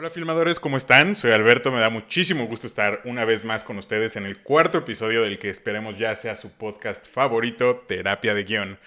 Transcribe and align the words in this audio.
Hola 0.00 0.10
filmadores, 0.10 0.60
¿cómo 0.60 0.76
están? 0.76 1.16
Soy 1.16 1.32
Alberto, 1.32 1.72
me 1.72 1.80
da 1.80 1.90
muchísimo 1.90 2.46
gusto 2.46 2.68
estar 2.68 3.00
una 3.04 3.24
vez 3.24 3.44
más 3.44 3.64
con 3.64 3.78
ustedes 3.78 4.14
en 4.14 4.26
el 4.26 4.38
cuarto 4.38 4.78
episodio 4.78 5.22
del 5.22 5.40
que 5.40 5.50
esperemos 5.50 5.98
ya 5.98 6.14
sea 6.14 6.36
su 6.36 6.52
podcast 6.52 7.08
favorito, 7.10 7.82
Terapia 7.84 8.32
de 8.32 8.44
Guión. 8.44 8.78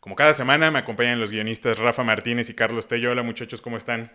Como 0.00 0.16
cada 0.16 0.34
semana 0.34 0.72
me 0.72 0.80
acompañan 0.80 1.20
los 1.20 1.30
guionistas 1.30 1.78
Rafa 1.78 2.02
Martínez 2.02 2.50
y 2.50 2.54
Carlos 2.54 2.88
Tello. 2.88 3.12
Hola 3.12 3.22
muchachos, 3.22 3.62
¿cómo 3.62 3.76
están? 3.76 4.10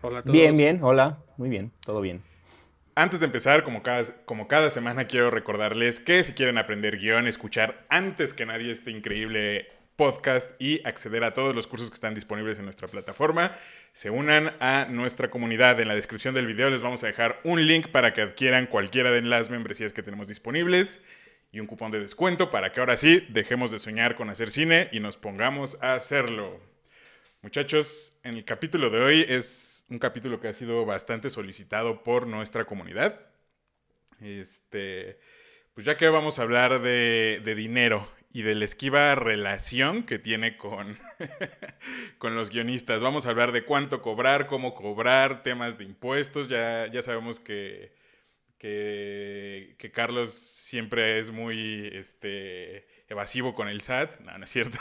Hola 0.00 0.20
a 0.20 0.22
todos. 0.22 0.32
Bien, 0.32 0.56
bien, 0.56 0.78
hola, 0.82 1.18
muy 1.36 1.50
bien, 1.50 1.72
todo 1.84 2.00
bien. 2.00 2.22
Antes 2.94 3.20
de 3.20 3.26
empezar, 3.26 3.64
como 3.64 3.82
cada, 3.82 4.06
como 4.24 4.48
cada 4.48 4.70
semana, 4.70 5.08
quiero 5.08 5.30
recordarles 5.30 6.00
que 6.00 6.22
si 6.22 6.32
quieren 6.32 6.56
aprender 6.56 6.96
guion, 6.96 7.26
escuchar 7.26 7.84
antes 7.90 8.32
que 8.32 8.46
nadie 8.46 8.72
este 8.72 8.90
increíble 8.90 9.68
podcast 9.96 10.60
y 10.60 10.86
acceder 10.86 11.24
a 11.24 11.32
todos 11.32 11.54
los 11.54 11.66
cursos 11.66 11.90
que 11.90 11.94
están 11.94 12.14
disponibles 12.14 12.58
en 12.58 12.64
nuestra 12.64 12.88
plataforma, 12.88 13.56
se 13.92 14.10
unan 14.10 14.54
a 14.60 14.86
nuestra 14.86 15.30
comunidad. 15.30 15.78
En 15.80 15.88
la 15.88 15.94
descripción 15.94 16.34
del 16.34 16.46
video 16.46 16.70
les 16.70 16.82
vamos 16.82 17.04
a 17.04 17.06
dejar 17.06 17.40
un 17.44 17.66
link 17.66 17.88
para 17.88 18.12
que 18.12 18.22
adquieran 18.22 18.66
cualquiera 18.66 19.10
de 19.10 19.22
las 19.22 19.50
membresías 19.50 19.92
que 19.92 20.02
tenemos 20.02 20.28
disponibles 20.28 21.00
y 21.52 21.60
un 21.60 21.66
cupón 21.66 21.92
de 21.92 22.00
descuento 22.00 22.50
para 22.50 22.72
que 22.72 22.80
ahora 22.80 22.96
sí 22.96 23.26
dejemos 23.28 23.70
de 23.70 23.78
soñar 23.78 24.16
con 24.16 24.30
hacer 24.30 24.50
cine 24.50 24.88
y 24.90 25.00
nos 25.00 25.16
pongamos 25.16 25.76
a 25.82 25.94
hacerlo. 25.94 26.60
Muchachos, 27.42 28.16
en 28.22 28.34
el 28.34 28.44
capítulo 28.44 28.88
de 28.88 29.00
hoy 29.00 29.26
es 29.28 29.84
un 29.90 29.98
capítulo 29.98 30.40
que 30.40 30.48
ha 30.48 30.52
sido 30.52 30.86
bastante 30.86 31.28
solicitado 31.28 32.02
por 32.02 32.26
nuestra 32.26 32.64
comunidad. 32.64 33.26
Este, 34.20 35.18
pues 35.74 35.84
ya 35.84 35.96
que 35.96 36.08
vamos 36.08 36.38
a 36.38 36.42
hablar 36.42 36.80
de, 36.80 37.42
de 37.44 37.54
dinero 37.54 38.08
y 38.32 38.42
de 38.42 38.54
la 38.54 38.64
esquiva 38.64 39.14
relación 39.14 40.04
que 40.04 40.18
tiene 40.18 40.56
con, 40.56 40.98
con 42.18 42.34
los 42.34 42.50
guionistas. 42.50 43.02
Vamos 43.02 43.26
a 43.26 43.30
hablar 43.30 43.52
de 43.52 43.64
cuánto 43.64 44.00
cobrar, 44.00 44.46
cómo 44.46 44.74
cobrar, 44.74 45.42
temas 45.42 45.76
de 45.76 45.84
impuestos. 45.84 46.48
Ya, 46.48 46.86
ya 46.90 47.02
sabemos 47.02 47.40
que, 47.40 47.92
que, 48.58 49.90
Carlos 49.92 50.32
siempre 50.32 51.18
es 51.18 51.30
muy 51.30 51.90
este, 51.92 52.86
evasivo 53.08 53.54
con 53.54 53.68
el 53.68 53.82
SAT. 53.82 54.20
No, 54.20 54.38
no 54.38 54.44
es 54.44 54.50
cierto. 54.50 54.78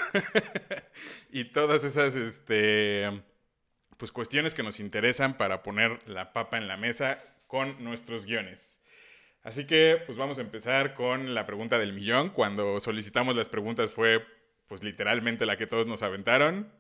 y 1.32 1.46
todas 1.46 1.84
esas 1.84 2.16
este, 2.16 3.22
pues, 3.98 4.14
cuestiones 4.14 4.54
que 4.54 4.64
nos 4.64 4.80
interesan 4.80 5.36
para 5.36 5.62
poner 5.62 6.00
la 6.08 6.32
papa 6.32 6.58
en 6.58 6.70
la 6.70 6.78
mesa 6.78 7.22
con 7.48 7.84
nuestros 7.84 8.26
guiones. 8.26 8.81
Así 9.44 9.66
que 9.66 9.98
pues 10.06 10.18
vamos 10.18 10.38
a 10.38 10.42
empezar 10.42 10.94
con 10.94 11.34
la 11.34 11.46
pregunta 11.46 11.80
del 11.80 11.94
millón. 11.94 12.30
Cuando 12.30 12.80
solicitamos 12.80 13.36
las 13.36 13.50
preguntas 13.50 13.92
fue 13.92 14.24
pues 14.68 14.84
literalmente 14.84 15.46
la 15.46 15.58
que 15.58 15.68
todos 15.68 15.88
nos 15.88 16.04
aventaron. 16.04 16.72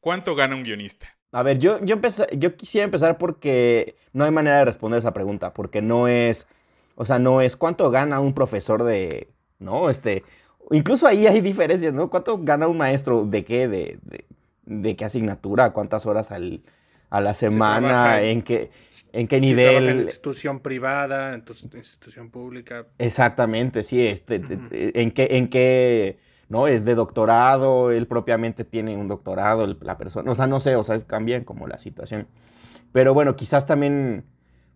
¿Cuánto 0.00 0.34
gana 0.34 0.56
un 0.56 0.64
guionista? 0.64 1.16
A 1.32 1.42
ver, 1.42 1.58
yo, 1.58 1.82
yo, 1.84 1.94
empecé, 1.94 2.26
yo 2.36 2.56
quisiera 2.56 2.84
empezar 2.84 3.16
porque 3.18 3.96
no 4.12 4.24
hay 4.24 4.30
manera 4.32 4.58
de 4.58 4.64
responder 4.64 4.98
esa 4.98 5.12
pregunta, 5.12 5.54
porque 5.54 5.80
no 5.80 6.08
es, 6.08 6.48
o 6.96 7.04
sea, 7.04 7.18
no 7.20 7.40
es 7.40 7.56
cuánto 7.56 7.90
gana 7.90 8.18
un 8.18 8.34
profesor 8.34 8.82
de, 8.82 9.28
¿no? 9.60 9.90
Este, 9.90 10.24
incluso 10.72 11.06
ahí 11.06 11.26
hay 11.26 11.40
diferencias, 11.40 11.94
¿no? 11.94 12.10
¿Cuánto 12.10 12.38
gana 12.38 12.66
un 12.66 12.78
maestro 12.78 13.24
de 13.26 13.44
qué, 13.44 13.68
de, 13.68 13.98
de, 14.02 14.24
de 14.64 14.96
qué 14.96 15.04
asignatura, 15.04 15.72
cuántas 15.72 16.04
horas 16.04 16.32
al, 16.32 16.62
a 17.10 17.20
la 17.20 17.34
semana, 17.34 18.22
en 18.22 18.42
qué, 18.42 18.70
en 19.12 19.26
qué 19.26 19.40
nivel. 19.40 19.88
en 19.88 20.00
institución 20.00 20.60
privada, 20.60 21.34
en 21.34 21.44
tu 21.44 21.54
institución 21.76 22.30
pública. 22.30 22.86
Exactamente, 22.98 23.82
sí, 23.82 24.06
este, 24.06 24.36
uh 24.36 24.42
-huh. 24.42 24.92
en 24.94 25.10
qué, 25.10 25.28
en 25.32 25.48
qué, 25.48 26.18
¿no? 26.48 26.68
Es 26.68 26.84
de 26.84 26.94
doctorado, 26.94 27.90
él 27.90 28.06
propiamente 28.06 28.64
tiene 28.64 28.96
un 28.96 29.08
doctorado, 29.08 29.66
la 29.80 29.98
persona, 29.98 30.30
o 30.30 30.34
sea, 30.34 30.46
no 30.46 30.60
sé, 30.60 30.76
o 30.76 30.84
sea, 30.84 30.94
es, 30.94 31.04
cambian 31.04 31.44
como 31.44 31.66
la 31.66 31.78
situación. 31.78 32.28
Pero 32.92 33.12
bueno, 33.12 33.34
quizás 33.36 33.66
también, 33.66 34.24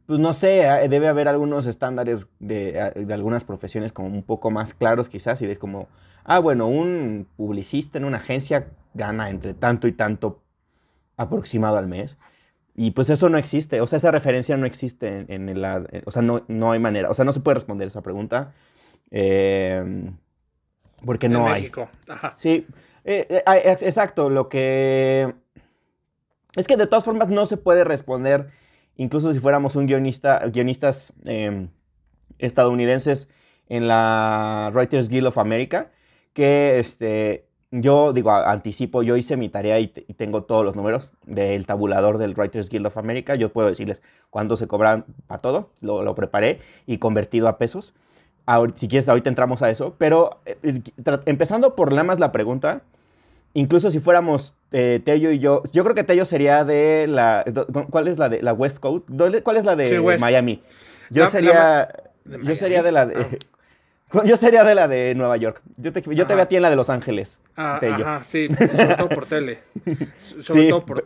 pues 0.06 0.19
no 0.19 0.33
sé, 0.33 0.65
debe 0.89 1.09
haber 1.09 1.28
algunos 1.28 1.67
estándares 1.67 2.28
de, 2.41 2.93
de 2.97 3.15
algunas 3.15 3.44
profesiones 3.44 3.93
como 3.93 4.09
un 4.09 4.23
poco 4.23 4.50
más 4.50 4.75
claros 4.75 5.09
quizás, 5.09 5.41
y 5.43 5.47
es 5.47 5.59
como, 5.59 5.89
ah, 6.25 6.41
bueno, 6.41 6.67
un 6.67 7.27
publicista 7.37 7.99
en 7.99 8.05
una 8.05 8.19
agencia 8.19 8.67
gana 8.93 9.31
entre 9.31 9.55
tanto 9.55 9.89
y 9.89 9.93
tanto 9.93 10.44
aproximado 11.16 11.76
al 11.76 11.86
mes. 11.86 12.16
Y 12.76 12.91
pues 12.91 13.08
eso 13.08 13.28
no 13.28 13.38
existe, 13.38 13.80
o 13.80 13.86
sea, 13.86 13.98
esa 13.98 14.10
referencia 14.10 14.56
no 14.56 14.66
existe 14.66 15.26
en, 15.28 15.48
en 15.48 15.62
la, 15.62 15.86
o 16.06 16.10
sea, 16.10 16.22
no, 16.22 16.44
no 16.48 16.72
hay 16.72 16.80
manera, 16.80 17.08
o 17.08 17.14
sea, 17.14 17.25
no 17.25 17.32
se 17.32 17.38
puede 17.38 17.54
responder 17.54 17.86
esa 17.86 18.02
pregunta. 18.02 18.52
Eh, 19.12 20.10
porque 21.04 21.28
no 21.28 21.47
en 21.47 21.52
hay. 21.52 21.62
México. 21.62 21.88
Ajá. 22.08 22.32
Sí, 22.36 22.66
eh, 23.04 23.26
eh, 23.30 23.76
exacto, 23.80 24.28
lo 24.28 24.48
que... 24.48 25.34
Es 26.56 26.66
que 26.66 26.76
de 26.76 26.86
todas 26.86 27.04
formas 27.04 27.28
no 27.28 27.46
se 27.46 27.56
puede 27.56 27.84
responder, 27.84 28.50
incluso 28.96 29.32
si 29.32 29.41
fuéramos 29.41 29.76
un 29.76 29.86
guionista, 29.86 30.41
guionistas 30.46 31.12
eh, 31.26 31.69
estadounidenses 32.38 33.28
en 33.69 33.88
la 33.88 34.70
Writers 34.75 35.08
Guild 35.08 35.28
of 35.28 35.38
America, 35.38 35.91
que 36.32 36.78
este, 36.78 37.48
yo 37.81 38.12
digo, 38.12 38.31
anticipo, 38.31 39.03
yo 39.03 39.17
hice 39.17 39.37
mi 39.37 39.49
tarea 39.49 39.81
y, 39.81 39.93
y, 40.07 40.15
tengo 40.15 40.45
todos 40.45 40.65
los 40.65 40.77
números 40.77 41.11
del 41.27 41.67
tabulador 41.67 42.19
del 42.19 42.35
Writers 42.35 42.69
Guild 42.69 42.87
of 42.87 42.97
America. 42.97 43.35
Yo 43.35 43.53
puedo 43.53 43.67
decirles 43.67 44.01
cuándo 44.31 44.57
se 44.57 44.69
cobran 44.69 45.05
para 45.27 45.41
todo, 45.41 45.71
lo, 45.81 46.05
lo, 46.05 46.15
preparé 46.15 46.61
y 46.87 46.99
convertido 46.99 47.49
a 47.49 47.59
pesos. 47.59 47.93
Ahora, 48.47 48.73
si 48.77 48.87
quieres, 48.87 49.09
ahorita 49.09 49.29
entramos 49.29 49.62
a 49.62 49.71
eso. 49.71 49.97
Pero 49.99 50.39
eh, 50.47 50.83
empezando 51.27 51.75
por 51.75 51.91
nada 51.91 52.05
más 52.05 52.21
la 52.21 52.31
pregunta, 52.31 52.83
incluso 53.55 53.91
si 53.91 53.99
fuéramos 53.99 54.55
eh, 54.71 55.01
Tello 55.05 55.33
y 55.33 55.41
yo, 55.41 55.65
yo 55.73 55.83
creo 55.83 55.97
que 55.97 56.05
Tello 56.05 56.25
sería 56.27 56.65
de 56.65 57.06
la. 57.09 57.45
¿Cuál 57.91 58.06
es 58.06 58.19
la 58.19 58.29
de 58.29 58.41
la 58.41 58.53
West 58.53 58.79
Coast? 58.79 59.09
¿Cuál 59.43 59.56
es 59.56 59.65
la 59.65 59.75
de 59.75 59.89
sí, 59.89 60.21
Miami? 60.21 60.62
Yo 61.11 61.25
la, 61.25 61.31
sería. 61.31 61.55
La, 61.55 61.87
de 62.25 62.39
Miami. 62.39 62.49
Yo 62.49 62.56
sería 62.56 62.83
de 62.85 62.93
la 62.93 63.06
de. 63.06 63.39
Yo 64.25 64.37
sería 64.37 64.62
de 64.65 64.75
la 64.75 64.87
de 64.87 65.15
Nueva 65.15 65.37
York. 65.37 65.60
Yo 65.76 65.92
te, 65.92 66.03
yo 66.03 66.26
te 66.26 66.34
veo 66.34 66.44
a 66.44 66.47
ti 66.47 66.56
en 66.56 66.62
la 66.62 66.70
de 66.70 66.76
Los 66.76 66.91
Ángeles. 66.91 67.41
Ah, 67.56 67.81
ajá, 67.82 68.22
sí, 68.25 68.48
sobre 68.76 68.94
todo 68.97 69.09
por 69.09 69.26
tele. 69.26 69.59
Sobre 70.16 70.62
sí. 70.62 70.69
todo 70.69 70.87
por 70.87 71.04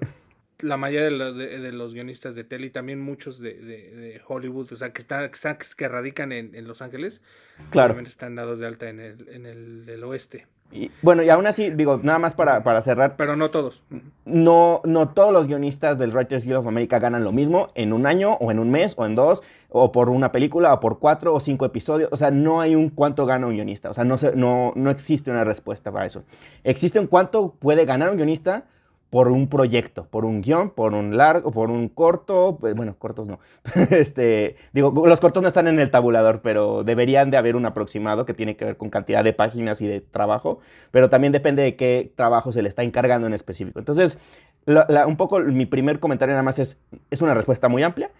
la 0.60 0.76
mayoría 0.76 1.04
de, 1.04 1.10
lo, 1.12 1.32
de, 1.32 1.58
de, 1.60 1.72
los 1.72 1.94
guionistas 1.94 2.34
de 2.34 2.44
tele 2.44 2.66
y 2.66 2.70
también 2.70 3.00
muchos 3.00 3.38
de, 3.38 3.54
de 3.54 4.20
Hollywood, 4.26 4.72
o 4.72 4.76
sea, 4.76 4.92
que, 4.92 5.00
están, 5.00 5.30
que, 5.30 5.66
que 5.76 5.88
radican 5.88 6.32
en, 6.32 6.54
en, 6.54 6.66
Los 6.66 6.82
Ángeles. 6.82 7.22
Claro. 7.70 7.88
Obviamente 7.88 8.10
están 8.10 8.34
dados 8.34 8.58
de 8.58 8.66
alta 8.66 8.88
en 8.88 9.00
el, 9.00 9.28
en 9.28 9.46
el 9.46 9.86
del 9.86 10.04
oeste. 10.04 10.46
Y, 10.70 10.90
bueno, 11.00 11.22
y 11.22 11.30
aún 11.30 11.46
así, 11.46 11.70
digo, 11.70 11.98
nada 12.02 12.18
más 12.18 12.34
para, 12.34 12.62
para, 12.62 12.82
cerrar. 12.82 13.16
Pero 13.16 13.36
no 13.36 13.50
todos. 13.50 13.82
No, 14.24 14.82
no 14.84 15.08
todos 15.08 15.32
los 15.32 15.48
guionistas 15.48 15.98
del 15.98 16.12
Writers 16.12 16.44
Guild 16.44 16.58
of 16.58 16.66
America 16.66 16.98
ganan 16.98 17.24
lo 17.24 17.32
mismo 17.32 17.68
en 17.74 17.92
un 17.92 18.06
año, 18.06 18.34
o 18.34 18.50
en 18.50 18.58
un 18.58 18.70
mes, 18.70 18.94
o 18.98 19.06
en 19.06 19.14
dos, 19.14 19.42
o 19.70 19.92
por 19.92 20.10
una 20.10 20.30
película, 20.30 20.74
o 20.74 20.80
por 20.80 20.98
cuatro 20.98 21.34
o 21.34 21.40
cinco 21.40 21.64
episodios. 21.64 22.10
O 22.12 22.16
sea, 22.16 22.30
no 22.30 22.60
hay 22.60 22.74
un 22.74 22.90
cuánto 22.90 23.24
gana 23.24 23.46
un 23.46 23.54
guionista. 23.54 23.88
O 23.88 23.94
sea, 23.94 24.04
no, 24.04 24.18
se, 24.18 24.36
no, 24.36 24.72
no 24.76 24.90
existe 24.90 25.30
una 25.30 25.44
respuesta 25.44 25.90
para 25.90 26.06
eso. 26.06 26.24
Existe 26.64 27.00
un 27.00 27.06
cuánto 27.06 27.54
puede 27.58 27.86
ganar 27.86 28.10
un 28.10 28.16
guionista 28.16 28.64
por 29.10 29.28
un 29.28 29.48
proyecto, 29.48 30.06
por 30.06 30.24
un 30.24 30.42
guion, 30.42 30.70
por 30.70 30.92
un 30.92 31.16
largo, 31.16 31.50
por 31.50 31.70
un 31.70 31.88
corto, 31.88 32.58
pues, 32.60 32.74
bueno, 32.74 32.96
cortos 32.98 33.26
no. 33.26 33.40
este, 33.90 34.56
digo, 34.72 34.92
los 35.06 35.20
cortos 35.20 35.42
no 35.42 35.48
están 35.48 35.66
en 35.66 35.80
el 35.80 35.90
tabulador, 35.90 36.42
pero 36.42 36.84
deberían 36.84 37.30
de 37.30 37.38
haber 37.38 37.56
un 37.56 37.64
aproximado 37.64 38.26
que 38.26 38.34
tiene 38.34 38.56
que 38.56 38.66
ver 38.66 38.76
con 38.76 38.90
cantidad 38.90 39.24
de 39.24 39.32
páginas 39.32 39.80
y 39.80 39.86
de 39.86 40.00
trabajo, 40.00 40.60
pero 40.90 41.08
también 41.08 41.32
depende 41.32 41.62
de 41.62 41.76
qué 41.76 42.12
trabajo 42.16 42.52
se 42.52 42.62
le 42.62 42.68
está 42.68 42.82
encargando 42.82 43.26
en 43.26 43.32
específico. 43.32 43.78
Entonces, 43.78 44.18
la, 44.66 44.84
la, 44.88 45.06
un 45.06 45.16
poco 45.16 45.40
mi 45.40 45.64
primer 45.64 46.00
comentario 46.00 46.34
nada 46.34 46.42
más 46.42 46.58
es, 46.58 46.78
es 47.10 47.22
una 47.22 47.32
respuesta 47.32 47.68
muy 47.68 47.82
amplia, 47.82 48.10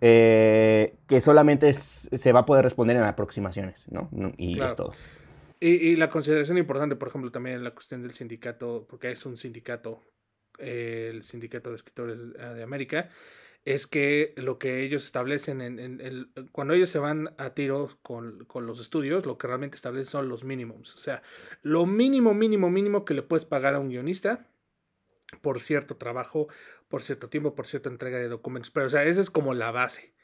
eh, 0.00 0.94
que 1.08 1.20
solamente 1.20 1.68
es, 1.68 2.08
se 2.12 2.32
va 2.32 2.40
a 2.40 2.46
poder 2.46 2.64
responder 2.64 2.96
en 2.96 3.02
aproximaciones, 3.02 3.86
¿no? 3.90 4.08
Y 4.36 4.54
claro. 4.54 4.68
es 4.68 4.76
todo. 4.76 4.92
Y, 5.58 5.70
y, 5.70 5.96
la 5.96 6.08
consideración 6.08 6.56
importante, 6.56 6.94
por 6.94 7.08
ejemplo, 7.08 7.32
también 7.32 7.56
en 7.56 7.64
la 7.64 7.72
cuestión 7.72 8.00
del 8.02 8.12
sindicato, 8.12 8.86
porque 8.88 9.10
es 9.10 9.26
un 9.26 9.36
sindicato 9.36 10.04
el 10.58 11.22
Sindicato 11.22 11.70
de 11.70 11.76
Escritores 11.76 12.18
ah, 12.38 12.54
de 12.54 12.62
América, 12.62 13.10
es 13.64 13.86
que 13.86 14.34
lo 14.36 14.58
que 14.58 14.82
ellos 14.82 15.04
establecen 15.04 15.60
en, 15.60 15.78
en, 15.78 16.32
cuando 16.52 16.74
ellos 16.74 16.88
se 16.88 16.98
van 16.98 17.34
a 17.38 17.50
tiro 17.50 17.88
con, 18.02 18.44
con, 18.46 18.66
los 18.66 18.80
estudios, 18.80 19.26
lo 19.26 19.36
que 19.36 19.46
realmente 19.46 19.76
establecen 19.76 20.10
son 20.10 20.28
los 20.28 20.44
mínimos. 20.44 20.94
O 20.94 20.98
sea, 20.98 21.22
lo 21.62 21.84
mínimo, 21.84 22.34
mínimo, 22.34 22.70
mínimo 22.70 23.04
que 23.04 23.14
le 23.14 23.22
puedes 23.22 23.44
pagar 23.44 23.74
a 23.74 23.78
un 23.78 23.88
guionista 23.90 24.48
por 25.42 25.60
cierto 25.60 25.96
trabajo, 25.96 26.48
por 26.88 27.02
cierto 27.02 27.28
tiempo, 27.28 27.54
por 27.54 27.66
cierta 27.66 27.90
entrega 27.90 28.18
de 28.18 28.28
documentos. 28.28 28.70
Pero, 28.70 28.86
o 28.86 28.88
sea, 28.88 29.04
esa 29.04 29.20
es 29.20 29.30
como 29.30 29.54
la 29.54 29.70
base. 29.70 30.14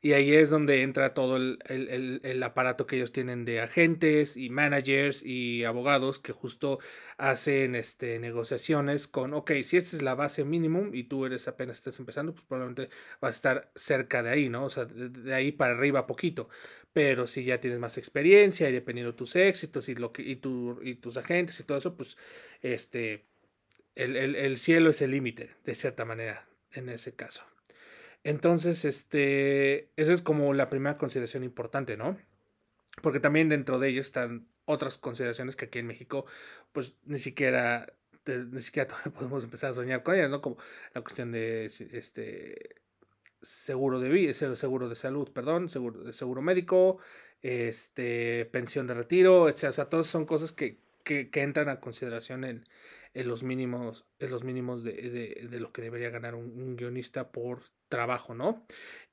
Y 0.00 0.12
ahí 0.12 0.32
es 0.34 0.50
donde 0.50 0.82
entra 0.82 1.14
todo 1.14 1.36
el, 1.36 1.58
el, 1.66 1.88
el, 1.88 2.20
el, 2.24 2.42
aparato 2.42 2.86
que 2.86 2.96
ellos 2.96 3.12
tienen 3.12 3.44
de 3.44 3.60
agentes 3.60 4.36
y 4.36 4.50
managers 4.50 5.22
y 5.24 5.64
abogados 5.64 6.18
que 6.18 6.32
justo 6.32 6.78
hacen 7.16 7.74
este, 7.74 8.18
negociaciones 8.18 9.08
con, 9.08 9.34
ok, 9.34 9.52
si 9.62 9.76
esta 9.76 9.96
es 9.96 10.02
la 10.02 10.14
base 10.14 10.44
mínimo 10.44 10.90
y 10.92 11.04
tú 11.04 11.26
eres 11.26 11.48
apenas 11.48 11.78
estás 11.78 11.98
empezando, 11.98 12.34
pues 12.34 12.44
probablemente 12.44 12.94
vas 13.20 13.34
a 13.34 13.36
estar 13.36 13.72
cerca 13.74 14.22
de 14.22 14.30
ahí, 14.30 14.48
¿no? 14.48 14.64
O 14.64 14.68
sea, 14.70 14.84
de, 14.84 15.34
ahí 15.34 15.52
para 15.52 15.74
arriba 15.74 16.06
poquito. 16.06 16.48
Pero 16.92 17.26
si 17.26 17.44
ya 17.44 17.60
tienes 17.60 17.80
más 17.80 17.98
experiencia 17.98 18.68
y 18.68 18.72
dependiendo 18.72 19.12
de 19.12 19.18
tus 19.18 19.34
éxitos 19.36 19.88
y, 19.88 19.94
lo 19.94 20.12
que, 20.12 20.22
y, 20.22 20.36
tu, 20.36 20.80
y 20.82 20.96
tus 20.96 21.16
agentes 21.16 21.58
y 21.60 21.64
todo 21.64 21.78
eso, 21.78 21.96
pues 21.96 22.16
este, 22.62 23.24
el 23.94 24.56
cielo 24.58 24.90
es 24.90 25.02
el 25.02 25.10
límite, 25.12 25.50
de 25.64 25.74
cierta 25.74 26.04
manera. 26.04 26.46
en 26.72 26.88
ese 26.88 27.14
caso. 27.14 27.44
Entonces, 28.24 28.84
este, 28.86 29.90
esa 29.96 30.12
es 30.12 30.22
como 30.22 30.54
la 30.54 30.70
primera 30.70 30.96
consideración 30.96 31.44
importante, 31.44 31.96
¿no? 31.96 32.18
Porque 33.02 33.20
también 33.20 33.50
dentro 33.50 33.78
de 33.78 33.90
ello 33.90 34.00
están 34.00 34.48
otras 34.64 34.98
consideraciones 34.98 35.56
que 35.56 35.66
aquí 35.66 35.78
en 35.80 35.86
México, 35.86 36.24
pues 36.72 36.96
ni 37.04 37.18
siquiera, 37.18 37.92
ni 38.26 38.60
siquiera 38.62 38.88
podemos 39.14 39.44
empezar 39.44 39.70
a 39.70 39.74
soñar 39.74 40.02
con 40.02 40.14
ellas, 40.14 40.30
¿no? 40.30 40.40
Como 40.40 40.56
la 40.94 41.02
cuestión 41.02 41.32
de, 41.32 41.66
este, 41.66 42.76
seguro 43.42 44.00
de 44.00 44.08
vida, 44.08 44.32
seguro 44.32 44.88
de 44.88 44.94
salud, 44.94 45.30
perdón, 45.30 45.68
seguro, 45.68 46.12
seguro 46.14 46.40
médico, 46.40 46.98
este, 47.42 48.46
pensión 48.46 48.86
de 48.86 48.94
retiro, 48.94 49.50
etc. 49.50 49.64
O 49.64 49.72
sea, 49.72 49.88
todas 49.90 50.06
son 50.06 50.24
cosas 50.24 50.52
que, 50.52 50.78
que, 51.04 51.28
entran 51.34 51.68
a 51.68 51.80
consideración 51.80 52.44
en, 52.44 52.64
en, 53.12 53.28
los 53.28 53.42
mínimos, 53.42 54.06
en 54.18 54.30
los 54.30 54.44
mínimos 54.44 54.82
de, 54.82 54.92
de, 54.92 55.48
de 55.50 55.60
lo 55.60 55.72
que 55.72 55.82
debería 55.82 56.08
ganar 56.08 56.34
un, 56.34 56.76
guionista 56.76 57.30
por 57.30 57.64
trabajo, 57.94 58.34
¿no? 58.34 58.66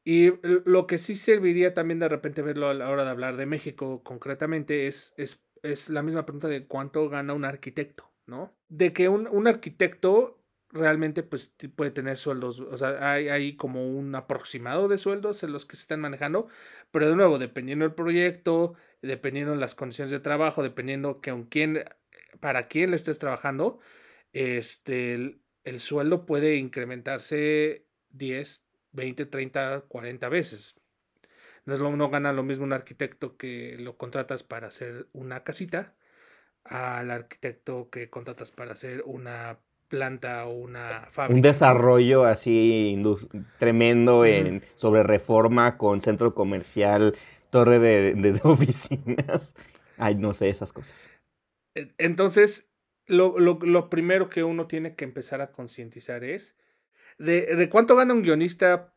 Y 0.03 0.31
lo 0.43 0.87
que 0.87 0.97
sí 0.97 1.15
serviría 1.15 1.75
también 1.75 1.99
de 1.99 2.09
repente 2.09 2.41
verlo 2.41 2.69
a 2.69 2.73
la 2.73 2.89
hora 2.89 3.03
de 3.03 3.11
hablar 3.11 3.37
de 3.37 3.45
México 3.45 4.01
concretamente 4.03 4.87
es, 4.87 5.13
es, 5.17 5.43
es 5.61 5.89
la 5.91 6.01
misma 6.01 6.25
pregunta 6.25 6.47
de 6.47 6.65
cuánto 6.65 7.07
gana 7.07 7.33
un 7.33 7.45
arquitecto, 7.45 8.11
¿no? 8.25 8.51
De 8.67 8.93
que 8.93 9.09
un, 9.09 9.27
un 9.27 9.47
arquitecto 9.47 10.41
realmente 10.71 11.21
pues 11.21 11.53
puede 11.75 11.91
tener 11.91 12.17
sueldos, 12.17 12.59
o 12.61 12.77
sea, 12.77 13.11
hay, 13.11 13.29
hay, 13.29 13.55
como 13.57 13.89
un 13.89 14.15
aproximado 14.15 14.87
de 14.87 14.97
sueldos 14.97 15.43
en 15.43 15.51
los 15.51 15.65
que 15.65 15.75
se 15.75 15.83
están 15.83 15.99
manejando, 15.99 16.47
pero 16.91 17.09
de 17.09 17.15
nuevo, 17.15 17.37
dependiendo 17.37 17.83
del 17.85 17.93
proyecto, 17.93 18.75
dependiendo 19.01 19.51
de 19.51 19.59
las 19.59 19.75
condiciones 19.75 20.11
de 20.11 20.21
trabajo, 20.21 20.63
dependiendo 20.63 21.19
con 21.21 21.43
quién, 21.43 21.83
para 22.39 22.67
quién 22.67 22.91
le 22.91 22.95
estés 22.95 23.19
trabajando, 23.19 23.79
este, 24.33 25.41
el 25.63 25.79
sueldo 25.79 26.25
puede 26.25 26.55
incrementarse 26.55 27.85
10, 28.11 28.65
20, 28.93 29.25
30, 29.25 29.81
40 29.87 30.29
veces. 30.29 30.79
No 31.65 31.73
es 31.73 31.79
lo 31.79 31.95
no 31.95 32.09
gana 32.09 32.33
lo 32.33 32.43
mismo 32.43 32.65
un 32.65 32.73
arquitecto 32.73 33.37
que 33.37 33.77
lo 33.79 33.97
contratas 33.97 34.43
para 34.43 34.67
hacer 34.67 35.07
una 35.13 35.43
casita 35.43 35.95
al 36.63 37.11
arquitecto 37.11 37.89
que 37.89 38.09
contratas 38.09 38.51
para 38.51 38.73
hacer 38.73 39.03
una 39.05 39.59
planta 39.87 40.45
o 40.45 40.53
una 40.53 41.07
fábrica. 41.09 41.35
Un 41.35 41.41
desarrollo 41.41 42.23
así 42.23 42.99
tremendo 43.59 44.25
en, 44.25 44.63
sobre 44.75 45.03
reforma 45.03 45.77
con 45.77 46.01
centro 46.01 46.33
comercial, 46.33 47.15
torre 47.49 47.79
de, 47.79 48.39
oficinas. 48.43 49.53
Ay, 49.97 50.15
no 50.15 50.33
sé, 50.33 50.49
esas 50.49 50.73
cosas. 50.73 51.09
E, 51.75 51.91
entonces, 51.97 52.71
lo, 53.05 53.37
lo, 53.37 53.89
primero 53.89 54.29
que 54.29 54.43
uno 54.43 54.65
tiene 54.67 54.95
que 54.95 55.03
empezar 55.03 55.41
a 55.41 55.51
concientizar 55.51 56.23
es 56.23 56.57
de, 57.23 57.55
de, 57.55 57.69
cuánto 57.69 57.95
gana 57.95 58.13
un 58.13 58.21
guionista. 58.21 58.93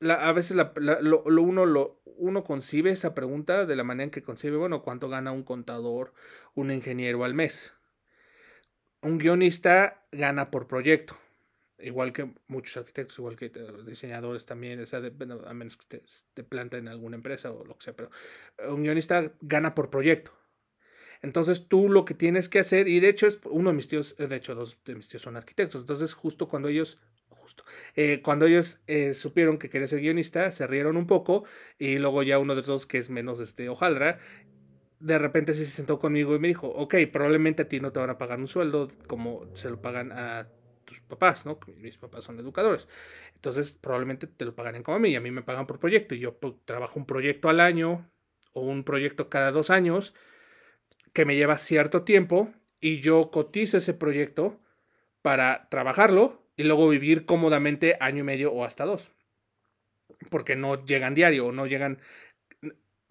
a 0.00 0.32
veces 0.32 0.56
lo, 0.56 1.22
uno, 1.24 1.66
lo, 1.66 2.02
uno 2.04 2.44
concibe 2.44 2.90
esa 2.90 3.14
pregunta 3.14 3.66
de 3.66 3.76
la 3.76 3.84
manera 3.84 4.04
en 4.04 4.10
que 4.10 4.22
concibe, 4.22 4.56
bueno, 4.56 4.82
cuánto 4.82 5.08
gana 5.08 5.32
un 5.32 5.42
contador, 5.42 6.12
un 6.54 6.70
ingeniero 6.70 7.24
al 7.24 7.34
mes 7.34 7.76
un 9.06 9.18
guionista 9.18 10.04
gana 10.10 10.50
por 10.50 10.66
proyecto, 10.66 11.16
igual 11.78 12.12
que 12.12 12.32
muchos 12.48 12.76
arquitectos, 12.76 13.18
igual 13.18 13.36
que 13.36 13.46
eh, 13.46 13.72
diseñadores 13.86 14.46
también, 14.46 14.80
o 14.80 14.86
sea, 14.86 14.98
a 14.98 15.54
menos 15.54 15.76
que 15.76 15.82
estés 15.82 16.28
de 16.34 16.44
planta 16.44 16.76
en 16.76 16.88
alguna 16.88 17.16
empresa 17.16 17.52
o 17.52 17.64
lo 17.64 17.76
que 17.76 17.84
sea, 17.84 17.96
pero 17.96 18.10
eh, 18.58 18.68
un 18.68 18.82
guionista 18.82 19.32
gana 19.40 19.74
por 19.74 19.90
proyecto. 19.90 20.32
Entonces 21.22 21.68
tú 21.68 21.88
lo 21.88 22.04
que 22.04 22.14
tienes 22.14 22.48
que 22.48 22.58
hacer, 22.58 22.88
y 22.88 23.00
de 23.00 23.08
hecho 23.08 23.26
es 23.26 23.38
uno 23.44 23.70
de 23.70 23.76
mis 23.76 23.88
tíos, 23.88 24.16
eh, 24.18 24.26
de 24.26 24.36
hecho 24.36 24.54
dos 24.54 24.78
de 24.84 24.94
mis 24.94 25.08
tíos 25.08 25.22
son 25.22 25.36
arquitectos, 25.36 25.82
entonces 25.82 26.12
justo 26.14 26.48
cuando 26.48 26.68
ellos, 26.68 26.98
justo, 27.28 27.64
cuando 28.22 28.46
ellos 28.46 28.82
supieron 29.14 29.58
que 29.58 29.68
quería 29.68 29.86
ser 29.86 30.00
guionista, 30.00 30.50
se 30.50 30.66
rieron 30.66 30.96
un 30.96 31.06
poco 31.06 31.44
y 31.78 31.98
luego 31.98 32.22
ya 32.22 32.38
uno 32.38 32.54
de 32.54 32.58
los 32.58 32.66
dos 32.66 32.86
que 32.86 32.98
es 32.98 33.10
menos 33.10 33.40
este 33.40 33.68
hojaldra, 33.68 34.18
de 34.98 35.18
repente 35.18 35.52
se 35.52 35.66
sentó 35.66 35.98
conmigo 35.98 36.34
y 36.34 36.38
me 36.38 36.48
dijo, 36.48 36.68
ok, 36.68 36.94
probablemente 37.12 37.62
a 37.62 37.68
ti 37.68 37.80
no 37.80 37.92
te 37.92 38.00
van 38.00 38.10
a 38.10 38.18
pagar 38.18 38.38
un 38.38 38.48
sueldo 38.48 38.88
como 39.06 39.46
se 39.54 39.68
lo 39.68 39.80
pagan 39.80 40.10
a 40.12 40.48
tus 40.84 41.00
papás, 41.00 41.44
¿no? 41.44 41.58
Mis 41.76 41.98
papás 41.98 42.24
son 42.24 42.38
educadores. 42.38 42.88
Entonces, 43.34 43.74
probablemente 43.74 44.26
te 44.26 44.44
lo 44.44 44.54
pagarán 44.54 44.82
como 44.82 44.96
a 44.96 45.00
mí 45.00 45.10
y 45.10 45.16
a 45.16 45.20
mí 45.20 45.30
me 45.30 45.42
pagan 45.42 45.66
por 45.66 45.78
proyecto. 45.80 46.14
Y 46.14 46.20
yo 46.20 46.38
pues, 46.38 46.54
trabajo 46.64 46.98
un 46.98 47.06
proyecto 47.06 47.48
al 47.48 47.60
año 47.60 48.10
o 48.52 48.62
un 48.62 48.84
proyecto 48.84 49.28
cada 49.28 49.50
dos 49.50 49.68
años 49.68 50.14
que 51.12 51.24
me 51.24 51.36
lleva 51.36 51.58
cierto 51.58 52.04
tiempo 52.04 52.52
y 52.80 53.00
yo 53.00 53.30
cotizo 53.30 53.76
ese 53.76 53.94
proyecto 53.94 54.60
para 55.20 55.68
trabajarlo 55.68 56.45
y 56.56 56.64
luego 56.64 56.88
vivir 56.88 57.26
cómodamente 57.26 57.96
año 58.00 58.20
y 58.20 58.24
medio 58.24 58.52
o 58.52 58.64
hasta 58.64 58.84
dos. 58.84 59.12
Porque 60.30 60.56
no 60.56 60.84
llegan 60.84 61.14
diario 61.14 61.46
o 61.46 61.52
no 61.52 61.66
llegan 61.66 61.98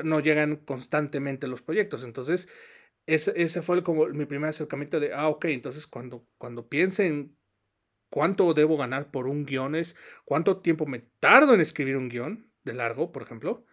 no 0.04 0.20
llegan 0.20 0.58
constantemente 0.58 1.48
los 1.48 1.62
proyectos. 1.62 2.04
Entonces, 2.04 2.50
ese, 3.06 3.34
ese 3.36 3.62
fue 3.62 3.84
como 3.84 4.08
mi 4.08 4.26
primer 4.26 4.50
acercamiento 4.50 5.00
de, 5.00 5.14
ah, 5.14 5.28
ok, 5.30 5.46
entonces 5.46 5.88
cuando, 5.88 6.26
cuando 6.38 6.68
piensen 6.68 7.38
cuánto 8.10 8.54
debo 8.54 8.78
ganar 8.78 9.12
por 9.12 9.28
un 9.28 9.46
guion 9.46 9.76
es 9.76 9.96
cuánto 10.26 10.58
tiempo 10.62 10.86
me 10.86 11.00
tardo 11.20 11.54
en 11.54 11.62
escribir 11.62 11.98
un 11.98 12.10
guion 12.10 12.52
de 12.64 12.74
largo, 12.74 13.12
por 13.12 13.22
ejemplo, 13.22 13.66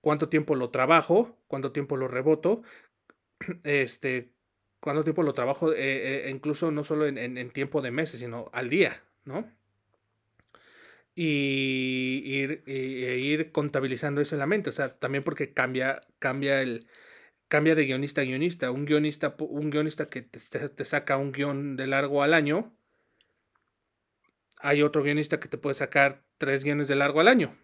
cuánto 0.00 0.28
tiempo 0.28 0.54
lo 0.54 0.70
trabajo, 0.70 1.36
cuánto 1.48 1.72
tiempo 1.72 1.96
lo 1.96 2.08
reboto, 2.08 2.62
este, 3.64 4.32
cuánto 4.80 5.04
tiempo 5.04 5.22
lo 5.22 5.34
trabajo, 5.34 5.72
eh, 5.72 6.26
eh, 6.26 6.30
incluso 6.30 6.70
no 6.70 6.82
solo 6.84 7.06
en, 7.06 7.50
tiempo 7.50 7.82
de 7.82 7.90
meses, 7.90 8.20
sino 8.20 8.50
al 8.52 8.68
día, 8.68 9.02
¿no? 9.24 9.50
y 11.14 12.22
ir, 12.24 12.62
e 12.66 13.18
ir 13.18 13.52
contabilizando 13.52 14.20
eso 14.20 14.34
en 14.34 14.38
la 14.38 14.46
mente. 14.46 14.70
O 14.70 14.72
sea, 14.72 14.96
también 14.98 15.22
porque 15.22 15.52
cambia, 15.52 16.00
cambia 16.18 16.62
el 16.62 16.86
cambia 17.50 17.74
de 17.74 17.84
guionista 17.84 18.22
a 18.22 18.24
guionista. 18.24 18.70
Un 18.70 18.86
guionista, 18.86 19.34
un 19.38 19.70
guionista 19.70 20.08
que 20.08 20.22
te, 20.22 20.38
te, 20.38 20.84
saca 20.84 21.18
un 21.18 21.32
guion 21.32 21.76
de 21.76 21.88
largo 21.88 22.22
al 22.22 22.32
año. 22.32 22.72
Hay 24.58 24.82
otro 24.82 25.02
guionista 25.02 25.40
que 25.40 25.48
te 25.48 25.58
puede 25.58 25.74
sacar 25.74 26.22
tres 26.38 26.64
guiones 26.64 26.88
de 26.88 26.94
largo 26.94 27.20
al 27.20 27.28
año. 27.28 27.56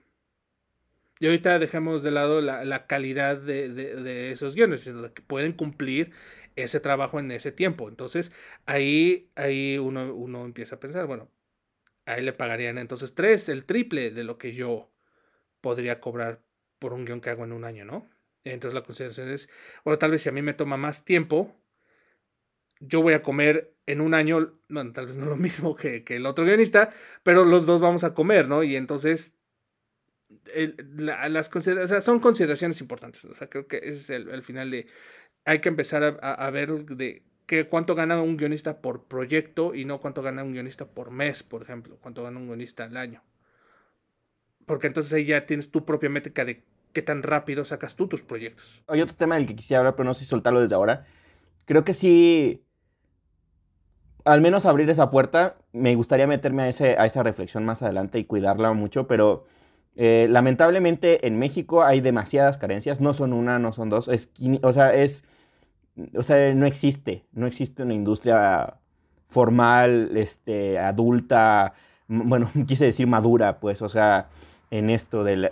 Y 1.20 1.26
ahorita 1.26 1.58
dejemos 1.58 2.02
de 2.02 2.10
lado 2.10 2.40
la, 2.42 2.64
la 2.64 2.86
calidad 2.86 3.38
de, 3.38 3.70
de, 3.70 4.32
esos 4.32 4.54
guiones, 4.54 4.82
sino 4.82 5.14
que 5.14 5.22
pueden 5.22 5.52
cumplir 5.52 6.12
ese 6.56 6.80
trabajo 6.80 7.20
en 7.20 7.30
ese 7.30 7.52
tiempo. 7.52 7.88
Entonces, 7.88 8.32
ahí, 8.66 9.30
ahí 9.36 9.78
uno, 9.78 10.14
uno 10.14 10.44
empieza 10.44 10.76
a 10.76 10.80
pensar, 10.80 11.06
bueno, 11.06 11.30
a 12.06 12.18
él 12.18 12.24
le 12.24 12.32
pagarían 12.32 12.78
entonces 12.78 13.14
tres, 13.14 13.48
el 13.48 13.64
triple 13.64 14.10
de 14.10 14.24
lo 14.24 14.38
que 14.38 14.52
yo 14.52 14.90
podría 15.60 16.00
cobrar 16.00 16.42
por 16.78 16.92
un 16.92 17.04
guion 17.04 17.20
que 17.20 17.30
hago 17.30 17.44
en 17.44 17.52
un 17.52 17.64
año, 17.64 17.84
¿no? 17.84 18.08
Entonces 18.44 18.74
la 18.74 18.82
consideración 18.82 19.28
es, 19.30 19.48
bueno, 19.84 19.98
tal 19.98 20.12
vez 20.12 20.22
si 20.22 20.28
a 20.28 20.32
mí 20.32 20.40
me 20.42 20.54
toma 20.54 20.76
más 20.76 21.04
tiempo, 21.04 21.56
yo 22.80 23.02
voy 23.02 23.14
a 23.14 23.22
comer 23.22 23.74
en 23.86 24.00
un 24.00 24.14
año, 24.14 24.58
bueno, 24.68 24.92
tal 24.92 25.06
vez 25.06 25.16
no 25.16 25.26
lo 25.26 25.36
mismo 25.36 25.74
que, 25.74 26.04
el 26.08 26.26
otro 26.26 26.44
guionista, 26.44 26.90
pero 27.22 27.44
los 27.44 27.66
dos 27.66 27.80
vamos 27.80 28.04
a 28.04 28.14
comer, 28.14 28.48
¿no? 28.48 28.62
Y 28.62 28.76
entonces 28.76 29.34
las 30.96 31.48
consideraciones, 31.48 32.04
son 32.04 32.20
consideraciones 32.20 32.80
importantes, 32.80 33.24
o 33.24 33.34
sea, 33.34 33.48
creo 33.48 33.66
que 33.68 33.78
ese 33.78 33.90
es 33.90 34.10
el, 34.10 34.42
final 34.42 34.70
de, 34.70 34.86
hay 35.46 35.60
que 35.60 35.68
empezar 35.68 36.18
a, 36.20 36.50
ver 36.50 36.84
de 36.86 37.22
que 37.46 37.68
cuánto 37.68 37.94
gana 37.94 38.20
un 38.20 38.36
guionista 38.36 38.82
por 38.82 39.04
proyecto 39.04 39.74
y 39.74 39.84
no 39.84 40.00
cuánto 40.00 40.20
gana 40.20 40.42
un 40.42 40.52
guionista 40.52 40.86
por 40.86 41.12
mes, 41.12 41.44
por 41.44 41.62
ejemplo, 41.62 41.96
cuánto 42.00 42.24
gana 42.24 42.38
un 42.38 42.48
guionista 42.48 42.84
al 42.84 42.96
año. 42.96 43.22
Porque 44.66 44.88
entonces 44.88 45.12
ahí 45.12 45.24
ya 45.24 45.46
tienes 45.46 45.70
tu 45.70 45.84
propia 45.84 46.10
métrica 46.10 46.44
de 46.44 46.64
qué 46.92 47.00
tan 47.00 47.22
rápido 47.22 47.64
sacas 47.64 47.94
tú 47.94 48.08
tus 48.08 48.24
proyectos. 48.24 48.82
Hay 48.88 49.00
otro 49.00 49.14
tema 49.14 49.36
del 49.36 49.46
que 49.46 49.54
quisiera 49.54 49.78
hablar, 49.78 49.94
pero 49.94 50.04
no 50.04 50.14
sé 50.14 50.24
si 50.24 50.26
soltarlo 50.26 50.60
desde 50.60 50.74
ahora. 50.74 51.04
Creo 51.64 51.84
que 51.84 51.94
sí, 51.94 52.64
al 54.24 54.40
menos 54.40 54.66
abrir 54.66 54.90
esa 54.90 55.12
puerta, 55.12 55.58
me 55.72 55.94
gustaría 55.94 56.26
meterme 56.26 56.64
a, 56.64 56.68
ese, 56.68 56.96
a 56.98 57.06
esa 57.06 57.22
reflexión 57.22 57.64
más 57.64 57.82
adelante 57.82 58.18
y 58.18 58.24
cuidarla 58.24 58.72
mucho, 58.72 59.06
pero 59.06 59.44
eh, 59.94 60.26
lamentablemente 60.28 61.28
en 61.28 61.38
México 61.38 61.84
hay 61.84 62.00
demasiadas 62.00 62.58
carencias, 62.58 63.00
no 63.00 63.12
son 63.12 63.32
una, 63.32 63.60
no 63.60 63.72
son 63.72 63.90
dos, 63.90 64.08
es, 64.08 64.30
o 64.62 64.72
sea, 64.72 64.92
es 64.92 65.24
o 66.16 66.22
sea, 66.22 66.54
no 66.54 66.66
existe, 66.66 67.24
no 67.32 67.46
existe 67.46 67.82
una 67.82 67.94
industria 67.94 68.74
formal, 69.28 70.16
este, 70.16 70.78
adulta, 70.78 71.74
bueno, 72.08 72.50
quise 72.66 72.86
decir 72.86 73.06
madura, 73.06 73.58
pues, 73.58 73.82
o 73.82 73.88
sea, 73.88 74.28
en 74.70 74.90
esto 74.90 75.24
del, 75.24 75.50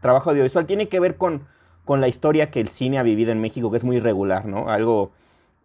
trabajo 0.00 0.30
audiovisual. 0.30 0.66
Tiene 0.66 0.88
que 0.88 1.00
ver 1.00 1.16
con, 1.16 1.42
con 1.84 2.00
la 2.00 2.08
historia 2.08 2.50
que 2.50 2.60
el 2.60 2.68
cine 2.68 2.98
ha 2.98 3.02
vivido 3.02 3.32
en 3.32 3.40
México, 3.40 3.70
que 3.70 3.76
es 3.76 3.84
muy 3.84 3.96
irregular, 3.96 4.46
¿no? 4.46 4.68
Algo, 4.68 5.12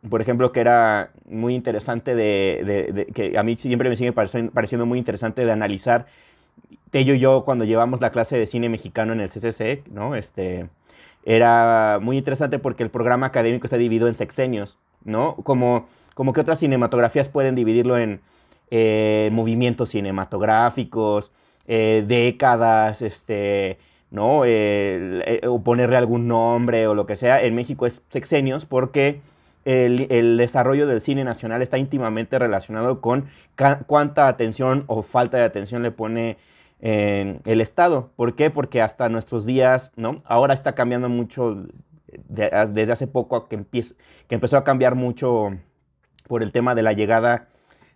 por 0.07 0.21
ejemplo, 0.21 0.51
que 0.51 0.59
era 0.59 1.11
muy 1.27 1.55
interesante 1.55 2.15
de, 2.15 3.07
que 3.13 3.37
a 3.37 3.43
mí 3.43 3.57
siempre 3.57 3.89
me 3.89 3.95
sigue 3.95 4.13
pareciendo, 4.13 4.85
muy 4.85 4.99
interesante 4.99 5.45
de 5.45 5.51
analizar. 5.51 6.05
Tello 6.91 7.15
y 7.15 7.19
yo, 7.19 7.43
cuando 7.43 7.65
llevamos 7.65 7.99
la 7.99 8.11
clase 8.11 8.37
de 8.37 8.45
cine 8.45 8.69
mexicano 8.69 9.13
en 9.13 9.21
el 9.21 9.29
CCC, 9.29 9.83
¿no? 9.91 10.15
Este, 10.15 10.69
era 11.29 11.99
muy 12.01 12.17
interesante 12.17 12.57
porque 12.57 12.83
el 12.83 12.89
programa 12.89 13.27
académico 13.27 13.67
está 13.67 13.77
dividido 13.77 14.07
en 14.07 14.15
sexenios, 14.15 14.77
¿no? 15.03 15.35
Como, 15.43 15.87
como 16.13 16.31
que 16.31 16.39
otras 16.39 16.59
cinematografías 16.59 17.27
pueden 17.27 17.53
dividirlo 17.53 17.97
en, 17.97 18.21
eh, 18.71 19.29
movimientos 19.33 19.89
cinematográficos, 19.89 21.33
eh, 21.67 22.05
décadas, 22.07 23.01
este, 23.01 23.77
¿no? 24.09 24.43
o 25.49 25.63
ponerle 25.63 25.97
algún 25.97 26.29
nombre 26.29 26.87
o 26.87 26.95
lo 26.95 27.05
que 27.05 27.17
sea. 27.17 27.41
En 27.43 27.55
México 27.55 27.85
es 27.85 28.03
sexenios 28.07 28.65
porque 28.65 29.19
el, 29.65 30.37
desarrollo 30.37 30.87
del 30.87 31.01
cine 31.01 31.25
nacional 31.25 31.61
está 31.61 31.77
íntimamente 31.77 32.39
relacionado 32.39 33.01
con 33.01 33.25
cuánta 33.85 34.29
atención 34.29 34.85
o 34.87 35.03
falta 35.03 35.35
de 35.35 35.43
atención 35.43 35.83
le 35.83 35.91
pone 35.91 36.37
el 36.79 37.61
Estado. 37.61 38.11
¿Por 38.15 38.35
qué? 38.35 38.49
Porque 38.49 38.81
hasta 38.81 39.09
nuestros 39.09 39.45
días, 39.45 39.91
¿no? 39.95 40.17
Ahora 40.25 40.53
está 40.53 40.75
cambiando 40.75 41.09
mucho 41.09 41.65
desde 42.27 42.91
hace 42.91 43.07
poco 43.07 43.47
que, 43.47 43.63
que 43.63 44.35
empezó 44.35 44.57
a 44.57 44.63
cambiar 44.63 44.95
mucho 44.95 45.57
por 46.27 46.43
el 46.43 46.51
tema 46.51 46.75
de 46.75 46.83
la 46.83 46.93
llegada 46.93 47.47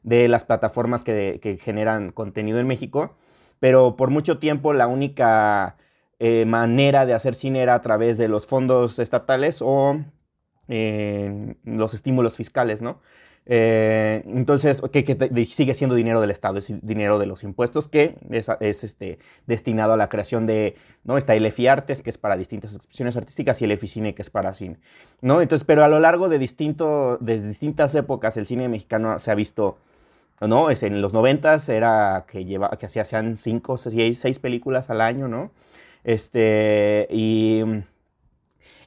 de 0.03 0.27
las 0.27 0.43
plataformas 0.43 1.03
que, 1.03 1.59
generan 1.61 2.11
contenido 2.11 2.59
en 2.59 2.67
México, 2.67 3.15
pero 3.59 3.95
por 3.95 4.09
mucho 4.09 4.39
tiempo 4.39 4.73
la 4.73 4.87
única 4.87 5.77
eh, 6.19 6.45
manera 6.45 7.05
de 7.05 7.13
hacer 7.13 7.35
cine 7.35 7.61
era 7.61 7.75
a 7.75 7.81
través 7.81 8.17
de 8.17 8.27
los 8.27 8.47
fondos 8.47 8.99
estatales 8.99 9.61
o 9.61 9.99
eh, 10.67 11.55
los 11.63 11.93
estímulos 11.93 12.35
fiscales, 12.35 12.81
¿no? 12.81 12.99
Eh, 13.47 14.23
entonces, 14.27 14.81
que, 14.91 15.45
sigue 15.45 15.73
siendo 15.73 15.95
dinero 15.95 16.21
del 16.21 16.29
Estado, 16.29 16.59
es 16.59 16.73
dinero 16.85 17.17
de 17.17 17.25
los 17.25 17.43
impuestos 17.43 17.89
que 17.89 18.15
es, 18.29 18.83
este, 18.83 19.17
destinado 19.47 19.93
a 19.93 19.97
la 19.97 20.09
creación 20.09 20.45
de, 20.45 20.75
¿no? 21.03 21.17
Está 21.17 21.35
el 21.35 21.45
EFI 21.45 21.67
Artes, 21.67 22.03
que 22.03 22.11
es 22.11 22.17
para 22.17 22.37
distintas 22.37 22.75
expresiones 22.75 23.17
artísticas, 23.17 23.61
y 23.61 23.65
el 23.65 23.71
EFI 23.71 23.87
Cine, 23.87 24.13
que 24.13 24.21
es 24.21 24.29
para 24.29 24.53
cine, 24.53 24.77
¿no? 25.21 25.41
Entonces, 25.41 25.65
pero 25.65 25.83
a 25.83 25.87
lo 25.87 25.99
largo 25.99 26.29
de, 26.29 26.37
distinto, 26.37 27.17
de 27.19 27.41
distintas 27.41 27.95
épocas, 27.95 28.37
el 28.37 28.45
cine 28.45 28.69
mexicano 28.69 29.17
se 29.17 29.31
ha 29.31 29.35
visto, 29.35 29.77
¿no? 30.39 30.69
Es, 30.69 30.83
en 30.83 31.01
los 31.01 31.13
noventas 31.13 31.67
era 31.67 32.25
que, 32.31 32.45
lleva, 32.45 32.69
que 32.77 32.85
hacían 32.85 33.37
cinco, 33.37 33.77
seis, 33.77 34.19
seis 34.19 34.39
películas 34.39 34.89
al 34.91 35.01
año, 35.01 35.27
¿no? 35.27 35.51
Este, 36.03 37.07
y 37.09 37.63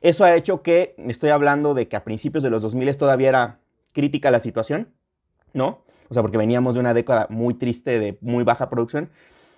eso 0.00 0.24
ha 0.24 0.34
hecho 0.36 0.62
que, 0.62 0.94
estoy 1.08 1.30
hablando 1.30 1.74
de 1.74 1.88
que 1.88 1.96
a 1.96 2.04
principios 2.04 2.42
de 2.42 2.50
los 2.50 2.62
2000 2.62 2.96
todavía 2.96 3.28
era 3.28 3.58
crítica 3.94 4.30
la 4.30 4.40
situación, 4.40 4.90
¿no? 5.54 5.82
O 6.10 6.14
sea, 6.14 6.22
porque 6.22 6.36
veníamos 6.36 6.74
de 6.74 6.80
una 6.80 6.92
década 6.92 7.26
muy 7.30 7.54
triste, 7.54 7.98
de 7.98 8.18
muy 8.20 8.44
baja 8.44 8.68
producción. 8.68 9.08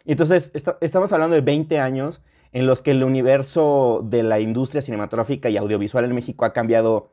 Y 0.05 0.13
entonces, 0.13 0.53
estamos 0.81 1.13
hablando 1.13 1.35
de 1.35 1.43
20 1.43 1.81
años 1.81 2.23
en 2.53 2.67
los 2.67 2.81
que 2.81 2.93
el 2.93 3.03
universo 3.03 4.03
de 4.05 4.23
la 4.23 4.39
industria 4.39 4.81
cinematográfica 4.81 5.51
y 5.51 5.57
audiovisual 5.57 6.05
en 6.05 6.15
México 6.15 6.45
ha 6.45 6.53
cambiado 6.53 7.11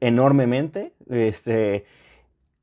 enormemente. 0.00 0.94
Este, 1.10 1.84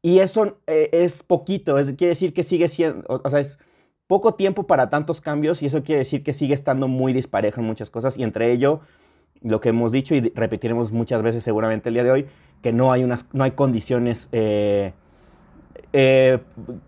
y 0.02 0.20
eso 0.20 0.58
eh, 0.68 0.90
es 0.92 1.24
poquito, 1.24 1.78
es, 1.78 1.94
quiere 1.94 2.10
decir 2.10 2.34
que 2.34 2.44
sigue 2.44 2.68
siendo, 2.68 3.06
o, 3.08 3.30
sea, 3.30 3.40
es 3.40 3.60
poco 4.08 4.34
tiempo 4.34 4.66
para 4.66 4.90
tantos 4.90 5.22
cambios 5.22 5.62
y 5.62 5.68
eso 5.68 5.84
quiere 5.84 6.00
decir 6.00 6.24
que 6.24 6.34
sigue 6.34 6.54
estando 6.54 6.88
muy 6.88 7.14
disparejo 7.14 7.62
en 7.62 7.68
muchas 7.68 7.90
cosas 7.90 8.18
y 8.18 8.24
entre 8.24 8.52
ello, 8.52 8.82
lo 9.44 9.60
que 9.60 9.70
hemos 9.70 9.92
dicho 9.92 10.16
y 10.16 10.22
repetiremos 10.22 10.92
muchas 10.92 11.22
veces 11.22 11.44
seguramente 11.44 11.90
el 11.90 11.96
día 11.96 12.04
de 12.04 12.12
hoy, 12.12 12.28
que 12.62 12.72
no 12.72 12.92
hay, 12.92 13.04
unas, 13.04 13.26
no 13.34 13.44
hay 13.44 13.52
condiciones 13.52 14.30
eh, 14.32 14.94
eh, 15.94 16.40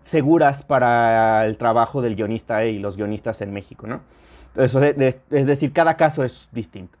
seguras 0.02 0.62
para 0.62 1.46
el 1.46 1.58
trabajo 1.58 2.00
del 2.00 2.14
guionista 2.14 2.64
y 2.64 2.78
los 2.78 2.96
guionistas 2.96 3.40
en 3.40 3.52
México, 3.52 3.86
¿no? 3.86 4.02
Entonces, 4.56 5.18
es 5.30 5.46
decir, 5.46 5.72
cada 5.72 5.96
caso 5.96 6.22
es 6.22 6.48
distinto. 6.52 6.96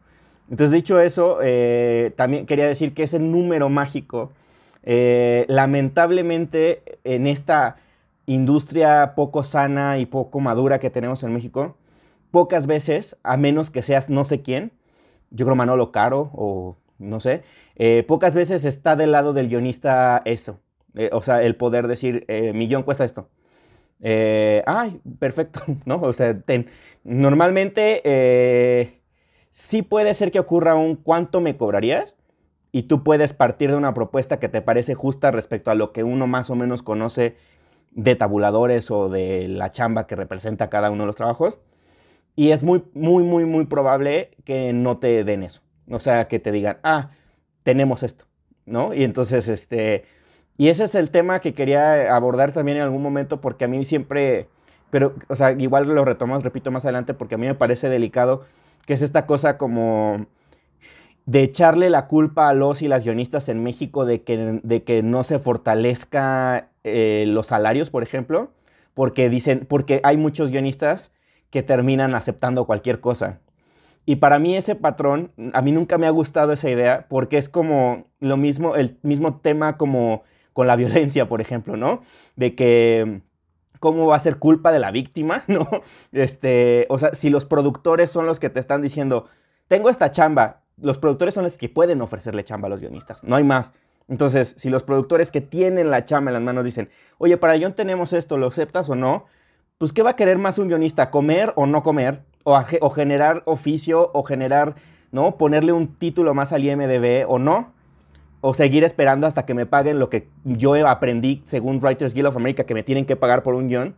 Entonces, 0.50 0.72
dicho 0.72 0.98
eso, 0.98 1.38
eh, 1.40 2.12
también 2.16 2.46
quería 2.46 2.66
decir 2.66 2.94
que 2.94 3.04
ese 3.04 3.20
número 3.20 3.68
mágico, 3.68 4.32
lamentablemente, 4.84 6.98
en 7.04 7.28
esta 7.28 7.76
industria 8.26 9.12
poco 9.14 9.44
sana 9.44 9.98
y 9.98 10.06
poco 10.06 10.40
madura 10.40 10.80
que 10.80 10.90
tenemos 10.90 11.22
en 11.22 11.32
México, 11.32 11.76
pocas 12.32 12.66
veces, 12.66 13.16
a 13.22 13.36
menos 13.36 13.70
que 13.70 13.82
seas 13.82 14.10
no 14.10 14.24
sé 14.24 14.42
quién, 14.42 14.72
yo 15.34 15.44
creo 15.44 15.56
Manolo 15.56 15.92
Caro 15.92 16.30
o 16.32 16.76
no 16.98 17.20
sé, 17.20 17.42
eh, 17.76 18.04
pocas 18.06 18.34
veces 18.34 18.64
está 18.64 18.96
del 18.96 19.12
lado 19.12 19.32
del 19.32 19.48
guionista 19.48 20.22
eso. 20.24 20.60
Eh, 20.94 21.10
o 21.12 21.22
sea, 21.22 21.42
el 21.42 21.56
poder 21.56 21.88
decir, 21.88 22.24
eh, 22.28 22.52
mi 22.52 22.68
guion 22.68 22.84
cuesta 22.84 23.04
esto. 23.04 23.28
ay, 24.66 25.00
perfecto, 25.18 25.60
¿no? 25.86 26.00
O 26.02 26.12
sea, 26.12 26.36
normalmente 27.02 29.00
sí 29.50 29.82
puede 29.82 30.14
ser 30.14 30.30
que 30.30 30.40
ocurra 30.40 30.74
un 30.74 30.96
cuánto 30.96 31.40
me 31.40 31.56
cobrarías 31.56 32.16
y 32.72 32.84
tú 32.84 33.02
puedes 33.04 33.32
partir 33.32 33.70
de 33.70 33.76
una 33.76 33.94
propuesta 33.94 34.38
que 34.38 34.48
te 34.48 34.62
parece 34.62 34.94
justa 34.94 35.30
respecto 35.30 35.70
a 35.70 35.74
lo 35.74 35.92
que 35.92 36.04
uno 36.04 36.26
más 36.26 36.50
o 36.50 36.56
menos 36.56 36.82
conoce 36.82 37.36
de 37.92 38.16
tabuladores 38.16 38.90
o 38.90 39.08
de 39.08 39.48
la 39.48 39.70
chamba 39.70 40.06
que 40.06 40.16
representa 40.16 40.70
cada 40.70 40.90
uno 40.90 41.04
de 41.04 41.06
los 41.06 41.16
trabajos. 41.16 41.60
Y 42.36 42.50
es 42.50 42.62
muy, 42.62 42.84
muy, 42.94 43.22
muy, 43.22 43.44
muy 43.44 43.66
probable 43.66 44.30
que 44.44 44.72
no 44.72 44.98
te 44.98 45.24
den 45.24 45.42
eso. 45.42 45.60
O 45.88 45.98
sea, 45.98 46.26
que 46.28 46.38
te 46.38 46.50
digan, 46.52 46.78
ah, 46.82 47.10
tenemos 47.62 48.02
esto, 48.02 48.24
¿no? 48.66 48.94
Y 48.94 49.04
entonces, 49.04 49.48
este, 49.48 50.04
y 50.56 50.68
ese 50.68 50.84
es 50.84 50.94
el 50.94 51.10
tema 51.10 51.40
que 51.40 51.54
quería 51.54 52.14
abordar 52.14 52.52
también 52.52 52.78
en 52.78 52.84
algún 52.84 53.02
momento 53.02 53.40
porque 53.40 53.64
a 53.64 53.68
mí 53.68 53.84
siempre, 53.84 54.48
pero, 54.90 55.14
o 55.28 55.36
sea, 55.36 55.52
igual 55.52 55.88
lo 55.88 56.04
retomamos, 56.04 56.44
repito, 56.44 56.70
más 56.70 56.84
adelante 56.84 57.14
porque 57.14 57.34
a 57.34 57.38
mí 57.38 57.46
me 57.46 57.54
parece 57.54 57.88
delicado 57.88 58.44
que 58.86 58.94
es 58.94 59.02
esta 59.02 59.26
cosa 59.26 59.56
como 59.56 60.26
de 61.26 61.42
echarle 61.42 61.88
la 61.90 62.06
culpa 62.06 62.48
a 62.48 62.54
los 62.54 62.82
y 62.82 62.88
las 62.88 63.04
guionistas 63.04 63.48
en 63.48 63.62
México 63.62 64.04
de 64.04 64.22
que, 64.22 64.60
de 64.62 64.82
que 64.84 65.02
no 65.02 65.22
se 65.22 65.38
fortalezca 65.38 66.68
eh, 66.84 67.24
los 67.26 67.48
salarios, 67.48 67.90
por 67.90 68.02
ejemplo, 68.02 68.50
porque 68.92 69.28
dicen, 69.30 69.66
porque 69.68 70.00
hay 70.04 70.16
muchos 70.16 70.50
guionistas 70.50 71.12
que 71.54 71.62
terminan 71.62 72.16
aceptando 72.16 72.64
cualquier 72.64 72.98
cosa. 72.98 73.38
Y 74.04 74.16
para 74.16 74.40
mí 74.40 74.56
ese 74.56 74.74
patrón, 74.74 75.30
a 75.52 75.62
mí 75.62 75.70
nunca 75.70 75.98
me 75.98 76.08
ha 76.08 76.10
gustado 76.10 76.50
esa 76.50 76.68
idea 76.68 77.06
porque 77.08 77.38
es 77.38 77.48
como 77.48 78.08
lo 78.18 78.36
mismo, 78.36 78.74
el 78.74 78.98
mismo 79.02 79.36
tema 79.36 79.76
como 79.76 80.24
con 80.52 80.66
la 80.66 80.74
violencia, 80.82 81.28
por 81.28 81.40
ejemplo, 81.40 81.76
¿no? 81.76 82.00
De 82.34 82.56
que 82.56 83.22
cómo 83.78 84.04
va 84.08 84.16
a 84.16 84.18
ser 84.18 84.40
culpa 84.40 84.72
de 84.72 84.80
la 84.80 84.90
víctima, 84.90 85.44
¿no? 85.46 85.68
Este, 86.10 86.86
o 86.88 86.98
sea, 86.98 87.14
si 87.14 87.30
los 87.30 87.46
productores 87.46 88.10
son 88.10 88.26
los 88.26 88.40
que 88.40 88.50
te 88.50 88.58
están 88.58 88.82
diciendo, 88.82 89.26
tengo 89.68 89.90
esta 89.90 90.10
chamba, 90.10 90.62
los 90.76 90.98
productores 90.98 91.34
son 91.34 91.44
los 91.44 91.56
que 91.56 91.68
pueden 91.68 92.02
ofrecerle 92.02 92.42
chamba 92.42 92.66
a 92.66 92.70
los 92.70 92.80
guionistas, 92.80 93.22
no 93.22 93.36
hay 93.36 93.44
más. 93.44 93.72
Entonces, 94.08 94.56
si 94.58 94.70
los 94.70 94.82
productores 94.82 95.30
que 95.30 95.40
tienen 95.40 95.92
la 95.92 96.04
chamba 96.04 96.30
en 96.30 96.34
las 96.34 96.42
manos 96.42 96.64
dicen, 96.64 96.90
oye, 97.18 97.36
para 97.36 97.54
el 97.54 97.74
tenemos 97.74 98.12
esto, 98.12 98.38
¿lo 98.38 98.48
aceptas 98.48 98.88
o 98.88 98.96
no? 98.96 99.26
Pues, 99.78 99.92
¿qué 99.92 100.02
va 100.02 100.10
a 100.10 100.16
querer 100.16 100.38
más 100.38 100.58
un 100.58 100.68
guionista? 100.68 101.10
¿Comer 101.10 101.52
o 101.56 101.66
no 101.66 101.82
comer? 101.82 102.22
o, 102.44 102.90
generar 102.90 103.42
oficio 103.46 104.10
o 104.12 104.22
generar, 104.22 104.76
¿no? 105.10 105.36
Ponerle 105.36 105.72
un 105.72 105.88
título 105.88 106.34
más 106.34 106.52
al 106.52 106.64
IMDB 106.64 107.24
o 107.28 107.38
no. 107.38 107.72
O 108.40 108.52
seguir 108.52 108.84
esperando 108.84 109.26
hasta 109.26 109.46
que 109.46 109.54
me 109.54 109.64
paguen 109.64 109.98
lo 109.98 110.10
que 110.10 110.28
yo 110.44 110.74
aprendí 110.86 111.40
según 111.44 111.78
Writers 111.82 112.12
Guild 112.12 112.28
of 112.28 112.36
America 112.36 112.64
que 112.64 112.74
me 112.74 112.82
tienen 112.82 113.06
que 113.06 113.16
pagar 113.16 113.42
por 113.42 113.54
un 113.54 113.68
guion. 113.68 113.94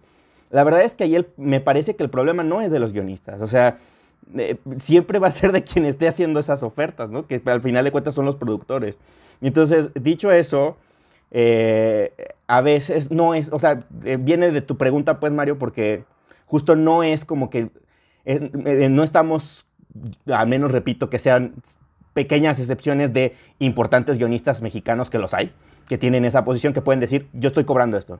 La 0.50 0.62
verdad 0.62 0.82
es 0.82 0.94
que 0.94 1.02
ahí 1.02 1.26
me 1.36 1.60
parece 1.60 1.96
que 1.96 2.04
el 2.04 2.10
problema 2.10 2.44
no 2.44 2.62
es 2.62 2.70
de 2.70 2.78
los 2.78 2.92
guionistas. 2.92 3.40
O 3.40 3.48
sea, 3.48 3.78
eh, 4.36 4.56
siempre 4.76 5.18
va 5.18 5.26
a 5.26 5.32
ser 5.32 5.50
de 5.50 5.64
quien 5.64 5.84
esté 5.84 6.06
haciendo 6.06 6.38
esas 6.38 6.62
ofertas, 6.62 7.10
¿no? 7.10 7.26
Que 7.26 7.42
al 7.44 7.60
final 7.60 7.84
de 7.84 7.90
cuentas 7.90 8.14
son 8.14 8.24
los 8.24 8.36
productores. 8.36 9.00
Entonces, 9.40 9.90
dicho 9.94 10.30
eso, 10.30 10.76
eh, 11.38 12.14
a 12.46 12.62
veces 12.62 13.10
no 13.10 13.34
es, 13.34 13.52
o 13.52 13.58
sea, 13.58 13.84
eh, 14.04 14.16
viene 14.18 14.52
de 14.52 14.62
tu 14.62 14.78
pregunta, 14.78 15.20
pues, 15.20 15.34
Mario, 15.34 15.58
porque 15.58 16.04
justo 16.46 16.76
no 16.76 17.02
es 17.02 17.26
como 17.26 17.50
que 17.50 17.68
eh, 18.24 18.88
no 18.90 19.02
estamos, 19.02 19.66
al 20.32 20.48
menos 20.48 20.72
repito, 20.72 21.10
que 21.10 21.18
sean 21.18 21.52
pequeñas 22.14 22.58
excepciones 22.58 23.12
de 23.12 23.34
importantes 23.58 24.16
guionistas 24.16 24.62
mexicanos 24.62 25.10
que 25.10 25.18
los 25.18 25.34
hay, 25.34 25.52
que 25.86 25.98
tienen 25.98 26.24
esa 26.24 26.42
posición, 26.42 26.72
que 26.72 26.80
pueden 26.80 27.00
decir, 27.00 27.28
yo 27.34 27.48
estoy 27.48 27.64
cobrando 27.64 27.98
esto. 27.98 28.18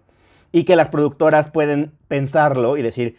Y 0.52 0.64
que 0.64 0.76
las 0.76 0.90
productoras 0.90 1.48
pueden 1.48 1.92
pensarlo 2.08 2.76
y 2.76 2.82
decir, 2.82 3.16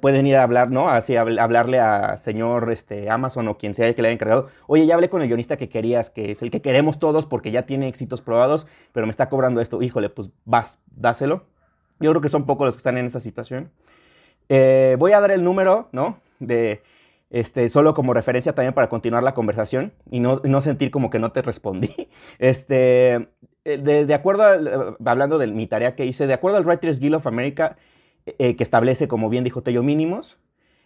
pueden 0.00 0.26
ir 0.26 0.36
a 0.36 0.42
hablar, 0.42 0.70
¿no? 0.70 0.88
Así, 0.88 1.16
hablarle 1.16 1.80
a 1.80 2.16
señor 2.18 2.70
este, 2.70 3.10
Amazon 3.10 3.48
o 3.48 3.58
quien 3.58 3.74
sea 3.74 3.88
el 3.88 3.94
que 3.94 4.02
le 4.02 4.08
haya 4.08 4.14
encargado. 4.14 4.48
Oye, 4.66 4.86
ya 4.86 4.94
hablé 4.94 5.08
con 5.08 5.22
el 5.22 5.28
guionista 5.28 5.56
que 5.56 5.68
querías, 5.68 6.10
que 6.10 6.30
es 6.30 6.42
el 6.42 6.50
que 6.50 6.60
queremos 6.60 6.98
todos 6.98 7.26
porque 7.26 7.50
ya 7.50 7.66
tiene 7.66 7.88
éxitos 7.88 8.22
probados, 8.22 8.66
pero 8.92 9.06
me 9.06 9.10
está 9.10 9.28
cobrando 9.28 9.60
esto. 9.60 9.82
Híjole, 9.82 10.10
pues 10.10 10.30
vas, 10.44 10.78
dáselo. 10.94 11.46
Yo 12.00 12.10
creo 12.10 12.20
que 12.20 12.28
son 12.28 12.46
pocos 12.46 12.66
los 12.66 12.76
que 12.76 12.80
están 12.80 12.98
en 12.98 13.06
esa 13.06 13.20
situación. 13.20 13.70
Eh, 14.48 14.96
voy 14.98 15.12
a 15.12 15.20
dar 15.20 15.30
el 15.30 15.44
número, 15.44 15.88
¿no? 15.92 16.20
De, 16.38 16.82
este, 17.30 17.68
solo 17.68 17.92
como 17.92 18.14
referencia 18.14 18.54
también 18.54 18.72
para 18.72 18.88
continuar 18.88 19.22
la 19.22 19.34
conversación 19.34 19.92
y 20.10 20.20
no, 20.20 20.40
no 20.44 20.62
sentir 20.62 20.90
como 20.90 21.10
que 21.10 21.18
no 21.18 21.32
te 21.32 21.42
respondí. 21.42 21.94
Este, 22.38 23.28
eh, 23.64 23.78
de, 24.06 24.14
acuerdo, 24.14 24.96
hablando 25.04 25.38
de 25.38 25.46
mi 25.48 25.66
tarea 25.66 25.94
que 25.94 26.06
hice, 26.06 26.26
de 26.26 26.34
acuerdo 26.34 26.58
al 26.58 26.64
Writers 26.64 27.00
Guild 27.00 27.16
of 27.16 27.26
America, 27.26 27.76
eh, 28.38 28.56
que 28.56 28.62
establece, 28.62 29.08
como 29.08 29.28
bien 29.28 29.44
dijo 29.44 29.62
Tello, 29.62 29.82
mínimos, 29.82 30.38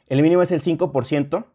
el 0.08 0.22
mínimo 0.22 0.42
es 0.42 0.52
el 0.52 0.60
5% 0.60 1.46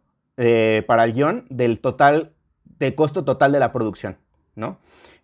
para 0.86 1.04
el 1.04 1.14
guion 1.14 1.46
del 1.50 1.80
total, 1.80 2.34
del 2.78 2.94
costo 2.94 3.24
total 3.24 3.52
de 3.52 3.60
la 3.60 3.72
producción, 3.72 4.18
¿no? 4.56 4.78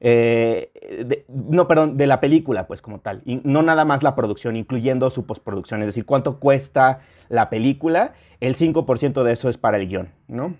Eh, 0.05 1.24
no, 1.29 1.65
perdón, 1.65 1.96
de 1.96 2.08
la 2.08 2.20
película, 2.20 2.67
pues 2.67 2.82
como 2.82 3.00
tal. 3.00 3.22
Y 3.24 3.39
no 3.46 3.63
nada 3.63 3.86
más 3.86 4.03
la 4.03 4.15
producción, 4.15 4.58
incluyendo 4.58 5.10
su 5.10 5.25
postproducción. 5.25 5.82
Es 5.82 5.88
decir, 5.88 6.05
cuánto 6.05 6.39
cuesta 6.39 7.00
la 7.29 7.50
película, 7.50 8.13
el 8.41 8.55
5% 8.55 9.24
de 9.24 9.32
eso 9.32 9.48
es 9.48 9.58
para 9.58 9.77
el 9.77 9.88
guion, 9.88 10.10
¿no? 10.27 10.58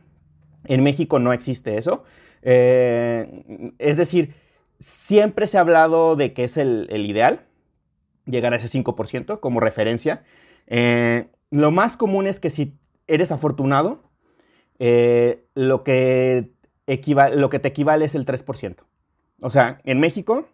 En 0.65 0.81
México 0.81 1.19
no 1.19 1.33
existe 1.33 1.77
eso. 1.77 2.03
Eh, 2.41 3.74
es 3.79 3.98
decir, 3.98 4.33
siempre 4.79 5.45
se 5.45 5.57
ha 5.57 5.62
hablado 5.62 6.15
de 6.15 6.31
que 6.31 6.45
es 6.45 6.55
el, 6.55 6.88
ideal, 7.05 7.41
llegar 8.25 8.53
a 8.53 8.58
ese 8.58 8.68
5% 8.68 9.39
como 9.39 9.60
referencia. 9.60 10.24
Eh, 10.68 11.27
lo 11.51 11.72
más 11.72 11.98
común 11.98 12.27
es 12.27 12.39
que 12.39 12.50
si 12.50 12.77
eres 13.08 13.32
afortunado, 13.32 14.03
lo, 14.80 15.84
que 15.84 16.51
lo 16.86 17.50
que 17.50 17.60
te 17.60 17.68
equivale 17.68 18.06
es 18.06 18.15
el 18.15 18.25
3%. 18.25 18.77
O 19.42 19.50
sea, 19.50 19.80
en 19.84 20.00
México, 20.00 20.48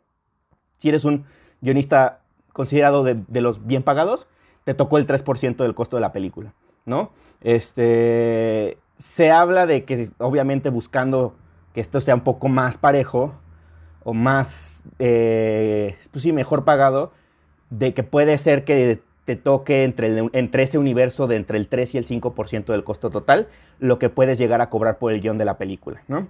si 0.78 0.90
eres 0.90 1.06
un 1.06 1.26
guionista 1.62 2.22
considerado 2.54 3.04
de, 3.04 3.42
los 3.42 3.66
bien 3.66 3.84
pagados, 3.84 4.28
te 4.64 4.74
tocó 4.74 4.98
el 4.98 5.08
3% 5.08 5.58
del 5.58 5.76
costo 5.76 5.98
de 5.98 6.02
la 6.02 6.12
película, 6.12 6.54
¿no? 6.86 7.12
Este, 7.42 8.78
se 8.98 9.32
habla 9.32 9.66
de 9.66 9.86
que 9.86 10.10
obviamente 10.18 10.70
buscando 10.70 11.36
que 11.74 11.82
esto 11.82 12.02
sea 12.02 12.16
un 12.16 12.22
poco 12.22 12.48
más 12.48 12.78
parejo 12.78 13.34
o 14.04 14.14
más, 14.14 14.84
eh, 14.98 15.98
pues 16.12 16.24
sí, 16.24 16.34
mejor 16.34 16.66
pagado, 16.66 17.12
de 17.70 17.94
que 17.94 18.04
puede 18.04 18.38
ser 18.38 18.64
que 18.64 19.02
te 19.26 19.36
toque 19.36 19.84
entre, 19.84 20.28
entre 20.34 20.64
ese 20.64 20.78
universo 20.78 21.28
de 21.28 21.36
entre 21.36 21.58
el 21.58 21.68
3 21.68 21.96
y 21.96 21.98
el 22.00 22.06
5% 22.06 22.66
del 22.66 22.84
costo 22.84 23.10
total, 23.10 23.48
lo 23.80 24.00
que 24.00 24.10
puedes 24.10 24.40
llegar 24.40 24.62
a 24.62 24.70
cobrar 24.70 24.98
por 24.98 25.12
el 25.12 25.22
guion 25.22 25.38
de 25.38 25.46
la 25.46 25.58
película, 25.58 26.02
¿no? 26.08 26.28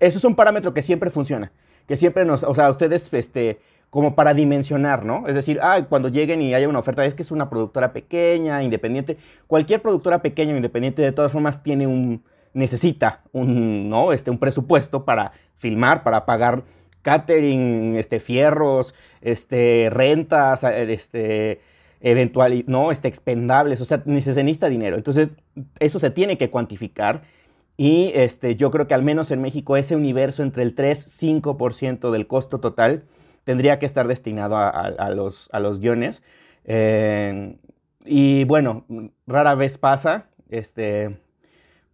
Eso 0.00 0.18
es 0.18 0.24
un 0.24 0.34
parámetro 0.34 0.72
que 0.72 0.82
siempre 0.82 1.10
funciona, 1.10 1.52
que 1.86 1.96
siempre 1.96 2.24
nos, 2.24 2.44
o 2.44 2.54
sea, 2.54 2.70
ustedes, 2.70 3.12
este, 3.12 3.60
como 3.90 4.14
para 4.14 4.32
dimensionar, 4.32 5.04
¿no? 5.04 5.28
Es 5.28 5.34
decir, 5.34 5.60
ah, 5.62 5.84
cuando 5.86 6.08
lleguen 6.08 6.40
y 6.40 6.54
haya 6.54 6.66
una 6.66 6.78
oferta, 6.78 7.04
es 7.04 7.14
que 7.14 7.20
es 7.20 7.30
una 7.30 7.50
productora 7.50 7.92
pequeña, 7.92 8.62
independiente. 8.62 9.18
Cualquier 9.46 9.82
productora 9.82 10.22
pequeña 10.22 10.54
o 10.54 10.56
independiente, 10.56 11.02
de 11.02 11.12
todas 11.12 11.30
formas, 11.30 11.62
tiene 11.62 11.86
un, 11.86 12.24
necesita 12.54 13.20
un, 13.32 13.90
¿no? 13.90 14.14
Este, 14.14 14.30
un 14.30 14.38
presupuesto 14.38 15.04
para 15.04 15.32
filmar, 15.58 16.02
para 16.02 16.24
pagar 16.24 16.62
catering, 17.02 17.96
este, 17.96 18.20
fierros, 18.20 18.94
este, 19.20 19.88
rentas, 19.90 20.64
este, 20.64 21.60
eventual, 22.00 22.64
¿no? 22.66 22.92
Este, 22.92 23.08
expendables, 23.08 23.80
o 23.80 23.84
sea, 23.84 24.02
necesita 24.06 24.68
dinero. 24.68 24.96
Entonces, 24.96 25.30
eso 25.78 25.98
se 25.98 26.10
tiene 26.10 26.38
que 26.38 26.50
cuantificar 26.50 27.22
y 27.76 28.12
este, 28.14 28.56
yo 28.56 28.70
creo 28.70 28.86
que 28.86 28.94
al 28.94 29.02
menos 29.02 29.30
en 29.30 29.40
México 29.40 29.76
ese 29.76 29.96
universo 29.96 30.42
entre 30.42 30.62
el 30.62 30.74
3-5% 30.76 32.10
del 32.10 32.26
costo 32.26 32.60
total 32.60 33.04
tendría 33.44 33.78
que 33.78 33.86
estar 33.86 34.06
destinado 34.06 34.56
a, 34.56 35.10
los, 35.10 35.48
a 35.52 35.60
los, 35.60 35.80
guiones. 35.80 36.22
Eh, 36.64 37.56
y 38.04 38.44
bueno, 38.44 38.84
rara 39.26 39.54
vez 39.54 39.78
pasa, 39.78 40.26
este, 40.48 41.18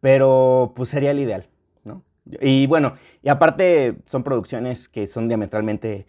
pero 0.01 0.73
pues 0.77 0.91
sería 0.91 1.13
el 1.13 1.21
ideal. 1.21 1.49
Y 2.41 2.67
bueno, 2.67 2.95
y 3.23 3.29
aparte 3.29 3.99
son 4.07 4.23
producciones 4.23 4.89
que 4.89 5.07
son 5.07 5.29
diametralmente 5.29 6.07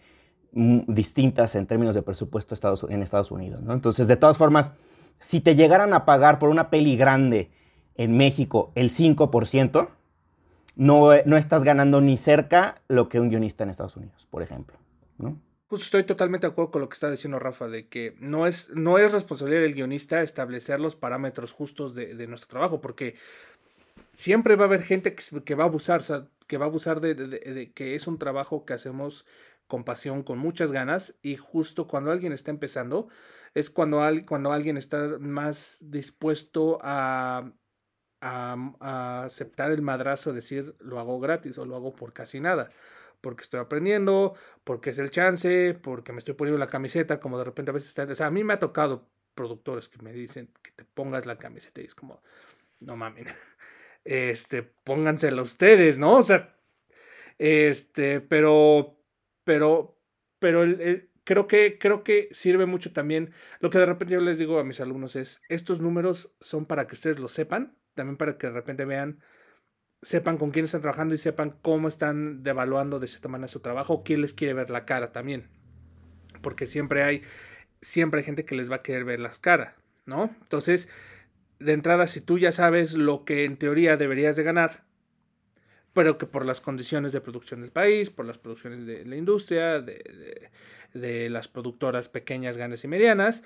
mm, 0.52 0.80
distintas 0.88 1.54
en 1.54 1.66
términos 1.66 1.94
de 1.94 2.02
presupuesto 2.02 2.54
en 2.88 3.02
Estados 3.02 3.30
Unidos. 3.30 3.62
Entonces, 3.68 4.08
de 4.08 4.16
todas 4.16 4.36
formas, 4.36 4.72
si 5.18 5.40
te 5.40 5.54
llegaran 5.54 5.92
a 5.92 6.04
pagar 6.04 6.38
por 6.38 6.48
una 6.48 6.70
peli 6.70 6.96
grande, 6.96 7.50
en 8.00 8.16
México 8.16 8.72
el 8.76 8.90
5%, 8.90 9.90
no, 10.76 11.10
no 11.26 11.36
estás 11.36 11.64
ganando 11.64 12.00
ni 12.00 12.16
cerca 12.16 12.80
lo 12.88 13.10
que 13.10 13.20
un 13.20 13.28
guionista 13.28 13.64
en 13.64 13.70
Estados 13.70 13.96
Unidos, 13.96 14.26
por 14.30 14.42
ejemplo. 14.42 14.78
¿no? 15.18 15.38
Pues 15.68 15.82
estoy 15.82 16.04
totalmente 16.04 16.46
de 16.46 16.52
acuerdo 16.52 16.70
con 16.70 16.80
lo 16.80 16.88
que 16.88 16.94
está 16.94 17.10
diciendo 17.10 17.38
Rafa, 17.38 17.68
de 17.68 17.88
que 17.88 18.16
no 18.18 18.46
es, 18.46 18.70
no 18.70 18.98
es 18.98 19.12
responsabilidad 19.12 19.60
del 19.60 19.74
guionista 19.74 20.22
establecer 20.22 20.80
los 20.80 20.96
parámetros 20.96 21.52
justos 21.52 21.94
de, 21.94 22.26
nuestro 22.26 22.48
trabajo, 22.48 22.80
porque 22.80 23.16
siempre 24.12 24.56
va 24.56 24.64
a 24.64 24.68
haber 24.68 24.82
gente 24.82 25.14
que, 25.14 25.54
va 25.54 25.64
a 25.64 25.66
abusar, 25.66 26.02
que 26.46 26.58
va 26.58 26.66
a 26.66 26.68
abusar 26.68 27.00
de, 27.00 27.72
que 27.74 27.94
es 27.94 28.06
un 28.06 28.18
trabajo 28.18 28.64
que 28.64 28.74
hacemos 28.74 29.26
con 29.66 29.84
pasión, 29.84 30.22
con 30.22 30.38
muchas 30.38 30.72
ganas, 30.72 31.14
y 31.22 31.36
justo 31.36 31.86
cuando 31.86 32.10
alguien 32.10 32.32
está 32.32 32.50
empezando, 32.50 33.08
es 33.54 33.70
cuando, 33.70 34.02
cuando 34.26 34.52
alguien 34.52 34.76
está 34.76 35.18
más 35.18 35.84
dispuesto 35.86 36.78
a 36.82 37.52
aceptar 38.20 39.72
el 39.72 39.82
madrazo, 39.82 40.32
decir 40.32 40.74
lo 40.80 41.00
hago 41.00 41.20
gratis 41.20 41.58
o 41.58 41.64
lo 41.64 41.76
hago 41.76 41.92
por 41.92 42.12
casi 42.12 42.40
nada. 42.40 42.70
Porque 43.20 43.42
estoy 43.42 43.60
aprendiendo, 43.60 44.34
porque 44.64 44.90
es 44.90 44.98
el 44.98 45.10
chance, 45.10 45.78
porque 45.82 46.12
me 46.12 46.18
estoy 46.18 46.34
poniendo 46.34 46.58
la 46.58 46.68
camiseta, 46.68 47.20
como 47.20 47.38
de 47.38 47.44
repente 47.44 47.70
a 47.70 47.74
veces 47.74 47.90
está. 47.90 48.04
O 48.04 48.14
sea, 48.14 48.26
a 48.26 48.30
mí 48.30 48.44
me 48.44 48.54
ha 48.54 48.58
tocado 48.58 49.08
productores 49.34 49.88
que 49.88 50.02
me 50.02 50.12
dicen 50.12 50.50
que 50.62 50.70
te 50.72 50.84
pongas 50.84 51.26
la 51.26 51.36
camiseta 51.36 51.82
y 51.82 51.84
es 51.84 51.94
como, 51.94 52.22
no 52.80 52.96
mamen, 52.96 53.26
este, 54.04 54.62
póngansela 54.62 55.42
ustedes, 55.42 55.98
¿no? 55.98 56.18
O 56.18 56.22
sea, 56.22 56.56
este, 57.38 58.20
pero, 58.20 58.98
pero, 59.44 59.98
pero 60.38 60.64
creo 61.24 61.46
que, 61.46 61.78
creo 61.78 62.02
que 62.04 62.28
sirve 62.32 62.66
mucho 62.66 62.92
también. 62.92 63.32
Lo 63.60 63.70
que 63.70 63.78
de 63.78 63.86
repente 63.86 64.14
yo 64.14 64.20
les 64.20 64.38
digo 64.38 64.58
a 64.58 64.64
mis 64.64 64.80
alumnos 64.80 65.16
es, 65.16 65.42
estos 65.48 65.80
números 65.80 66.34
son 66.40 66.66
para 66.66 66.86
que 66.86 66.94
ustedes 66.94 67.18
lo 67.18 67.28
sepan, 67.28 67.76
también 67.94 68.16
para 68.16 68.36
que 68.36 68.48
de 68.48 68.52
repente 68.52 68.84
vean, 68.84 69.20
sepan 70.02 70.38
con 70.38 70.50
quién 70.50 70.64
están 70.64 70.80
trabajando 70.80 71.14
y 71.14 71.18
sepan 71.18 71.56
cómo 71.62 71.88
están 71.88 72.42
devaluando 72.42 72.98
de 72.98 73.06
cierta 73.06 73.28
manera 73.28 73.48
su 73.48 73.60
trabajo 73.60 74.02
quién 74.02 74.22
les 74.22 74.34
quiere 74.34 74.54
ver 74.54 74.70
la 74.70 74.84
cara 74.84 75.12
también. 75.12 75.48
Porque 76.42 76.66
siempre 76.66 77.02
hay, 77.02 77.22
siempre 77.80 78.20
hay 78.20 78.24
gente 78.24 78.44
que 78.44 78.54
les 78.54 78.70
va 78.70 78.76
a 78.76 78.82
querer 78.82 79.04
ver 79.04 79.20
las 79.20 79.38
caras, 79.38 79.74
¿no? 80.06 80.34
Entonces, 80.40 80.88
de 81.60 81.72
entrada, 81.72 82.06
si 82.06 82.20
tú 82.20 82.38
ya 82.38 82.52
sabes 82.52 82.94
lo 82.94 83.24
que 83.24 83.44
en 83.44 83.56
teoría 83.56 83.96
deberías 83.96 84.36
de 84.36 84.42
ganar, 84.42 84.84
pero 85.92 86.18
que 86.18 86.26
por 86.26 86.46
las 86.46 86.60
condiciones 86.60 87.12
de 87.12 87.20
producción 87.20 87.60
del 87.60 87.72
país, 87.72 88.10
por 88.10 88.24
las 88.24 88.38
producciones 88.38 88.86
de 88.86 89.04
la 89.04 89.16
industria, 89.16 89.80
de, 89.80 90.50
de 90.94 91.30
las 91.30 91.48
productoras 91.48 92.08
pequeñas, 92.08 92.56
grandes 92.56 92.84
y 92.84 92.88
medianas, 92.88 93.44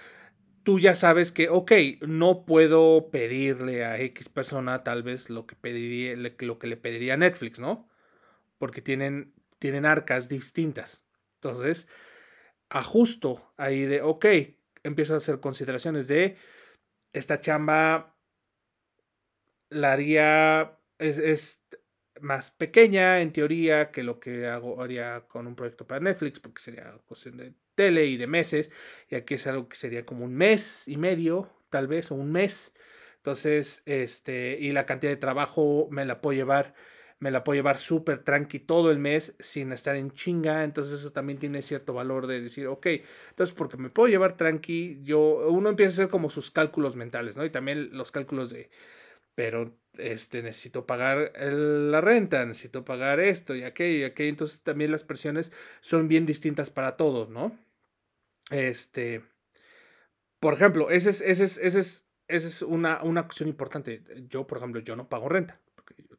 tú 0.62 0.81
ya 0.81 0.94
sabes 0.94 1.31
que, 1.31 1.48
ok, 1.48 1.72
no 2.07 2.44
puedo 2.44 3.11
pedirle 3.11 3.85
a 3.85 4.00
X 4.00 4.29
persona 4.29 4.83
tal 4.83 5.03
vez 5.03 5.31
lo 5.31 5.46
que, 5.46 5.55
pediría, 5.55 6.16
lo 6.16 6.59
que 6.59 6.66
le 6.66 6.77
pediría 6.77 7.16
Netflix, 7.16 7.61
¿no? 7.61 7.88
Porque 8.59 8.83
tienen, 8.83 9.35
tienen 9.59 9.87
arcas 9.87 10.29
distintas. 10.29 11.07
Entonces, 11.37 11.88
ajusto 12.70 13.53
ahí 13.57 13.85
de, 13.85 14.00
ok, 14.03 14.27
empiezo 14.83 15.14
a 15.14 15.18
hacer 15.18 15.40
consideraciones 15.40 16.09
de 16.09 16.37
esta 17.14 17.40
chamba 17.40 18.14
la 19.70 19.92
haría, 19.92 20.79
es, 20.98 21.18
es 21.18 21.64
más 22.20 22.50
pequeña 22.50 23.20
en 23.20 23.33
teoría 23.33 23.90
que 23.90 24.03
lo 24.03 24.20
que 24.20 24.46
hago, 24.46 24.83
haría 24.83 25.27
con 25.29 25.46
un 25.46 25.57
proyecto 25.57 25.87
para 25.87 26.00
Netflix, 26.00 26.40
porque 26.40 26.61
sería 26.61 26.98
cuestión 27.07 27.37
de 27.37 27.55
tele 27.74 28.07
y 28.07 28.16
de 28.16 28.27
meses, 28.27 28.70
y 29.09 29.14
aquí 29.14 29.35
es 29.35 29.46
algo 29.46 29.68
que 29.68 29.77
sería 29.77 30.05
como 30.05 30.24
un 30.24 30.35
mes 30.35 30.87
y 30.87 30.96
medio, 30.96 31.50
tal 31.70 31.87
vez, 31.88 32.11
o 32.11 32.14
un 32.16 32.31
mes. 32.33 32.74
Entonces, 33.16 33.83
este, 33.87 34.59
y 34.61 34.72
la 34.72 34.87
cantidad 34.87 35.12
de 35.12 35.16
trabajo 35.16 35.88
me 35.90 36.05
la 36.05 36.20
puedo 36.20 36.37
llevar, 36.37 36.74
me 37.24 37.30
la 37.30 37.42
puedo 37.42 37.56
llevar 37.56 37.78
súper 37.78 38.18
tranqui 38.22 38.58
todo 38.58 38.90
el 38.90 38.98
mes 38.98 39.34
sin 39.38 39.72
estar 39.72 39.96
en 39.96 40.10
chinga. 40.10 40.62
Entonces, 40.62 41.00
eso 41.00 41.10
también 41.10 41.38
tiene 41.38 41.62
cierto 41.62 41.94
valor 41.94 42.26
de 42.26 42.42
decir, 42.42 42.66
ok, 42.66 42.87
entonces, 43.30 43.54
porque 43.56 43.78
me 43.78 43.88
puedo 43.88 44.08
llevar 44.08 44.37
tranqui, 44.37 45.00
yo, 45.02 45.48
uno 45.48 45.70
empieza 45.70 45.88
a 45.88 45.94
hacer 45.94 46.08
como 46.10 46.28
sus 46.28 46.50
cálculos 46.50 46.96
mentales, 46.96 47.38
¿no? 47.38 47.46
Y 47.46 47.48
también 47.50 47.96
los 47.96 48.12
cálculos 48.12 48.50
de, 48.50 48.68
pero 49.34 49.74
este, 49.94 50.42
necesito 50.42 50.84
pagar 50.84 51.32
la 51.40 52.02
renta, 52.02 52.44
necesito 52.44 52.84
pagar 52.84 53.20
esto 53.20 53.54
y 53.54 53.62
aquello 53.64 54.00
y 54.00 54.04
aquello. 54.04 54.28
Entonces 54.28 54.60
también 54.60 54.92
las 54.92 55.02
presiones 55.02 55.50
son 55.80 56.08
bien 56.08 56.26
distintas 56.26 56.68
para 56.68 56.98
todos, 56.98 57.30
¿no? 57.30 57.58
Este, 58.50 59.22
por 60.40 60.52
ejemplo, 60.52 60.90
esa 60.90 61.08
es, 61.08 61.22
ese 61.22 61.44
es, 61.44 61.56
ese 61.56 61.78
es, 61.78 62.06
es 62.28 62.60
una, 62.60 63.02
una 63.02 63.22
cuestión 63.22 63.48
importante. 63.48 64.02
Yo, 64.28 64.46
por 64.46 64.58
ejemplo, 64.58 64.82
yo 64.82 64.94
no 64.94 65.08
pago 65.08 65.30
renta, 65.30 65.58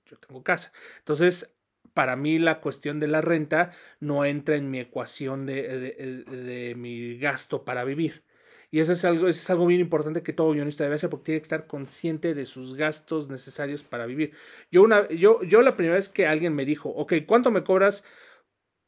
yo, 0.05 0.17
tengo 0.17 0.43
casa. 0.43 0.71
Entonces, 0.99 1.55
para 1.93 2.15
mí 2.15 2.39
la 2.39 2.61
cuestión 2.61 2.99
de 2.99 3.07
la 3.07 3.21
renta 3.21 3.71
no 3.99 4.25
entra 4.25 4.55
en 4.55 4.69
mi 4.69 4.79
ecuación 4.79 5.45
de, 5.45 6.23
de 6.25 6.75
mi 6.75 7.17
gasto 7.17 7.63
para 7.65 7.83
vivir. 7.83 8.23
Y 8.71 8.81
eso 8.81 8.93
es 8.93 9.05
algo, 9.05 9.29
es 9.29 9.49
algo 9.49 9.65
bien 9.67 9.79
importante 9.79 10.21
que 10.21 10.33
todo 10.33 10.51
guionista 10.51 10.83
debe 10.83 10.95
hacer 10.95 11.09
porque 11.09 11.25
tiene 11.25 11.39
que 11.39 11.45
estar 11.45 11.67
consciente 11.67 12.33
de 12.33 12.45
sus 12.45 12.75
gastos 12.75 13.29
necesarios 13.29 13.83
para 13.83 14.05
vivir. 14.05 14.33
Yo, 14.71 14.83
una, 14.83 15.07
yo, 15.07 15.41
yo 15.43 15.61
la 15.61 15.77
primera 15.77 15.95
vez 15.95 16.09
que 16.09 16.27
alguien 16.27 16.53
me 16.53 16.65
dijo, 16.65 16.89
ok, 16.89 17.13
¿cuánto 17.25 17.51
me 17.51 17.63
cobras? 17.63 18.03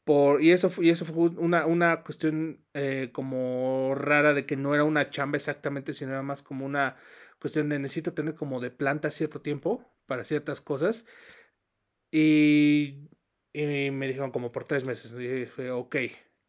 Por, 0.04 0.42
y, 0.42 0.52
eso, 0.52 0.70
y 0.82 0.90
eso 0.90 1.04
fue 1.04 1.30
una, 1.38 1.66
una 1.66 2.02
cuestión 2.02 2.64
eh, 2.74 3.10
como 3.12 3.94
rara 3.94 4.34
de 4.34 4.46
que 4.46 4.56
no 4.56 4.74
era 4.74 4.84
una 4.84 5.10
chamba 5.10 5.36
exactamente, 5.36 5.92
sino 5.92 6.12
era 6.12 6.22
más 6.22 6.42
como 6.42 6.66
una 6.66 6.96
cuestión 7.40 7.68
de 7.68 7.78
necesito 7.78 8.12
tener 8.14 8.34
como 8.34 8.60
de 8.60 8.70
planta 8.70 9.10
cierto 9.10 9.40
tiempo 9.40 9.90
para 10.08 10.24
ciertas 10.24 10.60
cosas. 10.60 11.06
Y 12.10 13.08
Y 13.52 13.90
me 13.90 14.06
dijeron 14.08 14.30
como 14.32 14.52
por 14.52 14.64
tres 14.64 14.84
meses. 14.84 15.16
Y 15.18 15.46
fue, 15.46 15.70
ok. 15.70 15.96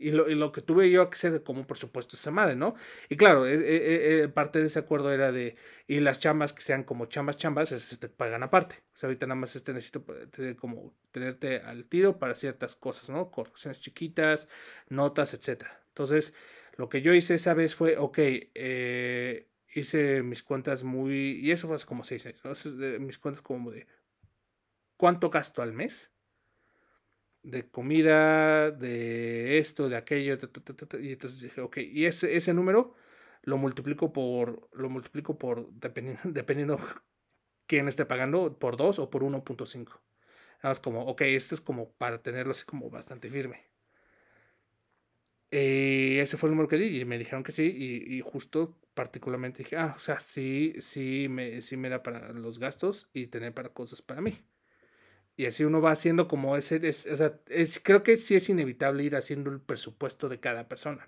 Y 0.02 0.12
lo, 0.12 0.30
y 0.30 0.36
lo, 0.36 0.54
que 0.54 0.62
tuve 0.62 0.90
yo 0.90 1.10
que 1.10 1.16
hacer 1.16 1.44
como 1.44 1.68
por 1.68 1.78
supuesto 1.78 2.16
esa 2.16 2.32
madre, 2.32 2.56
¿no? 2.56 2.76
Y 3.10 3.18
claro, 3.18 3.46
e, 3.48 3.56
e, 3.56 4.24
e, 4.24 4.30
parte 4.30 4.60
de 4.60 4.68
ese 4.68 4.80
acuerdo 4.80 5.12
era 5.12 5.34
de, 5.34 5.58
y 5.88 6.00
las 6.00 6.22
chambas 6.22 6.54
que 6.54 6.62
sean 6.62 6.86
como 6.86 7.08
chambas, 7.08 7.38
chambas, 7.38 7.74
esas 7.74 8.00
te 8.00 8.08
pagan 8.08 8.44
aparte. 8.44 8.76
O 8.94 8.98
sea, 8.98 9.08
ahorita 9.10 9.28
nada 9.28 9.36
más 9.42 9.58
este 9.58 9.74
necesito 9.74 10.02
tener 10.32 10.56
como 10.56 10.96
tenerte 11.12 11.58
al 11.62 11.86
tiro 11.86 12.18
para 12.18 12.36
ciertas 12.36 12.78
cosas, 12.78 13.10
¿no? 13.10 13.30
Correcciones 13.30 13.82
chiquitas, 13.82 14.48
notas, 14.90 15.34
etc. 15.34 15.66
Entonces, 15.90 16.34
lo 16.78 16.88
que 16.90 17.02
yo 17.02 17.14
hice 17.14 17.36
esa 17.36 17.54
vez 17.54 17.76
fue, 17.76 17.98
ok, 17.98 18.18
eh, 18.20 19.50
hice 19.80 20.24
mis 20.24 20.44
cuentas 20.44 20.84
muy, 20.84 21.40
y 21.42 21.52
eso 21.52 21.68
fue 21.68 21.76
hace 21.76 21.86
como 21.86 22.04
seis 22.04 22.26
años, 22.26 22.76
mis 23.00 23.18
cuentas 23.18 23.42
como 23.42 23.72
de, 23.72 23.88
¿cuánto 24.98 25.30
gasto 25.30 25.62
al 25.62 25.74
mes? 25.74 26.12
de 27.44 27.70
comida, 27.70 28.72
de 28.72 29.58
esto, 29.60 29.90
de 29.90 29.96
aquello, 29.96 30.38
y 31.00 31.12
entonces 31.14 31.42
dije, 31.42 31.62
ok, 31.62 31.78
y 31.78 32.06
ese, 32.06 32.36
ese 32.36 32.54
número 32.54 32.96
lo 33.44 33.58
multiplico 33.58 34.12
por, 34.12 34.70
lo 34.74 34.90
multiplico 34.90 35.38
por, 35.38 35.72
dependiendo, 35.72 36.22
dependiendo 36.26 36.80
quién 37.68 37.88
esté 37.88 38.06
pagando, 38.06 38.58
por 38.60 38.78
2 38.78 39.00
o 39.00 39.10
por 39.10 39.24
1.5. 39.24 40.02
Nada 40.58 40.72
más 40.72 40.80
como, 40.80 41.06
ok, 41.06 41.22
esto 41.22 41.56
es 41.56 41.62
como 41.62 41.92
para 41.94 42.22
tenerlo 42.22 42.52
así 42.52 42.66
como 42.66 42.90
bastante 42.90 43.30
firme. 43.30 43.70
Y 45.52 46.18
ese 46.20 46.38
fue 46.38 46.48
el 46.50 46.52
número 46.52 46.68
que 46.68 46.78
di 46.78 47.00
y 47.00 47.06
me 47.06 47.18
dijeron 47.18 47.44
que 47.44 47.52
sí 47.52 47.64
y, 47.64 48.22
justo 48.22 48.78
particularmente 49.00 49.60
dije, 49.60 49.78
ah, 49.78 49.94
o 49.96 50.00
sea, 50.00 50.20
sí, 50.20 50.76
sí 50.80 51.28
me, 51.30 51.62
sí 51.62 51.78
me 51.78 51.88
da 51.88 52.04
para 52.04 52.34
los 52.34 52.60
gastos 52.60 53.10
y 53.14 53.28
tener 53.28 53.54
para 53.54 53.70
cosas 53.70 54.02
para 54.02 54.20
mí. 54.20 54.44
Y 55.38 55.46
así 55.46 55.64
uno 55.64 55.80
va 55.80 55.92
haciendo 55.92 56.28
como 56.28 56.58
ese, 56.58 56.86
es, 56.86 57.06
o 57.06 57.16
sea, 57.16 57.40
es, 57.48 57.80
creo 57.80 58.04
que 58.04 58.18
sí 58.18 58.36
es 58.36 58.50
inevitable 58.50 59.06
ir 59.06 59.16
haciendo 59.16 59.52
el 59.52 59.62
presupuesto 59.62 60.28
de 60.28 60.42
cada 60.42 60.68
persona. 60.68 61.08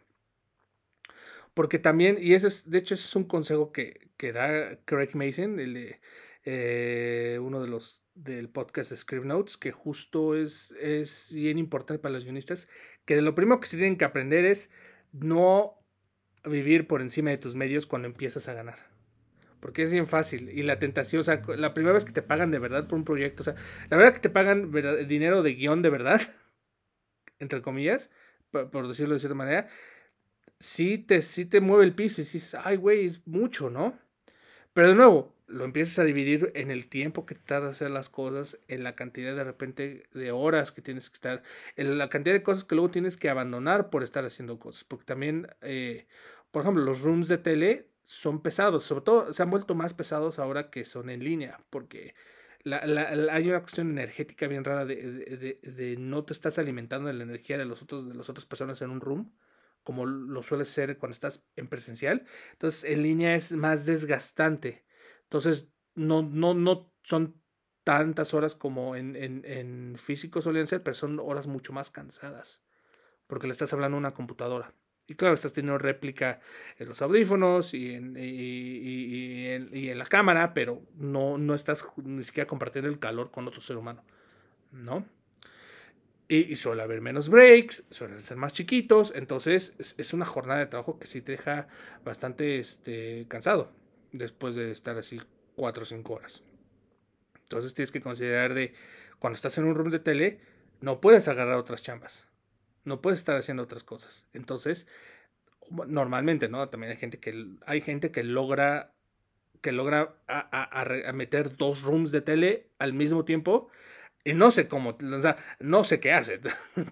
Porque 1.53 1.79
también, 1.79 2.17
y 2.17 2.33
eso 2.33 2.47
es, 2.47 2.69
de 2.69 2.77
hecho, 2.77 2.93
ese 2.93 3.03
es 3.03 3.15
un 3.17 3.25
consejo 3.25 3.73
que, 3.73 4.07
que 4.15 4.31
da 4.31 4.77
Craig 4.85 5.09
Mason, 5.13 5.59
el, 5.59 5.97
eh, 6.45 7.39
uno 7.41 7.61
de 7.61 7.67
los 7.67 8.05
del 8.15 8.47
podcast 8.47 8.95
Script 8.95 9.25
Notes, 9.25 9.57
que 9.57 9.73
justo 9.73 10.37
es, 10.37 10.71
es 10.79 11.33
bien 11.33 11.57
importante 11.57 11.99
para 12.01 12.13
los 12.13 12.23
guionistas, 12.23 12.69
que 13.03 13.17
de 13.17 13.21
lo 13.21 13.35
primero 13.35 13.59
que 13.59 13.67
se 13.67 13.75
tienen 13.75 13.97
que 13.97 14.05
aprender 14.05 14.45
es 14.45 14.69
no 15.11 15.80
vivir 16.45 16.87
por 16.87 17.01
encima 17.01 17.29
de 17.29 17.37
tus 17.37 17.55
medios 17.55 17.85
cuando 17.85 18.07
empiezas 18.07 18.47
a 18.47 18.53
ganar. 18.53 18.77
Porque 19.59 19.83
es 19.83 19.91
bien 19.91 20.07
fácil. 20.07 20.49
Y 20.49 20.63
la 20.63 20.79
tentación, 20.79 21.19
o 21.19 21.23
sea, 21.23 21.41
la 21.55 21.73
primera 21.73 21.93
vez 21.93 22.03
que 22.03 22.11
te 22.11 22.23
pagan 22.23 22.51
de 22.51 22.59
verdad 22.59 22.87
por 22.87 22.97
un 22.97 23.05
proyecto, 23.05 23.41
o 23.41 23.43
sea, 23.43 23.55
la 23.89 23.97
verdad 23.97 24.13
que 24.13 24.19
te 24.19 24.29
pagan 24.29 24.71
dinero 25.07 25.43
de 25.43 25.53
guion 25.53 25.81
de 25.81 25.89
verdad, 25.89 26.21
entre 27.39 27.61
comillas, 27.61 28.09
por, 28.49 28.87
decirlo 28.87 29.13
de 29.13 29.19
cierta 29.19 29.35
manera, 29.35 29.67
sí 30.59 30.97
te, 30.97 31.21
sí 31.21 31.45
te 31.45 31.61
mueve 31.61 31.85
el 31.85 31.93
piso 31.93 32.21
y 32.21 32.23
dices, 32.23 32.55
ay, 32.55 32.77
güey, 32.77 33.05
es 33.05 33.25
mucho, 33.27 33.69
¿no? 33.69 33.97
Pero 34.73 34.89
de 34.89 34.95
nuevo, 34.95 35.35
lo 35.51 35.65
empiezas 35.65 35.99
a 35.99 36.03
dividir 36.03 36.51
en 36.55 36.71
el 36.71 36.87
tiempo 36.87 37.25
que 37.25 37.35
te 37.35 37.41
tarda 37.41 37.69
hacer 37.69 37.91
las 37.91 38.09
cosas, 38.09 38.59
en 38.67 38.83
la 38.83 38.95
cantidad 38.95 39.35
de 39.35 39.43
repente 39.43 40.03
de 40.13 40.31
horas 40.31 40.71
que 40.71 40.81
tienes 40.81 41.09
que 41.09 41.15
estar, 41.15 41.43
en 41.75 41.97
la 41.97 42.09
cantidad 42.09 42.33
de 42.33 42.43
cosas 42.43 42.63
que 42.63 42.75
luego 42.75 42.89
tienes 42.89 43.17
que 43.17 43.29
abandonar 43.29 43.89
por 43.89 44.03
estar 44.03 44.25
haciendo 44.25 44.59
cosas. 44.59 44.83
Porque 44.83 45.05
también, 45.05 45.47
eh, 45.61 46.07
por 46.51 46.63
ejemplo, 46.63 46.83
los 46.83 47.01
rooms 47.01 47.27
de 47.27 47.37
tele 47.37 47.87
son 48.03 48.41
pesados, 48.41 48.83
sobre 48.83 49.03
todo 49.03 49.33
se 49.33 49.43
han 49.43 49.49
vuelto 49.49 49.75
más 49.75 49.93
pesados 49.93 50.39
ahora 50.39 50.69
que 50.69 50.85
son 50.85 51.09
en 51.09 51.23
línea, 51.23 51.59
porque 51.69 52.15
la, 52.63 52.85
la, 52.85 53.33
hay 53.33 53.49
una 53.49 53.61
cuestión 53.61 53.89
energética 53.89 54.47
bien 54.47 54.63
rara 54.63 54.85
de, 54.85 54.95
de, 54.95 55.59
de, 55.61 55.97
no 55.97 56.23
te 56.23 56.33
estás 56.33 56.59
alimentando 56.59 57.07
de 57.07 57.13
la 57.13 57.23
energía 57.23 57.57
de, 57.57 57.65
los 57.65 57.81
otros, 57.81 58.07
de 58.07 58.15
las 58.15 58.29
otras 58.29 58.45
personas 58.45 58.81
en 58.81 58.89
un 58.89 59.01
room, 59.01 59.31
como 59.83 60.05
lo 60.05 60.43
suele 60.43 60.65
ser 60.65 60.97
cuando 60.97 61.13
estás 61.13 61.43
en 61.55 61.67
presencial. 61.67 62.25
Entonces, 62.53 62.83
en 62.83 63.01
línea 63.01 63.35
es 63.35 63.51
más 63.51 63.85
desgastante. 63.85 64.83
Entonces, 65.31 65.69
no, 65.95 66.23
no, 66.23 66.53
no 66.53 66.93
son 67.03 67.41
tantas 67.85 68.33
horas 68.33 68.53
como 68.53 68.97
en, 68.97 69.15
en, 69.15 69.45
en 69.45 69.95
físico 69.97 70.41
solían 70.41 70.67
ser, 70.67 70.83
pero 70.83 70.93
son 70.93 71.21
horas 71.21 71.47
mucho 71.47 71.71
más 71.71 71.89
cansadas, 71.89 72.61
porque 73.27 73.47
le 73.47 73.53
estás 73.53 73.71
hablando 73.71 73.95
a 73.95 73.99
una 73.99 74.11
computadora. 74.11 74.73
Y 75.07 75.15
claro, 75.15 75.33
estás 75.33 75.53
teniendo 75.53 75.77
réplica 75.77 76.41
en 76.77 76.89
los 76.89 77.01
audífonos 77.01 77.73
y 77.73 77.93
en, 77.93 78.17
y, 78.17 79.47
en, 79.47 79.97
la 79.97 80.05
cámara, 80.05 80.53
pero 80.53 80.81
no, 80.95 81.37
no 81.37 81.55
estás 81.55 81.87
ni 82.03 82.23
siquiera 82.23 82.45
compartiendo 82.45 82.89
el 82.89 82.99
calor 82.99 83.31
con 83.31 83.47
otro 83.47 83.61
ser 83.61 83.77
humano, 83.77 84.03
¿no? 84.73 85.05
Y, 86.27 86.57
suele 86.57 86.81
haber 86.81 86.99
menos 86.99 87.29
breaks, 87.29 87.85
suelen 87.89 88.19
ser 88.19 88.35
más 88.35 88.51
chiquitos, 88.51 89.13
entonces 89.15 89.95
es, 89.97 90.13
una 90.13 90.25
jornada 90.25 90.59
de 90.59 90.65
trabajo 90.65 90.99
que 90.99 91.07
sí 91.07 91.21
te 91.21 91.31
deja 91.33 91.69
bastante 92.03 92.59
este, 92.59 93.25
cansado 93.29 93.79
después 94.11 94.55
de 94.55 94.71
estar 94.71 94.97
así 94.97 95.21
4 95.55 95.83
o 95.83 95.85
5 95.85 96.13
horas. 96.13 96.43
Entonces 97.43 97.73
tienes 97.73 97.91
que 97.91 98.01
considerar 98.01 98.53
de 98.53 98.73
cuando 99.19 99.35
estás 99.35 99.57
en 99.57 99.65
un 99.65 99.75
room 99.75 99.91
de 99.91 99.99
tele, 99.99 100.39
no 100.79 101.01
puedes 101.01 101.27
agarrar 101.27 101.57
otras 101.57 101.83
chambas 101.83 102.31
no 102.83 103.01
puedes 103.01 103.19
estar 103.19 103.35
haciendo 103.35 103.63
otras 103.63 103.83
cosas. 103.83 104.27
Entonces, 104.33 104.87
normalmente, 105.87 106.49
¿no? 106.49 106.67
También 106.69 106.91
hay 106.91 106.97
gente 106.97 107.19
que, 107.19 107.47
hay 107.65 107.81
gente 107.81 108.11
que 108.11 108.23
logra, 108.23 108.93
que 109.61 109.71
logra 109.71 110.15
meter 111.13 111.55
dos 111.57 111.83
rooms 111.83 112.11
de 112.11 112.21
tele 112.21 112.67
al 112.79 112.93
mismo 112.93 113.25
tiempo 113.25 113.69
y 114.23 114.33
no 114.33 114.51
sé 114.51 114.67
cómo, 114.67 114.97
o 115.01 115.21
sea, 115.21 115.35
no 115.59 115.83
sé 115.83 115.99
qué 115.99 116.13
hace. 116.13 116.39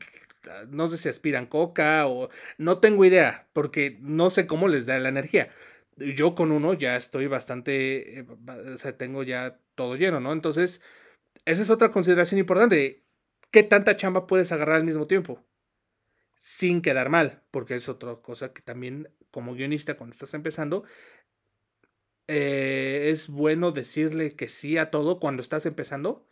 no 0.70 0.88
sé 0.88 0.98
si 0.98 1.10
aspiran 1.10 1.46
coca 1.46 2.08
o 2.08 2.30
no 2.58 2.80
tengo 2.80 3.06
idea, 3.06 3.48
porque 3.54 3.98
no 4.02 4.30
sé 4.30 4.48
cómo 4.48 4.68
les 4.68 4.86
da 4.86 4.98
la 5.00 5.10
energía. 5.10 5.50
Yo 6.16 6.36
con 6.36 6.52
uno 6.52 6.74
ya 6.74 6.96
estoy 6.96 7.28
bastante, 7.28 8.20
eh, 8.20 8.26
o 8.74 8.78
sea, 8.78 8.98
tengo 8.98 9.24
ya 9.24 9.60
todo 9.76 9.96
lleno, 9.96 10.20
¿no? 10.20 10.34
Entonces, 10.34 10.82
esa 11.46 11.62
es 11.62 11.70
otra 11.70 11.92
consideración 11.92 12.40
importante. 12.40 13.04
¿Qué 13.52 13.64
tanta 13.64 13.96
chamba 13.96 14.28
puedes 14.28 14.52
agarrar 14.52 14.78
al 14.78 14.84
mismo 14.86 15.08
tiempo? 15.08 15.44
sin 16.40 16.82
quedar 16.82 17.10
mal, 17.10 17.44
porque 17.52 17.76
es 17.76 17.90
otra 17.90 18.16
cosa 18.16 18.54
que 18.54 18.62
también 18.62 19.10
como 19.30 19.54
guionista 19.56 19.98
cuando 19.98 20.14
estás 20.14 20.34
empezando, 20.34 20.86
eh, 22.28 23.10
es 23.12 23.28
bueno 23.28 23.72
decirle 23.74 24.36
que 24.36 24.48
sí 24.48 24.78
a 24.78 24.90
todo 24.90 25.20
cuando 25.20 25.42
estás 25.42 25.66
empezando, 25.66 26.26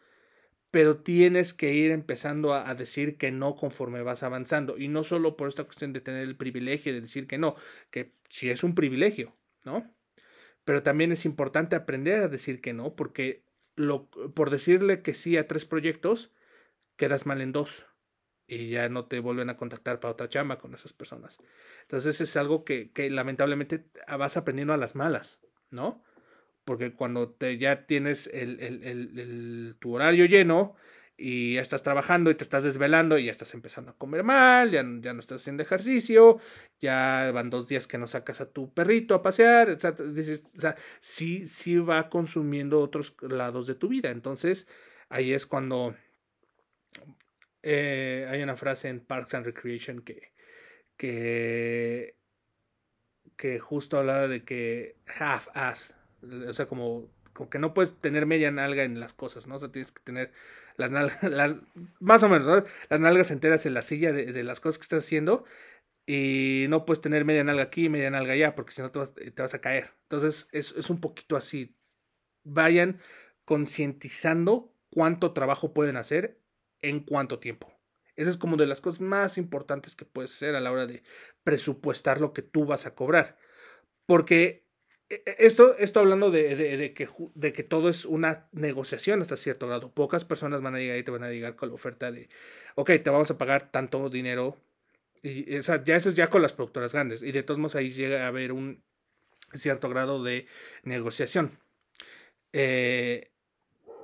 pero 0.72 0.98
tienes 1.00 1.54
que 1.54 1.74
ir 1.74 1.92
empezando 1.92 2.54
a, 2.54 2.74
decir 2.74 3.18
que 3.18 3.32
no 3.32 3.58
conforme 3.58 4.02
vas 4.02 4.24
avanzando, 4.24 4.78
y 4.78 4.88
no 4.88 5.04
solo 5.04 5.36
por 5.36 5.50
esta 5.50 5.66
cuestión 5.66 5.92
de 5.92 6.00
tener 6.00 6.24
el 6.24 6.38
privilegio 6.38 6.94
de 6.94 7.02
decir 7.02 7.28
que 7.28 7.38
no, 7.38 7.56
que 7.92 8.14
sí 8.30 8.50
es 8.50 8.64
un 8.64 8.76
privilegio, 8.76 9.36
¿no? 9.68 9.94
Pero 10.64 10.82
también 10.82 11.12
es 11.12 11.26
importante 11.26 11.76
aprender 11.76 12.24
a 12.24 12.28
decir 12.28 12.62
que 12.62 12.74
no, 12.74 12.96
porque 12.96 13.46
lo, 13.76 14.10
por 14.10 14.50
decirle 14.50 15.02
que 15.02 15.14
sí 15.14 15.38
a 15.38 15.48
tres 15.48 15.66
proyectos, 15.66 16.34
quedas 16.96 17.26
mal 17.26 17.42
en 17.42 17.52
dos 17.52 17.88
y 18.48 18.70
ya 18.70 18.88
no 18.90 19.06
te 19.06 19.20
vuelven 19.20 19.50
a 19.50 19.58
contactar 19.58 20.00
para 20.00 20.14
otra 20.14 20.30
chamba 20.30 20.58
con 20.58 20.74
esas 20.74 20.94
personas. 20.94 21.38
Entonces 21.82 22.22
es 22.22 22.36
algo 22.38 22.64
que, 22.64 22.92
que 22.92 23.10
lamentablemente 23.10 23.86
vas 24.18 24.38
aprendiendo 24.38 24.74
a 24.74 24.78
las 24.78 24.96
malas, 24.96 25.42
¿no? 25.70 26.04
Porque 26.64 26.94
cuando 26.94 27.30
te, 27.30 27.58
ya 27.58 27.86
tienes 27.86 28.28
el, 28.28 28.60
el, 28.62 28.84
el, 28.84 29.76
tu 29.80 29.96
horario 29.96 30.26
lleno 30.26 30.76
y 31.18 31.56
ya 31.56 31.62
estás 31.62 31.82
trabajando 31.82 32.30
y 32.30 32.36
te 32.36 32.44
estás 32.44 32.64
desvelando 32.64 33.18
y 33.18 33.26
ya 33.26 33.32
estás 33.32 33.54
empezando 33.56 33.92
a 33.92 33.98
comer 33.98 34.24
mal, 34.24 34.70
ya, 34.70 34.86
ya 35.02 35.14
no 35.14 35.20
estás 35.20 35.42
haciendo 35.42 35.64
ejercicio, 35.64 36.40
ya 36.80 37.32
van 37.34 37.50
dos 37.50 37.68
días 37.68 37.88
que 37.88 37.98
no 37.98 38.06
sacas 38.06 38.40
a 38.40 38.52
tu 38.52 38.72
perrito 38.72 39.16
a 39.16 39.24
pasear, 39.24 39.70
etc. 39.70 40.00
o 40.56 40.62
sea, 40.62 40.76
sí, 41.00 41.48
sí 41.48 41.78
va 41.78 42.10
consumiendo 42.10 42.80
otros 42.80 43.16
lados 43.22 43.66
de 43.66 43.76
tu 43.76 43.88
vida. 43.88 44.12
Entonces 44.12 44.68
ahí 45.10 45.34
es 45.34 45.48
cuando 45.48 45.96
eh, 47.64 48.28
hay 48.30 48.42
una 48.44 48.56
frase 48.56 48.90
en 48.90 49.00
Parks 49.00 49.34
and 49.34 49.46
Recreation 49.46 50.02
que, 50.02 50.32
que, 50.98 52.16
que 53.36 53.60
justo 53.60 53.98
hablaba 53.98 54.28
de 54.28 54.44
que 54.44 54.98
half-ass, 55.20 55.96
o 56.48 56.54
sea, 56.54 56.68
como, 56.68 57.10
como, 57.34 57.50
que 57.50 57.60
no 57.60 57.74
puedes 57.74 58.00
tener 58.00 58.26
media 58.26 58.52
nalga 58.52 58.84
en 58.84 59.00
las 59.00 59.14
cosas, 59.14 59.48
¿no? 59.48 59.56
O 59.56 59.60
sea, 59.60 59.72
tienes 59.72 59.92
que 59.92 60.02
tener 60.04 60.32
las 60.78 60.92
nalgas, 60.92 61.20
más 62.00 62.24
o 62.24 62.30
menos, 62.30 62.48
¿no? 62.48 62.64
Las 62.90 63.00
nalgas 63.00 63.32
enteras 63.32 63.66
en 63.66 63.74
la 63.74 63.82
silla 63.82 64.14
de, 64.14 64.44
las 64.44 64.60
cosas 64.60 64.78
que 64.78 64.84
estás 64.84 65.04
haciendo 65.04 65.44
y 66.06 66.68
no 66.70 66.86
puedes 66.86 67.02
tener 67.02 67.26
media 67.26 67.44
nalga 67.44 67.64
aquí 67.64 67.86
y 67.86 67.90
media 67.90 68.10
nalga 68.10 68.34
allá 68.34 68.56
porque 68.56 68.72
si 68.72 68.82
no 68.82 68.92
te 68.92 69.00
vas, 69.00 69.14
te 69.14 69.42
vas 69.42 69.54
a 69.54 69.62
caer. 69.62 69.94
Entonces, 70.04 70.48
es, 70.52 70.74
es 70.78 70.90
un 70.90 71.02
poquito 71.02 71.36
así. 71.36 71.76
Vayan 72.44 73.02
concientizando 73.44 74.74
cuánto 74.90 75.34
trabajo 75.34 75.74
pueden 75.74 75.98
hacer 75.98 76.40
en 76.82 77.02
cuánto 77.02 77.40
tiempo. 77.40 77.74
Esa 78.16 78.30
es 78.30 78.38
como 78.38 78.58
de 78.58 78.68
las 78.68 78.82
cosas 78.82 79.00
más 79.00 79.38
importantes 79.38 79.96
que 79.96 80.06
puedes 80.06 80.34
hacer 80.34 80.56
a 80.56 80.60
la 80.60 80.72
hora 80.72 80.88
de 80.88 81.04
presupuestar 81.44 82.20
lo 82.20 82.34
que 82.34 82.42
tú 82.42 82.66
vas 82.66 82.86
a 82.86 82.96
cobrar. 82.96 83.38
Porque 84.06 84.67
esto, 85.10 85.78
esto 85.78 86.00
hablando 86.00 86.32
de, 86.32 86.56
de, 86.56 86.94
que, 86.94 87.08
de 87.36 87.54
que 87.54 87.64
todo 87.64 87.90
es 87.90 88.06
una 88.06 88.50
negociación 88.52 89.22
hasta 89.22 89.38
cierto 89.38 89.68
grado. 89.68 89.92
Pocas 89.94 90.26
personas 90.26 90.62
van 90.62 90.76
a 90.76 90.80
llegar 90.80 90.98
y 90.98 91.04
te 91.04 91.12
van 91.12 91.24
a 91.24 91.30
llegar 91.30 91.56
con 91.56 91.70
la 91.70 91.76
oferta 91.76 92.12
de, 92.12 92.30
ok, 92.76 92.92
te 93.04 93.10
vamos 93.10 93.32
a 93.32 93.38
pagar 93.38 93.72
tanto 93.72 94.10
dinero. 94.10 94.58
Y, 95.24 95.56
o 95.56 95.62
sea, 95.62 95.84
ya 95.84 95.96
eso 95.96 96.10
es 96.10 96.16
ya 96.16 96.30
con 96.30 96.42
las 96.42 96.54
productoras 96.54 96.94
grandes. 96.94 97.24
Y 97.24 97.32
de 97.32 97.44
todos 97.44 97.58
modos 97.58 97.76
ahí 97.76 97.90
llega 97.90 98.26
a 98.26 98.28
haber 98.28 98.52
un 98.52 98.84
cierto 99.54 99.90
grado 99.90 100.24
de 100.24 100.48
negociación. 100.84 101.58
Eh, 102.54 103.32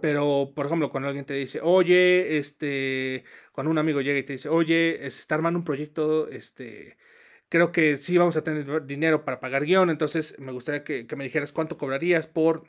pero, 0.02 0.52
por 0.56 0.66
ejemplo, 0.66 0.89
cuando 0.89 1.08
alguien 1.08 1.26
te 1.26 1.34
dice, 1.34 1.60
oye, 1.62 2.38
este, 2.38 3.24
cuando 3.52 3.72
un 3.72 3.78
amigo 3.78 4.02
llega 4.02 4.20
y 4.20 4.24
te 4.24 4.34
dice, 4.34 4.50
oye, 4.50 4.98
se 5.00 5.08
está 5.08 5.36
armando 5.36 5.60
un 5.60 5.66
proyecto, 5.66 6.28
este, 6.28 6.98
creo 7.54 7.72
que 7.72 8.00
sí 8.00 8.18
vamos 8.18 8.36
a 8.36 8.44
tener 8.44 8.84
dinero 8.88 9.24
para 9.24 9.39
pagar 9.39 9.63
guion, 9.63 9.92
entonces 9.92 10.36
me 10.39 10.52
gustaría 10.52 10.84
que, 10.84 11.06
me 11.16 11.24
dijeras 11.24 11.52
cuánto 11.52 11.78
cobrarías 11.78 12.26
por 12.26 12.68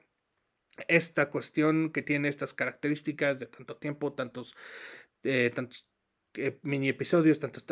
esta 0.88 1.31
cuestión 1.31 1.90
que 1.90 2.03
tiene 2.03 2.29
estas 2.29 2.53
características 2.53 3.40
de 3.40 3.47
tanto 3.47 3.79
tiempo, 3.79 4.12
tantos, 4.12 4.55
eh, 5.23 5.51
tantos 5.55 5.88
eh, 6.35 6.59
mini 6.61 6.90
episodios, 6.90 7.38
tanto 7.38 7.62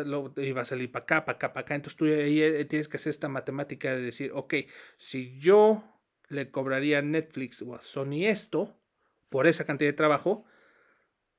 iba 0.41 0.63
a 0.63 0.65
salir 0.65 0.91
para 0.91 1.03
acá, 1.03 1.25
para 1.27 1.37
acá, 1.37 1.53
para 1.53 1.61
acá. 1.61 1.75
Entonces 1.75 1.99
tú 1.99 2.07
ahí 2.07 2.41
eh, 2.41 2.65
tienes 2.65 2.89
que 2.89 2.97
hacer 2.97 3.11
esta 3.11 3.29
matemática 3.29 3.95
de 3.95 4.01
decir, 4.01 4.31
ok, 4.33 4.55
si 4.97 5.39
yo 5.39 5.85
le 6.29 6.51
cobraría 6.51 7.01
a 7.01 7.03
Netflix 7.03 7.61
o 7.61 7.75
a 7.75 7.83
Sony 7.83 8.25
esto, 8.25 8.81
por 9.29 9.47
esa 9.47 9.67
cantidad 9.67 9.91
de 9.91 9.97
trabajo, 9.99 10.47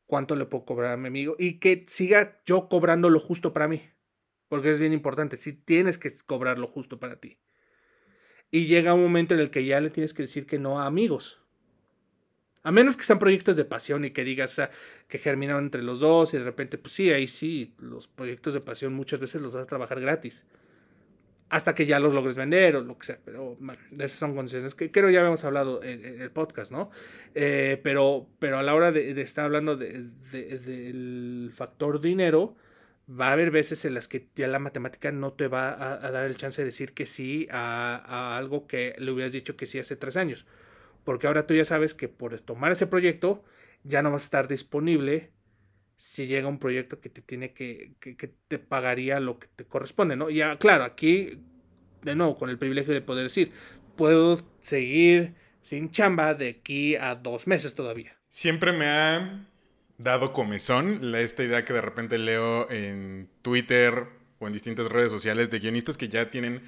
cuánto 0.05 0.35
le 0.35 0.45
puedo 0.45 0.65
cobrar 0.65 0.93
a 0.93 0.97
mi 0.97 1.07
amigo 1.07 1.35
y 1.39 1.57
que 1.57 1.83
siga 1.87 2.43
yo 2.45 2.69
cobrando 2.69 3.09
lo 3.09 3.19
justo 3.19 3.53
para 3.53 3.67
mí. 3.67 3.92
Porque 4.53 4.69
es 4.69 4.77
bien 4.77 4.93
importante, 4.93 5.35
si 5.35 5.53
tienes 5.53 5.97
que 5.97 6.11
cobrar 6.27 6.59
lo 6.59 6.67
justo 6.67 6.99
para 6.99 7.15
ti. 7.15 7.39
Y 8.51 8.67
llega 8.67 8.93
un 8.93 9.01
momento 9.01 9.33
en 9.33 9.39
el 9.39 9.49
que 9.49 9.65
ya 9.65 9.81
le 9.81 9.89
tienes 9.89 10.13
que 10.13 10.21
decir 10.21 10.45
que 10.45 10.59
no 10.59 10.79
a 10.79 10.85
amigos. 10.85 11.41
A 12.61 12.71
menos 12.71 12.95
que 12.95 13.03
sean 13.03 13.17
proyectos 13.17 13.57
de 13.57 13.65
pasión 13.65 14.05
y 14.05 14.11
que 14.11 14.23
digas 14.23 14.61
que 15.07 15.17
germinaron 15.17 15.63
entre 15.63 15.81
los 15.81 16.01
dos 16.01 16.35
y 16.35 16.37
de 16.37 16.43
repente, 16.43 16.77
pues 16.77 16.93
sí, 16.93 17.09
ahí 17.09 17.25
sí, 17.25 17.73
los 17.79 18.07
proyectos 18.07 18.53
de 18.53 18.61
pasión 18.61 18.93
muchas 18.93 19.19
veces 19.19 19.41
los 19.41 19.55
vas 19.55 19.63
a 19.63 19.65
trabajar 19.65 19.99
gratis 19.99 20.45
hasta 21.49 21.73
que 21.73 21.87
ya 21.87 21.99
los 21.99 22.13
logres 22.13 22.37
vender 22.37 22.75
o 22.75 22.81
lo 22.81 22.95
que 22.95 23.07
sea. 23.07 23.19
Pero 23.25 23.57
esas 23.93 24.11
son 24.11 24.35
condiciones 24.35 24.75
que 24.75 24.91
creo 24.91 25.09
ya 25.09 25.21
habíamos 25.21 25.43
hablado 25.45 25.81
en, 25.81 26.21
el 26.21 26.29
podcast, 26.29 26.71
¿no? 26.71 26.91
Eh, 27.33 27.81
pero, 27.81 28.27
pero 28.37 28.59
a 28.59 28.63
la 28.63 28.75
hora 28.75 28.91
de, 28.91 29.19
estar 29.19 29.45
hablando 29.45 29.75
del 29.75 31.49
factor 31.51 31.99
dinero, 31.99 32.55
va 33.09 33.29
a 33.29 33.31
haber 33.33 33.51
veces 33.51 33.85
en 33.85 33.93
las 33.93 34.07
que 34.07 34.29
ya 34.35 34.47
la 34.47 34.59
matemática 34.59 35.11
no 35.11 35.33
te 35.33 35.47
va 35.47 35.69
a, 35.69 36.11
dar 36.11 36.25
el 36.25 36.37
chance 36.37 36.61
de 36.61 36.67
decir 36.67 36.93
que 36.93 37.05
sí 37.05 37.47
a, 37.51 38.37
algo 38.37 38.67
que 38.67 38.95
le 38.97 39.11
hubieras 39.11 39.33
dicho 39.33 39.57
que 39.57 39.65
sí 39.65 39.79
hace 39.79 39.95
tres 39.95 40.17
años. 40.17 40.45
Porque 41.03 41.27
ahora 41.27 41.45
tú 41.45 41.53
ya 41.53 41.65
sabes 41.65 41.93
que 41.93 42.07
por 42.07 42.39
tomar 42.41 42.71
ese 42.71 42.87
proyecto 42.87 43.43
ya 43.83 44.01
no 44.01 44.11
vas 44.11 44.23
a 44.23 44.25
estar 44.25 44.47
disponible 44.47 45.31
si 45.97 46.27
llega 46.27 46.47
un 46.47 46.59
proyecto 46.59 47.01
que 47.01 47.09
te 47.09 47.21
tiene 47.21 47.53
que, 47.53 47.93
que, 47.99 48.33
te 48.47 48.59
pagaría 48.59 49.19
lo 49.19 49.37
que 49.37 49.47
te 49.47 49.65
corresponde, 49.65 50.15
¿no? 50.15 50.29
Ya, 50.29 50.57
claro, 50.57 50.83
aquí, 50.83 51.39
de 52.01 52.15
nuevo, 52.15 52.37
con 52.37 52.49
el 52.49 52.57
privilegio 52.57 52.93
de 52.93 53.01
poder 53.01 53.23
decir, 53.23 53.51
puedo 53.95 54.41
seguir 54.59 55.35
sin 55.61 55.91
chamba 55.91 56.33
de 56.33 56.49
aquí 56.49 56.95
a 56.95 57.15
dos 57.15 57.47
meses 57.47 57.75
todavía. 57.75 58.17
Siempre 58.29 58.71
me 58.71 58.85
ha 58.85 59.47
dado 59.97 60.33
comezón 60.33 61.13
esta 61.15 61.43
idea 61.43 61.65
que 61.65 61.73
de 61.73 61.81
repente 61.81 62.17
leo 62.17 62.69
en 62.69 63.29
Twitter 63.41 64.07
o 64.39 64.47
en 64.47 64.53
distintas 64.53 64.87
redes 64.87 65.11
sociales 65.11 65.49
de 65.49 65.59
guionistas 65.59 65.97
que 65.97 66.09
ya 66.09 66.29
tienen 66.29 66.61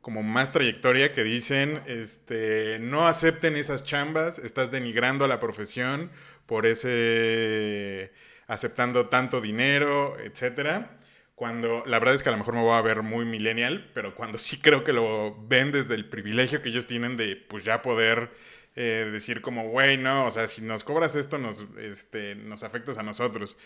como 0.00 0.22
más 0.22 0.50
trayectoria 0.50 1.12
que 1.12 1.22
dicen, 1.22 1.82
este, 1.86 2.78
no 2.80 3.06
acepten 3.06 3.56
esas 3.56 3.84
chambas, 3.84 4.38
estás 4.38 4.70
denigrando 4.70 5.24
a 5.24 5.28
la 5.28 5.40
profesión 5.40 6.10
por 6.46 6.66
ese 6.66 8.12
aceptando 8.46 9.08
tanto 9.08 9.40
dinero, 9.40 10.16
etcétera. 10.18 10.98
Cuando 11.34 11.84
la 11.86 11.98
verdad 11.98 12.14
es 12.14 12.22
que 12.22 12.28
a 12.28 12.32
lo 12.32 12.38
mejor 12.38 12.54
me 12.54 12.62
voy 12.62 12.76
a 12.76 12.82
ver 12.82 13.02
muy 13.02 13.24
millennial, 13.24 13.90
pero 13.94 14.14
cuando 14.14 14.38
sí 14.38 14.58
creo 14.60 14.84
que 14.84 14.92
lo 14.92 15.36
ven 15.46 15.70
desde 15.70 15.94
el 15.94 16.08
privilegio 16.08 16.60
que 16.60 16.70
ellos 16.70 16.86
tienen 16.86 17.16
de 17.16 17.36
pues 17.36 17.64
ya 17.64 17.82
poder 17.82 18.30
eh, 18.76 19.08
decir 19.12 19.40
como, 19.40 19.68
güey, 19.68 19.96
no, 19.96 20.26
o 20.26 20.30
sea, 20.30 20.48
si 20.48 20.62
nos 20.62 20.84
cobras 20.84 21.16
esto, 21.16 21.38
nos, 21.38 21.66
este, 21.78 22.34
nos 22.34 22.62
afectas 22.62 22.98
a 22.98 23.02
nosotros. 23.02 23.56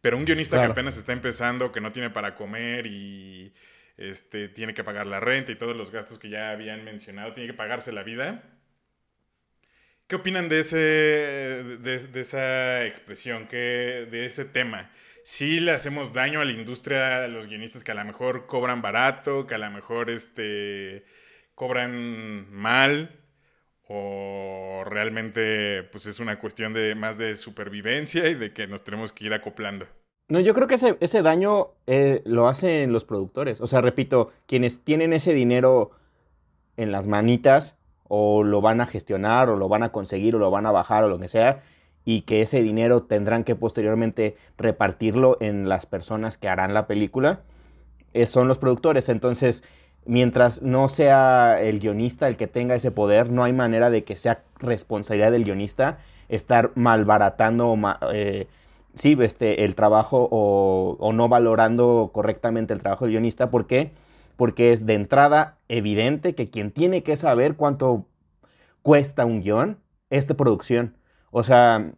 Pero 0.00 0.16
un 0.16 0.24
guionista 0.24 0.60
que 0.60 0.70
apenas 0.70 0.96
está 0.96 1.12
empezando, 1.12 1.72
que 1.72 1.80
no 1.80 1.92
tiene 1.92 2.10
para 2.10 2.34
comer 2.34 2.86
y 2.86 3.54
este, 3.96 4.48
tiene 4.48 4.74
que 4.74 4.84
pagar 4.84 5.06
la 5.06 5.20
renta 5.20 5.52
y 5.52 5.56
todos 5.56 5.76
los 5.76 5.90
gastos 5.90 6.18
que 6.18 6.28
ya 6.28 6.50
habían 6.50 6.84
mencionado, 6.84 7.32
tiene 7.32 7.48
que 7.50 7.56
pagarse 7.56 7.92
la 7.92 8.02
vida, 8.02 8.42
¿Qué 10.12 10.16
opinan 10.16 10.50
de, 10.50 10.60
ese, 10.60 10.76
de, 10.76 12.20
esa 12.20 12.84
expresión, 12.84 13.46
que, 13.46 14.06
de 14.10 14.26
ese 14.26 14.44
tema? 14.44 14.90
Si 15.24 15.58
le 15.58 15.70
hacemos 15.72 16.12
daño 16.12 16.42
a 16.42 16.44
la 16.44 16.52
industria, 16.52 17.24
a 17.24 17.28
los 17.28 17.46
guionistas 17.46 17.82
que 17.82 17.92
a 17.92 17.94
lo 17.94 18.04
mejor 18.04 18.46
cobran 18.46 18.82
barato, 18.82 19.46
que 19.46 19.54
a 19.54 19.58
lo 19.58 19.70
mejor 19.70 20.10
este, 20.10 21.06
cobran 21.54 22.52
mal, 22.52 23.21
o 23.88 24.84
realmente 24.84 25.82
pues 25.84 26.06
es 26.06 26.20
una 26.20 26.38
cuestión 26.38 26.72
de 26.72 26.94
más 26.94 27.18
de 27.18 27.36
supervivencia 27.36 28.28
y 28.28 28.34
de 28.34 28.52
que 28.52 28.66
nos 28.66 28.84
tenemos 28.84 29.12
que 29.12 29.26
ir 29.26 29.34
acoplando. 29.34 29.86
No, 30.28 30.40
yo 30.40 30.54
creo 30.54 30.66
que 30.66 30.76
ese, 31.00 31.22
daño 31.22 31.72
eh, 31.86 32.22
lo 32.24 32.48
hacen 32.48 32.92
los 32.92 33.04
productores. 33.04 33.60
O 33.60 33.66
sea, 33.66 33.80
repito, 33.80 34.30
quienes 34.46 34.80
tienen 34.80 35.12
ese 35.12 35.34
dinero 35.34 35.90
en 36.76 36.90
las 36.90 37.06
manitas 37.06 37.76
o 38.08 38.42
lo 38.42 38.60
van 38.60 38.80
a 38.80 38.86
gestionar 38.86 39.50
o 39.50 39.56
lo 39.56 39.68
van 39.68 39.82
a 39.82 39.92
conseguir 39.92 40.36
o 40.36 40.38
lo 40.38 40.50
van 40.50 40.66
a 40.66 40.70
bajar 40.70 41.04
o 41.04 41.08
lo 41.08 41.18
que 41.18 41.28
sea 41.28 41.60
y 42.04 42.22
que 42.22 42.42
ese 42.42 42.62
dinero 42.62 43.02
tendrán 43.02 43.44
que 43.44 43.54
posteriormente 43.54 44.36
repartirlo 44.56 45.36
en 45.40 45.68
las 45.68 45.86
personas 45.86 46.38
que 46.38 46.48
harán 46.48 46.74
la 46.74 46.86
película, 46.86 47.42
eh, 48.12 48.26
son 48.26 48.48
los 48.48 48.58
productores. 48.58 49.08
Entonces, 49.08 49.62
mientras 50.04 50.62
no 50.62 50.88
sea 50.88 51.60
el 51.60 51.78
guionista 51.80 52.28
el 52.28 52.36
que 52.36 52.46
tenga 52.46 52.74
ese 52.74 52.90
poder, 52.90 53.30
no 53.30 53.44
hay 53.44 53.52
manera 53.52 53.90
de 53.90 54.04
que 54.04 54.16
sea 54.16 54.42
responsabilidad 54.58 55.32
del 55.32 55.44
guionista 55.44 55.98
estar 56.28 56.72
malbaratando 56.74 57.76
eh, 58.12 58.46
sí, 58.94 59.16
este, 59.20 59.64
el 59.64 59.74
trabajo 59.74 60.28
o, 60.30 61.12
no 61.12 61.28
valorando 61.28 62.10
correctamente 62.12 62.72
el 62.72 62.80
trabajo 62.80 63.04
del 63.04 63.12
guionista. 63.12 63.50
¿Por 63.50 63.66
qué? 63.66 63.92
porque 64.36 64.72
es 64.72 64.86
de 64.86 64.94
entrada 64.94 65.58
evidente 65.68 66.34
que 66.34 66.48
quien 66.48 66.70
tiene 66.70 67.02
que 67.02 67.16
saber 67.16 67.54
cuánto 67.54 68.06
cuesta 68.82 69.24
un 69.24 69.40
guion 69.40 69.78
es 70.10 70.26
de 70.26 70.34
producción. 70.34 70.96
O 71.30 71.42
sea, 71.42 71.92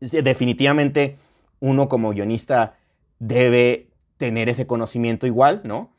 definitivamente 0.00 1.18
uno 1.60 1.88
como 1.88 2.10
guionista 2.12 2.76
debe 3.18 3.88
tener 4.16 4.48
ese 4.48 4.66
conocimiento 4.66 5.26
igual, 5.26 5.60
¿no? 5.64 5.90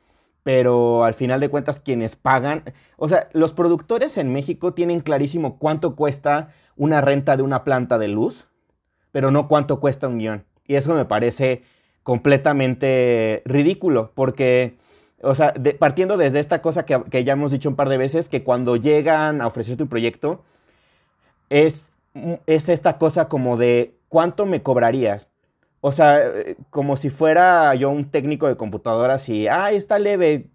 Pero 0.48 1.04
al 1.04 1.14
final 1.14 1.42
de 1.42 1.50
cuentas 1.50 1.82
quienes 1.82 2.16
pagan, 2.16 2.64
o 2.96 3.10
sea, 3.10 3.28
los 3.34 3.52
productores 3.52 4.16
en 4.16 4.32
México 4.32 4.74
tienen 4.74 5.02
clarísimo 5.02 5.58
cuánto 5.58 5.94
cuesta 5.98 6.52
una 6.78 7.02
renta 7.02 7.36
de 7.36 7.44
una 7.44 7.66
planta 7.66 7.98
de 7.98 8.08
luz, 8.08 8.48
pero 9.12 9.30
no 9.30 9.50
cuánto 9.50 9.82
cuesta 9.82 10.08
un 10.08 10.20
guion. 10.20 10.46
Y 10.66 10.76
eso 10.76 10.94
me 10.94 11.04
parece 11.04 11.64
completamente 12.02 13.42
ridículo, 13.44 14.14
porque 14.16 14.78
o 15.22 15.36
sea, 15.36 15.54
partiendo 15.80 16.16
desde 16.16 16.40
esta 16.40 16.62
cosa 16.62 16.86
que, 16.86 17.26
ya 17.26 17.34
hemos 17.34 17.52
dicho 17.52 17.68
un 17.68 17.76
par 17.76 17.90
de 17.90 17.98
veces, 17.98 18.30
que 18.30 18.46
cuando 18.46 18.78
llegan 18.78 19.42
a 19.42 19.48
ofrecer 19.48 19.76
tu 19.76 19.88
proyecto, 19.88 20.46
es, 21.50 21.90
es 22.46 22.70
esta 22.70 22.98
cosa 22.98 23.28
como 23.28 23.58
de 23.58 23.96
cuánto 24.08 24.46
me 24.46 24.64
cobrarías. 24.64 25.30
O 25.88 25.92
sea, 25.94 26.22
como 26.70 26.98
si 26.98 27.10
fuera 27.10 27.74
yo 27.76 27.90
un 27.90 28.12
técnico 28.12 28.48
de 28.48 28.58
computadoras 28.58 29.30
y, 29.30 29.48
ah, 29.48 29.72
está 29.72 30.00
leve, 30.00 30.48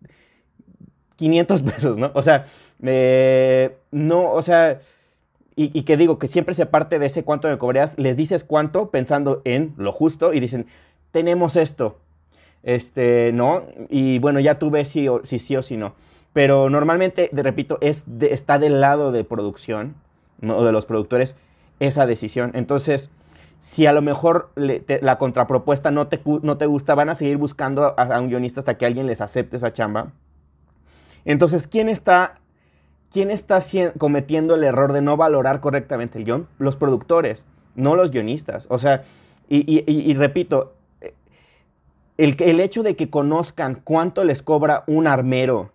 500 1.17 1.63
pesos, 1.75 1.97
¿no? 1.97 2.11
O 2.15 2.23
sea, 2.23 2.45
eh, 2.83 3.77
no, 3.91 4.31
o 4.31 4.43
sea, 4.43 4.81
y, 5.57 5.83
que 5.85 5.97
digo 5.97 6.19
que 6.19 6.27
siempre 6.27 6.55
se 6.55 6.67
parte 6.67 6.99
de 6.99 7.07
ese 7.07 7.25
cuánto 7.25 7.49
me 7.49 7.57
cobrarías, 7.57 7.99
les 7.99 8.17
dices 8.17 8.45
cuánto 8.45 8.91
pensando 8.91 9.41
en 9.47 9.73
lo 9.79 9.93
justo 9.93 10.35
y 10.35 10.41
dicen, 10.41 10.67
tenemos 11.13 11.57
esto, 11.57 11.99
este, 12.63 13.33
¿no? 13.33 13.65
Y 13.89 14.19
bueno, 14.19 14.39
ya 14.39 14.59
tú 14.59 14.71
ves 14.71 14.89
si, 14.89 15.07
si 15.23 15.39
sí 15.39 15.57
o 15.57 15.63
si 15.63 15.79
no. 15.79 15.95
Pero 16.35 16.69
normalmente, 16.69 17.31
te 17.35 17.43
repito, 17.43 17.79
es 17.81 18.05
está 18.21 18.59
del 18.59 18.83
lado 18.83 19.13
de 19.13 19.25
producción, 19.25 19.95
¿no? 20.41 20.63
de 20.63 20.73
los 20.73 20.85
productores, 20.85 21.37
esa 21.81 22.05
decisión. 22.05 22.51
Entonces, 22.55 23.11
si 23.63 23.87
a 23.87 23.93
lo 23.93 24.03
mejor 24.03 24.51
la 24.57 25.19
contrapropuesta 25.19 25.93
no 25.93 26.09
te, 26.09 26.21
no 26.43 26.59
te 26.59 26.67
gusta, 26.67 26.97
van 26.97 27.11
a 27.11 27.15
seguir 27.15 27.37
buscando 27.37 27.95
a, 27.97 28.21
un 28.21 28.29
guionista 28.29 28.59
hasta 28.59 28.77
que 28.77 28.87
alguien 28.87 29.07
les 29.07 29.21
acepte 29.21 29.57
esa 29.57 29.73
chamba. 29.73 30.11
Entonces, 31.25 31.69
¿quién 31.69 31.89
está, 31.89 32.41
quién 33.13 33.31
está 33.31 33.61
cometiendo 33.99 34.57
el 34.57 34.65
error 34.65 34.93
de 34.93 35.01
no 35.01 35.17
valorar 35.17 35.61
correctamente 35.61 36.19
el 36.19 36.25
guion? 36.25 36.49
Los 36.59 36.75
productores, 36.75 37.47
no 37.77 37.95
los 37.95 38.11
guionistas. 38.11 38.67
O 38.69 38.79
sea, 38.79 39.05
y 39.49 40.15
repito, 40.15 40.75
el, 42.17 42.61
hecho 42.61 42.83
de 42.83 42.97
que 42.97 43.11
conozcan 43.11 43.81
cuánto 43.83 44.25
les 44.25 44.43
cobra 44.43 44.85
un 44.87 45.07
armero 45.07 45.73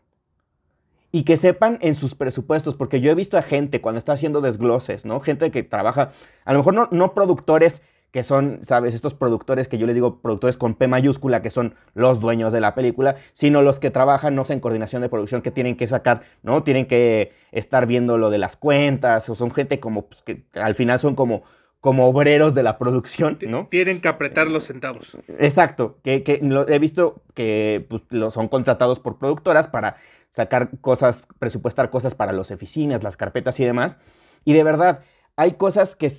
y 1.12 1.24
que 1.24 1.38
sepan 1.38 1.78
en 1.82 1.96
sus 1.96 2.16
presupuestos, 2.16 2.76
porque 2.76 3.00
yo 3.00 3.12
he 3.12 3.16
visto 3.16 3.38
a 3.38 3.42
gente 3.42 3.82
cuando 3.82 4.00
está 4.00 4.14
haciendo 4.14 4.42
desgloses, 4.42 5.06
¿no? 5.06 5.20
Gente 5.20 5.52
que 5.52 5.64
trabaja, 5.64 6.12
a 6.46 6.54
lo 6.54 6.60
mejor 6.60 6.74
no, 6.74 6.90
no 6.92 7.14
productores 7.14 7.82
que 8.12 8.24
son, 8.24 8.60
¿sabes? 8.64 8.94
Estos 8.94 9.14
productores 9.14 9.68
que 9.68 9.78
yo 9.78 9.86
les 9.86 9.96
digo 9.96 10.22
productores 10.22 10.58
con 10.58 10.76
P 10.76 10.88
mayúscula, 10.88 11.42
que 11.42 11.50
son 11.50 11.76
los 11.94 12.20
dueños 12.20 12.54
de 12.54 12.62
la 12.62 12.74
película, 12.74 13.18
sino 13.34 13.62
los 13.62 13.80
que 13.80 13.92
trabajan, 13.92 14.34
no 14.34 14.46
sé, 14.46 14.54
en 14.54 14.60
coordinación 14.60 15.02
de 15.02 15.10
producción, 15.10 15.42
que 15.42 15.52
tienen 15.52 15.76
que 15.76 15.88
sacar, 15.88 16.22
¿no? 16.42 16.64
Tienen 16.64 16.86
que 16.88 17.34
estar 17.52 17.86
viendo 17.86 18.18
lo 18.18 18.30
de 18.30 18.38
las 18.38 18.56
cuentas, 18.56 19.30
o 19.30 19.36
son 19.36 19.52
gente 19.52 19.80
como, 19.80 20.08
pues, 20.08 20.22
que 20.22 20.46
al 20.54 20.76
final 20.76 21.00
son 21.00 21.16
como, 21.16 21.44
como 21.82 22.08
obreros 22.08 22.56
de 22.56 22.64
la 22.64 22.78
producción, 22.78 23.38
¿no? 23.48 23.68
Tienen 23.70 24.02
que 24.02 24.08
apretar 24.08 24.48
los 24.48 24.66
centavos. 24.66 25.18
Exacto, 25.40 26.00
que, 26.04 26.24
que 26.24 26.40
lo, 26.42 26.68
he 26.68 26.80
visto 26.80 27.22
que 27.34 27.86
pues, 27.90 28.04
lo 28.10 28.32
son 28.32 28.48
contratados 28.48 29.00
por 29.00 29.20
productoras 29.20 29.68
para 29.68 29.98
sacar 30.38 30.70
cosas, 30.82 31.24
presupuestar 31.40 31.90
cosas 31.90 32.14
para 32.14 32.32
las 32.32 32.52
oficinas, 32.52 33.04
las 33.04 33.18
carpetas 33.18 33.60
y 33.60 33.66
demás. 33.66 33.98
Y 34.46 34.54
de 34.54 34.64
verdad, 34.64 35.00
hay 35.36 35.54
cosas 35.54 35.96
que, 35.96 36.10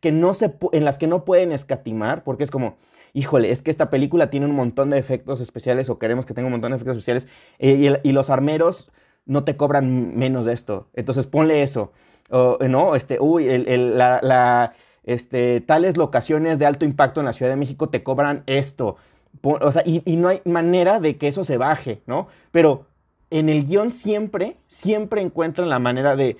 que, 0.00 0.12
no 0.12 0.34
se, 0.34 0.52
en 0.72 0.84
las 0.84 0.98
que 0.98 1.06
no 1.06 1.24
pueden 1.24 1.52
escatimar, 1.52 2.24
porque 2.24 2.42
es 2.42 2.50
como, 2.50 2.76
híjole, 3.12 3.52
es 3.52 3.62
que 3.62 3.70
esta 3.70 3.88
película 3.88 4.30
tiene 4.30 4.46
un 4.46 4.54
montón 4.56 4.90
de 4.90 4.98
efectos 4.98 5.40
especiales 5.40 5.88
o 5.88 5.98
queremos 6.00 6.26
que 6.26 6.34
tenga 6.34 6.46
un 6.46 6.52
montón 6.52 6.72
de 6.72 6.76
efectos 6.76 6.96
especiales 6.96 7.28
eh, 7.60 8.00
y, 8.02 8.12
los 8.12 8.30
armeros 8.30 8.90
no 9.26 9.44
te 9.44 9.56
cobran 9.56 10.18
menos 10.18 10.44
de 10.44 10.52
esto. 10.52 10.88
Entonces 10.94 11.28
ponle 11.28 11.62
eso. 11.62 11.92
no, 12.28 12.96
este, 12.96 13.20
uy, 13.20 13.46
la, 13.46 14.72
este, 15.04 15.60
tales 15.60 15.96
locaciones 15.96 16.58
de 16.58 16.66
alto 16.66 16.84
impacto 16.84 17.20
en 17.20 17.26
la 17.26 17.32
Ciudad 17.32 17.52
de 17.52 17.56
México 17.56 17.90
te 17.90 18.02
cobran 18.02 18.42
esto. 18.46 18.96
O 19.40 19.70
sea, 19.70 19.82
y, 19.86 20.02
y 20.04 20.16
no 20.16 20.26
hay 20.30 20.42
manera 20.44 20.98
de 20.98 21.16
que 21.16 21.28
eso 21.28 21.44
se 21.44 21.58
baje, 21.58 22.02
¿no? 22.06 22.26
Pero 22.50 22.86
en 23.30 23.48
el 23.48 23.64
guion 23.64 23.90
siempre, 23.90 24.56
siempre 24.66 25.20
encuentran 25.20 25.68
la 25.68 25.78
manera 25.78 26.16
de, 26.16 26.36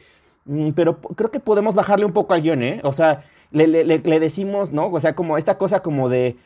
Mm, 0.46 0.70
pero 0.70 1.00
creo 1.00 1.30
que 1.30 1.40
podemos 1.40 1.74
bajarle 1.74 2.04
un 2.04 2.12
poco 2.12 2.32
al 2.32 2.42
guion, 2.42 2.62
¿eh? 2.62 2.80
O 2.84 2.92
sea, 2.92 3.24
le, 3.50 3.98
decimos, 4.20 4.72
¿no? 4.72 4.86
O 4.86 5.00
sea, 5.00 5.14
como 5.14 5.38
esta 5.38 5.58
cosa 5.58 5.82
como 5.82 6.08
de, 6.08 6.36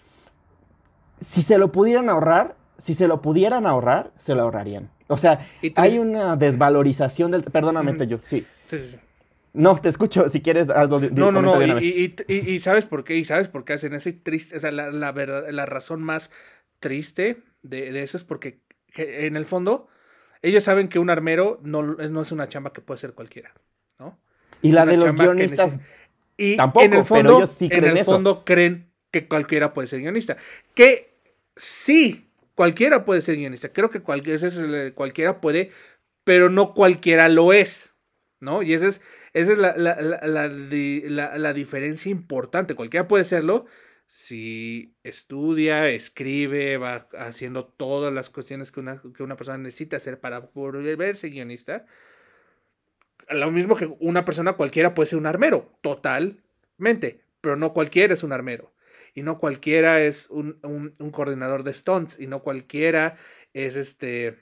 si 1.20 1.42
se 1.42 1.59
lo 1.59 1.70
pudieran 1.70 2.09
ahorrar, 2.09 2.57
si 2.79 2.94
se 2.94 3.07
lo 3.07 3.20
pudieran 3.20 3.66
ahorrar, 3.66 4.11
se 4.16 4.35
lo 4.35 4.42
ahorrarían. 4.42 4.90
O 5.09 5.18
sea, 5.18 5.46
hay 5.76 5.98
una 5.98 6.37
desvalorización 6.37 7.31
del... 7.33 7.42
Perdóname, 7.42 8.07
yo, 8.07 8.18
sí. 8.26 8.46
Sí, 8.66 8.79
sí, 8.79 8.96
No, 9.53 9.76
te 9.76 9.88
escucho, 9.88 10.29
si 10.29 10.40
quieres 10.40 10.70
algo 10.70 11.00
No, 11.00 11.31
no, 11.31 11.42
no, 11.42 11.61
y, 11.81 12.14
y, 12.29 12.61
¿sabes 12.61 12.87
por 12.87 13.05
qué? 13.05 13.16
Y 13.16 13.24
sabes 13.24 13.48
por 13.48 13.64
qué 13.64 13.74
hacen 13.74 13.92
eso 13.92 14.09
y 14.09 14.14
triste, 14.14 14.57
o 14.57 14.61
sea, 14.61 14.70
la, 14.70 15.12
verdad, 15.12 15.50
la 15.50 15.66
razón 15.66 16.03
más 16.03 16.31
triste 16.79 17.42
de, 17.62 17.92
de, 17.92 18.03
eso 18.03 18.16
es 18.16 18.24
porque 18.24 18.61
en 18.96 19.37
el 19.37 19.44
fondo 19.44 19.88
ellos 20.42 20.64
saben 20.64 20.88
que 20.88 20.98
un 20.98 21.11
armero 21.11 21.61
no, 21.62 21.83
no 21.83 22.22
es 22.22 22.33
una 22.33 22.48
chamba 22.48 22.72
que 22.72 22.81
puede 22.81 22.98
ser 22.98 23.12
cualquiera. 23.12 23.53
Y 24.62 24.72
la 24.72 24.85
de 24.85 24.98
los 24.98 25.14
guionistas 25.14 25.79
y 26.37 26.57
tampoco, 26.57 26.85
en 26.87 26.94
el 26.94 27.05
fondo, 27.05 27.22
pero 27.22 27.37
ellos 27.38 27.50
sí 27.50 27.68
creen 27.68 27.85
en 27.85 27.98
el 27.98 28.05
fondo 28.05 28.44
creen 28.44 28.90
que 29.11 29.29
cualquiera 29.29 29.74
puede 29.74 29.88
ser 29.88 30.00
guionista. 30.00 30.37
Que 30.74 31.14
sí, 31.55 32.31
cualquiera 32.55 33.05
puede 33.05 33.20
ser 33.20 33.37
guionista. 33.37 33.70
Creo 33.70 33.90
que 33.90 34.00
cualquiera 34.00 35.40
puede, 35.40 35.70
pero 36.24 36.48
no 36.48 36.72
cualquiera 36.74 37.29
lo 37.29 37.53
es. 37.53 37.92
¿No? 38.38 38.62
Y 38.62 38.72
esa 38.72 38.88
es, 38.88 39.03
esa 39.35 39.53
es 39.53 39.59
la, 39.59 39.76
la, 39.76 41.53
diferencia 41.53 42.11
importante. 42.11 42.74
Cualquiera 42.74 43.07
puede 43.07 43.24
serlo 43.24 43.66
si 44.12 44.96
estudia, 45.05 45.88
escribe, 45.88 46.79
va 46.79 47.09
haciendo 47.16 47.64
todas 47.66 48.12
las 48.12 48.29
cuestiones 48.29 48.73
que 48.73 48.81
una, 48.81 49.01
que 49.16 49.23
una 49.23 49.37
persona 49.37 49.59
necesita 49.59 49.99
hacer 49.99 50.18
para 50.18 50.40
volverse 50.40 51.29
guionista 51.29 51.87
lo 53.31 53.51
mismo 53.51 53.77
que 53.77 53.87
una 54.01 54.25
persona 54.25 54.55
cualquiera 54.55 54.94
puede 54.94 55.09
ser 55.09 55.18
un 55.18 55.27
armero, 55.27 55.73
totalmente, 55.83 57.23
pero 57.40 57.57
no 57.57 57.73
cualquiera 57.73 58.14
es 58.14 58.23
un 58.23 58.33
armero. 58.33 58.73
Y 59.14 59.23
no 59.23 59.38
cualquiera 59.38 60.03
es 60.03 60.29
un, 60.31 60.59
coordinador 61.12 61.64
de 61.64 61.75
stunts. 61.75 62.18
Y 62.20 62.27
no 62.27 62.42
cualquiera 62.42 63.16
es 63.53 63.77
este. 63.77 64.38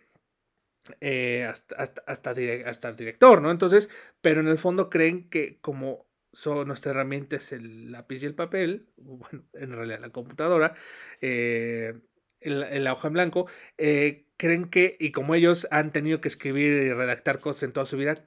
Eh, 1.01 1.45
hasta, 1.45 1.77
hasta, 1.77 2.03
hasta, 2.07 2.89
el 2.89 2.97
director, 2.97 3.43
¿no? 3.43 3.51
Entonces, 3.51 3.91
pero 4.21 4.41
en 4.41 4.49
el 4.49 4.59
fondo 4.59 4.89
creen 4.89 5.29
que 5.29 5.59
como 5.61 6.07
son, 6.39 6.69
nuestra 6.69 6.93
herramienta 6.93 7.35
es 7.35 7.51
el 7.51 7.91
lápiz 7.91 8.23
y 8.23 8.27
el 8.27 8.35
papel, 8.35 8.87
bueno, 8.97 9.45
en 9.55 9.73
realidad 9.73 9.99
la 10.01 10.11
computadora, 10.11 10.73
eh, 11.21 11.99
en, 12.41 12.85
la 12.85 12.93
hoja 12.93 13.09
en 13.09 13.15
blanco, 13.15 13.49
eh, 13.77 14.27
creen 14.37 14.67
que, 14.67 14.97
y 15.01 15.11
como 15.11 15.35
ellos 15.35 15.67
han 15.73 15.91
tenido 15.91 16.21
que 16.21 16.29
escribir 16.29 16.75
y 16.75 16.93
redactar 16.93 17.41
cosas 17.41 17.65
en 17.65 17.73
toda 17.73 17.87
su 17.87 17.97
vida, 17.97 18.25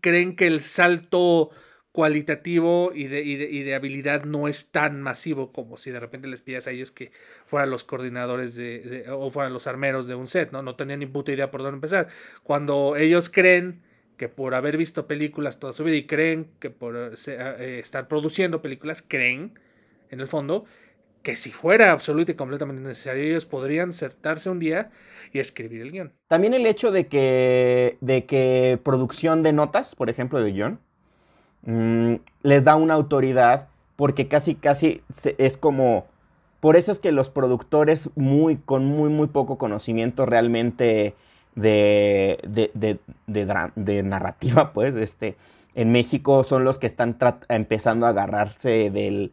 creen 0.00 0.34
que 0.34 0.48
el 0.48 0.58
salto 0.58 1.50
cualitativo 1.92 2.90
y 2.92 3.06
de, 3.06 3.22
y, 3.22 3.62
de, 3.62 3.74
habilidad 3.76 4.24
no 4.24 4.48
es 4.48 4.72
tan 4.72 5.00
masivo 5.00 5.52
como 5.52 5.76
si 5.76 5.92
de 5.92 6.00
repente 6.00 6.26
les 6.26 6.42
pidas 6.42 6.66
a 6.66 6.72
ellos 6.72 6.90
que 6.90 7.12
fueran 7.46 7.70
los 7.70 7.84
coordinadores 7.84 8.56
de, 8.56 9.04
o 9.08 9.30
fueran 9.30 9.52
los 9.52 9.68
armeros 9.68 10.08
de 10.08 10.16
un 10.16 10.26
set, 10.26 10.50
¿no? 10.50 10.62
No 10.62 10.74
tenían 10.74 10.98
ni 10.98 11.06
puta 11.06 11.30
idea 11.30 11.52
por 11.52 11.62
dónde 11.62 11.76
empezar. 11.76 12.08
Cuando 12.42 12.96
ellos 12.96 13.30
creen 13.30 13.82
que 14.16 14.28
por 14.28 14.54
haber 14.54 14.76
visto 14.76 15.06
películas 15.06 15.58
toda 15.58 15.72
su 15.72 15.84
vida 15.84 15.96
y 15.96 16.06
creen 16.06 16.48
que 16.60 16.70
por 16.70 16.96
eh, 16.96 17.78
estar 17.80 18.08
produciendo 18.08 18.62
películas, 18.62 19.02
creen, 19.06 19.58
en 20.10 20.20
el 20.20 20.28
fondo, 20.28 20.64
que 21.22 21.36
si 21.36 21.50
fuera 21.50 21.92
absoluto 21.92 22.32
y 22.32 22.34
completamente 22.34 22.82
necesario, 22.82 23.22
ellos 23.22 23.46
podrían 23.46 23.92
sentarse 23.92 24.50
un 24.50 24.58
día 24.58 24.90
y 25.32 25.38
escribir 25.38 25.82
el 25.82 25.92
guion. 25.92 26.12
También 26.28 26.52
el 26.54 26.66
hecho 26.66 26.90
de 26.90 27.06
que, 27.06 27.96
de 28.00 28.26
que 28.26 28.78
producción 28.82 29.42
de 29.42 29.52
notas, 29.52 29.94
por 29.94 30.10
ejemplo, 30.10 30.42
de 30.42 30.52
guion, 30.52 30.80
mm, 31.62 32.14
les 32.42 32.64
da 32.64 32.76
una 32.76 32.94
autoridad 32.94 33.68
porque 33.96 34.28
casi, 34.28 34.54
casi 34.54 35.02
es 35.38 35.56
como... 35.56 36.06
Por 36.60 36.76
eso 36.76 36.92
es 36.92 37.00
que 37.00 37.10
los 37.10 37.28
productores 37.28 38.10
muy, 38.14 38.56
con 38.56 38.84
muy, 38.84 39.10
muy 39.10 39.26
poco 39.26 39.58
conocimiento 39.58 40.26
realmente 40.26 41.16
de, 41.54 42.38
de, 42.74 42.98
de, 43.76 44.02
narrativa, 44.02 44.72
pues, 44.74 44.94
este, 44.94 45.36
en 45.74 45.92
México 45.92 46.44
son 46.44 46.64
los 46.64 46.78
que 46.78 46.86
están 46.86 47.16
empezando 47.48 48.06
a 48.06 48.10
agarrarse 48.10 48.90
del, 48.90 49.32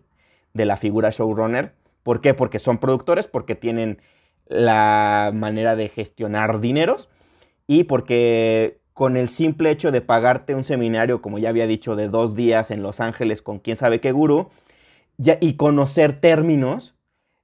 de 0.53 0.65
la 0.65 0.77
figura 0.77 1.09
showrunner 1.09 1.73
¿Por 2.03 2.21
qué? 2.21 2.33
Porque 2.33 2.59
son 2.59 2.79
productores, 2.79 3.27
porque 3.27 3.55
tienen 3.55 3.99
la 4.47 5.31
manera 5.33 5.75
de 5.75 5.89
gestionar 5.89 6.59
dineros 6.59 7.09
y 7.67 7.83
porque 7.83 8.79
con 8.93 9.15
el 9.15 9.29
simple 9.29 9.69
hecho 9.69 9.91
de 9.91 10.01
pagarte 10.01 10.55
un 10.55 10.63
seminario, 10.63 11.21
como 11.21 11.37
ya 11.37 11.49
había 11.49 11.67
dicho, 11.67 11.95
de 11.95 12.07
dos 12.07 12.35
días 12.35 12.71
en 12.71 12.81
Los 12.81 12.99
Ángeles 12.99 13.41
con 13.41 13.59
quién 13.59 13.77
sabe 13.77 14.01
qué 14.01 14.11
gurú, 14.11 14.49
ya, 15.17 15.37
y 15.39 15.53
conocer 15.53 16.19
términos, 16.19 16.95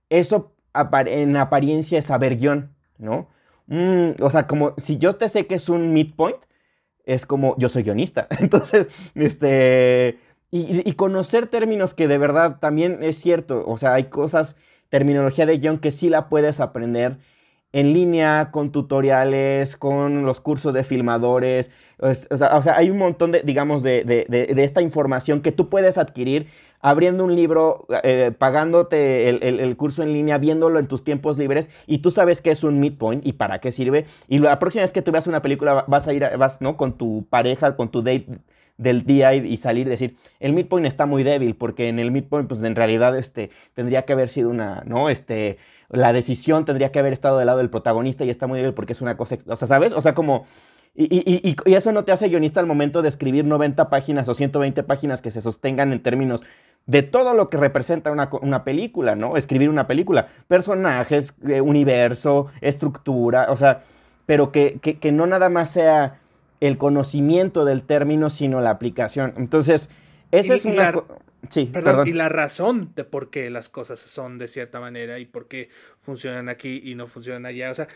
eso 0.09 0.53
en 0.73 1.37
apariencia 1.37 1.99
es 1.99 2.05
saber 2.05 2.35
guion, 2.35 2.73
¿no? 2.97 3.29
Mm, 3.67 4.21
o 4.21 4.29
sea, 4.29 4.47
como 4.47 4.73
si 4.77 4.97
yo 4.97 5.13
te 5.13 5.29
sé 5.29 5.47
que 5.47 5.55
es 5.55 5.69
un 5.69 5.93
midpoint, 5.93 6.37
es 7.05 7.25
como 7.25 7.55
yo 7.57 7.69
soy 7.69 7.83
guionista. 7.83 8.27
Entonces, 8.39 8.89
este, 9.15 10.19
y, 10.51 10.93
conocer 10.93 11.47
términos 11.47 11.93
que 11.93 12.07
de 12.07 12.17
verdad 12.17 12.59
también 12.59 12.99
es 13.01 13.17
cierto. 13.17 13.63
O 13.67 13.77
sea, 13.77 13.93
hay 13.93 14.05
cosas, 14.05 14.55
terminología 14.89 15.45
de 15.45 15.57
guion 15.57 15.79
que 15.79 15.91
sí 15.91 16.09
la 16.09 16.29
puedes 16.29 16.59
aprender 16.59 17.17
en 17.73 17.91
línea, 17.91 18.51
con 18.51 18.71
tutoriales, 18.71 19.75
con 19.75 20.25
los 20.25 20.39
cursos 20.39 20.73
de 20.73 20.85
filmadores. 20.85 21.71
O 21.99 22.13
sea, 22.13 22.77
hay 22.77 22.89
un 22.89 22.97
montón 22.97 23.31
de, 23.31 23.41
digamos, 23.41 23.83
de, 23.83 24.25
esta 24.57 24.81
información 24.81 25.41
que 25.41 25.51
tú 25.51 25.69
puedes 25.69 25.97
adquirir 25.97 26.47
abriendo 26.85 27.23
un 27.23 27.35
libro, 27.35 27.87
eh, 28.03 28.31
pagándote 28.37 29.27
el, 29.27 29.75
curso 29.75 30.03
en 30.03 30.13
línea, 30.13 30.37
viéndolo 30.37 30.77
en 30.77 30.85
tus 30.87 31.03
tiempos 31.03 31.35
libres 31.35 31.71
y 31.87 31.97
tú 31.97 32.11
sabes 32.11 32.43
qué 32.43 32.51
es 32.51 32.63
un 32.63 32.79
midpoint 32.79 33.25
y 33.25 33.33
para 33.33 33.57
qué 33.57 33.71
sirve. 33.71 34.05
Y 34.27 34.37
la 34.37 34.59
próxima 34.59 34.83
vez 34.83 34.91
que 34.91 35.01
tú 35.01 35.11
veas 35.11 35.25
una 35.25 35.41
película 35.41 35.83
vas 35.87 36.07
a 36.07 36.13
ir, 36.13 36.23
vas, 36.37 36.61
¿no? 36.61 36.77
Con 36.77 36.95
tu 36.95 37.25
pareja, 37.27 37.75
con 37.75 37.89
tu 37.89 38.03
date 38.03 38.27
del 38.77 39.03
día 39.03 39.33
y, 39.33 39.57
salir 39.57 39.87
y 39.87 39.89
decir, 39.89 40.15
el 40.39 40.53
midpoint 40.53 40.85
está 40.85 41.07
muy 41.07 41.23
débil, 41.23 41.55
porque 41.55 41.87
en 41.87 41.97
el 41.97 42.11
midpoint, 42.11 42.47
pues 42.47 42.61
en 42.61 42.75
realidad 42.75 43.17
este, 43.17 43.49
tendría 43.73 44.03
que 44.03 44.13
haber 44.13 44.29
sido 44.29 44.51
una, 44.51 44.83
¿no? 44.85 45.09
Este, 45.09 45.57
la 45.89 46.13
decisión 46.13 46.65
tendría 46.65 46.91
que 46.91 46.99
haber 46.99 47.13
estado 47.13 47.39
del 47.39 47.47
lado 47.47 47.57
del 47.57 47.71
protagonista 47.71 48.25
y 48.25 48.29
está 48.29 48.45
muy 48.45 48.59
débil 48.59 48.75
porque 48.75 48.93
es 48.93 49.01
una 49.01 49.17
cosa, 49.17 49.37
o 49.47 49.57
sea, 49.57 49.67
¿sabes? 49.67 49.91
O 49.91 50.03
sea, 50.03 50.13
como... 50.13 50.45
Y, 50.97 51.03
y, 51.13 51.55
y, 51.65 51.73
eso 51.73 51.91
no 51.91 52.05
te 52.05 52.13
hace 52.13 52.29
guionista 52.29 52.61
al 52.61 52.67
momento 52.67 53.01
de 53.01 53.09
escribir 53.09 53.43
90 53.43 53.89
páginas 53.89 54.29
o 54.29 54.33
120 54.33 54.81
páginas 54.83 55.21
que 55.21 55.29
se 55.29 55.41
sostengan 55.41 55.91
en 55.91 56.01
términos 56.01 56.41
de 56.85 57.01
todo 57.03 57.33
lo 57.33 57.49
que 57.49 57.57
representa 57.57 58.11
una, 58.11 58.29
una 58.41 58.63
película, 58.63 59.15
¿no? 59.15 59.35
Escribir 59.35 59.69
una 59.69 59.87
película. 59.87 60.29
Personajes, 60.47 61.33
eh, 61.47 61.59
universo, 61.59 62.47
estructura, 62.61 63.47
o 63.49 63.57
sea, 63.57 63.83
pero 64.25 64.51
que, 64.51 64.79
que, 64.81 64.97
que 64.97 65.11
no 65.11 65.27
nada 65.27 65.49
más 65.49 65.71
sea 65.71 66.19
el 66.61 66.77
conocimiento 66.77 67.65
del 67.65 67.83
término, 67.83 68.29
sino 68.29 68.61
la 68.61 68.69
aplicación. 68.69 69.33
Entonces, 69.37 69.89
esa 70.31 70.53
es 70.53 70.65
una... 70.65 70.93
sí, 71.49 71.65
perdón, 71.65 72.07
Y 72.07 72.13
la 72.13 72.29
razón 72.29 72.91
de 72.95 73.03
por 73.03 73.29
qué 73.29 73.49
las 73.49 73.69
cosas 73.69 73.99
son 73.99 74.37
de 74.37 74.47
cierta 74.47 74.79
manera 74.79 75.19
y 75.19 75.25
por 75.25 75.47
qué 75.47 75.69
funcionan 76.01 76.49
aquí 76.49 76.81
y 76.83 76.95
no 76.95 77.07
funcionan 77.07 77.45
allá. 77.45 77.71
O 77.71 77.73
sea, 77.73 77.87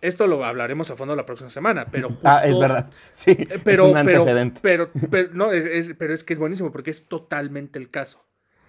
esto 0.00 0.26
lo 0.26 0.44
hablaremos 0.44 0.90
a 0.90 0.96
fondo 0.96 1.16
la 1.16 1.26
próxima 1.26 1.50
semana, 1.50 1.86
pero 1.90 2.08
justo... 2.08 2.22
Ah, 2.28 2.42
es 2.44 2.58
verdad. 2.58 2.90
Sí, 3.12 3.32
eh, 3.32 3.60
pero, 3.62 3.84
es 3.84 3.90
un 3.90 3.96
antecedente. 3.96 4.60
Pero, 4.62 4.90
pero, 5.10 5.30
no, 5.32 5.52
es, 5.52 5.94
pero 5.98 6.14
es 6.14 6.24
que 6.24 6.32
es 6.32 6.38
buenísimo 6.38 6.72
porque 6.72 6.90
es 6.90 7.06
totalmente 7.06 7.78
el 7.78 7.90
caso. 7.90 8.24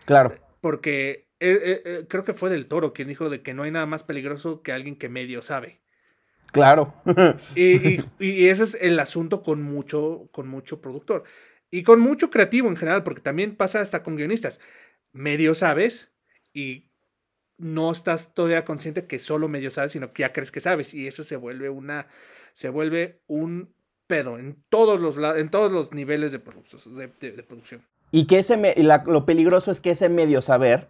Claro. 0.05 0.36
Porque 0.61 1.28
eh, 1.39 1.82
eh, 1.86 2.05
creo 2.07 2.23
que 2.23 2.34
fue 2.34 2.49
del 2.49 2.67
toro 2.67 2.93
quien 2.93 3.07
dijo 3.07 3.30
de 3.30 3.41
que 3.41 3.53
no 3.53 3.63
hay 3.63 3.71
nada 3.71 3.86
más 3.86 4.03
peligroso 4.03 4.61
que 4.61 4.71
alguien 4.71 4.95
que 4.95 5.09
medio 5.09 5.41
sabe. 5.41 5.82
Claro. 6.51 6.93
y, 7.55 8.01
y, 8.19 8.47
ese 8.47 8.63
es 8.63 8.78
el 8.80 8.99
asunto 8.99 9.43
con 9.43 9.61
mucho, 9.61 10.30
con 10.32 10.47
mucho 10.47 10.82
productor. 10.82 11.23
Y 11.69 11.84
con 11.84 11.99
mucho 11.99 12.30
creativo 12.30 12.69
en 12.69 12.78
general, 12.78 13.03
porque 13.03 13.21
también 13.21 13.55
pasa 13.55 13.82
hasta 13.82 14.01
con 14.01 14.15
guionistas. 14.15 14.61
Medio 15.11 15.53
sabes 15.53 16.09
y 16.53 16.88
no 17.58 17.91
estás 17.91 18.34
todavía 18.34 18.66
consciente 18.66 19.05
que 19.05 19.20
solo 19.20 19.47
medio 19.47 19.72
sabes, 19.72 19.91
sino 19.91 20.14
que 20.14 20.22
ya 20.22 20.34
crees 20.34 20.51
que 20.51 20.60
sabes. 20.60 20.93
Y 20.93 21.08
eso 21.08 21.24
se 21.24 21.36
vuelve 21.36 21.70
una. 21.70 22.08
Se 22.53 22.70
vuelve 22.70 23.20
un 23.28 23.74
pedo 24.08 24.39
en 24.39 24.58
todos 24.70 24.99
los, 24.99 25.18
en 25.38 25.49
todos 25.49 25.72
los 25.72 25.93
niveles 25.93 26.32
de, 26.32 26.39
de, 26.39 27.43
producción. 27.43 27.84
Y 28.12 28.26
que 28.26 28.39
ese 28.39 28.58
lo 29.05 29.26
peligroso 29.26 29.70
es 29.70 29.82
que 29.82 29.91
ese 29.91 30.10
medio 30.10 30.41
saber 30.41 30.88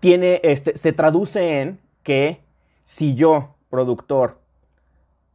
tiene, 0.00 0.40
este, 0.42 0.76
se 0.76 0.92
traduce 0.92 1.60
en 1.60 1.80
que 2.02 2.40
si 2.82 3.14
yo, 3.14 3.56
productor, 3.70 4.40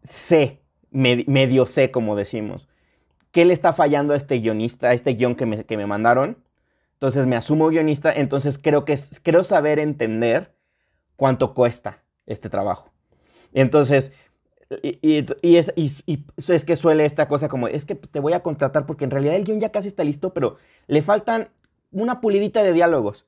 sé, 0.03 0.59
medio 0.91 1.65
sé, 1.65 1.91
como 1.91 2.15
decimos, 2.15 2.67
qué 3.31 3.45
le 3.45 3.53
está 3.53 3.73
fallando 3.73 4.13
a 4.13 4.17
este 4.17 4.39
guionista, 4.39 4.89
a 4.89 4.93
este 4.93 5.13
guion 5.13 5.35
que 5.35 5.45
me, 5.45 5.63
que 5.63 5.77
me 5.77 5.85
mandaron, 5.85 6.37
entonces 6.99 7.27
me 7.27 7.37
asumo 7.37 7.69
guionista, 7.69 8.11
entonces 8.11 8.59
creo 8.61 8.83
que 8.83 8.99
creo 9.23 9.45
saber 9.45 9.79
entender 9.79 10.53
cuánto 11.15 11.53
cuesta 11.53 12.03
este 12.25 12.49
trabajo. 12.49 12.91
Entonces, 13.53 14.11
y, 14.83 15.25
es, 15.55 15.73
es, 15.75 16.65
que 16.65 16.75
suele 16.75 17.05
esta 17.05 17.29
cosa 17.29 17.47
como, 17.47 17.69
es 17.69 17.85
que 17.85 17.95
te 17.95 18.19
voy 18.19 18.33
a 18.33 18.43
contratar 18.43 18.85
porque 18.85 19.05
en 19.05 19.11
realidad 19.11 19.35
el 19.35 19.45
guion 19.45 19.61
ya 19.61 19.71
casi 19.71 19.87
está 19.87 20.03
listo, 20.03 20.33
pero 20.33 20.57
le 20.87 21.01
faltan 21.01 21.47
una 21.89 22.19
pulidita 22.19 22.63
de 22.63 22.73
diálogos. 22.73 23.25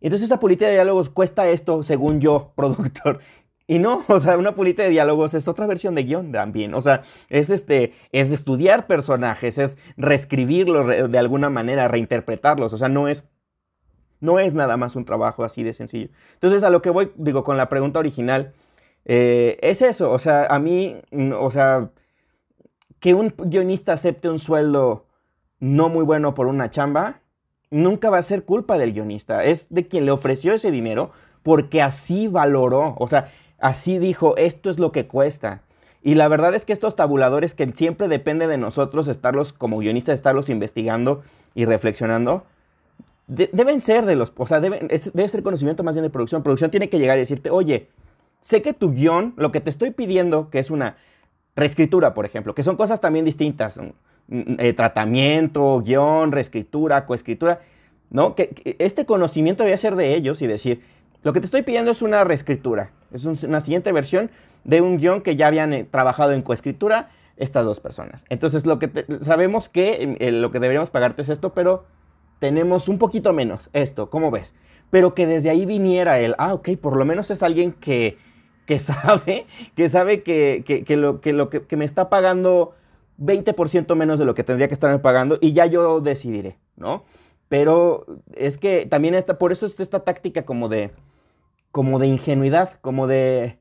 Entonces 0.00 0.26
esa 0.26 0.40
pulidita 0.40 0.66
de 0.66 0.72
diálogos 0.72 1.10
cuesta 1.10 1.48
esto, 1.48 1.84
según 1.84 2.20
yo, 2.20 2.52
productor. 2.56 3.20
Y 3.70 3.78
no, 3.78 4.04
o 4.08 4.18
sea, 4.18 4.36
una 4.36 4.52
pulita 4.52 4.82
de 4.82 4.88
diálogos 4.88 5.32
es 5.34 5.46
otra 5.46 5.64
versión 5.64 5.94
de 5.94 6.02
guion 6.02 6.32
también. 6.32 6.74
O 6.74 6.82
sea, 6.82 7.02
es 7.28 7.50
este, 7.50 7.94
es 8.10 8.32
estudiar 8.32 8.88
personajes, 8.88 9.58
es 9.58 9.78
reescribirlos 9.96 10.88
de 10.88 11.18
alguna 11.18 11.50
manera, 11.50 11.86
reinterpretarlos. 11.86 12.72
O 12.72 12.76
sea, 12.76 12.88
no 12.88 13.06
es, 13.06 13.22
no 14.18 14.40
es 14.40 14.56
nada 14.56 14.76
más 14.76 14.96
un 14.96 15.04
trabajo 15.04 15.44
así 15.44 15.62
de 15.62 15.72
sencillo. 15.72 16.08
Entonces, 16.32 16.64
a 16.64 16.70
lo 16.70 16.82
que 16.82 16.90
voy, 16.90 17.12
digo, 17.14 17.44
con 17.44 17.56
la 17.56 17.68
pregunta 17.68 18.00
original, 18.00 18.54
eh, 19.04 19.56
es 19.62 19.82
eso. 19.82 20.10
O 20.10 20.18
sea, 20.18 20.46
a 20.46 20.58
mí, 20.58 20.96
o 21.38 21.52
sea, 21.52 21.90
que 22.98 23.14
un 23.14 23.32
guionista 23.38 23.92
acepte 23.92 24.28
un 24.28 24.40
sueldo 24.40 25.06
no 25.60 25.88
muy 25.90 26.02
bueno 26.02 26.34
por 26.34 26.48
una 26.48 26.70
chamba, 26.70 27.20
nunca 27.70 28.10
va 28.10 28.18
a 28.18 28.22
ser 28.22 28.44
culpa 28.44 28.78
del 28.78 28.92
guionista. 28.92 29.44
Es 29.44 29.68
de 29.72 29.86
quien 29.86 30.06
le 30.06 30.10
ofreció 30.10 30.54
ese 30.54 30.72
dinero 30.72 31.12
porque 31.44 31.82
así 31.82 32.26
valoró. 32.26 32.96
O 32.98 33.06
sea, 33.06 33.30
Así 33.60 33.98
dijo, 33.98 34.36
esto 34.36 34.70
es 34.70 34.78
lo 34.78 34.90
que 34.92 35.06
cuesta. 35.06 35.62
Y 36.02 36.14
la 36.14 36.28
verdad 36.28 36.54
es 36.54 36.64
que 36.64 36.72
estos 36.72 36.96
tabuladores 36.96 37.54
que 37.54 37.68
siempre 37.70 38.08
depende 38.08 38.46
de 38.46 38.56
nosotros 38.56 39.06
estarlos 39.06 39.52
como 39.52 39.78
guionistas, 39.78 40.14
estarlos 40.14 40.48
investigando 40.48 41.22
y 41.54 41.66
reflexionando, 41.66 42.44
deben 43.26 43.80
ser 43.80 44.06
de 44.06 44.16
los, 44.16 44.32
o 44.36 44.46
sea, 44.46 44.60
deben, 44.60 44.88
debe 44.88 45.28
ser 45.28 45.42
conocimiento 45.42 45.82
más 45.82 45.94
bien 45.94 46.02
de 46.02 46.10
producción. 46.10 46.42
Producción 46.42 46.70
tiene 46.70 46.88
que 46.88 46.98
llegar 46.98 47.18
y 47.18 47.20
decirte, 47.20 47.50
oye, 47.50 47.88
sé 48.40 48.62
que 48.62 48.72
tu 48.72 48.92
guion, 48.92 49.34
lo 49.36 49.52
que 49.52 49.60
te 49.60 49.70
estoy 49.70 49.90
pidiendo, 49.90 50.48
que 50.50 50.58
es 50.58 50.70
una 50.70 50.96
reescritura, 51.54 52.14
por 52.14 52.24
ejemplo, 52.24 52.54
que 52.54 52.62
son 52.62 52.76
cosas 52.76 53.00
también 53.00 53.24
distintas, 53.24 53.78
eh, 54.30 54.72
tratamiento, 54.72 55.82
guion, 55.84 56.32
reescritura, 56.32 57.04
coescritura, 57.04 57.60
¿no? 58.08 58.34
Que, 58.34 58.48
que, 58.48 58.76
este 58.78 59.04
conocimiento 59.04 59.64
debe 59.64 59.76
ser 59.76 59.96
de 59.96 60.14
ellos 60.14 60.40
y 60.40 60.46
decir, 60.46 60.82
lo 61.22 61.32
que 61.32 61.40
te 61.40 61.46
estoy 61.46 61.62
pidiendo 61.62 61.90
es 61.90 62.00
una 62.00 62.24
reescritura, 62.24 62.90
es 63.12 63.24
una 63.24 63.60
siguiente 63.60 63.92
versión 63.92 64.30
de 64.64 64.80
un 64.80 64.98
guion 64.98 65.22
que 65.22 65.36
ya 65.36 65.46
habían 65.46 65.72
eh, 65.72 65.86
trabajado 65.90 66.32
en 66.32 66.42
coescritura 66.42 67.10
estas 67.36 67.64
dos 67.64 67.80
personas. 67.80 68.24
Entonces, 68.28 68.66
lo 68.66 68.78
que 68.78 69.06
sabemos 69.22 69.68
que 69.68 70.16
eh, 70.20 70.30
lo 70.30 70.50
que 70.50 70.60
deberíamos 70.60 70.90
pagarte 70.90 71.22
es 71.22 71.30
esto, 71.30 71.54
pero 71.54 71.84
tenemos 72.38 72.88
un 72.88 72.98
poquito 72.98 73.32
menos 73.32 73.70
esto, 73.72 74.10
¿cómo 74.10 74.30
ves? 74.30 74.54
Pero 74.90 75.14
que 75.14 75.26
desde 75.26 75.50
ahí 75.50 75.66
viniera 75.66 76.18
el, 76.18 76.34
ah, 76.38 76.54
ok, 76.54 76.70
por 76.80 76.96
lo 76.96 77.04
menos 77.04 77.30
es 77.30 77.42
alguien 77.42 77.72
que, 77.72 78.18
que 78.66 78.78
sabe, 78.80 79.46
que 79.74 79.88
sabe 79.88 80.22
que, 80.22 80.64
que, 80.64 80.96
lo, 80.96 81.20
que, 81.20 81.32
lo 81.32 81.48
que, 81.48 81.76
me 81.76 81.84
está 81.84 82.08
pagando 82.08 82.74
20% 83.20 83.94
menos 83.94 84.18
de 84.18 84.24
lo 84.24 84.34
que 84.34 84.44
tendría 84.44 84.68
que 84.68 84.74
estarme 84.74 84.98
pagando 84.98 85.38
y 85.40 85.52
ya 85.52 85.66
yo 85.66 86.00
decidiré, 86.00 86.58
¿no? 86.76 87.04
Pero 87.48 88.06
es 88.34 88.58
que 88.58 88.86
también 88.86 89.14
está, 89.14 89.38
por 89.38 89.50
eso 89.50 89.66
está 89.66 89.82
esta 89.82 90.00
táctica 90.00 90.44
como 90.44 90.68
de, 90.68 90.92
como 91.72 91.98
de 91.98 92.06
ingenuidad, 92.06 92.74
como 92.80 93.06
de, 93.06 93.58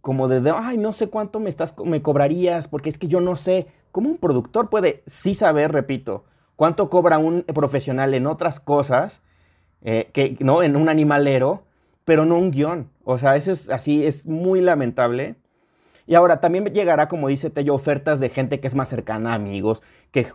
como 0.00 0.28
de, 0.28 0.52
ay, 0.54 0.76
no 0.76 0.92
sé 0.92 1.08
cuánto 1.08 1.40
me, 1.40 2.02
cobrarías, 2.02 2.68
porque 2.68 2.88
es 2.88 2.98
que 2.98 3.08
yo 3.08 3.20
no 3.20 3.36
sé. 3.36 3.66
¿Cómo 3.90 4.10
un 4.10 4.18
productor 4.18 4.70
puede 4.70 5.02
sí 5.06 5.34
saber, 5.34 5.72
repito, 5.72 6.24
cuánto 6.56 6.90
cobra 6.90 7.18
un 7.18 7.42
profesional 7.42 8.12
en 8.14 8.26
otras 8.26 8.60
cosas, 8.60 9.22
eh, 9.82 10.10
que, 10.12 10.36
¿no? 10.40 10.62
En 10.62 10.76
un 10.76 10.88
animalero, 10.88 11.62
pero 12.04 12.24
no 12.24 12.38
un 12.38 12.50
guion. 12.50 12.90
O 13.04 13.18
sea, 13.18 13.36
eso 13.36 13.52
es 13.52 13.70
así, 13.70 14.04
es 14.04 14.26
muy 14.26 14.60
lamentable. 14.60 15.36
Y 16.06 16.16
ahora 16.16 16.40
también 16.40 16.66
llegará, 16.66 17.08
como 17.08 17.28
dice 17.28 17.50
Tello, 17.50 17.74
ofertas 17.74 18.20
de 18.20 18.28
gente 18.28 18.60
que 18.60 18.66
es 18.66 18.74
más 18.74 18.88
cercana, 18.88 19.34
amigos, 19.34 19.82
que 20.10 20.26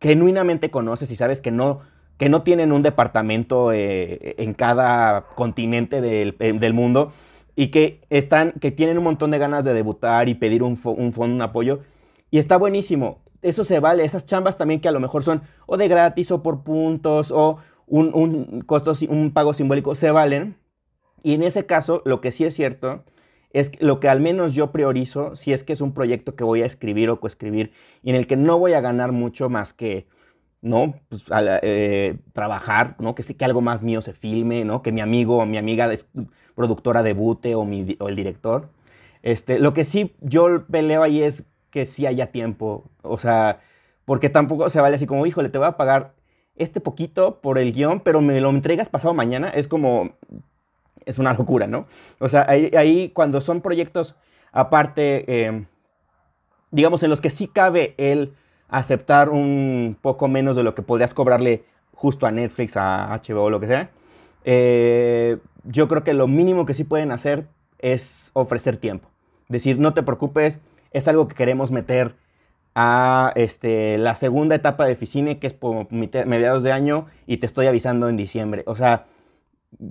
genuinamente 0.00 0.70
conoces 0.70 1.10
y 1.10 1.16
sabes 1.16 1.40
que 1.40 1.50
no, 1.50 1.80
que 2.18 2.28
no 2.28 2.42
tienen 2.42 2.72
un 2.72 2.82
departamento 2.82 3.72
eh, 3.72 4.34
en 4.38 4.54
cada 4.54 5.26
continente 5.34 6.00
del, 6.00 6.36
del, 6.38 6.72
mundo 6.72 7.12
y 7.56 7.68
que, 7.68 8.00
están, 8.10 8.52
que 8.60 8.70
tienen 8.70 8.98
un 8.98 9.04
montón 9.04 9.30
de 9.30 9.38
ganas 9.38 9.64
de 9.64 9.74
debutar 9.74 10.28
y 10.28 10.34
pedir 10.34 10.62
un, 10.62 10.78
un 10.84 11.12
fondo, 11.12 11.34
un 11.34 11.42
apoyo. 11.42 11.80
Y 12.30 12.38
está 12.38 12.56
buenísimo. 12.56 13.20
Eso 13.42 13.64
se 13.64 13.80
vale. 13.80 14.04
Esas 14.04 14.24
chambas 14.24 14.56
también 14.56 14.80
que 14.80 14.88
a 14.88 14.92
lo 14.92 15.00
mejor 15.00 15.24
son 15.24 15.42
o 15.66 15.76
de 15.76 15.88
gratis 15.88 16.30
o 16.30 16.42
por 16.42 16.62
puntos 16.62 17.30
o 17.30 17.58
un, 17.86 18.10
un, 18.14 18.60
costo, 18.62 18.92
un 19.08 19.32
pago 19.32 19.52
simbólico, 19.52 19.94
se 19.94 20.10
valen. 20.10 20.56
Y 21.22 21.34
en 21.34 21.42
ese 21.42 21.66
caso, 21.66 22.02
lo 22.04 22.20
que 22.20 22.30
sí 22.30 22.44
es 22.44 22.54
cierto 22.54 23.04
es 23.52 23.70
lo 23.80 24.00
que 24.00 24.08
al 24.08 24.20
menos 24.20 24.54
yo 24.54 24.72
priorizo 24.72 25.36
si 25.36 25.52
es 25.52 25.64
que 25.64 25.72
es 25.72 25.80
un 25.80 25.92
proyecto 25.92 26.34
que 26.34 26.44
voy 26.44 26.62
a 26.62 26.66
escribir 26.66 27.10
o 27.10 27.20
coescribir 27.20 27.72
y 28.02 28.10
en 28.10 28.16
el 28.16 28.26
que 28.26 28.36
no 28.36 28.58
voy 28.58 28.72
a 28.72 28.80
ganar 28.80 29.12
mucho 29.12 29.48
más 29.48 29.72
que 29.72 30.06
¿no? 30.62 30.94
Pues, 31.08 31.24
eh, 31.62 32.16
trabajar, 32.32 32.96
¿no? 32.98 33.14
Que, 33.14 33.22
que 33.22 33.44
algo 33.44 33.60
más 33.60 33.82
mío 33.82 34.00
se 34.00 34.14
filme, 34.14 34.64
¿no? 34.64 34.82
Que 34.82 34.92
mi 34.92 35.00
amigo 35.00 35.38
o 35.38 35.46
mi 35.46 35.58
amiga 35.58 35.90
productora 36.54 37.02
debute 37.02 37.54
o, 37.54 37.64
mi, 37.64 37.96
o 37.98 38.08
el 38.08 38.16
director. 38.16 38.70
Este, 39.22 39.58
lo 39.58 39.74
que 39.74 39.84
sí 39.84 40.14
yo 40.20 40.64
peleo 40.66 41.02
ahí 41.02 41.22
es 41.22 41.44
que 41.70 41.84
sí 41.84 42.06
haya 42.06 42.30
tiempo, 42.30 42.84
o 43.02 43.18
sea, 43.18 43.60
porque 44.04 44.28
tampoco 44.28 44.68
se 44.68 44.80
vale 44.80 44.96
así 44.96 45.06
como, 45.06 45.26
híjole, 45.26 45.48
te 45.48 45.58
voy 45.58 45.66
a 45.66 45.76
pagar 45.76 46.14
este 46.56 46.80
poquito 46.80 47.40
por 47.40 47.58
el 47.58 47.72
guion, 47.72 48.00
pero 48.00 48.20
me 48.20 48.40
lo 48.40 48.50
entregas 48.50 48.88
pasado 48.88 49.14
mañana, 49.14 49.48
es 49.48 49.68
como, 49.68 50.16
es 51.06 51.18
una 51.18 51.32
locura, 51.34 51.66
¿no? 51.66 51.86
O 52.18 52.28
sea, 52.28 52.46
ahí, 52.48 53.10
cuando 53.14 53.40
son 53.40 53.62
proyectos 53.62 54.16
aparte, 54.52 55.46
em, 55.46 55.66
digamos, 56.70 57.02
en 57.02 57.10
los 57.10 57.20
que 57.20 57.30
sí 57.30 57.48
cabe 57.48 57.94
el 57.96 58.34
aceptar 58.72 59.28
un 59.28 59.96
poco 60.00 60.26
menos 60.26 60.56
de 60.56 60.62
lo 60.62 60.74
que 60.74 60.82
podrías 60.82 61.14
cobrarle 61.14 61.64
justo 61.94 62.26
a 62.26 62.32
Netflix, 62.32 62.76
a 62.76 63.20
HBO 63.22 63.50
lo 63.50 63.60
que 63.60 63.68
sea, 63.68 63.90
eh, 64.44 65.38
yo 65.64 65.86
creo 65.86 66.02
que 66.02 66.14
lo 66.14 66.26
mínimo 66.26 66.66
que 66.66 66.74
sí 66.74 66.82
pueden 66.82 67.12
hacer 67.12 67.46
es 67.78 68.30
ofrecer 68.32 68.78
tiempo. 68.78 69.08
Decir, 69.48 69.78
no 69.78 69.92
te 69.94 70.02
preocupes, 70.02 70.60
es 70.90 71.06
algo 71.06 71.28
que 71.28 71.34
queremos 71.34 71.70
meter 71.70 72.16
a 72.74 73.32
este, 73.36 73.98
la 73.98 74.14
segunda 74.14 74.54
etapa 74.54 74.86
de 74.86 74.96
Ficine, 74.96 75.38
que 75.38 75.46
es 75.46 75.52
por 75.52 75.92
mediados 75.92 76.62
de 76.62 76.72
año, 76.72 77.06
y 77.26 77.36
te 77.36 77.46
estoy 77.46 77.66
avisando 77.66 78.08
en 78.08 78.16
diciembre. 78.16 78.64
O 78.66 78.74
sea, 78.74 79.04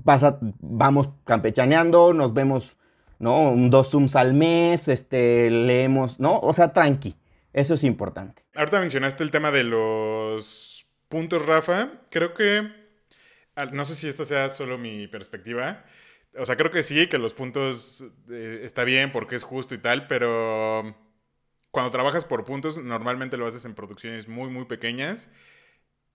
pasa, 0.03 0.39
vamos 0.41 1.11
campechaneando, 1.23 2.13
nos 2.13 2.33
vemos, 2.33 2.77
¿no? 3.19 3.53
Dos 3.55 3.91
Zooms 3.91 4.15
al 4.15 4.33
mes, 4.33 4.87
este, 4.87 5.51
leemos, 5.51 6.19
¿no? 6.19 6.39
O 6.39 6.53
sea, 6.53 6.73
tranqui. 6.73 7.15
Eso 7.53 7.73
es 7.73 7.83
importante. 7.83 8.43
Ahorita 8.55 8.79
mencionaste 8.79 9.23
el 9.23 9.31
tema 9.31 9.51
de 9.51 9.63
los 9.63 10.87
puntos, 11.09 11.45
Rafa. 11.45 12.01
Creo 12.09 12.33
que, 12.33 12.67
no 13.71 13.85
sé 13.85 13.95
si 13.95 14.07
esta 14.07 14.25
sea 14.25 14.49
solo 14.49 14.77
mi 14.77 15.07
perspectiva. 15.07 15.85
O 16.37 16.45
sea, 16.45 16.55
creo 16.55 16.71
que 16.71 16.83
sí, 16.83 17.07
que 17.07 17.17
los 17.17 17.33
puntos 17.33 18.05
eh, 18.29 18.61
está 18.63 18.83
bien 18.83 19.11
porque 19.11 19.35
es 19.35 19.43
justo 19.43 19.75
y 19.75 19.79
tal, 19.79 20.07
pero 20.07 20.95
cuando 21.71 21.91
trabajas 21.91 22.23
por 22.23 22.45
puntos, 22.45 22.81
normalmente 22.81 23.37
lo 23.37 23.47
haces 23.47 23.65
en 23.65 23.75
producciones 23.75 24.29
muy, 24.29 24.49
muy 24.49 24.65
pequeñas 24.65 25.29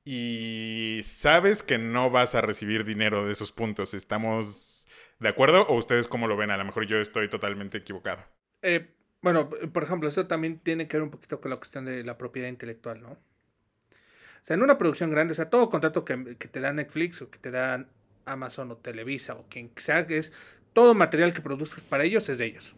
y 0.04 1.00
sabes 1.02 1.62
que 1.62 1.76
no 1.76 2.10
vas 2.10 2.34
a 2.34 2.40
recibir 2.40 2.84
dinero 2.84 3.26
de 3.26 3.32
esos 3.32 3.52
puntos. 3.52 3.92
Estamos 3.92 4.76
¿De 5.18 5.28
acuerdo? 5.28 5.66
¿O 5.68 5.76
ustedes 5.76 6.08
cómo 6.08 6.26
lo 6.26 6.36
ven? 6.36 6.50
A 6.50 6.56
lo 6.56 6.64
mejor 6.64 6.86
yo 6.86 6.98
estoy 6.98 7.28
totalmente 7.28 7.78
equivocado. 7.78 8.22
Eh, 8.62 8.95
bueno, 9.22 9.50
por 9.50 9.82
ejemplo, 9.82 10.08
eso 10.08 10.26
también 10.26 10.58
tiene 10.58 10.88
que 10.88 10.96
ver 10.96 11.04
un 11.04 11.10
poquito 11.10 11.40
con 11.40 11.50
la 11.50 11.56
cuestión 11.56 11.84
de 11.84 12.04
la 12.04 12.16
propiedad 12.18 12.48
intelectual, 12.48 13.02
¿no? 13.02 13.10
O 13.12 13.18
sea, 14.42 14.54
en 14.54 14.62
una 14.62 14.78
producción 14.78 15.10
grande, 15.10 15.32
o 15.32 15.34
sea, 15.34 15.50
todo 15.50 15.68
contrato 15.68 16.04
que, 16.04 16.36
que 16.36 16.48
te 16.48 16.60
da 16.60 16.72
Netflix 16.72 17.20
o 17.22 17.30
que 17.30 17.38
te 17.38 17.50
da 17.50 17.86
Amazon 18.26 18.70
o 18.70 18.76
Televisa 18.76 19.34
o 19.34 19.46
quien 19.48 19.72
sea, 19.76 20.00
es 20.00 20.32
todo 20.72 20.94
material 20.94 21.32
que 21.32 21.40
produzcas 21.40 21.84
para 21.84 22.04
ellos 22.04 22.28
es 22.28 22.38
de 22.38 22.46
ellos. 22.46 22.74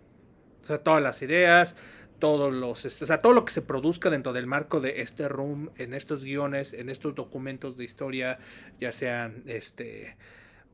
O 0.63 0.67
sea, 0.67 0.79
todas 0.79 1.03
las 1.03 1.21
ideas, 1.23 1.77
todos 2.19 2.53
los, 2.53 2.85
este, 2.85 3.05
o 3.05 3.07
sea, 3.07 3.21
todo 3.21 3.33
lo 3.33 3.45
que 3.45 3.53
se 3.53 3.63
produzca 3.63 4.11
dentro 4.11 4.33
del 4.33 4.47
marco 4.47 4.81
de 4.81 5.01
este 5.01 5.29
room, 5.29 5.71
en 5.77 5.95
estos 5.95 6.25
guiones, 6.25 6.75
en 6.75 6.91
estos 6.91 7.15
documentos 7.15 7.77
de 7.77 7.85
historia, 7.85 8.39
ya 8.79 8.93
sean 8.93 9.43
este 9.47 10.17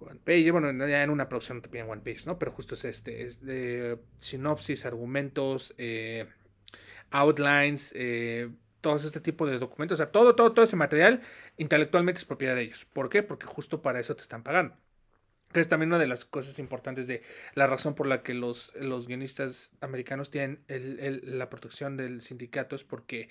One 0.04 0.20
Page, 0.22 0.50
bueno, 0.50 0.86
ya 0.86 1.02
en 1.02 1.10
una 1.10 1.28
producción 1.28 1.62
te 1.62 1.68
piden 1.68 1.88
One 1.88 2.02
Page, 2.02 2.26
¿no? 2.26 2.38
Pero 2.38 2.50
justo 2.50 2.74
es 2.74 2.84
este, 2.84 3.22
es 3.22 3.40
de 3.44 3.98
sinopsis, 4.18 4.86
argumentos, 4.86 5.74
eh, 5.78 6.26
outlines, 7.10 7.92
eh, 7.96 8.50
todo 8.80 8.96
este 8.96 9.20
tipo 9.20 9.46
de 9.46 9.58
documentos, 9.58 9.96
o 9.96 10.02
sea, 10.02 10.12
todo, 10.12 10.34
todo, 10.34 10.52
todo 10.52 10.64
ese 10.64 10.76
material 10.76 11.22
intelectualmente 11.56 12.18
es 12.18 12.24
propiedad 12.24 12.54
de 12.54 12.62
ellos. 12.62 12.84
¿Por 12.84 13.08
qué? 13.08 13.22
Porque 13.22 13.46
justo 13.46 13.82
para 13.82 14.00
eso 14.00 14.14
te 14.14 14.22
están 14.22 14.42
pagando 14.42 14.76
que 15.54 15.60
es 15.60 15.68
también 15.68 15.90
una 15.90 16.00
de 16.00 16.08
las 16.08 16.24
cosas 16.24 16.58
importantes 16.58 17.06
de 17.06 17.22
la 17.54 17.68
razón 17.68 17.94
por 17.94 18.08
la 18.08 18.22
que 18.22 18.34
los, 18.34 18.74
los 18.74 19.06
guionistas 19.06 19.70
americanos 19.80 20.28
tienen 20.30 20.64
la 20.66 21.48
protección 21.48 21.96
del 21.96 22.22
sindicato 22.22 22.74
es 22.74 22.82
porque 22.82 23.28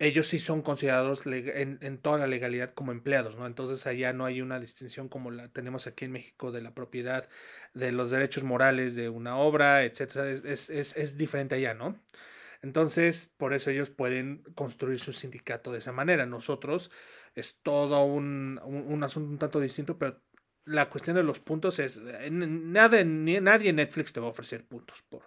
ellos 0.00 0.26
sí 0.26 0.38
son 0.38 0.62
considerados 0.62 1.26
en, 1.26 1.98
toda 1.98 2.18
la 2.18 2.26
legalidad 2.26 2.72
como 2.74 2.90
empleados, 2.90 3.36
¿no? 3.36 3.46
Entonces 3.46 3.86
allá 3.86 4.14
no 4.14 4.24
hay 4.24 4.40
una 4.40 4.58
distinción 4.58 5.08
como 5.10 5.30
la 5.30 5.48
tenemos 5.48 5.86
aquí 5.86 6.06
en 6.06 6.12
México 6.12 6.50
de 6.52 6.62
la 6.62 6.74
propiedad, 6.74 7.28
de 7.74 7.92
los 7.92 8.10
derechos 8.10 8.42
morales 8.42 8.94
de 8.94 9.10
una 9.10 9.36
obra, 9.36 9.84
etcétera. 9.84 10.30
Es, 10.30 10.70
es, 10.70 10.96
es 10.96 11.18
diferente 11.18 11.54
allá, 11.56 11.74
¿no? 11.74 12.00
Entonces, 12.62 13.30
por 13.36 13.52
eso 13.52 13.70
ellos 13.70 13.90
pueden 13.90 14.42
construir 14.54 15.00
su 15.00 15.12
sindicato 15.12 15.70
de 15.70 15.78
esa 15.78 15.92
manera. 15.92 16.24
Nosotros 16.26 16.90
es 17.34 17.58
todo 17.62 18.02
un, 18.04 18.58
un 18.64 19.04
asunto 19.04 19.30
un 19.30 19.38
tanto 19.38 19.60
distinto, 19.60 19.98
pero 19.98 20.18
la 20.64 20.88
cuestión 20.88 21.16
de 21.16 21.22
los 21.22 21.40
puntos 21.40 21.78
es, 21.78 21.98
eh, 21.98 22.30
nada, 22.30 23.04
nadie 23.04 23.70
en 23.70 23.76
Netflix 23.76 24.12
te 24.14 24.20
va 24.20 24.28
a 24.28 24.30
ofrecer 24.30 24.64
puntos 24.64 25.02
por, 25.02 25.24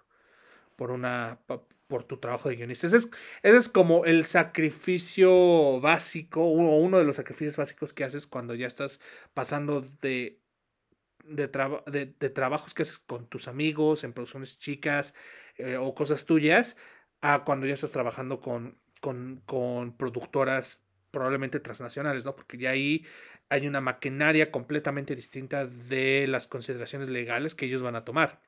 por, 0.75 0.89
una, 0.91 1.39
tu 2.01 2.17
trabajo 2.17 2.49
de 2.49 2.55
guionista. 2.55 2.87
Ese 2.87 2.97
es, 2.97 3.09
ese 3.43 3.57
es 3.57 3.69
como 3.69 4.05
el 4.05 4.25
sacrificio 4.25 5.79
básico, 5.79 6.41
o 6.43 6.77
uno 6.77 6.97
de 6.97 7.03
los 7.03 7.17
sacrificios 7.17 7.55
básicos 7.55 7.93
que 7.93 8.03
haces 8.03 8.25
cuando 8.25 8.55
ya 8.55 8.65
estás 8.65 8.99
pasando 9.35 9.81
de, 10.01 10.41
de, 11.25 11.47
de, 12.19 12.29
trabajos 12.31 12.73
que 12.73 12.81
haces 12.81 12.97
con 12.97 13.27
tus 13.27 13.47
amigos, 13.47 14.03
en 14.03 14.13
producciones 14.13 14.57
chicas 14.57 15.13
eh, 15.57 15.77
o 15.77 15.93
cosas 15.93 16.25
tuyas, 16.25 16.75
a 17.21 17.43
cuando 17.43 17.67
ya 17.67 17.75
estás 17.75 17.91
trabajando 17.91 18.41
con, 18.41 18.79
con, 19.01 19.43
con 19.45 19.95
productoras 19.95 20.81
probablemente 21.11 21.59
transnacionales, 21.59 22.25
¿no? 22.25 22.35
Porque 22.35 22.57
ya 22.57 22.71
ahí 22.71 23.05
hay 23.49 23.67
una 23.67 23.81
maquinaria 23.81 24.51
completamente 24.51 25.15
distinta 25.15 25.67
de 25.67 26.25
las 26.27 26.47
consideraciones 26.47 27.09
legales 27.09 27.53
que 27.53 27.67
ellos 27.67 27.83
van 27.83 27.95
a 27.95 28.03
tomar. 28.03 28.41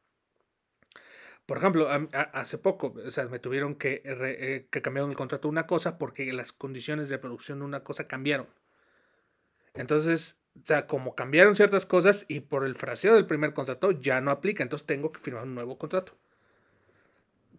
Por 1.45 1.57
ejemplo, 1.57 1.87
hace 2.33 2.57
poco, 2.57 2.95
o 3.05 3.11
sea, 3.11 3.27
me 3.27 3.39
tuvieron 3.39 3.75
que, 3.75 4.01
eh, 4.03 4.67
que 4.71 4.81
cambiar 4.81 5.07
el 5.07 5.15
contrato 5.15 5.47
de 5.47 5.51
una 5.51 5.67
cosa 5.67 5.97
porque 5.97 6.31
las 6.33 6.51
condiciones 6.51 7.07
de 7.09 7.19
producción 7.19 7.59
de 7.59 7.65
una 7.65 7.83
cosa 7.83 8.07
cambiaron. 8.07 8.47
Entonces, 9.75 10.41
o 10.55 10.65
sea, 10.65 10.87
como 10.87 11.15
cambiaron 11.15 11.55
ciertas 11.55 11.85
cosas 11.85 12.25
y 12.27 12.39
por 12.39 12.65
el 12.65 12.75
fraseo 12.75 13.13
del 13.13 13.27
primer 13.27 13.53
contrato 13.53 13.91
ya 13.91 14.21
no 14.21 14.31
aplica, 14.31 14.63
entonces 14.63 14.87
tengo 14.87 15.11
que 15.11 15.19
firmar 15.19 15.43
un 15.43 15.53
nuevo 15.53 15.77
contrato 15.77 16.17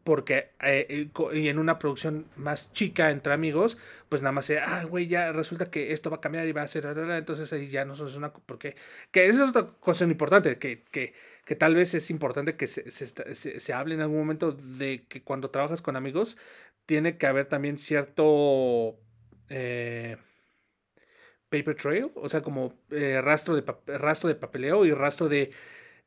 porque 0.07 0.51
eh, 0.63 1.11
y 1.33 1.49
en 1.49 1.59
una 1.59 1.81
producción 1.81 2.27
más 2.37 2.73
chica 2.73 3.11
entre 3.11 3.33
amigos, 3.33 3.77
pues 4.09 4.23
nada 4.23 4.31
más 4.31 4.45
se, 4.45 4.61
ah, 4.61 4.85
güey, 4.85 5.09
ya 5.09 5.33
resulta 5.33 5.69
que 5.69 5.93
esto 5.93 6.11
va 6.11 6.19
a 6.19 6.21
cambiar 6.21 6.47
y 6.47 6.53
va 6.53 6.63
a 6.63 6.69
ser, 6.69 6.87
entonces 6.87 7.53
ahí 7.53 7.67
ya 7.67 7.85
no 7.85 7.95
es 7.95 8.01
una, 8.17 8.33
porque, 8.33 8.77
que 9.11 9.27
esa 9.27 9.43
es 9.43 9.51
otra 9.51 9.67
cosa 9.81 10.05
importante, 10.05 10.59
que, 10.59 10.85
que, 10.85 11.13
que 11.45 11.57
tal 11.57 11.75
vez 11.75 11.93
es 11.95 12.09
importante 12.11 12.55
que 12.55 12.69
se, 12.69 12.89
se, 12.93 13.61
se, 13.61 13.73
hable 13.73 13.97
en 13.97 14.01
algún 14.01 14.19
momento 14.19 14.53
de 14.53 15.07
que 15.09 15.25
cuando 15.25 15.51
trabajas 15.51 15.83
con 15.83 15.97
amigos, 15.97 16.39
tiene 16.87 17.19
que 17.19 17.27
haber 17.27 17.47
también 17.47 17.77
cierto 17.77 19.01
eh, 19.49 20.19
paper 21.49 21.75
trail, 21.75 22.13
o 22.15 22.29
sea, 22.29 22.43
como 22.43 22.75
eh, 22.91 23.21
rastro, 23.21 23.57
de 23.57 23.99
rastro 23.99 24.29
de 24.29 24.37
papeleo 24.37 24.85
y 24.85 24.93
rastro 24.93 25.29
de 25.29 25.51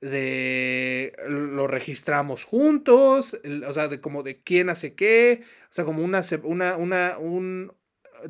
de 0.02 1.14
lo 1.28 1.68
registramos 1.68 2.46
juntos, 2.46 3.38
o 3.68 3.74
sea, 3.74 3.88
de 3.88 4.00
como 4.00 4.24
de 4.24 4.42
quién 4.42 4.70
hace 4.70 4.96
qué, 4.96 5.44
o 5.64 5.74
sea, 5.74 5.86
como 5.86 6.04
una, 6.04 6.22
una, 6.44 6.78
una, 6.78 7.18
un, 7.18 7.74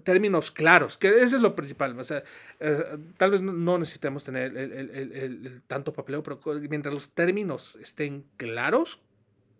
términos 0.03 0.51
claros, 0.51 0.97
que 0.97 1.09
eso 1.09 1.35
es 1.35 1.41
lo 1.41 1.55
principal, 1.55 1.97
o 1.99 2.03
sea, 2.03 2.23
eh, 2.59 2.97
tal 3.17 3.31
vez 3.31 3.41
no 3.41 3.77
necesitemos 3.77 4.23
tener 4.23 4.57
el, 4.57 4.71
el, 4.91 5.11
el, 5.13 5.61
tanto 5.67 5.93
papeleo, 5.93 6.23
pero 6.23 6.39
mientras 6.69 6.93
los 6.93 7.13
términos 7.13 7.77
estén 7.81 8.25
claros 8.37 9.01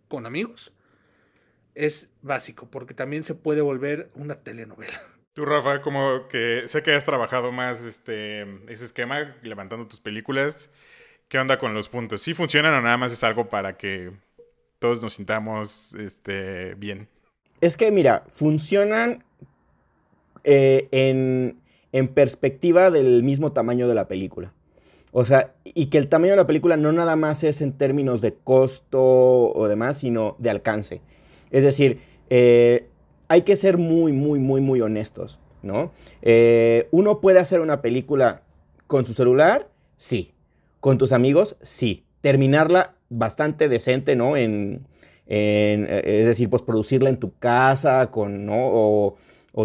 con 0.08 0.26
amigos, 0.26 0.72
es 1.74 2.10
básico, 2.22 2.68
porque 2.70 2.94
también 2.94 3.22
se 3.22 3.34
puede 3.34 3.60
volver 3.60 4.10
una 4.14 4.36
telenovela. 4.36 5.00
Tú, 5.32 5.44
Rafa, 5.44 5.80
como 5.80 6.26
que 6.28 6.64
sé 6.66 6.82
que 6.82 6.92
has 6.92 7.04
trabajado 7.04 7.52
más 7.52 7.80
este, 7.82 8.42
ese 8.70 8.84
esquema, 8.84 9.36
levantando 9.42 9.86
tus 9.86 10.00
películas. 10.00 10.70
¿Qué 11.30 11.38
onda 11.38 11.58
con 11.60 11.74
los 11.74 11.88
puntos? 11.88 12.22
¿Sí 12.22 12.34
funcionan 12.34 12.74
o 12.74 12.80
nada 12.80 12.96
más 12.96 13.12
es 13.12 13.22
algo 13.22 13.48
para 13.48 13.76
que 13.76 14.10
todos 14.80 15.00
nos 15.00 15.12
sintamos 15.12 15.94
este, 15.94 16.74
bien? 16.74 17.06
Es 17.60 17.76
que, 17.76 17.92
mira, 17.92 18.24
funcionan 18.32 19.22
eh, 20.42 20.88
en, 20.90 21.60
en 21.92 22.08
perspectiva 22.08 22.90
del 22.90 23.22
mismo 23.22 23.52
tamaño 23.52 23.86
de 23.86 23.94
la 23.94 24.08
película. 24.08 24.52
O 25.12 25.24
sea, 25.24 25.54
y 25.62 25.86
que 25.86 25.98
el 25.98 26.08
tamaño 26.08 26.32
de 26.32 26.38
la 26.38 26.48
película 26.48 26.76
no 26.76 26.90
nada 26.90 27.14
más 27.14 27.44
es 27.44 27.60
en 27.60 27.74
términos 27.74 28.20
de 28.20 28.34
costo 28.34 29.00
o 29.00 29.68
demás, 29.68 29.98
sino 29.98 30.34
de 30.40 30.50
alcance. 30.50 31.00
Es 31.52 31.62
decir, 31.62 32.00
eh, 32.28 32.88
hay 33.28 33.42
que 33.42 33.54
ser 33.54 33.78
muy, 33.78 34.10
muy, 34.10 34.40
muy, 34.40 34.60
muy 34.60 34.80
honestos, 34.80 35.38
¿no? 35.62 35.92
Eh, 36.22 36.88
uno 36.90 37.20
puede 37.20 37.38
hacer 37.38 37.60
una 37.60 37.82
película 37.82 38.42
con 38.88 39.04
su 39.04 39.14
celular, 39.14 39.68
sí. 39.96 40.34
Con 40.80 40.98
tus 40.98 41.12
amigos, 41.12 41.56
sí. 41.62 42.06
Terminarla 42.20 42.96
bastante 43.08 43.68
decente, 43.68 44.16
¿no? 44.16 44.36
En, 44.36 44.86
es 45.26 46.26
decir, 46.26 46.50
pues 46.50 46.62
producirla 46.62 47.08
en 47.08 47.18
tu 47.18 47.36
casa, 47.38 48.10
con, 48.10 48.46
¿no? 48.46 48.56
O, 48.56 49.16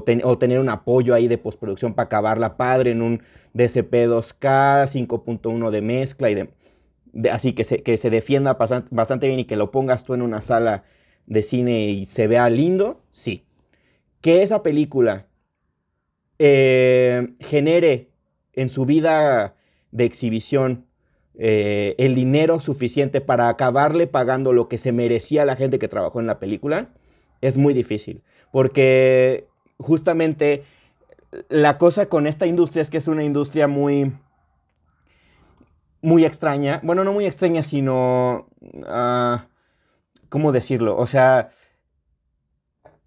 tener 0.03 0.59
un 0.59 0.70
apoyo 0.70 1.13
ahí 1.13 1.28
de 1.28 1.38
postproducción 1.38 1.93
para 1.93 2.05
acabarla 2.05 2.57
padre 2.57 2.91
en 2.91 3.01
un 3.01 3.22
DCP 3.53 3.93
2K, 4.07 4.88
5.1 4.88 5.70
de 5.70 5.82
mezcla 5.82 6.30
y 6.30 6.36
de, 6.36 6.49
así 7.32 7.53
que 7.53 7.63
se, 7.63 7.82
que 7.82 7.97
se 7.97 8.09
defienda 8.09 8.57
bastante 8.91 9.28
bien 9.28 9.39
y 9.39 9.45
que 9.45 9.55
lo 9.55 9.72
pongas 9.72 10.03
tú 10.03 10.13
en 10.13 10.22
una 10.22 10.41
sala 10.41 10.84
de 11.28 11.43
cine 11.43 11.88
y 11.89 12.05
se 12.05 12.28
vea 12.28 12.49
lindo, 12.49 13.01
sí. 13.11 13.45
Que 14.22 14.41
esa 14.43 14.63
película 14.63 15.28
eh, 16.39 17.36
genere 17.39 18.09
en 18.53 18.70
su 18.70 18.86
vida 18.86 19.55
de 19.91 20.05
exhibición 20.05 20.86
eh, 21.38 21.95
el 21.97 22.15
dinero 22.15 22.59
suficiente 22.59 23.21
para 23.21 23.49
acabarle 23.49 24.07
pagando 24.07 24.53
lo 24.53 24.67
que 24.67 24.77
se 24.77 24.91
merecía 24.91 25.45
la 25.45 25.55
gente 25.55 25.79
que 25.79 25.88
trabajó 25.88 26.19
en 26.19 26.27
la 26.27 26.39
película, 26.39 26.89
es 27.41 27.57
muy 27.57 27.73
difícil. 27.73 28.23
Porque 28.51 29.47
justamente 29.77 30.63
la 31.49 31.77
cosa 31.77 32.07
con 32.07 32.27
esta 32.27 32.45
industria 32.45 32.81
es 32.81 32.89
que 32.89 32.97
es 32.97 33.07
una 33.07 33.23
industria 33.23 33.67
muy, 33.67 34.13
muy 36.01 36.25
extraña. 36.25 36.79
Bueno, 36.83 37.03
no 37.03 37.13
muy 37.13 37.25
extraña, 37.25 37.63
sino... 37.63 38.47
Ah, 38.88 39.47
¿Cómo 40.29 40.51
decirlo? 40.51 40.97
O 40.97 41.05
sea, 41.05 41.51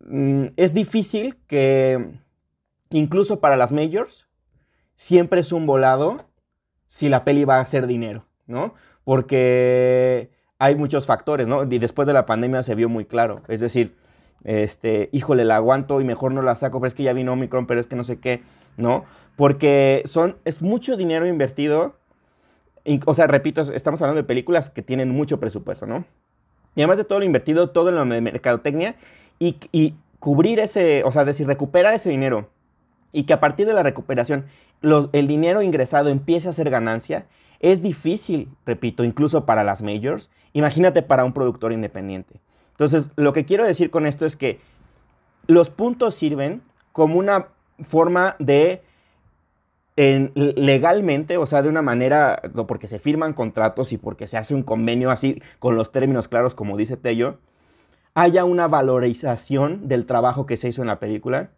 mm, 0.00 0.46
es 0.56 0.72
difícil 0.72 1.36
que 1.46 2.12
incluso 2.90 3.40
para 3.40 3.56
las 3.56 3.72
majors 3.72 4.28
siempre 4.94 5.40
es 5.40 5.52
un 5.52 5.66
volado 5.66 6.27
si 6.88 7.08
la 7.08 7.22
peli 7.22 7.44
va 7.44 7.56
a 7.56 7.60
hacer 7.60 7.86
dinero, 7.86 8.24
¿no? 8.46 8.74
Porque 9.04 10.30
hay 10.58 10.74
muchos 10.74 11.06
factores, 11.06 11.46
¿no? 11.46 11.62
Y 11.62 11.78
después 11.78 12.08
de 12.08 12.14
la 12.14 12.26
pandemia 12.26 12.62
se 12.62 12.74
vio 12.74 12.88
muy 12.88 13.04
claro. 13.04 13.42
Es 13.46 13.60
decir, 13.60 13.94
este, 14.42 15.10
híjole, 15.12 15.44
la 15.44 15.56
aguanto 15.56 16.00
y 16.00 16.04
mejor 16.04 16.32
no 16.32 16.42
la 16.42 16.56
saco, 16.56 16.80
pero 16.80 16.88
es 16.88 16.94
que 16.94 17.04
ya 17.04 17.12
vino 17.12 17.34
Omicron, 17.34 17.66
pero 17.66 17.78
es 17.78 17.86
que 17.86 17.94
no 17.94 18.04
sé 18.04 18.18
qué, 18.18 18.42
¿no? 18.76 19.04
Porque 19.36 20.02
son, 20.06 20.38
es 20.44 20.62
mucho 20.62 20.96
dinero 20.96 21.26
invertido. 21.26 21.96
o 23.04 23.14
sea, 23.14 23.26
repito, 23.26 23.60
estamos 23.60 24.00
hablando 24.02 24.22
de 24.22 24.26
películas 24.26 24.70
que 24.70 24.82
tienen 24.82 25.10
mucho 25.10 25.38
presupuesto, 25.38 25.86
¿no? 25.86 26.06
Y 26.74 26.80
además 26.80 26.98
de 26.98 27.04
todo 27.04 27.18
lo 27.18 27.24
invertido, 27.26 27.70
todo 27.70 27.90
en 27.90 27.96
la 27.96 28.04
mercadotecnia 28.04 28.96
y, 29.38 29.56
y 29.72 29.94
cubrir 30.20 30.58
ese, 30.58 31.04
o 31.04 31.12
sea, 31.12 31.24
decir, 31.24 31.46
recuperar 31.46 31.92
ese 31.92 32.08
dinero 32.08 32.48
y 33.12 33.24
que 33.24 33.32
a 33.32 33.40
partir 33.40 33.66
de 33.66 33.72
la 33.72 33.82
recuperación 33.82 34.44
el 34.82 35.26
dinero 35.26 35.62
ingresado 35.62 36.08
empiece 36.08 36.48
a 36.48 36.52
ser 36.52 36.70
ganancia, 36.70 37.26
es 37.60 37.82
difícil, 37.82 38.48
repito, 38.64 39.04
incluso 39.04 39.44
para 39.44 39.64
las 39.64 39.82
majors. 39.82 40.30
Imagínate 40.52 41.02
para 41.02 41.24
un 41.24 41.32
productor 41.32 41.72
independiente. 41.72 42.40
Entonces, 42.72 43.10
lo 43.16 43.32
que 43.32 43.44
quiero 43.44 43.64
decir 43.64 43.90
con 43.90 44.06
esto 44.06 44.24
es 44.24 44.36
que 44.36 44.60
los 45.46 45.70
puntos 45.70 46.14
sirven 46.14 46.62
como 46.92 47.18
una 47.18 47.48
forma 47.80 48.36
de 48.38 48.82
legalmente, 49.96 51.38
o 51.38 51.46
sea, 51.46 51.60
de 51.60 51.68
una 51.68 51.82
manera, 51.82 52.40
porque 52.68 52.86
se 52.86 53.00
firman 53.00 53.32
contratos 53.32 53.92
y 53.92 53.98
porque 53.98 54.28
se 54.28 54.36
hace 54.36 54.54
un 54.54 54.62
convenio 54.62 55.10
así 55.10 55.42
con 55.58 55.74
los 55.74 55.90
términos 55.90 56.28
claros, 56.28 56.54
como 56.54 56.76
dice 56.76 56.96
Tello, 56.96 57.38
haya 58.14 58.44
una 58.44 58.68
valorización 58.68 59.88
del 59.88 60.06
trabajo 60.06 60.46
que 60.46 60.56
se 60.56 60.68
hizo 60.68 60.82
en 60.82 60.88
la 60.88 61.00
película, 61.00 61.50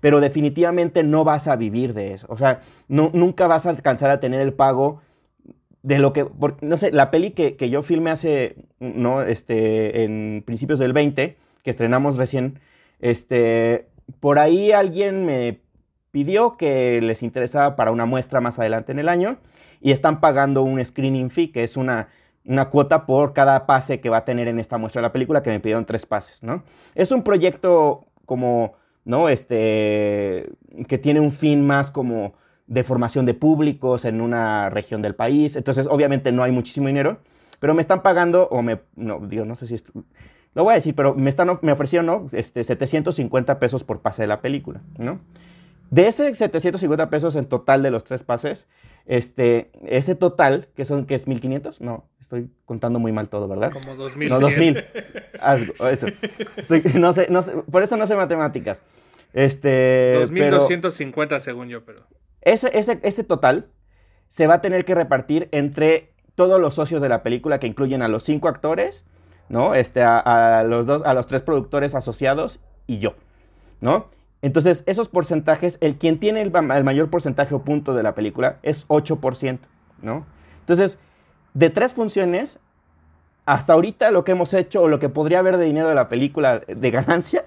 pero 0.00 0.20
definitivamente 0.20 1.02
no 1.02 1.24
vas 1.24 1.48
a 1.48 1.56
vivir 1.56 1.94
de 1.94 2.12
eso. 2.14 2.26
O 2.30 2.36
sea, 2.36 2.60
no, 2.88 3.10
nunca 3.12 3.46
vas 3.46 3.66
a 3.66 3.70
alcanzar 3.70 4.10
a 4.10 4.20
tener 4.20 4.40
el 4.40 4.52
pago 4.52 5.00
de 5.82 5.98
lo 5.98 6.12
que, 6.12 6.26
no 6.60 6.76
sé, 6.76 6.92
la 6.92 7.10
peli 7.10 7.30
que, 7.30 7.56
que, 7.56 7.70
yo 7.70 7.82
filmé 7.82 8.10
hace, 8.10 8.56
no, 8.80 9.22
este, 9.22 10.02
en 10.04 10.42
principios 10.44 10.78
del 10.78 10.92
20, 10.92 11.36
que 11.62 11.70
estrenamos 11.70 12.16
recién, 12.16 12.58
este, 13.00 13.88
por 14.20 14.38
ahí 14.38 14.72
alguien 14.72 15.24
me 15.24 15.60
pidió 16.10 16.56
que 16.56 17.00
les 17.00 17.22
interesaba 17.22 17.76
para 17.76 17.90
una 17.92 18.06
muestra 18.06 18.40
más 18.40 18.58
adelante 18.58 18.92
en 18.92 18.98
el 18.98 19.08
año 19.08 19.38
y 19.80 19.92
están 19.92 20.20
pagando 20.20 20.62
un 20.62 20.84
screening 20.84 21.30
fee, 21.30 21.52
que 21.52 21.62
es 21.62 21.76
una, 21.76 22.08
una 22.44 22.70
cuota 22.70 23.06
por 23.06 23.32
cada 23.32 23.66
pase 23.66 24.00
que 24.00 24.10
va 24.10 24.18
a 24.18 24.24
tener 24.24 24.48
en 24.48 24.58
esta 24.58 24.78
muestra 24.78 25.00
de 25.00 25.08
la 25.08 25.12
película, 25.12 25.42
que 25.42 25.50
me 25.50 25.60
pidieron 25.60 25.84
tres 25.84 26.06
pases, 26.06 26.42
¿no? 26.42 26.64
Es 26.94 27.12
un 27.12 27.22
proyecto 27.22 28.06
como, 28.24 28.74
¿no? 29.08 29.30
Este, 29.30 30.52
que 30.86 30.98
tiene 30.98 31.18
un 31.18 31.32
fin 31.32 31.66
más 31.66 31.90
como 31.90 32.34
de 32.66 32.84
formación 32.84 33.24
de 33.24 33.32
públicos 33.32 34.04
en 34.04 34.20
una 34.20 34.68
región 34.68 35.00
del 35.00 35.14
país, 35.14 35.56
entonces 35.56 35.86
obviamente 35.86 36.30
no 36.30 36.42
hay 36.42 36.52
muchísimo 36.52 36.88
dinero, 36.88 37.18
pero 37.58 37.72
me 37.72 37.80
están 37.80 38.02
pagando, 38.02 38.48
o 38.50 38.60
me, 38.60 38.80
no, 38.96 39.18
digo, 39.26 39.46
no 39.46 39.56
sé 39.56 39.66
si 39.66 39.76
lo 40.54 40.64
voy 40.64 40.72
a 40.72 40.74
decir, 40.74 40.94
pero 40.94 41.14
me, 41.14 41.30
están, 41.30 41.58
me 41.62 41.72
ofrecieron, 41.72 42.04
¿no? 42.04 42.26
Este, 42.32 42.62
750 42.62 43.58
pesos 43.58 43.82
por 43.82 44.02
pase 44.02 44.22
de 44.22 44.28
la 44.28 44.42
película, 44.42 44.82
¿no? 44.98 45.20
De 45.90 46.06
ese 46.06 46.34
750 46.34 47.08
pesos 47.08 47.36
en 47.36 47.46
total 47.46 47.82
de 47.82 47.90
los 47.90 48.04
tres 48.04 48.22
pases, 48.22 48.68
este, 49.06 49.70
ese 49.86 50.14
total, 50.14 50.68
que 50.76 50.84
son, 50.84 51.06
que 51.06 51.14
es 51.14 51.26
1500, 51.26 51.80
no, 51.80 52.04
estoy 52.20 52.50
contando 52.66 52.98
muy 52.98 53.10
mal 53.10 53.30
todo, 53.30 53.48
¿verdad? 53.48 53.72
Como 53.72 53.94
2000. 53.94 54.28
No, 54.28 54.40
2000. 54.40 54.76
eso. 55.90 56.06
no, 56.94 57.12
sé, 57.14 57.28
no 57.30 57.42
sé, 57.42 57.52
por 57.70 57.82
eso 57.82 57.96
no 57.96 58.06
sé 58.06 58.16
matemáticas. 58.16 58.82
Este, 59.32 60.12
2250 60.14 61.40
según 61.40 61.68
yo, 61.68 61.84
pero. 61.84 62.02
Ese, 62.42 62.76
ese, 62.78 62.98
ese 63.02 63.24
total 63.24 63.68
se 64.28 64.46
va 64.46 64.54
a 64.54 64.60
tener 64.60 64.84
que 64.84 64.94
repartir 64.94 65.48
entre 65.52 66.12
todos 66.34 66.60
los 66.60 66.74
socios 66.74 67.00
de 67.00 67.08
la 67.08 67.22
película, 67.22 67.58
que 67.58 67.66
incluyen 67.66 68.02
a 68.02 68.08
los 68.08 68.24
cinco 68.24 68.48
actores, 68.48 69.06
¿no? 69.48 69.74
Este, 69.74 70.02
a, 70.02 70.18
a 70.58 70.62
los 70.64 70.86
dos, 70.86 71.02
a 71.02 71.14
los 71.14 71.26
tres 71.26 71.40
productores 71.40 71.94
asociados 71.94 72.60
y 72.86 72.98
yo, 72.98 73.14
¿no? 73.80 74.10
Entonces, 74.40 74.84
esos 74.86 75.08
porcentajes, 75.08 75.78
el 75.80 75.96
quien 75.96 76.20
tiene 76.20 76.42
el, 76.42 76.52
mayor 76.52 77.10
porcentaje 77.10 77.54
o 77.54 77.62
punto 77.62 77.94
de 77.94 78.02
la 78.02 78.14
película 78.14 78.58
es 78.62 78.86
8%, 78.88 79.58
¿no? 80.02 80.26
Entonces, 80.60 80.98
de 81.54 81.70
tres 81.70 81.92
funciones, 81.92 82.60
hasta 83.46 83.72
ahorita 83.72 84.10
lo 84.10 84.24
que 84.24 84.32
hemos 84.32 84.54
hecho 84.54 84.82
o 84.82 84.88
lo 84.88 85.00
que 85.00 85.08
podría 85.08 85.40
haber 85.40 85.56
de 85.56 85.64
dinero 85.64 85.88
de 85.88 85.94
la 85.94 86.08
película 86.08 86.60
de 86.60 86.90
ganancia 86.90 87.46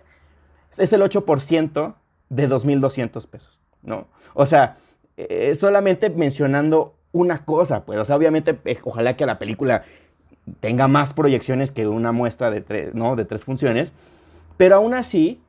es 0.77 0.91
el 0.91 1.01
8% 1.01 1.95
de 2.29 2.49
2.200 2.49 3.27
pesos, 3.27 3.59
¿no? 3.83 4.07
O 4.33 4.45
sea, 4.45 4.77
eh, 5.17 5.53
solamente 5.55 6.09
mencionando 6.09 6.95
una 7.11 7.45
cosa, 7.45 7.85
pues, 7.85 7.99
o 7.99 8.05
sea, 8.05 8.15
obviamente, 8.15 8.57
eh, 8.65 8.79
ojalá 8.83 9.15
que 9.15 9.25
la 9.25 9.37
película 9.39 9.83
tenga 10.59 10.87
más 10.87 11.13
proyecciones 11.13 11.71
que 11.71 11.87
una 11.87 12.11
muestra 12.11 12.51
de, 12.51 12.91
¿no? 12.93 13.15
de 13.15 13.25
tres 13.25 13.45
funciones, 13.45 13.93
pero 14.57 14.77
aún 14.77 14.93
así, 14.93 15.41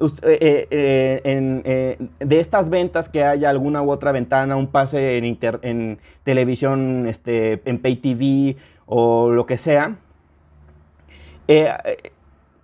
eh, 0.00 0.66
eh, 0.70 1.20
eh, 1.64 1.98
de 2.20 2.40
estas 2.40 2.70
ventas 2.70 3.10
que 3.10 3.22
haya 3.22 3.50
alguna 3.50 3.82
u 3.82 3.90
otra 3.90 4.12
ventana, 4.12 4.56
un 4.56 4.68
pase 4.68 5.18
en, 5.18 5.38
en 5.62 5.98
televisión, 6.24 7.06
este, 7.06 7.60
en 7.66 7.78
pay 7.80 7.96
TV 7.96 8.56
o 8.86 9.30
lo 9.30 9.44
que 9.44 9.58
sea, 9.58 9.98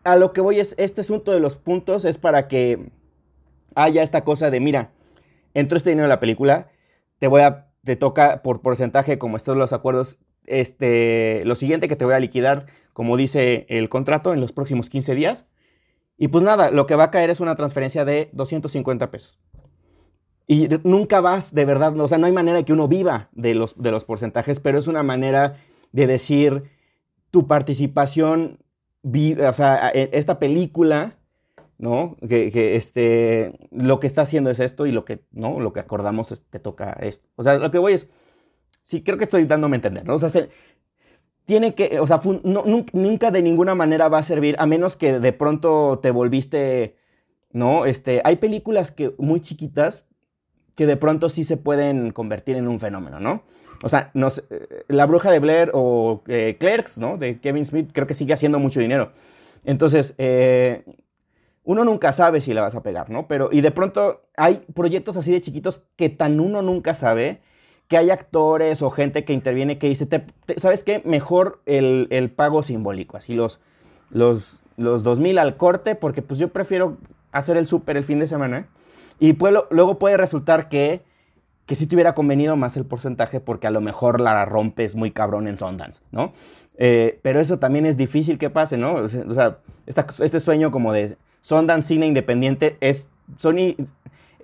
a 0.04 0.16
lo 0.16 0.32
que 0.32 0.40
voy 0.40 0.60
es, 0.60 0.74
este 0.78 1.02
asunto 1.02 1.32
de 1.32 1.40
los 1.40 1.56
puntos 1.56 2.04
es 2.04 2.16
para 2.16 2.48
que 2.48 2.90
haya 3.74 4.02
esta 4.02 4.24
cosa 4.24 4.50
de, 4.50 4.60
mira, 4.60 4.92
entró 5.52 5.76
este 5.76 5.90
dinero 5.90 6.06
en 6.06 6.10
la 6.10 6.20
película, 6.20 6.68
te 7.18 7.26
voy 7.26 7.42
a, 7.42 7.66
te 7.84 7.96
toca 7.96 8.42
por 8.42 8.62
porcentaje, 8.62 9.18
como 9.18 9.36
estos 9.36 9.56
los 9.56 9.72
acuerdos, 9.72 10.18
este, 10.46 11.42
lo 11.44 11.54
siguiente 11.56 11.88
que 11.88 11.96
te 11.96 12.04
voy 12.04 12.14
a 12.14 12.20
liquidar, 12.20 12.66
como 12.92 13.16
dice 13.16 13.66
el 13.68 13.88
contrato, 13.88 14.32
en 14.32 14.40
los 14.40 14.52
próximos 14.52 14.88
15 14.88 15.14
días 15.14 15.46
y 16.18 16.28
pues 16.28 16.42
nada, 16.42 16.70
lo 16.70 16.86
que 16.86 16.94
va 16.94 17.04
a 17.04 17.10
caer 17.10 17.30
es 17.30 17.40
una 17.40 17.56
transferencia 17.56 18.04
de 18.04 18.30
250 18.32 19.10
pesos. 19.10 19.38
Y 20.46 20.68
nunca 20.84 21.20
vas, 21.20 21.54
de 21.54 21.64
verdad, 21.64 21.98
o 21.98 22.08
sea, 22.08 22.18
no 22.18 22.26
hay 22.26 22.32
manera 22.32 22.62
que 22.62 22.72
uno 22.72 22.86
viva 22.86 23.28
de 23.32 23.54
los, 23.54 23.80
de 23.80 23.90
los 23.90 24.04
porcentajes, 24.04 24.60
pero 24.60 24.78
es 24.78 24.86
una 24.86 25.02
manera 25.02 25.56
de 25.92 26.06
decir 26.06 26.64
tu 27.30 27.46
participación, 27.46 28.58
o 29.02 29.52
sea, 29.52 29.90
e, 29.92 30.10
esta 30.12 30.38
película, 30.38 31.18
¿no? 31.78 32.16
Que, 32.26 32.76
este, 32.76 33.58
lo 33.72 33.98
que 33.98 34.06
está 34.06 34.22
haciendo 34.22 34.50
es 34.50 34.60
esto 34.60 34.86
y 34.86 34.92
lo 34.92 35.04
que, 35.04 35.24
¿no? 35.32 35.58
Lo 35.58 35.72
que 35.72 35.80
acordamos 35.80 36.42
te 36.48 36.58
toca 36.60 36.92
esto. 37.00 37.28
O 37.34 37.42
sea, 37.42 37.58
lo 37.58 37.70
que 37.70 37.78
voy 37.78 37.94
es, 37.94 38.06
sí, 38.82 39.02
creo 39.02 39.18
que 39.18 39.24
estoy 39.24 39.44
dándome 39.46 39.74
a 39.74 39.78
entender, 39.78 40.06
¿no? 40.06 40.14
O 40.14 40.18
sea, 40.18 40.28
se, 40.28 40.48
tiene 41.46 41.74
que, 41.74 42.00
o 42.00 42.06
sea, 42.06 42.20
nunca 42.42 43.30
de 43.30 43.40
ninguna 43.40 43.74
manera 43.74 44.08
va 44.08 44.18
a 44.18 44.22
servir, 44.24 44.56
a 44.58 44.66
menos 44.66 44.96
que 44.96 45.20
de 45.20 45.32
pronto 45.32 46.00
te 46.02 46.10
volviste, 46.10 46.96
¿no? 47.52 47.86
Este, 47.86 48.20
hay 48.24 48.36
películas 48.36 48.90
que 48.90 49.14
muy 49.18 49.40
chiquitas 49.40 50.06
que 50.74 50.86
de 50.86 50.96
pronto 50.96 51.28
sí 51.28 51.44
se 51.44 51.56
pueden 51.56 52.10
convertir 52.10 52.56
en 52.56 52.68
un 52.68 52.80
fenómeno, 52.80 53.20
¿no? 53.20 53.44
O 53.82 53.88
sea, 53.88 54.10
no 54.12 54.28
La 54.88 55.06
Bruja 55.06 55.30
de 55.30 55.38
Blair 55.38 55.70
o 55.72 56.22
eh, 56.26 56.56
Clerks, 56.58 56.98
¿no? 56.98 57.16
De 57.16 57.40
Kevin 57.40 57.64
Smith, 57.64 57.90
creo 57.92 58.06
que 58.06 58.14
sigue 58.14 58.34
haciendo 58.34 58.58
mucho 58.58 58.80
dinero. 58.80 59.12
Entonces, 59.64 60.14
eh, 60.18 60.84
uno 61.62 61.84
nunca 61.84 62.12
sabe 62.12 62.40
si 62.40 62.54
le 62.54 62.60
vas 62.60 62.74
a 62.74 62.82
pegar, 62.82 63.08
¿no? 63.08 63.28
Pero, 63.28 63.50
y 63.52 63.60
de 63.60 63.70
pronto 63.70 64.22
hay 64.36 64.64
proyectos 64.74 65.16
así 65.16 65.30
de 65.30 65.40
chiquitos 65.40 65.84
que 65.96 66.08
tan 66.08 66.40
uno 66.40 66.60
nunca 66.60 66.94
sabe 66.94 67.40
que 67.88 67.96
hay 67.96 68.10
actores 68.10 68.82
o 68.82 68.90
gente 68.90 69.24
que 69.24 69.32
interviene 69.32 69.78
que 69.78 69.88
dice, 69.88 70.08
¿sabes 70.56 70.82
qué? 70.82 71.02
Mejor 71.04 71.60
el, 71.66 72.32
pago 72.34 72.62
simbólico, 72.62 73.16
así 73.16 73.34
los, 73.34 73.60
los, 74.10 74.58
los 74.76 75.04
2.000 75.04 75.38
al 75.38 75.56
corte, 75.56 75.94
porque 75.94 76.22
pues 76.22 76.40
yo 76.40 76.48
prefiero 76.48 76.96
hacer 77.32 77.56
el 77.56 77.66
súper 77.66 77.96
el 77.96 78.04
fin 78.04 78.18
de 78.18 78.26
semana. 78.26 78.66
Y 79.18 79.34
pues, 79.34 79.54
luego 79.70 79.98
puede 79.98 80.16
resultar 80.16 80.68
que, 80.68 81.02
que 81.64 81.76
sí 81.76 81.86
te 81.86 81.94
hubiera 81.96 82.14
convenido 82.14 82.56
más 82.56 82.76
el 82.76 82.84
porcentaje 82.84 83.40
porque 83.40 83.66
a 83.66 83.70
lo 83.70 83.80
mejor 83.80 84.20
la 84.20 84.44
rompes 84.44 84.94
muy 84.94 85.10
cabrón 85.10 85.46
en 85.48 85.56
Sundance, 85.56 86.02
¿no? 86.10 86.32
Eh, 86.78 87.18
pero 87.22 87.40
eso 87.40 87.58
también 87.58 87.86
es 87.86 87.96
difícil 87.96 88.36
que 88.36 88.50
pase, 88.50 88.76
¿no? 88.76 88.94
O 88.94 89.08
sea, 89.08 89.58
este 89.86 90.40
sueño 90.40 90.70
como 90.70 90.92
de 90.92 91.16
Sundance 91.40 91.88
Cine 91.88 92.06
Independiente 92.06 92.76
es... 92.80 93.06
Sony, 93.36 93.74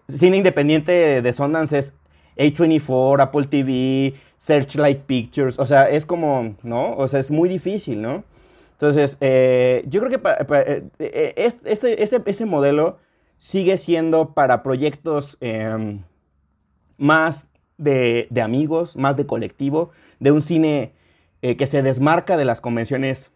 cine 0.08 0.38
Independiente 0.38 1.22
de 1.22 1.32
Sundance 1.32 1.78
es 1.78 1.94
a24, 2.36 3.22
Apple 3.22 3.46
TV, 3.46 4.14
Searchlight 4.38 5.02
Pictures, 5.02 5.58
o 5.58 5.66
sea, 5.66 5.88
es 5.88 6.06
como, 6.06 6.52
¿no? 6.62 6.96
O 6.96 7.06
sea, 7.08 7.20
es 7.20 7.30
muy 7.30 7.48
difícil, 7.48 8.00
¿no? 8.02 8.24
Entonces, 8.72 9.16
eh, 9.20 9.84
yo 9.86 10.00
creo 10.00 10.20
que 10.20 10.28
eh, 10.98 11.34
eh, 11.36 12.24
ese, 12.26 12.46
modelo 12.46 12.98
sigue 13.36 13.76
siendo 13.76 14.34
para 14.34 14.64
proyectos 14.64 15.38
em, 15.40 16.02
más 16.96 17.46
de, 17.78 18.26
de, 18.30 18.42
amigos, 18.42 18.96
más 18.96 19.16
de 19.16 19.26
colectivo, 19.26 19.90
de 20.18 20.32
un 20.32 20.40
cine 20.40 20.94
que 21.40 21.66
se 21.66 21.82
desmarca 21.82 22.36
de 22.36 22.44
las 22.44 22.60
convenciones 22.60 23.32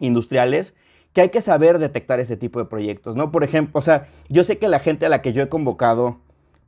industriales, 0.00 0.74
que 1.12 1.20
hay 1.20 1.28
que 1.28 1.40
saber 1.40 1.78
detectar 1.78 2.18
ese 2.18 2.36
tipo 2.36 2.58
de 2.58 2.64
proyectos, 2.64 3.14
¿no? 3.16 3.30
Por 3.30 3.44
ejemplo, 3.44 3.78
o 3.78 3.82
sea, 3.82 4.08
yo 4.28 4.44
sé 4.44 4.58
que 4.58 4.68
la 4.68 4.78
gente 4.80 5.06
a 5.06 5.08
la 5.08 5.22
que 5.22 5.32
yo 5.32 5.42
he 5.42 5.48
convocado 5.48 6.18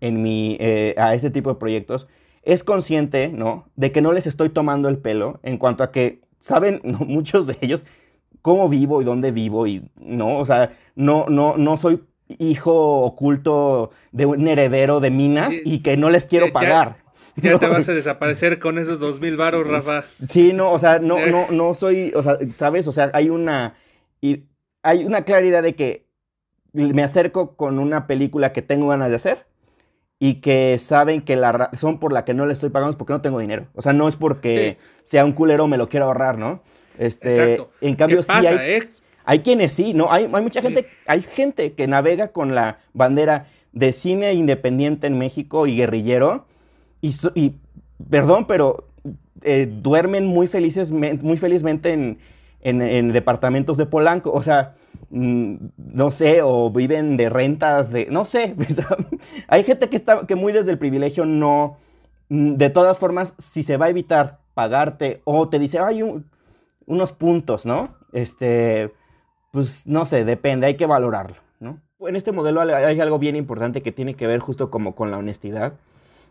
en 0.04 0.22
mi, 0.22 0.58
eh, 0.60 0.94
a 0.98 1.14
ese 1.14 1.30
tipo 1.30 1.48
de 1.48 1.56
proyectos, 1.56 2.08
es 2.42 2.62
consciente, 2.62 3.28
¿no? 3.28 3.70
De 3.74 3.90
que 3.90 4.02
no 4.02 4.12
les 4.12 4.26
estoy 4.26 4.50
tomando 4.50 4.90
el 4.90 4.98
pelo 4.98 5.40
en 5.42 5.56
cuanto 5.56 5.82
a 5.82 5.90
que 5.90 6.20
saben 6.38 6.80
muchos 6.84 7.46
de 7.46 7.56
ellos 7.62 7.84
cómo 8.42 8.68
vivo 8.68 9.00
y 9.00 9.06
dónde 9.06 9.32
vivo 9.32 9.66
y, 9.66 9.90
¿no? 9.96 10.38
O 10.38 10.44
sea, 10.44 10.76
no, 10.94 11.24
no, 11.30 11.56
no 11.56 11.78
soy 11.78 12.04
hijo 12.38 13.00
oculto 13.00 13.92
de 14.12 14.26
un 14.26 14.46
heredero 14.46 15.00
de 15.00 15.10
minas 15.10 15.54
y 15.64 15.78
que 15.78 15.96
no 15.96 16.10
les 16.10 16.26
quiero 16.26 16.52
pagar. 16.52 17.02
Ya, 17.36 17.58
te 17.58 17.66
vas 17.66 17.88
a 17.88 17.92
desaparecer 17.92 18.60
con 18.60 18.78
esos 18.78 19.00
dos 19.00 19.18
mil 19.18 19.36
varos, 19.36 19.66
Rafa. 19.66 20.04
Sí, 20.24 20.52
no, 20.52 20.70
o 20.70 20.78
sea, 20.78 21.00
no, 21.00 21.26
no, 21.26 21.50
no 21.50 21.74
soy, 21.74 22.12
o 22.14 22.22
sea, 22.22 22.38
¿sabes? 22.56 22.86
O 22.86 22.92
sea, 22.92 23.10
hay 23.12 23.28
una, 23.28 23.74
y 24.20 24.44
hay 24.84 25.04
una 25.04 25.24
claridad 25.24 25.60
de 25.64 25.74
que 25.74 26.06
me 26.72 27.02
acerco 27.02 27.56
con 27.56 27.80
una 27.80 28.06
película 28.06 28.52
que 28.52 28.62
tengo 28.62 28.86
ganas 28.86 29.10
de 29.10 29.16
hacer 29.16 29.46
y 30.26 30.36
que 30.36 30.78
saben 30.78 31.20
que 31.20 31.36
la 31.36 31.52
razón 31.52 31.98
por 31.98 32.10
la 32.10 32.24
que 32.24 32.32
no 32.32 32.46
le 32.46 32.54
estoy 32.54 32.70
pagando 32.70 32.88
es 32.88 32.96
porque 32.96 33.12
no 33.12 33.20
tengo 33.20 33.38
dinero. 33.40 33.66
O 33.74 33.82
sea, 33.82 33.92
no 33.92 34.08
es 34.08 34.16
porque 34.16 34.78
sea 35.02 35.22
un 35.22 35.32
culero 35.32 35.68
me 35.68 35.76
lo 35.76 35.90
quiero 35.90 36.06
ahorrar, 36.06 36.38
¿no? 36.38 36.62
Este, 36.98 37.28
Exacto. 37.28 37.70
En 37.82 37.94
cambio, 37.94 38.22
sí 38.22 38.32
hay, 38.32 38.46
eh? 38.46 38.88
hay 39.26 39.40
quienes 39.40 39.74
sí, 39.74 39.92
¿no? 39.92 40.10
Hay, 40.10 40.26
hay 40.32 40.42
mucha 40.42 40.62
gente, 40.62 40.88
hay 41.06 41.20
gente 41.20 41.74
que 41.74 41.86
navega 41.86 42.28
con 42.28 42.54
la 42.54 42.78
bandera 42.94 43.48
de 43.72 43.92
cine 43.92 44.32
independiente 44.32 45.06
en 45.08 45.18
México 45.18 45.66
y 45.66 45.76
guerrillero 45.76 46.46
y, 47.02 47.14
y 47.34 47.56
perdón, 48.08 48.46
pero 48.46 48.88
eh, 49.42 49.70
duermen 49.70 50.24
muy, 50.24 50.46
felices, 50.46 50.90
muy 50.90 51.36
felizmente 51.36 51.92
en, 51.92 52.18
en, 52.62 53.12
departamentos 53.12 53.76
de 53.76 53.84
Polanco. 53.84 54.32
O 54.32 54.42
sea, 54.42 54.74
no 55.14 56.10
sé, 56.10 56.42
o 56.42 56.70
viven 56.70 57.16
de 57.16 57.30
rentas, 57.30 57.90
de, 57.90 58.06
no 58.06 58.24
sé. 58.24 58.56
Hay 59.48 59.62
gente 59.62 59.88
que 59.88 59.96
está, 59.96 60.26
que 60.26 60.34
muy 60.34 60.52
desde 60.52 60.72
el 60.72 60.78
privilegio 60.78 61.24
no, 61.24 61.76
mm, 62.30 62.54
de 62.54 62.70
todas 62.70 62.98
formas, 62.98 63.34
si 63.38 63.62
se 63.62 63.76
va 63.76 63.86
a 63.86 63.90
evitar 63.90 64.40
pagarte 64.54 65.20
o 65.24 65.48
te 65.48 65.58
dice, 65.58 65.78
hay 65.78 66.02
unos 66.86 67.12
puntos, 67.12 67.64
¿no? 67.66 67.94
Este, 68.12 68.92
pues 69.52 69.86
no 69.86 70.04
sé, 70.06 70.24
depende, 70.24 70.66
hay 70.66 70.74
que 70.74 70.86
valorarlo, 70.86 71.36
¿no? 71.60 71.80
En 72.00 72.16
este 72.16 72.32
modelo 72.32 72.60
hay 72.60 73.00
algo 73.00 73.18
bien 73.18 73.36
importante 73.36 73.82
que 73.82 73.92
tiene 73.92 74.14
que 74.14 74.26
ver 74.26 74.40
justo 74.40 74.70
como 74.70 74.94
con 74.94 75.10
la 75.10 75.18
honestidad 75.18 75.74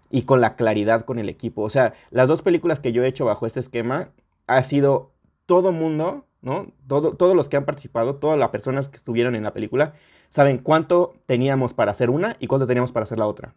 y 0.09 0.23
con 0.23 0.41
la 0.41 0.55
claridad 0.55 1.03
con 1.03 1.19
el 1.19 1.29
equipo. 1.29 1.63
O 1.63 1.69
sea, 1.69 1.93
las 2.11 2.27
dos 2.27 2.41
películas 2.41 2.79
que 2.79 2.91
yo 2.91 3.03
he 3.03 3.07
hecho 3.07 3.25
bajo 3.25 3.45
este 3.45 3.59
esquema 3.59 4.09
ha 4.47 4.63
sido 4.63 5.11
todo 5.45 5.71
mundo, 5.71 6.25
¿no? 6.43 6.67
Todo, 6.87 7.13
todos 7.13 7.35
los 7.35 7.49
que 7.49 7.57
han 7.57 7.65
participado, 7.65 8.17
todas 8.17 8.37
las 8.37 8.49
personas 8.49 8.89
que 8.89 8.97
estuvieron 8.97 9.35
en 9.35 9.43
la 9.43 9.53
película, 9.53 9.93
saben 10.29 10.59
cuánto 10.59 11.15
teníamos 11.25 11.73
para 11.73 11.91
hacer 11.91 12.09
una 12.09 12.35
y 12.39 12.47
cuánto 12.47 12.67
teníamos 12.67 12.91
para 12.91 13.05
hacer 13.05 13.17
la 13.17 13.25
otra. 13.25 13.55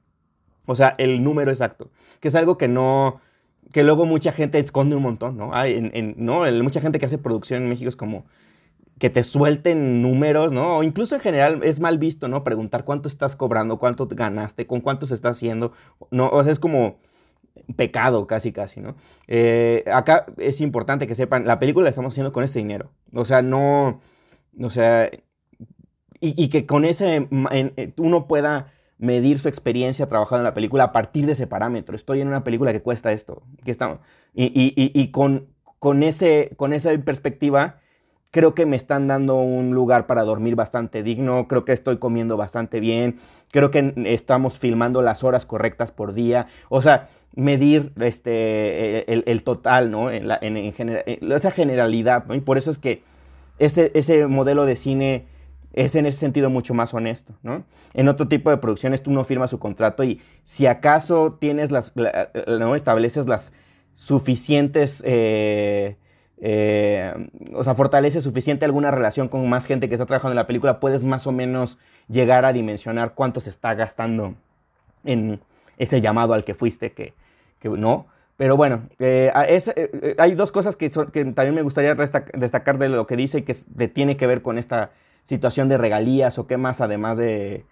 O 0.67 0.75
sea, 0.75 0.95
el 0.99 1.23
número 1.23 1.51
exacto, 1.51 1.91
que 2.21 2.29
es 2.29 2.35
algo 2.35 2.57
que 2.57 2.69
no, 2.69 3.21
que 3.73 3.83
luego 3.83 4.07
mucha 4.07 4.33
gente 4.33 4.59
esconde 4.59 4.97
un 4.97 5.03
montón, 5.03 5.37
¿no? 5.37 5.55
Hay, 5.55 5.91
en, 5.93 6.15
¿no? 6.17 6.51
Mucha 6.63 6.81
gente 6.81 6.99
que 6.99 7.07
hace 7.07 7.19
producción 7.19 7.63
en 7.63 7.69
México 7.69 7.89
es 7.89 7.97
como 7.97 8.25
que 8.99 9.11
te 9.11 9.23
suelten 9.25 10.01
números, 10.01 10.53
¿no? 10.53 10.79
O 10.79 10.83
incluso 10.83 11.15
en 11.15 11.21
general 11.21 11.61
es 11.63 11.81
mal 11.81 11.99
visto, 11.99 12.29
¿no? 12.29 12.45
Preguntar 12.45 12.85
cuánto 12.85 13.09
estás 13.09 13.37
cobrando, 13.37 13.79
cuánto 13.79 14.07
ganaste, 14.07 14.67
con 14.67 14.81
cuánto 14.81 15.07
se 15.07 15.15
está 15.15 15.31
haciendo, 15.31 15.73
¿no? 16.11 16.29
O 16.31 16.43
sea, 16.43 16.53
es 16.53 16.59
como 16.59 16.99
pecado 17.77 18.27
casi, 18.27 18.53
casi, 18.53 18.81
¿no? 18.81 18.97
Eh, 19.27 19.85
acá 19.93 20.27
es 20.39 20.61
importante 20.61 21.07
que 21.07 21.15
sepan, 21.15 21.47
la 21.47 21.59
película 21.59 21.85
la 21.85 21.91
estamos 21.91 22.15
haciendo 22.15 22.33
con 22.33 22.45
este 22.45 22.59
dinero. 22.59 22.91
O 23.13 23.25
sea, 23.25 23.43
no, 23.43 24.01
o 24.61 24.71
sea, 24.71 25.11
y, 26.21 26.49
que 26.49 26.67
con 26.67 26.85
ese 26.85 27.29
eh, 27.53 27.93
uno 27.99 28.27
pueda 28.27 28.73
medir 28.99 29.39
su 29.39 29.49
experiencia 29.49 30.09
trabajando 30.09 30.41
en 30.41 30.45
la 30.45 30.55
película 30.55 30.85
a 30.85 30.93
partir 30.93 31.27
de 31.27 31.33
ese 31.33 31.47
parámetro. 31.47 31.95
Estoy 31.95 32.21
en 32.21 32.29
una 32.29 32.45
película 32.45 32.73
que 32.73 32.83
cuesta 32.83 33.13
esto, 33.13 33.43
que 33.65 33.71
estamos, 33.71 33.99
y, 34.35 34.73
y, 34.75 35.11
con, 35.11 35.49
con, 35.79 36.03
ese, 36.03 36.53
con 36.57 36.73
esa 36.73 36.97
perspectiva 36.99 37.81
creo 38.31 38.55
que 38.55 38.67
me 38.67 38.77
están 38.77 39.07
dando 39.07 39.37
un 39.37 39.75
lugar 39.75 40.07
para 40.07 40.23
dormir 40.23 40.57
bastante 40.57 41.03
digno, 41.03 41.49
creo 41.49 41.65
que 41.65 41.73
estoy 41.73 41.99
comiendo 41.99 42.37
bastante 42.37 42.81
bien, 42.81 43.17
creo 43.51 43.71
que 43.71 43.95
estamos 44.07 44.59
filmando 44.59 45.03
las 45.03 45.25
horas 45.25 45.47
correctas 45.47 45.91
por 45.91 46.13
día, 46.13 46.47
o 46.69 46.83
sea, 46.83 47.09
medir 47.35 47.93
este, 48.01 49.11
el, 49.31 49.43
total, 49.43 49.91
¿no? 49.91 50.11
En, 50.11 50.31
esa 51.33 51.51
generalidad, 51.51 52.27
¿no? 52.27 52.35
Y 52.35 52.41
por 52.41 52.59
eso 52.59 52.71
es 52.71 52.79
que 52.79 53.03
ese, 53.59 53.91
ese 53.95 54.27
modelo 54.27 54.65
de 54.65 54.77
cine 54.77 55.27
es 55.73 55.95
en 55.95 56.07
ese 56.07 56.19
sentido 56.19 56.51
mucho 56.51 56.75
más 56.75 56.95
honesto, 56.95 57.35
¿no? 57.43 57.65
En 57.95 58.09
otro 58.09 58.29
tipo 58.29 58.51
de 58.51 58.57
producciones 58.57 59.03
tú 59.03 59.11
no 59.13 59.25
firmas 59.25 59.51
su 59.51 59.59
contrato 59.59 60.03
y 60.05 60.21
si 60.43 60.67
acaso 60.67 61.37
tienes 61.39 61.71
las, 61.71 61.93
¿no? 62.47 62.75
Estableces 62.75 63.27
las 63.27 63.53
suficientes... 63.95 65.03
Eh, 65.07 65.97
eh, 66.39 67.15
o 67.55 67.65
sea, 67.65 67.75
fortalece 67.75 68.21
suficiente 68.21 68.67
alguna 68.67 68.91
relación 68.91 69.29
con 69.29 69.49
más 69.49 69.67
gente 69.67 69.89
que 69.89 69.95
está 69.95 70.07
trabajando 70.07 70.33
en 70.33 70.37
la 70.37 70.47
película, 70.47 70.81
puedes 70.81 71.03
más 71.03 71.27
o 71.27 71.33
menos 71.33 71.79
llegar 72.09 72.45
a 72.45 72.53
dimensionar 72.53 73.15
cuánto 73.15 73.41
se 73.41 73.51
está 73.51 73.75
gastando 73.75 74.35
en 75.05 75.41
ese 75.79 76.01
llamado 76.01 76.35
al 76.35 76.45
que 76.45 76.55
fuiste, 76.55 76.93
que, 76.93 77.15
no. 77.65 78.07
Pero 78.37 78.57
bueno, 78.57 78.83
eh, 78.99 79.33
eh, 79.35 80.15
hay 80.19 80.35
dos 80.35 80.53
cosas 80.53 80.77
que, 80.77 80.91
que, 80.91 81.25
también 81.25 81.55
me 81.55 81.63
gustaría 81.63 81.95
destacar 81.95 82.79
de 82.79 82.91
lo 82.91 83.07
que 83.07 83.17
dice 83.17 83.39
y 83.39 83.43
que 83.43 83.55
tiene 83.89 84.17
que 84.17 84.27
ver 84.27 84.43
con 84.43 84.59
esta 84.59 84.91
situación 85.25 85.69
de 85.69 85.79
regalías 85.79 86.39
o 86.39 86.47
qué 86.47 86.59
más, 86.59 86.81
además 86.83 87.17
de, 87.17 87.65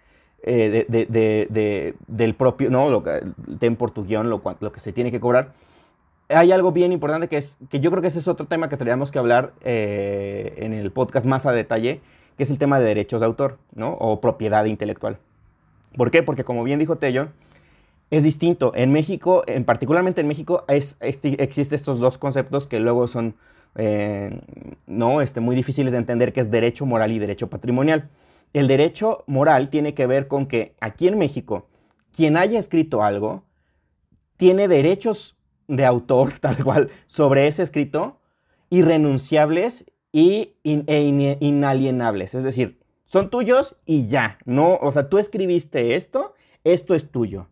del 0.43 2.35
propio, 2.35 2.69
¿no? 2.71 2.89
Lo 2.89 3.03
que, 3.03 3.23
ten 3.59 3.75
por 3.75 3.91
tu 3.91 4.05
guion, 4.05 4.29
lo 4.29 4.41
que 4.41 4.79
se 4.79 4.91
tiene 4.91 5.11
que 5.11 5.19
cobrar 5.19 5.53
hay 6.29 6.51
algo 6.51 6.71
bien 6.71 6.91
importante 6.91 7.27
que 7.27 7.37
es, 7.37 7.57
que 7.69 7.79
yo 7.79 7.91
creo 7.91 8.01
que 8.01 8.07
ese 8.07 8.19
es 8.19 8.27
otro 8.27 8.47
tema 8.47 8.69
que 8.69 8.77
tendríamos 8.77 9.11
que 9.11 9.19
hablar 9.19 9.53
eh, 9.61 10.53
en 10.57 10.73
el 10.73 10.91
podcast 10.91 11.25
más 11.25 11.45
a 11.45 11.51
detalle, 11.51 12.01
que 12.37 12.43
es 12.43 12.49
el 12.49 12.57
tema 12.57 12.79
de 12.79 12.85
derechos 12.85 13.21
de 13.21 13.27
autor, 13.27 13.59
¿no? 13.73 13.93
O 13.93 14.19
propiedad 14.21 14.65
intelectual. 14.65 15.17
¿Por 15.95 16.11
qué? 16.11 16.23
Porque 16.23 16.43
como 16.43 16.63
bien 16.63 16.79
dijo 16.79 16.97
Tello, 16.97 17.29
es 18.09 18.23
distinto. 18.23 18.71
En 18.75 18.91
México, 18.91 19.43
en 19.47 19.65
particularmente 19.65 20.21
en 20.21 20.27
México, 20.27 20.65
es, 20.67 20.97
existen 20.99 21.75
estos 21.75 21.99
dos 21.99 22.17
conceptos 22.17 22.67
que 22.67 22.79
luego 22.79 23.07
son 23.07 23.35
eh, 23.75 24.41
no, 24.87 25.21
este, 25.21 25.39
muy 25.41 25.55
difíciles 25.55 25.91
de 25.93 25.99
entender, 25.99 26.33
que 26.33 26.41
es 26.41 26.49
derecho 26.49 26.85
moral 26.85 27.11
y 27.11 27.19
derecho 27.19 27.49
patrimonial. 27.49 28.09
El 28.53 28.67
derecho 28.67 29.23
moral 29.27 29.69
tiene 29.69 29.93
que 29.93 30.07
ver 30.07 30.27
con 30.27 30.47
que 30.47 30.75
aquí 30.79 31.07
en 31.07 31.17
México, 31.17 31.67
quien 32.15 32.37
haya 32.37 32.57
escrito 32.57 33.03
algo, 33.03 33.43
tiene 34.37 34.67
derechos 34.67 35.34
de 35.67 35.85
autor, 35.85 36.33
tal 36.39 36.63
cual, 36.63 36.89
sobre 37.05 37.47
ese 37.47 37.63
escrito, 37.63 38.19
irrenunciables 38.69 39.85
y 40.11 40.53
e 40.63 41.37
inalienables. 41.39 42.35
Es 42.35 42.43
decir, 42.43 42.79
son 43.05 43.29
tuyos 43.29 43.75
y 43.85 44.07
ya. 44.07 44.39
No, 44.45 44.77
o 44.77 44.91
sea, 44.91 45.09
tú 45.09 45.17
escribiste 45.17 45.95
esto, 45.95 46.33
esto 46.63 46.95
es 46.95 47.11
tuyo. 47.11 47.49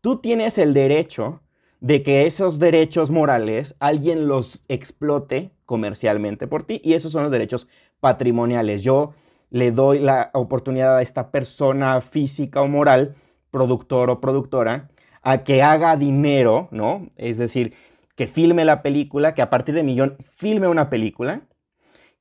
Tú 0.00 0.16
tienes 0.16 0.58
el 0.58 0.74
derecho 0.74 1.42
de 1.80 2.02
que 2.02 2.26
esos 2.26 2.58
derechos 2.58 3.10
morales 3.10 3.74
alguien 3.80 4.28
los 4.28 4.62
explote 4.68 5.52
comercialmente 5.64 6.46
por 6.46 6.64
ti 6.64 6.80
y 6.84 6.94
esos 6.94 7.12
son 7.12 7.22
los 7.22 7.32
derechos 7.32 7.68
patrimoniales. 8.00 8.82
Yo 8.82 9.14
le 9.50 9.72
doy 9.72 9.98
la 9.98 10.30
oportunidad 10.34 10.96
a 10.96 11.02
esta 11.02 11.30
persona 11.30 12.00
física 12.00 12.62
o 12.62 12.68
moral, 12.68 13.14
productor 13.50 14.10
o 14.10 14.20
productora, 14.20 14.90
a 15.22 15.44
que 15.44 15.62
haga 15.62 15.96
dinero, 15.96 16.68
¿no? 16.70 17.08
Es 17.16 17.38
decir, 17.38 17.74
que 18.16 18.26
filme 18.26 18.64
la 18.64 18.82
película, 18.82 19.34
que 19.34 19.42
a 19.42 19.50
partir 19.50 19.74
de 19.74 19.82
millón 19.82 20.16
filme 20.36 20.68
una 20.68 20.90
película, 20.90 21.42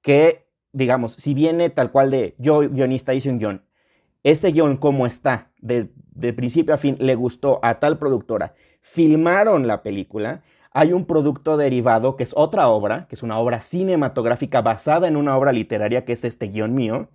que, 0.01 0.47
digamos, 0.71 1.13
si 1.13 1.33
viene 1.33 1.69
tal 1.69 1.91
cual 1.91 2.11
de 2.11 2.35
yo, 2.37 2.59
guionista, 2.69 3.13
hice 3.13 3.29
un 3.29 3.37
guion, 3.37 3.65
este 4.23 4.51
guion 4.51 4.77
como 4.77 5.07
está, 5.07 5.51
de, 5.59 5.91
de 5.95 6.33
principio 6.33 6.73
a 6.73 6.77
fin, 6.77 6.95
le 6.99 7.15
gustó 7.15 7.59
a 7.63 7.79
tal 7.79 7.97
productora, 7.97 8.53
filmaron 8.81 9.67
la 9.67 9.81
película, 9.83 10.43
hay 10.71 10.93
un 10.93 11.05
producto 11.05 11.57
derivado 11.57 12.15
que 12.15 12.23
es 12.23 12.33
otra 12.35 12.67
obra, 12.69 13.07
que 13.07 13.15
es 13.15 13.23
una 13.23 13.39
obra 13.39 13.59
cinematográfica 13.59 14.61
basada 14.61 15.07
en 15.07 15.15
una 15.15 15.35
obra 15.35 15.51
literaria, 15.51 16.05
que 16.05 16.13
es 16.13 16.23
este 16.23 16.47
guion 16.47 16.75
mío, 16.75 17.09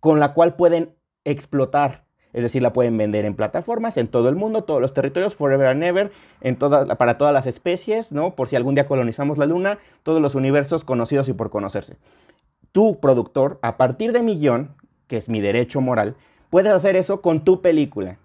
con 0.00 0.20
la 0.20 0.32
cual 0.32 0.56
pueden 0.56 0.96
explotar 1.24 2.04
es 2.32 2.42
decir, 2.42 2.62
la 2.62 2.72
pueden 2.72 2.96
vender 2.96 3.24
en 3.24 3.34
plataformas 3.34 3.96
en 3.96 4.08
todo 4.08 4.28
el 4.28 4.36
mundo, 4.36 4.64
todos 4.64 4.80
los 4.80 4.94
territorios, 4.94 5.34
forever 5.34 5.66
and 5.66 5.82
ever, 5.82 6.12
en 6.40 6.56
toda, 6.56 6.96
para 6.96 7.18
todas 7.18 7.34
las 7.34 7.46
especies, 7.46 8.12
¿no? 8.12 8.34
Por 8.34 8.48
si 8.48 8.56
algún 8.56 8.74
día 8.74 8.86
colonizamos 8.86 9.38
la 9.38 9.46
luna, 9.46 9.78
todos 10.02 10.20
los 10.20 10.34
universos 10.34 10.84
conocidos 10.84 11.28
y 11.28 11.32
por 11.32 11.50
conocerse. 11.50 11.96
Tu 12.72 13.00
productor, 13.00 13.58
a 13.62 13.76
partir 13.76 14.12
de 14.12 14.22
mi 14.22 14.38
guion, 14.38 14.74
que 15.08 15.18
es 15.18 15.28
mi 15.28 15.40
derecho 15.40 15.80
moral, 15.80 16.16
puedes 16.48 16.72
hacer 16.72 16.96
eso 16.96 17.20
con 17.20 17.44
tu 17.44 17.60
película. 17.60 18.16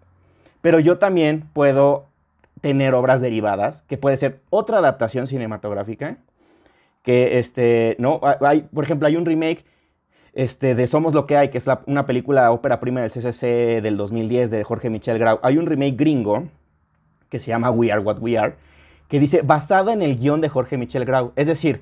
Pero 0.61 0.79
yo 0.79 0.97
también 0.97 1.49
puedo 1.53 2.05
tener 2.61 2.93
obras 2.93 3.21
derivadas, 3.21 3.83
que 3.83 3.97
puede 3.97 4.17
ser 4.17 4.39
otra 4.49 4.79
adaptación 4.79 5.27
cinematográfica, 5.27 6.17
que 7.03 7.39
este, 7.39 7.95
¿no? 7.99 8.19
Hay, 8.41 8.61
por 8.73 8.83
ejemplo, 8.83 9.07
hay 9.07 9.15
un 9.15 9.25
remake 9.25 9.65
este, 10.37 10.75
de 10.75 10.85
Somos 10.85 11.15
lo 11.15 11.25
que 11.25 11.35
hay, 11.35 11.49
que 11.49 11.57
es 11.57 11.67
una 11.87 12.05
película 12.05 12.51
ópera 12.51 12.79
prima 12.79 13.01
del 13.01 13.09
CCC 13.09 13.81
del 13.81 13.97
2010 13.97 14.51
de 14.51 14.63
Jorge 14.63 14.91
Michel 14.91 15.17
Grau. 15.17 15.39
Hay 15.41 15.57
un 15.57 15.65
remake 15.65 15.95
gringo 15.97 16.43
que 17.27 17.39
se 17.39 17.47
llama 17.47 17.71
We 17.71 17.91
Are 17.91 18.01
What 18.01 18.19
We 18.19 18.37
Are, 18.37 18.53
que 19.07 19.19
dice 19.19 19.41
basada 19.41 19.93
en 19.93 20.03
el 20.03 20.15
guion 20.15 20.39
de 20.39 20.49
Jorge 20.49 20.77
Michel 20.77 21.05
Grau. 21.05 21.31
Es 21.35 21.47
decir, 21.47 21.81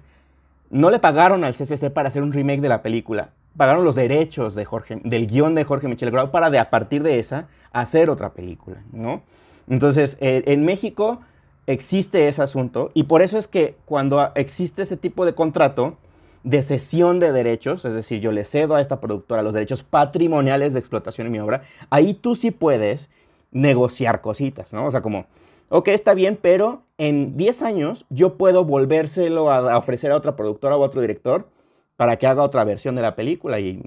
no 0.70 0.90
le 0.90 1.00
pagaron 1.00 1.44
al 1.44 1.54
CCC 1.54 1.92
para 1.92 2.08
hacer 2.08 2.24
un 2.24 2.32
remake 2.32 2.62
de 2.62 2.70
la 2.70 2.82
película. 2.82 3.32
Pagaron 3.58 3.84
los 3.84 3.96
derechos 3.96 4.56
de 4.56 4.64
Jorge, 4.64 5.02
del 5.04 5.28
guion 5.28 5.54
de 5.54 5.66
Jorge 5.66 5.90
Michel 5.90 6.12
Grau 6.12 6.32
para 6.32 6.50
de 6.50 6.60
a 6.60 6.70
partir 6.70 7.04
de 7.04 7.20
esa 7.20 7.50
hacer 7.74 8.10
otra 8.10 8.32
película, 8.32 8.78
¿no? 8.94 9.22
Entonces, 9.68 10.16
eh, 10.22 10.44
en 10.46 10.64
México 10.64 11.20
existe 11.68 12.30
ese 12.30 12.42
asunto 12.42 12.92
y 12.94 13.04
por 13.04 13.22
eso 13.22 13.38
es 13.38 13.50
que 13.50 13.76
cuando 13.84 14.32
existe 14.36 14.84
ese 14.84 14.96
tipo 14.96 15.26
de 15.26 15.36
contrato, 15.36 15.98
de 16.46 16.62
cesión 16.62 17.20
de 17.20 17.32
derechos, 17.32 17.86
es 17.86 17.94
decir, 17.96 18.22
yo 18.22 18.32
le 18.32 18.46
cedo 18.46 18.76
a 18.76 18.82
esta 18.82 19.02
productora 19.02 19.42
los 19.42 19.56
derechos 19.56 19.84
patrimoniales 19.84 20.74
de 20.74 20.80
explotación 20.80 21.26
en 21.26 21.34
mi 21.34 21.40
obra, 21.40 21.64
ahí 21.90 22.14
tú 22.14 22.36
sí 22.36 22.52
puedes 22.52 23.10
negociar 23.52 24.22
cositas, 24.22 24.72
¿no? 24.72 24.86
O 24.86 24.92
sea, 24.92 25.02
como, 25.02 25.26
ok, 25.70 25.88
está 25.88 26.14
bien, 26.14 26.38
pero 26.40 26.84
en 27.00 27.36
10 27.36 27.64
años 27.64 28.06
yo 28.12 28.38
puedo 28.38 28.64
volvérselo 28.64 29.52
a, 29.52 29.76
ofrecer 29.76 30.12
a 30.12 30.18
otra 30.18 30.36
productora 30.36 30.78
o 30.78 30.84
a 30.84 30.86
otro 30.86 31.02
director 31.02 31.50
para 31.98 32.18
que 32.18 32.28
haga 32.28 32.44
otra 32.44 32.64
versión 32.64 32.94
de 32.94 33.02
la 33.02 33.16
película 33.16 33.60
y, 33.60 33.82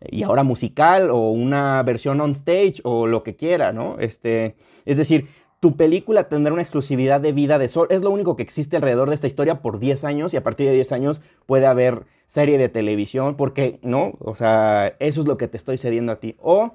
y 0.00 0.22
ahora 0.22 0.44
musical 0.44 1.10
o 1.10 1.30
una 1.30 1.82
versión 1.82 2.22
on 2.22 2.30
stage 2.30 2.76
o 2.84 3.06
lo 3.06 3.22
que 3.22 3.36
quiera, 3.36 3.72
¿no? 3.72 3.98
Este, 3.98 4.56
es 4.86 4.96
decir, 4.96 5.28
tu 5.62 5.76
película 5.76 6.24
tendrá 6.24 6.52
una 6.52 6.62
exclusividad 6.62 7.20
de 7.20 7.30
vida 7.30 7.56
de 7.56 7.68
sol. 7.68 7.86
Es 7.88 8.02
lo 8.02 8.10
único 8.10 8.34
que 8.34 8.42
existe 8.42 8.74
alrededor 8.74 9.08
de 9.08 9.14
esta 9.14 9.28
historia 9.28 9.62
por 9.62 9.78
10 9.78 10.02
años 10.02 10.34
y 10.34 10.36
a 10.36 10.42
partir 10.42 10.66
de 10.66 10.74
10 10.74 10.90
años 10.90 11.20
puede 11.46 11.66
haber 11.66 12.02
serie 12.26 12.58
de 12.58 12.68
televisión 12.68 13.36
porque, 13.36 13.78
¿no? 13.80 14.14
O 14.18 14.34
sea, 14.34 14.96
eso 14.98 15.20
es 15.20 15.26
lo 15.28 15.38
que 15.38 15.46
te 15.46 15.56
estoy 15.56 15.78
cediendo 15.78 16.10
a 16.10 16.16
ti. 16.16 16.34
O, 16.40 16.72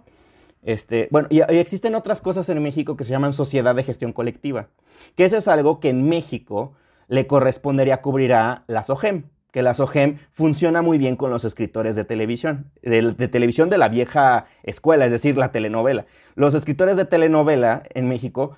este, 0.63 1.09
bueno, 1.11 1.27
y, 1.29 1.41
existen 1.41 1.95
otras 1.95 2.21
cosas 2.21 2.47
en 2.47 2.63
México 2.63 2.95
que 2.95 3.03
se 3.03 3.11
llaman 3.11 3.33
sociedad 3.33 3.75
de 3.75 3.83
gestión 3.83 4.13
colectiva, 4.13 4.69
que 5.17 5.25
eso 5.25 5.35
es 5.35 5.49
algo 5.49 5.81
que 5.81 5.89
en 5.89 6.07
México 6.07 6.71
le 7.09 7.27
correspondería 7.27 8.01
cubrir 8.01 8.31
a 8.31 8.63
la 8.67 8.83
SOGEM, 8.83 9.23
que 9.51 9.63
la 9.63 9.73
SOGEM 9.73 10.17
funciona 10.31 10.81
muy 10.81 10.97
bien 10.97 11.17
con 11.17 11.29
los 11.29 11.43
escritores 11.43 11.97
de 11.97 12.05
televisión, 12.05 12.71
de, 12.81 13.01
de, 13.01 13.27
televisión 13.27 13.69
de 13.69 13.79
la 13.79 13.89
vieja 13.89 14.45
escuela, 14.63 15.05
es 15.05 15.11
decir, 15.11 15.37
la 15.37 15.51
telenovela. 15.51 16.05
Los 16.35 16.53
escritores 16.53 16.95
de 16.95 17.03
telenovela 17.03 17.83
en 17.93 18.07
México 18.07 18.55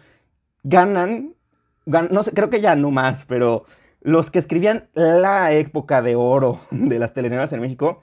ganan, 0.64 1.34
no 1.86 2.24
sé, 2.24 2.32
creo 2.32 2.50
que 2.50 2.62
ya 2.62 2.76
no 2.76 2.92
más, 2.92 3.26
pero 3.26 3.66
los 4.02 4.32
que 4.32 4.40
escribían 4.40 4.88
la 4.94 5.52
época 5.54 6.02
de 6.02 6.16
oro 6.16 6.62
de 6.72 7.00
las 7.00 7.14
telenovelas 7.14 7.54
en 7.54 7.62
México, 7.62 8.02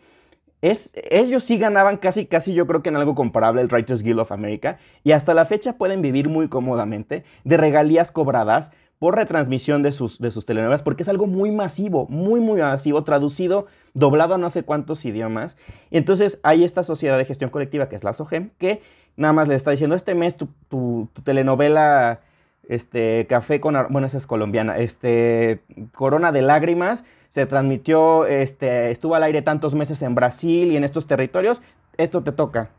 es, 0.62 0.92
ellos 1.10 1.44
sí 1.44 1.58
ganaban 1.58 1.98
casi, 1.98 2.26
casi 2.26 2.54
yo 2.54 2.66
creo 2.66 2.82
que 2.82 2.88
en 2.88 2.96
algo 2.96 3.14
comparable 3.14 3.60
el 3.60 3.68
Writers 3.68 4.02
Guild 4.02 4.20
of 4.20 4.32
America 4.32 4.78
y 5.04 5.12
hasta 5.12 5.34
la 5.34 5.44
fecha 5.44 5.74
pueden 5.74 6.02
vivir 6.02 6.28
muy 6.28 6.48
cómodamente 6.48 7.24
de 7.44 7.56
regalías 7.56 8.10
cobradas 8.10 8.72
por 8.98 9.14
retransmisión 9.14 9.82
de 9.82 9.92
sus, 9.92 10.18
de 10.18 10.30
sus 10.30 10.46
telenovelas 10.46 10.82
porque 10.82 11.02
es 11.02 11.08
algo 11.10 11.26
muy 11.26 11.50
masivo, 11.50 12.06
muy, 12.08 12.40
muy 12.40 12.60
masivo, 12.60 13.04
traducido, 13.04 13.66
doblado 13.92 14.34
a 14.34 14.38
no 14.38 14.48
sé 14.48 14.62
cuántos 14.62 15.04
idiomas. 15.04 15.56
Y 15.90 15.98
entonces 15.98 16.40
hay 16.42 16.64
esta 16.64 16.82
sociedad 16.82 17.18
de 17.18 17.26
gestión 17.26 17.50
colectiva 17.50 17.88
que 17.88 17.96
es 17.96 18.04
la 18.04 18.14
SOGEM 18.14 18.50
que 18.56 18.80
nada 19.16 19.34
más 19.34 19.48
le 19.48 19.54
está 19.54 19.70
diciendo 19.70 19.94
este 19.94 20.14
mes 20.14 20.36
tu, 20.36 20.48
tu 20.68 21.10
telenovela 21.22 22.20
este, 22.68 23.26
Café 23.28 23.60
con, 23.60 23.76
bueno, 23.90 24.06
esa 24.06 24.18
es 24.18 24.26
colombiana, 24.26 24.78
este, 24.78 25.60
Corona 25.94 26.32
de 26.32 26.42
Lágrimas, 26.42 27.04
se 27.28 27.46
transmitió, 27.46 28.26
este, 28.26 28.90
estuvo 28.90 29.14
al 29.14 29.22
aire 29.22 29.42
tantos 29.42 29.74
meses 29.74 30.02
en 30.02 30.14
Brasil 30.14 30.72
y 30.72 30.76
en 30.76 30.84
estos 30.84 31.06
territorios, 31.06 31.62
esto 31.96 32.22
te 32.22 32.32
toca. 32.32 32.70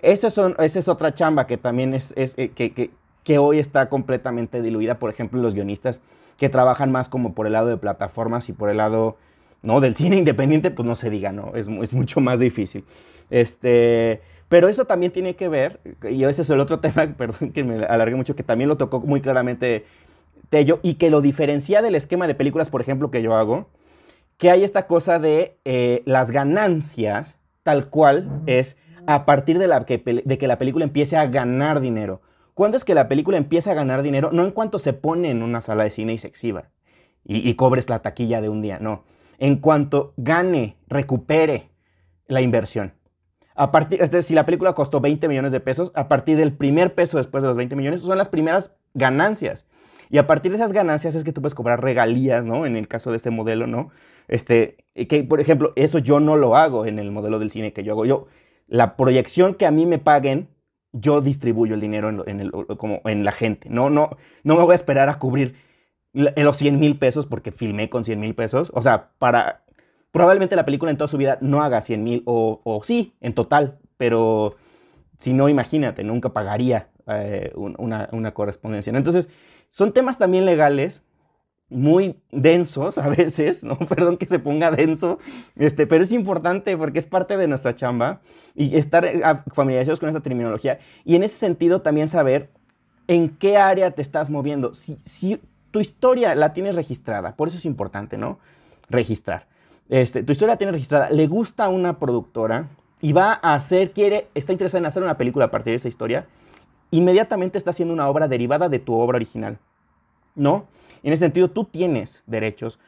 Esa, 0.00 0.30
son, 0.30 0.54
esa 0.58 0.78
es 0.78 0.88
otra 0.88 1.14
chamba 1.14 1.46
que 1.46 1.56
también 1.56 1.94
es, 1.94 2.12
es 2.16 2.34
eh, 2.36 2.50
que, 2.50 2.72
que, 2.72 2.90
que, 3.22 3.38
hoy 3.38 3.58
está 3.58 3.88
completamente 3.88 4.60
diluida, 4.60 4.98
por 4.98 5.10
ejemplo, 5.10 5.40
los 5.40 5.54
guionistas 5.54 6.02
que 6.36 6.48
trabajan 6.48 6.92
más 6.92 7.08
como 7.08 7.34
por 7.34 7.46
el 7.46 7.54
lado 7.54 7.68
de 7.68 7.76
plataformas 7.76 8.48
y 8.48 8.52
por 8.52 8.68
el 8.68 8.76
lado, 8.76 9.16
¿no? 9.62 9.80
Del 9.80 9.94
cine 9.94 10.16
independiente, 10.16 10.70
pues 10.70 10.86
no 10.86 10.94
se 10.94 11.08
diga, 11.08 11.32
¿no? 11.32 11.52
Es, 11.54 11.68
es 11.68 11.92
mucho 11.92 12.20
más 12.20 12.40
difícil. 12.40 12.84
Este... 13.30 14.20
Pero 14.48 14.68
eso 14.68 14.84
también 14.84 15.12
tiene 15.12 15.36
que 15.36 15.48
ver, 15.48 15.80
y 16.10 16.24
ese 16.24 16.42
es 16.42 16.50
el 16.50 16.60
otro 16.60 16.80
tema, 16.80 17.06
perdón 17.16 17.52
que 17.52 17.64
me 17.64 17.84
alargué 17.84 18.14
mucho, 18.16 18.36
que 18.36 18.42
también 18.42 18.68
lo 18.68 18.76
tocó 18.76 19.00
muy 19.00 19.20
claramente 19.20 19.84
Tello, 20.50 20.80
y 20.82 20.94
que 20.94 21.10
lo 21.10 21.20
diferencia 21.20 21.82
del 21.82 21.94
esquema 21.94 22.26
de 22.26 22.34
películas, 22.34 22.70
por 22.70 22.80
ejemplo, 22.80 23.10
que 23.10 23.22
yo 23.22 23.34
hago, 23.34 23.68
que 24.36 24.50
hay 24.50 24.64
esta 24.64 24.86
cosa 24.86 25.18
de 25.18 25.56
eh, 25.64 26.02
las 26.06 26.30
ganancias, 26.30 27.38
tal 27.62 27.88
cual 27.88 28.42
es 28.46 28.76
a 29.06 29.24
partir 29.26 29.58
de, 29.58 29.68
la 29.68 29.84
que, 29.84 29.98
de 30.24 30.38
que 30.38 30.48
la 30.48 30.58
película 30.58 30.84
empiece 30.84 31.16
a 31.16 31.26
ganar 31.26 31.80
dinero. 31.80 32.20
¿Cuándo 32.54 32.76
es 32.76 32.84
que 32.84 32.94
la 32.94 33.08
película 33.08 33.36
empieza 33.36 33.72
a 33.72 33.74
ganar 33.74 34.02
dinero? 34.02 34.30
No 34.32 34.44
en 34.44 34.50
cuanto 34.50 34.78
se 34.78 34.92
pone 34.92 35.30
en 35.30 35.42
una 35.42 35.60
sala 35.60 35.84
de 35.84 35.90
cine 35.90 36.12
y 36.12 36.18
se 36.18 36.28
exhiba 36.28 36.70
y, 37.24 37.48
y 37.48 37.54
cobres 37.54 37.88
la 37.88 38.00
taquilla 38.00 38.40
de 38.40 38.48
un 38.48 38.62
día, 38.62 38.78
no. 38.78 39.04
En 39.38 39.56
cuanto 39.56 40.14
gane, 40.16 40.76
recupere 40.88 41.70
la 42.26 42.40
inversión. 42.40 42.92
A 43.54 43.70
partir, 43.70 44.02
es 44.02 44.10
decir, 44.10 44.28
si 44.28 44.34
la 44.34 44.46
película 44.46 44.72
costó 44.72 45.00
20 45.00 45.28
millones 45.28 45.52
de 45.52 45.60
pesos, 45.60 45.92
a 45.94 46.08
partir 46.08 46.36
del 46.36 46.52
primer 46.52 46.94
peso 46.94 47.18
después 47.18 47.42
de 47.42 47.48
los 47.48 47.56
20 47.56 47.76
millones, 47.76 48.00
son 48.00 48.18
las 48.18 48.28
primeras 48.28 48.72
ganancias. 48.94 49.66
Y 50.10 50.18
a 50.18 50.26
partir 50.26 50.50
de 50.52 50.56
esas 50.56 50.72
ganancias 50.72 51.14
es 51.14 51.24
que 51.24 51.32
tú 51.32 51.40
puedes 51.40 51.54
cobrar 51.54 51.82
regalías, 51.82 52.44
¿no? 52.44 52.66
En 52.66 52.76
el 52.76 52.88
caso 52.88 53.10
de 53.10 53.16
este 53.16 53.30
modelo, 53.30 53.66
¿no? 53.66 53.90
Este, 54.28 54.76
que, 55.08 55.24
por 55.24 55.40
ejemplo, 55.40 55.72
eso 55.76 55.98
yo 55.98 56.20
no 56.20 56.36
lo 56.36 56.56
hago 56.56 56.86
en 56.86 56.98
el 56.98 57.10
modelo 57.10 57.38
del 57.38 57.50
cine 57.50 57.72
que 57.72 57.84
yo 57.84 57.92
hago. 57.92 58.06
Yo, 58.06 58.26
la 58.66 58.96
proyección 58.96 59.54
que 59.54 59.66
a 59.66 59.70
mí 59.70 59.86
me 59.86 59.98
paguen, 59.98 60.48
yo 60.92 61.20
distribuyo 61.20 61.74
el 61.74 61.80
dinero 61.80 62.24
en, 62.26 62.40
el, 62.40 62.52
como 62.76 63.00
en 63.04 63.24
la 63.24 63.32
gente. 63.32 63.68
No, 63.70 63.90
no, 63.90 64.16
no 64.42 64.56
me 64.56 64.62
voy 64.62 64.72
a 64.72 64.76
esperar 64.76 65.08
a 65.08 65.18
cubrir 65.18 65.56
los 66.12 66.56
100 66.56 66.78
mil 66.78 66.96
pesos 66.98 67.26
porque 67.26 67.50
filmé 67.50 67.88
con 67.88 68.04
100 68.04 68.20
mil 68.20 68.34
pesos. 68.34 68.70
O 68.74 68.82
sea, 68.82 69.10
para 69.18 69.63
Probablemente 70.14 70.54
la 70.54 70.64
película 70.64 70.92
en 70.92 70.96
toda 70.96 71.08
su 71.08 71.18
vida 71.18 71.38
no 71.40 71.64
haga 71.64 71.80
100 71.80 72.04
mil 72.04 72.22
o, 72.24 72.80
sí, 72.84 73.14
en 73.20 73.34
total, 73.34 73.80
pero 73.96 74.54
si 75.18 75.32
no, 75.32 75.48
imagínate, 75.48 76.04
nunca 76.04 76.32
pagaría 76.32 76.86
eh, 77.08 77.52
una, 77.56 78.32
correspondencia. 78.32 78.96
Entonces, 78.96 79.28
son 79.70 79.92
temas 79.92 80.16
también 80.16 80.44
legales 80.44 81.02
muy 81.68 82.20
densos 82.30 82.96
a 82.98 83.08
veces, 83.08 83.64
¿no? 83.64 83.76
Perdón 83.88 84.16
que 84.16 84.26
se 84.26 84.38
ponga 84.38 84.70
denso, 84.70 85.18
este, 85.56 85.84
pero 85.84 86.04
es 86.04 86.12
importante 86.12 86.76
porque 86.76 87.00
es 87.00 87.06
parte 87.06 87.36
de 87.36 87.48
nuestra 87.48 87.74
chamba 87.74 88.20
y 88.54 88.76
estar 88.76 89.04
eh, 89.04 89.20
familiarizados 89.52 89.98
con 89.98 90.10
esa 90.10 90.20
terminología 90.20 90.78
y 91.04 91.16
en 91.16 91.24
ese 91.24 91.34
sentido 91.38 91.82
también 91.82 92.06
saber 92.06 92.50
en 93.08 93.30
qué 93.30 93.56
área 93.56 93.90
te 93.90 94.02
estás 94.02 94.30
moviendo. 94.30 94.74
Si, 94.74 94.96
si 95.04 95.40
tu 95.72 95.80
historia 95.80 96.36
la 96.36 96.52
tienes 96.52 96.76
registrada, 96.76 97.34
por 97.34 97.48
eso 97.48 97.56
es 97.56 97.64
importante, 97.64 98.16
¿no? 98.16 98.38
Registrar. 98.88 99.52
Este, 99.88 100.22
tu 100.22 100.32
historia 100.32 100.54
la 100.54 100.58
tiene 100.58 100.72
registrada, 100.72 101.10
le 101.10 101.26
gusta 101.26 101.64
a 101.64 101.68
una 101.68 101.98
productora 101.98 102.68
y 103.00 103.12
va 103.12 103.38
a 103.42 103.54
hacer, 103.54 103.92
quiere, 103.92 104.28
está 104.34 104.52
interesada 104.52 104.78
en 104.78 104.86
hacer 104.86 105.02
una 105.02 105.18
película 105.18 105.46
a 105.46 105.50
partir 105.50 105.72
de 105.72 105.76
esa 105.76 105.88
historia, 105.88 106.26
inmediatamente 106.90 107.58
está 107.58 107.70
haciendo 107.70 107.92
una 107.92 108.08
obra 108.08 108.28
derivada 108.28 108.68
de 108.68 108.78
tu 108.78 108.94
obra 108.94 109.16
original. 109.16 109.58
¿No? 110.34 110.66
En 111.02 111.12
ese 111.12 111.20
sentido, 111.20 111.50
tú 111.50 111.64
tienes 111.64 112.22
derechos, 112.26 112.80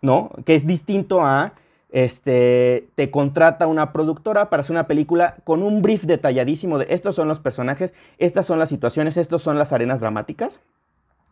¿no? 0.00 0.30
Que 0.44 0.54
es 0.54 0.66
distinto 0.66 1.22
a, 1.22 1.54
este, 1.90 2.88
te 2.94 3.10
contrata 3.10 3.66
una 3.66 3.92
productora 3.92 4.50
para 4.50 4.60
hacer 4.60 4.74
una 4.74 4.86
película 4.86 5.36
con 5.44 5.62
un 5.62 5.80
brief 5.80 6.04
detalladísimo 6.04 6.78
de 6.78 6.86
estos 6.90 7.14
son 7.14 7.26
los 7.26 7.40
personajes, 7.40 7.94
estas 8.18 8.46
son 8.46 8.58
las 8.58 8.68
situaciones, 8.68 9.16
estas 9.16 9.40
son 9.40 9.58
las 9.58 9.72
arenas 9.72 10.00
dramáticas. 10.00 10.60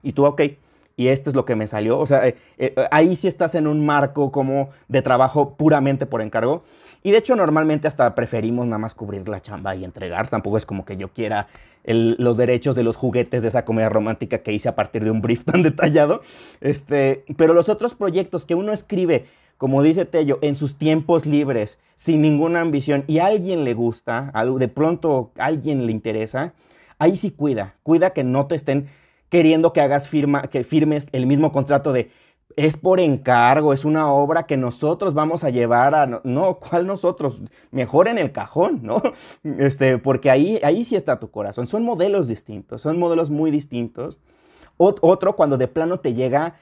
Y 0.03 0.13
tú, 0.13 0.25
ok, 0.25 0.43
y 0.97 1.09
esto 1.09 1.31
es 1.31 1.37
lo 1.37 1.45
que 1.45 1.57
me 1.57 1.67
salió. 1.67 1.99
O 1.99 2.07
sea, 2.07 2.27
eh, 2.27 2.37
eh, 2.59 2.75
ahí 2.91 3.17
sí 3.17 3.29
estás 3.29 3.55
en 3.55 3.67
un 3.67 3.85
marco 3.85 4.31
como 4.33 4.71
de 4.89 5.03
trabajo 5.03 5.55
puramente 5.57 6.07
por 6.07 6.23
encargo. 6.23 6.65
Y 7.03 7.11
de 7.11 7.19
hecho 7.19 7.35
normalmente 7.35 7.89
hasta 7.89 8.15
preferimos 8.15 8.67
nada 8.67 8.79
más 8.79 8.95
cubrir 8.95 9.29
la 9.29 9.41
chamba 9.41 9.75
y 9.75 9.85
entregar. 9.85 10.29
Tampoco 10.29 10.57
es 10.57 10.67
como 10.67 10.85
que 10.85 10.97
yo 10.97 11.09
quiera 11.09 11.49
los 11.85 12.37
derechos 12.37 12.77
de 12.77 12.85
los 12.85 12.97
juguetes 12.97 13.43
de 13.43 13.49
esa 13.49 13.65
comedia 13.65 13.89
romántica 13.89 14.39
que 14.39 14.53
hice 14.53 14.69
a 14.69 14.77
partir 14.77 15.03
de 15.03 15.11
un 15.11 15.21
brief 15.21 15.45
tan 15.45 15.63
detallado. 15.63 16.23
Este, 16.61 17.25
pero 17.37 17.55
los 17.55 17.69
otros 17.69 17.95
proyectos 17.95 18.45
que 18.45 18.55
uno 18.55 18.73
escribe, 18.73 19.27
como 19.59 19.83
dice 19.83 20.05
Tello, 20.05 20.39
en 20.43 20.55
sus 20.55 20.77
tiempos 20.77 21.27
libres, 21.27 21.79
sin 21.95 22.23
ninguna 22.23 22.61
ambición, 22.61 23.05
y 23.07 23.19
a 23.19 23.27
alguien 23.27 23.65
le 23.65 23.75
gusta, 23.75 24.33
de 24.59 24.69
pronto 24.69 25.33
alguien 25.39 25.87
le 25.87 25.93
interesa, 25.93 26.55
ahí 26.99 27.17
sí 27.17 27.33
cuida. 27.33 27.77
Cuida 27.83 28.11
que 28.11 28.23
no 28.25 28.47
te 28.47 28.55
estén 28.55 28.87
queriendo 29.33 29.73
que 29.73 29.81
hagas 29.81 30.11
firma, 30.11 30.43
que 30.49 30.63
firmes 30.63 31.09
el 31.13 31.25
mismo 31.25 31.53
contrato 31.53 31.95
de 31.95 32.11
es 32.55 32.77
por 32.77 33.01
encargo, 33.01 33.73
es 33.73 33.87
una 33.87 34.13
obra 34.13 34.43
que 34.43 34.59
nosotros 34.59 35.15
vamos 35.15 35.43
a 35.43 35.49
llevar 35.49 35.95
a... 35.95 36.21
No, 36.23 36.59
¿cuál 36.61 36.87
nosotros? 36.87 37.41
Mejor 37.71 38.09
en 38.09 38.19
el 38.19 38.31
cajón, 38.31 38.81
¿no? 38.83 39.01
Este, 39.59 39.97
porque 39.97 40.31
ahí, 40.31 40.61
ahí 40.63 40.85
sí 40.85 40.97
está 40.97 41.19
tu 41.19 41.31
corazón. 41.31 41.67
Son 41.67 41.83
modelos 41.83 42.29
distintos, 42.29 42.83
son 42.83 42.99
modelos 42.99 43.31
muy 43.31 43.51
distintos. 43.51 44.19
otro 44.77 45.35
cuando 45.35 45.57
de 45.57 45.67
plano 45.67 46.01
te 46.01 46.13
llega, 46.13 46.57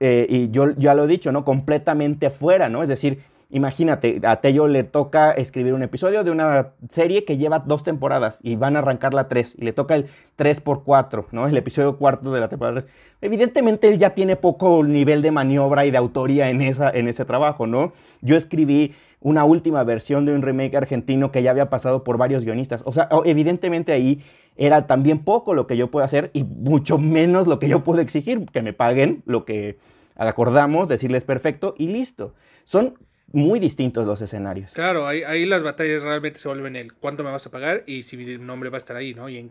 eh, 0.00 0.26
y 0.26 0.48
yo 0.48 0.70
ya 0.78 0.94
lo 0.94 1.04
he 1.04 1.06
dicho, 1.06 1.30
¿no? 1.30 1.44
Completamente 1.44 2.30
fuera, 2.30 2.70
¿no? 2.70 2.82
Es 2.82 2.88
decir, 2.88 3.22
Imagínate, 3.54 4.20
a 4.24 4.40
Tello 4.40 4.66
le 4.66 4.82
toca 4.82 5.30
escribir 5.30 5.74
un 5.74 5.84
episodio 5.84 6.24
de 6.24 6.32
una 6.32 6.72
serie 6.88 7.24
que 7.24 7.36
lleva 7.36 7.60
dos 7.60 7.84
temporadas 7.84 8.40
y 8.42 8.56
van 8.56 8.74
a 8.74 8.80
arrancar 8.80 9.14
la 9.14 9.28
tres 9.28 9.54
y 9.56 9.64
le 9.64 9.72
toca 9.72 9.94
el 9.94 10.06
3 10.34 10.58
por 10.58 10.82
4 10.82 11.26
¿no? 11.30 11.46
El 11.46 11.56
episodio 11.56 11.96
cuarto 11.96 12.32
de 12.32 12.40
la 12.40 12.48
temporada 12.48 12.80
3. 12.80 12.92
Evidentemente 13.20 13.86
él 13.86 13.98
ya 13.98 14.10
tiene 14.10 14.34
poco 14.34 14.82
nivel 14.82 15.22
de 15.22 15.30
maniobra 15.30 15.86
y 15.86 15.92
de 15.92 15.98
autoría 15.98 16.50
en, 16.50 16.62
esa, 16.62 16.90
en 16.90 17.06
ese 17.06 17.24
trabajo, 17.24 17.68
¿no? 17.68 17.92
Yo 18.22 18.36
escribí 18.36 18.92
una 19.20 19.44
última 19.44 19.84
versión 19.84 20.24
de 20.26 20.34
un 20.34 20.42
remake 20.42 20.76
argentino 20.76 21.30
que 21.30 21.44
ya 21.44 21.52
había 21.52 21.70
pasado 21.70 22.02
por 22.02 22.18
varios 22.18 22.44
guionistas. 22.44 22.82
O 22.84 22.92
sea, 22.92 23.08
evidentemente 23.24 23.92
ahí 23.92 24.20
era 24.56 24.88
también 24.88 25.20
poco 25.20 25.54
lo 25.54 25.68
que 25.68 25.76
yo 25.76 25.92
puedo 25.92 26.04
hacer 26.04 26.32
y 26.32 26.42
mucho 26.42 26.98
menos 26.98 27.46
lo 27.46 27.60
que 27.60 27.68
yo 27.68 27.84
puedo 27.84 28.00
exigir, 28.00 28.46
que 28.46 28.62
me 28.62 28.72
paguen 28.72 29.22
lo 29.26 29.44
que 29.44 29.78
acordamos, 30.16 30.88
decirles 30.88 31.22
perfecto 31.22 31.76
y 31.78 31.86
listo. 31.86 32.34
Son 32.64 32.94
muy 33.34 33.60
distintos 33.60 34.06
los 34.06 34.22
escenarios. 34.22 34.72
Claro, 34.72 35.06
ahí, 35.06 35.44
las 35.46 35.62
batallas 35.62 36.02
realmente 36.02 36.38
se 36.38 36.48
vuelven 36.48 36.76
el 36.76 36.94
cuánto 36.94 37.24
me 37.24 37.30
vas 37.30 37.46
a 37.46 37.50
pagar 37.50 37.82
y 37.86 38.04
si 38.04 38.16
mi 38.16 38.38
nombre 38.38 38.70
va 38.70 38.76
a 38.76 38.78
estar 38.78 38.96
ahí, 38.96 39.14
¿no? 39.14 39.28
Y 39.28 39.38
en 39.38 39.50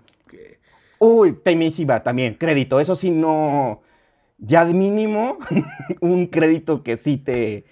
Uy, 1.00 1.34
temísima 1.34 2.02
también, 2.02 2.36
crédito. 2.36 2.80
Eso 2.80 2.96
sí, 2.96 3.12
no. 3.12 3.82
Ya 4.38 4.66
de 4.66 4.74
mínimo, 4.74 5.38
un 6.00 6.28
crédito 6.28 6.82
que 6.82 6.96
sí 6.96 7.18
te. 7.18 7.66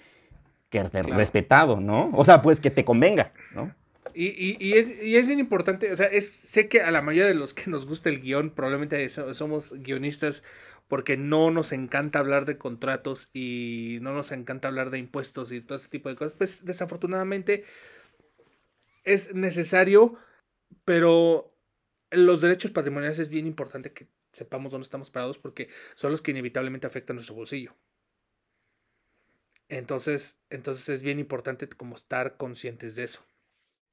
que 0.68 0.84
te 0.84 1.02
respetado, 1.02 1.80
¿no? 1.80 2.10
O 2.12 2.24
sea, 2.24 2.42
pues 2.42 2.60
que 2.60 2.70
te 2.70 2.84
convenga, 2.84 3.32
¿no? 3.54 3.74
Y, 4.14 4.26
y, 4.26 4.56
y, 4.60 4.74
es, 4.74 5.02
y, 5.02 5.16
es, 5.16 5.26
bien 5.26 5.38
importante, 5.38 5.90
o 5.90 5.96
sea, 5.96 6.06
es, 6.06 6.28
sé 6.28 6.68
que 6.68 6.82
a 6.82 6.90
la 6.90 7.00
mayoría 7.00 7.28
de 7.28 7.34
los 7.34 7.54
que 7.54 7.70
nos 7.70 7.86
gusta 7.86 8.10
el 8.10 8.20
guion, 8.20 8.50
probablemente 8.50 9.08
somos 9.08 9.72
guionistas 9.78 10.44
porque 10.92 11.16
no 11.16 11.50
nos 11.50 11.72
encanta 11.72 12.18
hablar 12.18 12.44
de 12.44 12.58
contratos 12.58 13.30
y 13.32 13.96
no 14.02 14.12
nos 14.12 14.30
encanta 14.30 14.68
hablar 14.68 14.90
de 14.90 14.98
impuestos 14.98 15.50
y 15.50 15.62
todo 15.62 15.76
ese 15.76 15.88
tipo 15.88 16.10
de 16.10 16.16
cosas. 16.16 16.34
Pues 16.34 16.66
desafortunadamente 16.66 17.64
es 19.02 19.34
necesario, 19.34 20.18
pero 20.84 21.56
los 22.10 22.42
derechos 22.42 22.72
patrimoniales 22.72 23.18
es 23.20 23.30
bien 23.30 23.46
importante 23.46 23.94
que 23.94 24.06
sepamos 24.32 24.70
dónde 24.70 24.84
estamos 24.84 25.10
parados 25.10 25.38
porque 25.38 25.70
son 25.94 26.10
los 26.10 26.20
que 26.20 26.32
inevitablemente 26.32 26.86
afectan 26.86 27.16
nuestro 27.16 27.36
bolsillo. 27.36 27.74
Entonces, 29.70 30.44
entonces 30.50 30.90
es 30.90 31.02
bien 31.02 31.18
importante 31.18 31.70
como 31.70 31.94
estar 31.94 32.36
conscientes 32.36 32.96
de 32.96 33.04
eso. 33.04 33.24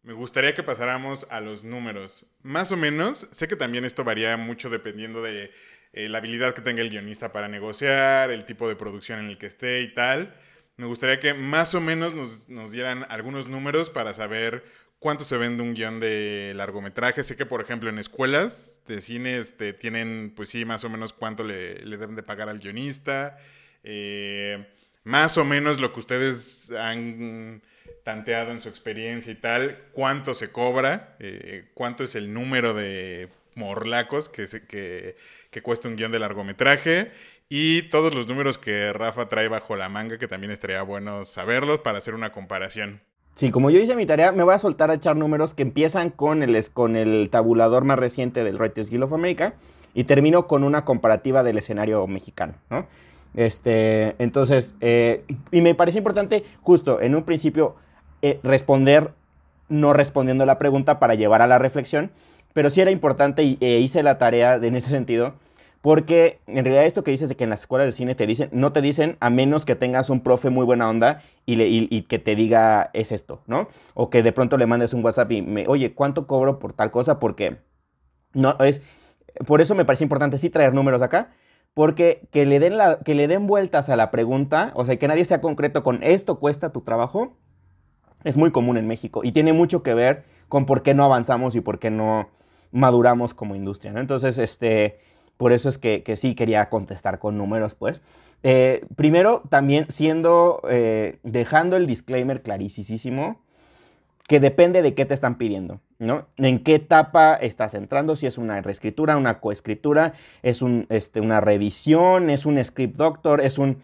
Me 0.02 0.12
gustaría 0.12 0.54
que 0.54 0.64
pasáramos 0.64 1.28
a 1.30 1.39
los 1.39 1.64
números. 1.64 2.26
Más 2.41 2.74
o 2.74 2.78
menos, 2.78 3.30
sé 3.32 3.47
que 3.47 3.56
también 3.56 3.86
esto 3.86 4.04
varía 4.04 4.36
mucho 4.36 4.70
dependiendo 4.70 5.24
de 5.24 5.52
eh, 5.93 6.09
la 6.09 6.19
habilidad 6.19 6.53
que 6.53 6.61
tenga 6.61 6.81
el 6.81 6.89
guionista 6.89 7.31
para 7.31 7.47
negociar, 7.47 8.31
el 8.31 8.45
tipo 8.45 8.67
de 8.67 8.75
producción 8.75 9.19
en 9.19 9.25
el 9.25 9.37
que 9.37 9.47
esté 9.47 9.81
y 9.81 9.93
tal. 9.93 10.35
Me 10.77 10.85
gustaría 10.85 11.19
que 11.19 11.33
más 11.33 11.75
o 11.75 11.81
menos 11.81 12.13
nos, 12.13 12.47
nos 12.47 12.71
dieran 12.71 13.05
algunos 13.09 13.47
números 13.47 13.89
para 13.89 14.13
saber 14.13 14.63
cuánto 14.99 15.23
se 15.23 15.37
vende 15.37 15.63
un 15.63 15.73
guion 15.73 15.99
de 15.99 16.53
largometraje. 16.55 17.23
Sé 17.23 17.35
que, 17.35 17.45
por 17.45 17.61
ejemplo, 17.61 17.89
en 17.89 17.99
escuelas 17.99 18.81
de 18.87 19.01
cine 19.01 19.37
este, 19.37 19.73
tienen, 19.73 20.33
pues 20.35 20.49
sí, 20.49 20.65
más 20.65 20.83
o 20.83 20.89
menos 20.89 21.13
cuánto 21.13 21.43
le, 21.43 21.85
le 21.85 21.97
deben 21.97 22.15
de 22.15 22.23
pagar 22.23 22.49
al 22.49 22.59
guionista. 22.59 23.37
Eh, 23.83 24.67
más 25.03 25.37
o 25.37 25.45
menos 25.45 25.79
lo 25.79 25.93
que 25.93 25.99
ustedes 25.99 26.71
han 26.71 27.61
tanteado 28.03 28.51
en 28.51 28.61
su 28.61 28.69
experiencia 28.69 29.31
y 29.31 29.35
tal, 29.35 29.77
cuánto 29.93 30.33
se 30.33 30.51
cobra, 30.51 31.15
eh, 31.19 31.69
cuánto 31.73 32.03
es 32.03 32.15
el 32.15 32.33
número 32.33 32.73
de 32.73 33.29
morlacos 33.55 34.29
que, 34.29 34.47
que, 34.67 35.15
que 35.50 35.62
cuesta 35.62 35.88
un 35.88 35.95
guion 35.95 36.12
de 36.12 36.20
largometraje 36.20 37.12
y 37.50 37.84
todos 37.84 38.14
los 38.14 38.28
números 38.28 38.58
que 38.58 38.93
Rafa 38.93 39.30
trae 39.30 39.47
bajo 39.47 39.76
la 39.76 39.89
manga, 39.89 40.18
que 40.18 40.28
también 40.28 40.52
estaría 40.52 40.82
bueno 40.84 41.26
saberlos 41.26 41.80
para 41.80 41.97
hacer 41.97 42.14
una 42.14 42.32
comparación. 42.32 43.02
Sí, 43.36 43.52
como 43.52 43.70
yo 43.70 43.80
hice 43.80 43.95
mi 43.95 44.06
tarea, 44.06 44.32
me 44.32 44.43
voy 44.43 44.54
a 44.54 44.60
soltar 44.60 44.91
a 44.91 44.95
echar 44.95 45.16
números 45.16 45.54
que 45.54 45.64
empiezan 45.64 46.10
con 46.10 46.43
el, 46.43 46.70
con 46.72 46.95
el 46.95 47.30
tabulador 47.30 47.86
más 47.86 47.97
reciente 47.97 48.43
del 48.43 48.58
Writers 48.58 48.89
Guild 48.89 49.04
of 49.04 49.14
America 49.14 49.54
y 49.93 50.04
termino 50.04 50.45
con 50.45 50.64
una 50.64 50.86
comparativa 50.86 51.41
del 51.41 51.58
escenario 51.58 52.06
mexicano, 52.06 52.56
¿no? 52.70 52.88
Este, 53.36 54.16
entonces, 54.22 54.76
eh, 54.82 55.24
y 55.52 55.62
me 55.62 55.76
parece 55.76 56.00
importante 56.00 56.43
justo 56.62 57.00
en 57.00 57.16
un 57.16 57.24
principio 57.24 57.76
eh, 58.22 58.39
responder 58.43 59.14
no 59.70 59.93
respondiendo 59.93 60.45
la 60.45 60.58
pregunta 60.58 61.00
para 61.00 61.16
llevar 61.16 61.41
a 61.41 61.47
la 61.47 61.60
reflexión, 61.60 62.12
pero 62.54 62.70
sí 62.70 62.82
era 62.82 62.91
importante 62.91 63.43
y 63.43 63.58
e 63.62 63.80
hice 63.80 64.04
la 64.04 64.18
tarea 64.18 64.56
en 64.56 64.76
ese 64.76 64.89
sentido, 64.89 65.36
porque 65.82 66.39
en 66.47 66.66
realidad 66.66 66.86
esto 66.86 67.04
que 67.04 67.12
dices 67.12 67.30
de 67.30 67.36
que 67.36 67.45
en 67.45 67.50
las 67.50 67.62
escuelas 67.62 67.88
de 67.88 67.91
cine 67.93 68.16
te 68.16 68.28
dicen, 68.28 68.50
no 68.52 68.74
te 68.74 68.82
dicen 68.82 69.18
a 69.22 69.30
menos 69.30 69.66
que 69.66 69.76
tengas 69.76 70.10
un 70.10 70.22
profe 70.22 70.50
muy 70.50 70.66
buena 70.66 70.89
onda 70.89 71.22
y, 71.45 72.02
que 72.04 72.20
te 72.20 72.36
diga 72.36 72.89
es 72.93 73.12
esto, 73.12 73.41
¿no? 73.47 73.70
O 73.93 74.10
que 74.10 74.22
de 74.22 74.32
pronto 74.34 74.58
le 74.58 74.66
mandes 74.66 74.93
un 74.93 75.04
WhatsApp 75.04 75.32
y 75.32 75.41
me, 75.41 75.68
oye, 75.68 75.93
¿cuánto 75.93 76.28
cobro 76.28 76.60
por 76.60 76.74
tal 76.74 76.91
cosa? 76.91 77.20
Porque 77.20 77.58
no 78.34 78.58
es, 78.60 78.82
por 79.45 79.62
eso 79.62 79.74
me 79.74 79.86
parece 79.86 80.04
importante 80.04 80.38
sí 80.38 80.50
traer 80.50 80.74
números 80.74 81.02
acá, 81.02 81.32
porque 81.74 82.28
que 82.32 82.45
le 82.45 82.60
den, 82.60 82.74
que 83.06 83.16
le 83.16 83.28
den 83.28 83.47
vueltas 83.47 83.89
a 83.89 83.95
la 83.95 84.12
pregunta, 84.12 84.72
o 84.76 84.86
sea, 84.86 84.97
que 84.97 85.08
nadie 85.08 85.24
sea 85.24 85.39
concreto 85.39 85.82
con 85.82 86.04
esto 86.04 86.39
cuesta 86.39 86.74
tu 86.74 86.82
trabajo, 86.82 87.38
es 88.26 88.38
muy 88.38 88.52
común 88.52 88.76
en 88.78 88.86
México 88.86 89.22
y 89.24 89.32
tiene 89.32 89.54
mucho 89.54 89.82
que 89.82 89.93
ver 89.93 90.26
con 90.50 90.66
por 90.66 90.84
qué 90.84 90.93
no 90.93 91.06
avanzamos 91.06 91.56
y 91.56 91.62
por 91.62 91.80
qué 91.80 91.89
no 91.89 92.28
maduramos 92.72 93.34
como 93.34 93.55
industria, 93.55 93.91
¿no? 93.91 93.99
Entonces, 93.99 94.38
este, 94.38 94.99
por 95.38 95.51
eso 95.51 95.70
es 95.70 95.78
que, 95.78 96.03
sí 96.15 96.36
quería 96.36 96.70
contestar 96.70 97.20
con 97.20 97.38
números, 97.38 97.76
pues. 97.76 98.01
Eh, 98.43 98.86
primero, 98.95 99.43
también 99.49 99.86
siendo, 99.89 100.61
eh, 100.70 101.20
dejando 101.24 101.78
el 101.78 101.88
disclaimer 101.88 102.41
clarísimo, 102.41 103.41
que 104.28 104.39
depende 104.39 104.82
de 104.84 104.93
qué 104.93 105.05
te 105.05 105.15
están 105.15 105.38
pidiendo, 105.38 105.82
¿no? 105.97 106.28
En 106.38 106.63
qué 106.63 106.76
etapa 106.76 107.34
estás 107.36 107.74
entrando, 107.74 108.15
si 108.15 108.28
es 108.28 108.38
una 108.38 108.61
reescritura, 108.61 109.17
una 109.17 109.39
coescritura, 109.39 110.13
es 110.43 110.61
un, 110.61 110.86
este, 110.89 111.20
una 111.20 111.41
revisión, 111.41 112.30
es 112.30 112.45
un 112.45 112.63
script 112.63 112.95
doctor, 112.95 113.41
es 113.41 113.57
un 113.57 113.78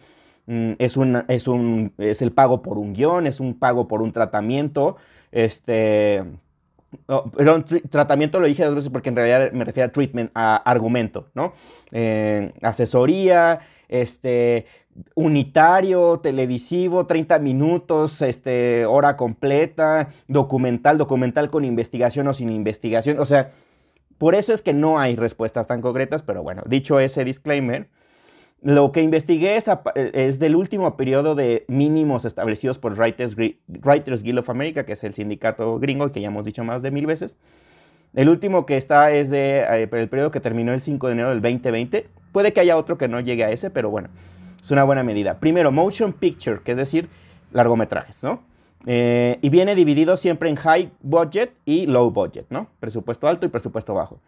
Mm, 0.46 0.72
es, 0.78 0.96
un, 0.96 1.24
es, 1.28 1.48
un, 1.48 1.92
es 1.98 2.22
el 2.22 2.32
pago 2.32 2.62
por 2.62 2.78
un 2.78 2.94
guion, 2.94 3.26
es 3.26 3.40
un 3.40 3.58
pago 3.58 3.88
por 3.88 4.02
un 4.02 4.12
tratamiento. 4.12 4.96
Este, 5.32 6.24
perdón, 7.36 7.64
tratamiento 7.90 8.40
lo 8.40 8.46
dije 8.46 8.64
dos 8.64 8.74
veces 8.74 8.90
porque 8.90 9.08
en 9.08 9.16
realidad 9.16 9.52
me 9.52 9.64
refiero 9.64 9.88
a 9.88 9.92
treatment, 9.92 10.30
a 10.34 10.56
argumento, 10.56 11.28
¿no? 11.34 11.52
Eh, 11.92 12.52
asesoría, 12.62 13.60
este, 13.88 14.66
unitario, 15.14 16.20
televisivo, 16.20 17.06
30 17.06 17.38
minutos, 17.38 18.22
este, 18.22 18.86
hora 18.86 19.16
completa, 19.16 20.10
documental, 20.28 20.98
documental 20.98 21.50
con 21.50 21.64
investigación 21.64 22.28
o 22.28 22.34
sin 22.34 22.50
investigación. 22.50 23.18
O 23.18 23.26
sea, 23.26 23.52
por 24.18 24.34
eso 24.34 24.52
es 24.52 24.62
que 24.62 24.72
no 24.72 24.98
hay 24.98 25.16
respuestas 25.16 25.66
tan 25.66 25.82
concretas, 25.82 26.22
pero 26.22 26.42
bueno, 26.42 26.62
dicho 26.66 27.00
ese 27.00 27.24
disclaimer, 27.24 27.88
lo 28.66 28.90
que 28.90 29.00
investigué 29.00 29.56
es, 29.56 30.40
del 30.40 30.56
último 30.56 30.96
periodo 30.96 31.36
de 31.36 31.64
mínimos 31.68 32.24
establecidos 32.24 32.80
por 32.80 32.98
Writers, 32.98 33.36
Guild 33.36 34.40
of 34.40 34.50
America, 34.50 34.84
que 34.84 34.94
es 34.94 35.04
el 35.04 35.14
sindicato 35.14 35.78
gringo, 35.78 36.10
que 36.10 36.20
ya 36.20 36.26
hemos 36.26 36.44
dicho 36.44 36.64
más 36.64 36.82
de 36.82 36.90
mil 36.90 37.06
veces. 37.06 37.36
El 38.12 38.28
último 38.28 38.66
que 38.66 38.76
está 38.76 39.12
es 39.12 39.30
de, 39.30 39.58
eh, 39.60 39.88
el 39.92 40.08
periodo 40.08 40.32
que 40.32 40.40
terminó 40.40 40.72
el 40.74 40.80
5 40.80 41.06
de 41.06 41.12
enero 41.12 41.28
del 41.28 41.42
2020. 41.42 42.08
Puede 42.32 42.52
que 42.52 42.58
haya 42.58 42.76
otro 42.76 42.98
que 42.98 43.06
no 43.06 43.20
llegue 43.20 43.44
a 43.44 43.52
ese, 43.52 43.70
pero 43.70 43.88
bueno, 43.88 44.08
es 44.60 44.68
una 44.72 44.82
buena 44.82 45.04
medida. 45.04 45.38
Primero, 45.38 45.70
motion 45.70 46.12
picture, 46.12 46.58
que 46.64 46.72
es 46.72 46.76
decir, 46.76 47.08
largometrajes, 47.52 48.24
¿no? 48.24 48.42
Eh, 48.84 49.38
y 49.42 49.48
viene 49.48 49.76
dividido 49.76 50.16
siempre 50.16 50.50
en 50.50 50.56
high 50.56 50.90
budget 51.02 51.52
y 51.64 51.86
low 51.86 52.10
budget, 52.10 52.46
¿no? 52.50 52.66
Presupuesto 52.80 53.28
alto 53.28 53.46
y 53.46 53.48
presupuesto 53.48 53.94
bajo. 53.94 54.18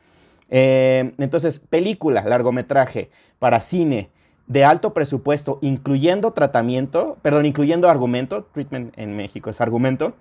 Eh, 0.49 1.12
entonces, 1.18 1.59
película, 1.59 2.22
largometraje, 2.22 3.11
para 3.41 3.59
cine, 3.59 4.11
de 4.49 4.64
alto 4.64 4.92
presupuesto, 4.94 5.59
incluyendo 5.61 6.32
tratamiento, 6.32 7.18
perdón, 7.22 7.46
incluyendo 7.46 7.88
argumento, 7.88 8.49
treatment 8.53 8.99
en 8.99 9.14
México 9.14 9.51
es 9.51 9.61
argumento, 9.61 10.14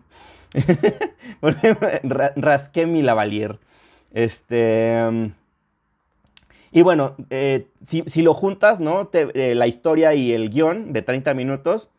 Rasqué 2.36 2.86
mi 2.86 3.02
lavalier. 3.02 3.58
Este... 4.14 5.34
Y 6.72 6.84
bueno, 6.84 7.16
eh, 7.32 7.70
si, 7.82 8.22
lo 8.22 8.36
juntas, 8.36 8.80
¿no? 8.80 9.10
la 9.34 9.66
historia 9.66 10.14
y 10.14 10.34
el 10.34 10.52
guion 10.52 10.94
de 10.94 11.02
30 11.02 11.34
minutos, 11.34 11.90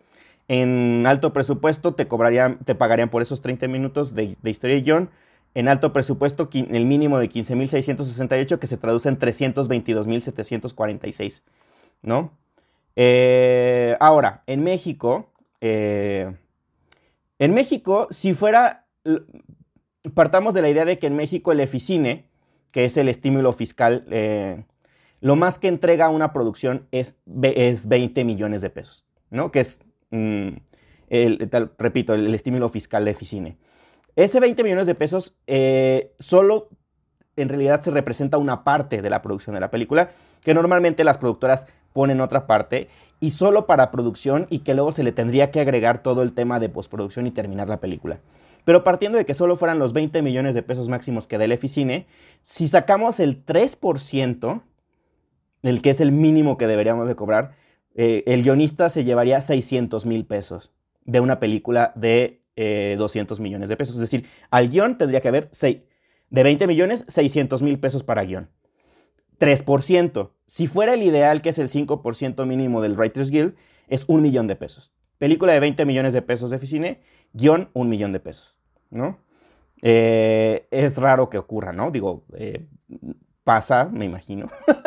en 0.47 1.05
alto 1.09 1.33
presupuesto 1.33 1.95
te 1.95 2.07
cobrarían, 2.07 2.59
te 2.59 2.77
pagarían 2.77 3.09
por 3.09 3.23
esos 3.23 3.41
30 3.41 3.67
minutos 3.67 4.15
de, 4.15 4.37
historia 4.45 4.77
y 4.77 4.83
guion. 4.83 5.11
En 5.57 5.69
alto 5.69 5.93
presupuesto, 5.93 6.49
el 6.53 6.85
mínimo 6.85 7.19
de 7.19 7.31
15.668, 7.31 8.59
que 8.59 8.67
se 8.67 8.77
traduce 8.77 9.09
en 9.09 9.19
322.746, 9.19 11.43
¿no? 12.03 12.33
Eh, 12.95 13.97
ahora, 13.99 14.43
en 14.47 14.63
México, 14.63 15.33
eh, 15.61 16.37
en 17.39 17.55
México, 17.55 18.07
si 18.11 18.35
fuera, 18.35 18.85
partamos 20.15 20.53
de 20.53 20.63
la 20.63 20.69
idea 20.69 20.85
de 20.85 20.99
que 20.99 21.07
en 21.07 21.17
México 21.17 21.53
el 21.53 21.61
Eficine, 21.61 22.27
que 22.71 22.85
es 22.85 22.99
el 22.99 23.09
estímulo 23.09 23.53
fiscal, 23.53 24.05
eh, 24.11 24.63
lo 25.21 25.37
más 25.37 25.59
que 25.59 25.69
entrega 25.69 26.11
una 26.11 26.35
producción 26.35 26.87
es, 26.93 27.17
es 27.43 27.89
20 27.89 28.25
millones 28.25 28.61
de 28.61 28.71
pesos, 28.71 29.07
¿no? 29.31 29.51
Que 29.51 29.61
es 29.61 29.81
Mm, 30.11 30.49
repito, 31.79 32.15
el, 32.15 32.35
estímulo 32.35 32.69
fiscal 32.69 33.05
de 33.05 33.11
Eficine. 33.13 33.57
Ese 34.17 34.41
20 34.41 34.63
millones 34.65 34.87
de 34.87 34.95
pesos 34.95 35.37
eh, 35.47 36.15
solo 36.19 36.71
en 37.37 37.51
realidad 37.51 37.83
se 37.83 37.91
representa 37.91 38.39
una 38.39 38.65
parte 38.65 39.03
de 39.03 39.11
la 39.11 39.23
producción 39.23 39.55
de 39.55 39.61
la 39.61 39.71
película, 39.71 40.11
que 40.43 40.55
normalmente 40.55 41.05
las 41.05 41.19
productoras 41.19 41.67
ponen 41.93 42.21
otra 42.21 42.47
parte 42.47 42.89
y 43.21 43.31
solo 43.31 43.67
para 43.67 43.91
producción 43.91 44.47
y 44.51 44.61
que 44.61 44.75
luego 44.75 44.93
se 44.93 45.03
le 45.03 45.13
tendría 45.13 45.51
que 45.51 45.61
agregar 45.61 46.03
todo 46.03 46.23
el 46.23 46.33
tema 46.33 46.61
de 46.61 46.69
postproducción 46.69 47.27
y 47.27 47.31
terminar 47.31 47.69
la 47.69 47.81
película. 47.81 48.21
Pero 48.65 48.85
partiendo 48.85 49.19
de 49.19 49.27
que 49.27 49.35
solo 49.35 49.57
fueran 49.57 49.79
los 49.79 49.93
20 49.93 50.23
millones 50.23 50.55
de 50.55 50.63
pesos 50.63 50.89
máximos 50.89 51.27
que 51.27 51.39
da 51.39 51.45
el 51.45 51.53
Eficine, 51.53 52.07
si 52.43 52.67
sacamos 52.67 53.21
el 53.21 53.45
3%, 53.45 54.63
el 55.63 55.83
que 55.83 55.91
es 55.91 56.01
el 56.01 56.13
mínimo 56.13 56.57
que 56.57 56.67
deberíamos 56.67 57.07
de 57.07 57.17
cobrar, 57.17 57.55
eh, 57.95 58.25
el 58.27 58.43
guionista 58.43 58.89
se 58.89 59.05
llevaría 59.05 59.41
600 59.41 60.05
mil 60.05 60.27
pesos 60.27 60.73
de 61.05 61.21
una 61.21 61.39
película 61.39 61.93
de 61.97 62.43
200 62.57 63.39
eh, 63.39 63.43
millones 63.43 63.69
de 63.69 63.77
pesos. 63.77 63.97
Es 63.97 64.01
decir, 64.01 64.27
al 64.51 64.69
guion 64.69 64.99
tendría 64.99 65.21
que 65.21 65.29
haber 65.29 65.51
de 65.51 66.43
20 66.43 66.67
millones, 66.67 67.05
600 67.09 67.63
mil 67.63 67.79
pesos 67.79 68.03
para 68.03 68.25
guion. 68.25 68.51
3%. 69.39 70.31
Si 70.47 70.67
fuera 70.67 70.95
el 70.95 71.03
ideal, 71.03 71.43
que 71.43 71.51
es 71.51 71.59
el 71.59 71.69
5% 71.69 72.47
mínimo 72.47 72.81
del 72.81 72.97
Writers 72.97 73.31
Guild, 73.31 73.55
es 73.89 74.05
un 74.09 74.23
millón 74.23 74.47
de 74.47 74.57
pesos. 74.57 74.93
Película 75.19 75.53
de 75.53 75.61
20 75.61 75.85
millones 75.85 76.15
de 76.15 76.23
pesos 76.23 76.51
de 76.51 76.57
oficina, 76.57 76.99
guion 77.33 77.71
un 77.75 77.89
millón 77.89 78.13
de 78.13 78.21
pesos, 78.21 78.57
¿no? 78.91 79.19
Eh, 79.83 80.67
es 80.71 80.97
raro 80.97 81.29
que 81.29 81.39
ocurra, 81.39 81.73
¿no? 81.73 81.91
Digo, 81.91 82.25
pasa, 83.45 83.85
me 83.85 84.05
imagino. 84.05 84.51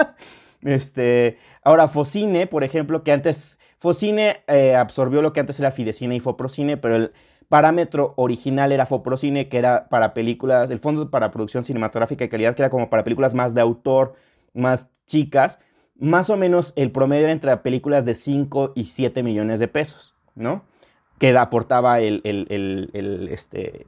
Este, 0.62 1.38
ahora, 1.64 1.88
Focine, 1.88 2.48
por 2.48 2.64
ejemplo, 2.64 3.04
que 3.04 3.12
antes, 3.12 3.60
Focine 3.78 4.44
eh, 4.48 4.76
absorbió 4.76 5.22
lo 5.22 5.32
que 5.34 5.40
antes 5.40 5.60
era 5.60 5.72
Fidecine 5.72 6.16
y 6.16 6.20
Foprocine, 6.20 6.78
pero 6.78 6.96
el 6.96 7.14
parámetro 7.50 8.14
original 8.16 8.72
era 8.72 8.86
Foprocine, 8.86 9.50
que 9.50 9.58
era 9.58 9.90
para 9.90 10.14
películas, 10.14 10.70
el 10.70 10.80
fondo 10.80 11.10
para 11.10 11.32
producción 11.32 11.66
cinematográfica 11.66 12.24
de 12.24 12.30
calidad, 12.30 12.56
que 12.56 12.62
era 12.62 12.70
como 12.70 12.90
para 12.90 13.04
películas 13.04 13.34
más 13.34 13.54
de 13.56 13.62
autor, 13.62 14.14
más 14.54 14.90
chicas, 15.06 15.60
más 15.98 16.30
o 16.30 16.38
menos 16.38 16.74
el 16.76 16.92
promedio 16.92 17.24
era 17.24 17.34
entre 17.34 17.56
películas 17.58 18.06
de 18.06 18.14
5 18.14 18.74
y 18.76 18.86
7 18.86 19.24
millones 19.24 19.60
de 19.60 19.68
pesos, 19.68 20.16
¿no? 20.36 20.64
Que 21.18 21.38
aportaba 21.38 22.00
el, 22.00 22.22
este, 23.32 23.88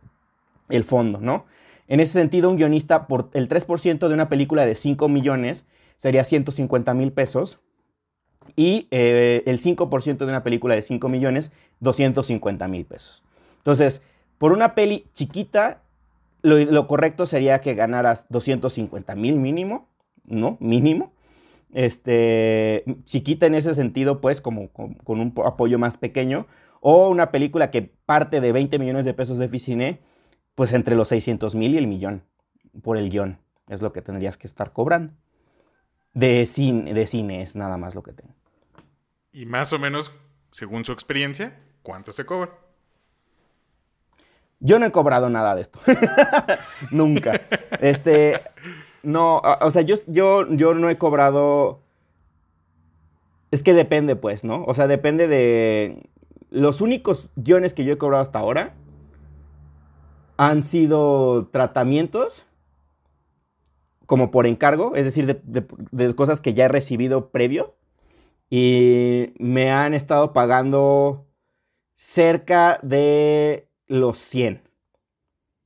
el 0.68 0.84
fondo, 0.84 1.20
¿no? 1.22 1.45
En 1.88 1.99
ese 1.99 2.14
sentido, 2.14 2.49
un 2.49 2.57
guionista, 2.57 3.07
por 3.07 3.30
el 3.34 3.47
3% 3.47 4.07
de 4.07 4.14
una 4.14 4.28
película 4.28 4.66
de 4.66 4.76
5 4.76 5.07
millones, 5.07 5.66
sería 5.97 6.24
150 6.24 6.93
mil 6.93 7.12
pesos. 7.12 7.59
Y 8.55 8.88
eh, 8.91 9.43
el 9.45 9.59
5% 9.59 10.18
de 10.18 10.26
una 10.26 10.43
película 10.43 10.74
de 10.74 10.82
5 10.82 11.09
millones, 11.09 11.51
250 11.80 12.68
mil 12.68 12.86
pesos. 12.86 13.24
Entonces, 13.62 14.01
por 14.39 14.53
una 14.53 14.74
peli 14.74 15.05
chiquita, 15.14 15.84
lo, 16.41 16.88
correcto 16.88 17.28
sería 17.28 17.62
que 17.62 17.76
ganaras 17.76 18.26
250 18.30 19.16
mil 19.16 19.36
mínimo, 19.36 19.88
¿no? 20.26 20.57
Mínimo. 20.59 21.14
Este, 21.72 22.84
chiquita 23.03 23.45
en 23.45 23.53
ese 23.53 23.76
sentido, 23.76 24.20
pues, 24.20 24.41
como 24.41 24.70
con, 24.70 24.97
un 25.05 25.34
apoyo 25.45 25.78
más 25.78 25.97
pequeño. 25.97 26.47
O 26.80 27.09
una 27.09 27.32
película 27.32 27.70
que 27.70 27.84
parte 27.84 28.41
de 28.41 28.51
20 28.51 28.80
millones 28.80 29.05
de 29.05 29.14
pesos 29.14 29.38
de 29.38 29.47
Ficine, 29.47 29.99
pues 30.55 30.74
entre 30.74 30.95
los 30.95 31.09
600 31.09 31.53
mil 31.53 31.76
y 31.76 31.78
el 31.78 31.86
millón 31.86 32.24
por 32.82 32.97
el 32.97 33.12
guion. 33.12 33.38
Es 33.70 33.84
lo 33.84 33.93
que 33.93 34.01
tendrías 34.01 34.38
que 34.38 34.47
estar 34.47 34.74
cobrando. 34.74 35.14
De 36.16 36.47
cine, 36.47 36.95
de 36.95 37.05
cine 37.05 37.43
es 37.43 37.55
nada 37.55 37.78
más 37.78 37.93
lo 37.93 38.01
que 38.01 38.14
tengo. 38.14 38.34
Y 39.32 39.45
más 39.45 39.72
o 39.72 39.78
menos, 39.78 40.12
según 40.49 40.84
su 40.84 40.91
experiencia, 40.91 41.59
¿cuánto 41.84 42.12
se 42.12 42.26
cobra? 42.26 42.57
Yo 44.62 44.80
no 44.80 44.86
he 44.86 44.91
cobrado 44.91 45.30
nada 45.30 45.55
de 45.55 45.62
esto. 45.62 45.80
Nunca. 46.91 47.41
Este, 47.82 48.39
no, 49.03 49.41
o 49.62 49.72
sea, 49.72 49.82
yo, 49.82 49.95
yo, 50.07 50.47
yo 50.53 50.74
no 50.74 50.89
he 50.89 50.97
cobrado... 50.97 51.82
Es 53.49 53.64
que 53.64 53.74
depende, 53.74 54.16
pues, 54.16 54.43
¿no? 54.43 54.64
O 54.66 54.74
sea, 54.74 54.88
depende 54.88 55.28
de... 55.28 56.09
Los 56.51 56.80
únicos 56.80 57.30
guiones 57.36 57.74
que 57.74 57.84
yo 57.84 57.93
he 57.93 57.97
cobrado 57.97 58.22
hasta 58.22 58.39
ahora 58.39 58.76
han 60.38 60.62
sido 60.62 61.47
tratamientos 61.51 62.45
como 64.05 64.30
por 64.30 64.45
encargo, 64.45 64.93
es 64.95 65.05
decir, 65.05 65.42
de, 65.42 66.16
cosas 66.16 66.42
que 66.42 66.54
ya 66.54 66.66
he 66.66 66.67
recibido 66.67 67.29
previo. 67.29 67.75
Y 68.50 69.33
me 69.39 69.71
han 69.71 69.93
estado 69.93 70.33
pagando 70.33 71.25
cerca 71.93 72.78
de 72.83 73.71
los 73.92 74.18
100 74.18 74.62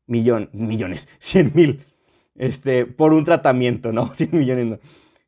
millones, 0.08 1.08
100 1.20 1.52
mil, 1.56 1.86
este, 2.36 2.86
por 2.86 3.14
un 3.14 3.24
tratamiento, 3.24 3.92
¿no? 3.92 4.14
100 4.14 4.30
millones, 4.34 4.66
no. 4.66 4.80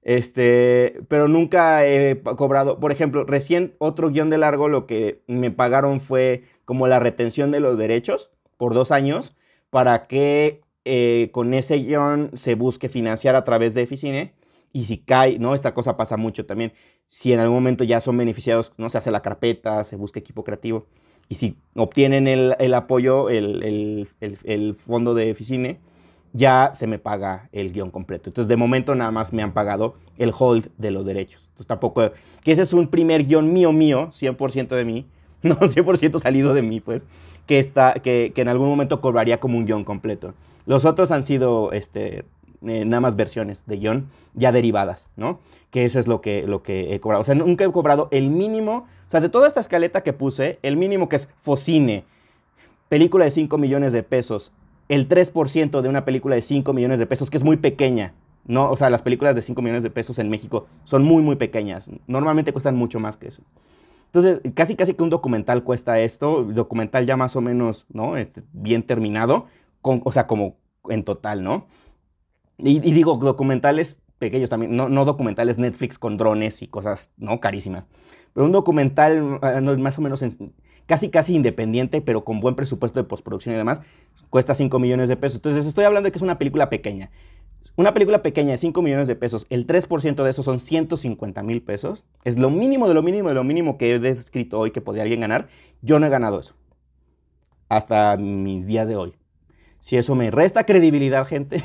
Este, 0.02 1.02
pero 1.10 1.28
nunca 1.28 1.86
he 1.86 2.22
cobrado, 2.22 2.80
por 2.80 2.94
ejemplo, 2.94 3.26
recién 3.26 3.74
otro 3.78 4.10
guion 4.10 4.30
de 4.30 4.38
largo, 4.38 4.69
lo 4.69 4.88
que 4.88 5.22
me 5.28 5.52
pagaron 5.52 5.99
fue 5.99 6.44
como 6.64 6.88
la 6.88 6.99
retención 6.99 7.52
de 7.52 7.60
los 7.60 7.78
derechos 7.78 8.32
por 8.56 8.74
dos 8.74 8.91
años 8.94 9.36
para 9.69 10.07
que 10.07 10.61
eh, 10.86 11.30
con 11.34 11.53
ese 11.53 11.76
guion 11.78 12.32
se 12.34 12.56
busque 12.56 12.88
financiar 12.88 13.36
a 13.36 13.44
través 13.44 13.74
de 13.74 13.82
Eficine. 13.82 14.34
Y 14.72 14.86
si 14.86 14.98
cae, 14.99 15.40
¿no? 15.40 15.56
Esta 15.56 15.74
cosa 15.74 15.98
pasa 15.98 16.18
mucho 16.18 16.45
también. 16.45 16.74
Si 17.06 17.34
en 17.34 17.40
algún 17.40 17.56
momento 17.56 17.84
ya 17.84 17.99
son 17.99 18.18
beneficiados, 18.18 18.74
¿no? 18.78 18.90
Se 18.90 18.98
hace 18.98 19.11
la 19.11 19.22
carpeta, 19.22 19.84
se 19.84 19.98
busca 19.98 20.19
equipo 20.19 20.44
creativo. 20.44 20.88
Y 21.30 21.36
si 21.36 21.58
obtienen 21.76 22.28
el, 22.28 22.74
apoyo, 22.74 23.30
el, 23.30 24.08
fondo 24.78 25.14
de 25.14 25.30
Eficine, 25.30 25.80
ya 26.34 26.72
se 26.74 26.88
me 26.88 26.99
paga 26.99 27.49
el 27.52 27.74
guion 27.74 27.91
completo. 27.91 28.30
Entonces, 28.30 28.48
de 28.48 28.56
momento 28.56 28.95
nada 28.95 29.12
más 29.12 29.34
me 29.34 29.44
han 29.44 29.54
pagado 29.54 29.95
el 30.18 30.32
hold 30.38 30.70
de 30.78 30.91
los 30.91 31.06
derechos. 31.06 31.45
Entonces, 31.45 31.68
tampoco, 31.68 32.12
que 32.44 32.52
ese 32.52 32.62
es 32.62 32.74
un 32.74 32.88
primer 32.88 33.24
guion 33.24 33.52
mío, 33.52 33.74
mío, 33.74 34.10
100% 34.12 34.70
de 34.70 34.86
mí, 34.86 35.06
no 35.41 35.56
100% 35.56 36.20
salido 36.20 36.54
de 36.54 36.62
mí, 36.62 36.80
pues, 36.80 37.06
que, 37.45 37.60
está, 37.60 37.94
que, 37.95 38.32
que 38.34 38.41
en 38.41 38.48
algún 38.48 38.70
momento 38.70 39.02
cobraría 39.02 39.40
como 39.40 39.58
un 39.58 39.66
guion 39.66 39.84
completo. 39.84 40.34
Los 40.66 40.86
otros 40.86 41.12
han 41.12 41.24
sido 41.24 41.72
este, 41.72 42.26
eh, 42.65 42.85
nada 42.85 43.01
más 43.01 43.15
versiones 43.15 43.63
de 43.65 43.77
guion 43.77 44.09
ya 44.34 44.51
derivadas, 44.51 45.09
¿no? 45.15 45.39
Que 45.69 45.85
eso 45.85 45.99
es 45.99 46.07
lo 46.07 46.21
que, 46.21 46.43
lo 46.47 46.63
que 46.63 46.93
he 46.93 46.99
cobrado. 46.99 47.21
O 47.21 47.25
sea, 47.25 47.35
nunca 47.35 47.63
he 47.63 47.71
cobrado 47.71 48.07
el 48.11 48.29
mínimo, 48.29 48.88
o 49.07 49.09
sea, 49.09 49.21
de 49.21 49.29
toda 49.29 49.47
esta 49.47 49.59
escaleta 49.59 50.01
que 50.01 50.13
puse, 50.13 50.59
el 50.63 50.77
mínimo 50.77 51.09
que 51.09 51.17
es 51.17 51.29
Focine, 51.41 52.05
película 52.89 53.25
de 53.25 53.31
5 53.31 53.57
millones 53.57 53.93
de 53.93 54.03
pesos, 54.03 54.51
el 54.89 55.07
3% 55.07 55.81
de 55.81 55.89
una 55.89 56.05
película 56.05 56.35
de 56.35 56.41
5 56.41 56.73
millones 56.73 56.99
de 56.99 57.05
pesos, 57.05 57.29
que 57.29 57.38
es 57.38 57.43
muy 57.43 57.57
pequeña, 57.57 58.13
No, 58.45 58.71
o 58.71 58.77
sea, 58.77 58.89
las 58.89 59.01
películas 59.01 59.35
de 59.35 59.41
5 59.41 59.61
millones 59.61 59.84
de 59.84 59.89
pesos 59.89 60.19
en 60.19 60.29
México 60.29 60.67
son 60.85 61.03
muy, 61.03 61.21
muy 61.21 61.35
pequeñas. 61.35 61.89
Normalmente 62.07 62.53
cuestan 62.53 62.77
mucho 62.77 62.97
más 62.97 63.17
que 63.17 63.27
eso. 63.27 63.43
Entonces, 64.05 64.39
casi, 64.55 64.75
casi 64.77 64.93
que 64.93 65.03
un 65.03 65.09
documental 65.09 65.63
cuesta 65.63 65.99
esto, 65.99 66.43
documental 66.43 67.05
ya 67.05 67.17
más 67.17 67.35
o 67.35 67.41
menos, 67.41 67.85
¿no? 67.91 68.15
Este, 68.15 68.41
bien 68.53 68.84
terminado, 68.84 69.47
con, 69.81 70.01
o 70.05 70.11
sea, 70.13 70.27
como 70.27 70.55
en 70.88 71.03
total, 71.03 71.43
¿no? 71.43 71.65
Y, 72.59 72.79
digo, 72.79 73.17
documentales 73.17 73.97
pequeños 74.17 74.49
también, 74.49 74.75
no, 74.75 74.89
no, 74.89 75.05
documentales 75.05 75.59
Netflix 75.59 75.99
con 75.99 76.17
drones 76.17 76.61
y 76.63 76.67
cosas, 76.67 77.11
¿no? 77.17 77.39
Carísimas. 77.39 77.85
Pero 78.34 78.45
un 78.45 78.51
documental 78.51 79.39
ah, 79.41 79.61
más 79.61 79.99
o 79.99 80.01
menos 80.01 80.23
casi, 80.88 81.09
casi 81.09 81.35
independiente, 81.35 82.01
pero 82.01 82.23
con 82.23 82.39
buen 82.39 82.55
presupuesto 82.55 82.99
de 82.99 83.07
postproducción 83.07 83.53
y 83.53 83.57
demás, 83.59 83.81
cuesta 84.31 84.55
5 84.55 84.79
millones 84.79 85.07
de 85.07 85.17
pesos. 85.17 85.35
Entonces, 85.35 85.67
estoy 85.67 85.85
hablando 85.85 86.07
de 86.07 86.11
que 86.11 86.17
es 86.17 86.23
una 86.23 86.39
película 86.39 86.69
pequeña. 86.69 87.11
Una 87.75 87.93
película 87.93 88.23
pequeña 88.23 88.51
de 88.51 88.57
5 88.57 88.81
millones 88.81 89.07
de 89.07 89.15
pesos, 89.15 89.45
el 89.51 89.67
3% 89.67 90.23
de 90.23 90.29
eso 90.31 90.41
son 90.41 90.59
150 90.59 91.43
mil 91.43 91.61
pesos. 91.61 92.05
Es 92.23 92.39
lo 92.39 92.49
mínimo 92.49 92.88
de 92.88 92.95
lo 92.95 93.03
mínimo 93.03 93.29
de 93.29 93.35
lo 93.35 93.43
mínimo 93.43 93.77
que 93.77 93.93
he 93.93 93.99
descrito 93.99 94.59
hoy 94.59 94.71
que 94.71 94.81
podría 94.81 95.03
alguien 95.03 95.21
ganar. 95.21 95.47
Yo 95.84 95.99
no 95.99 96.07
he 96.07 96.09
ganado 96.09 96.39
eso. 96.39 96.55
Hasta 97.69 98.17
mis 98.17 98.65
días 98.65 98.88
de 98.88 98.95
hoy. 98.95 99.13
Si 99.80 99.98
eso 99.98 100.16
me 100.16 100.32
resta 100.32 100.66
credibilidad, 100.66 101.28
gente. 101.28 101.64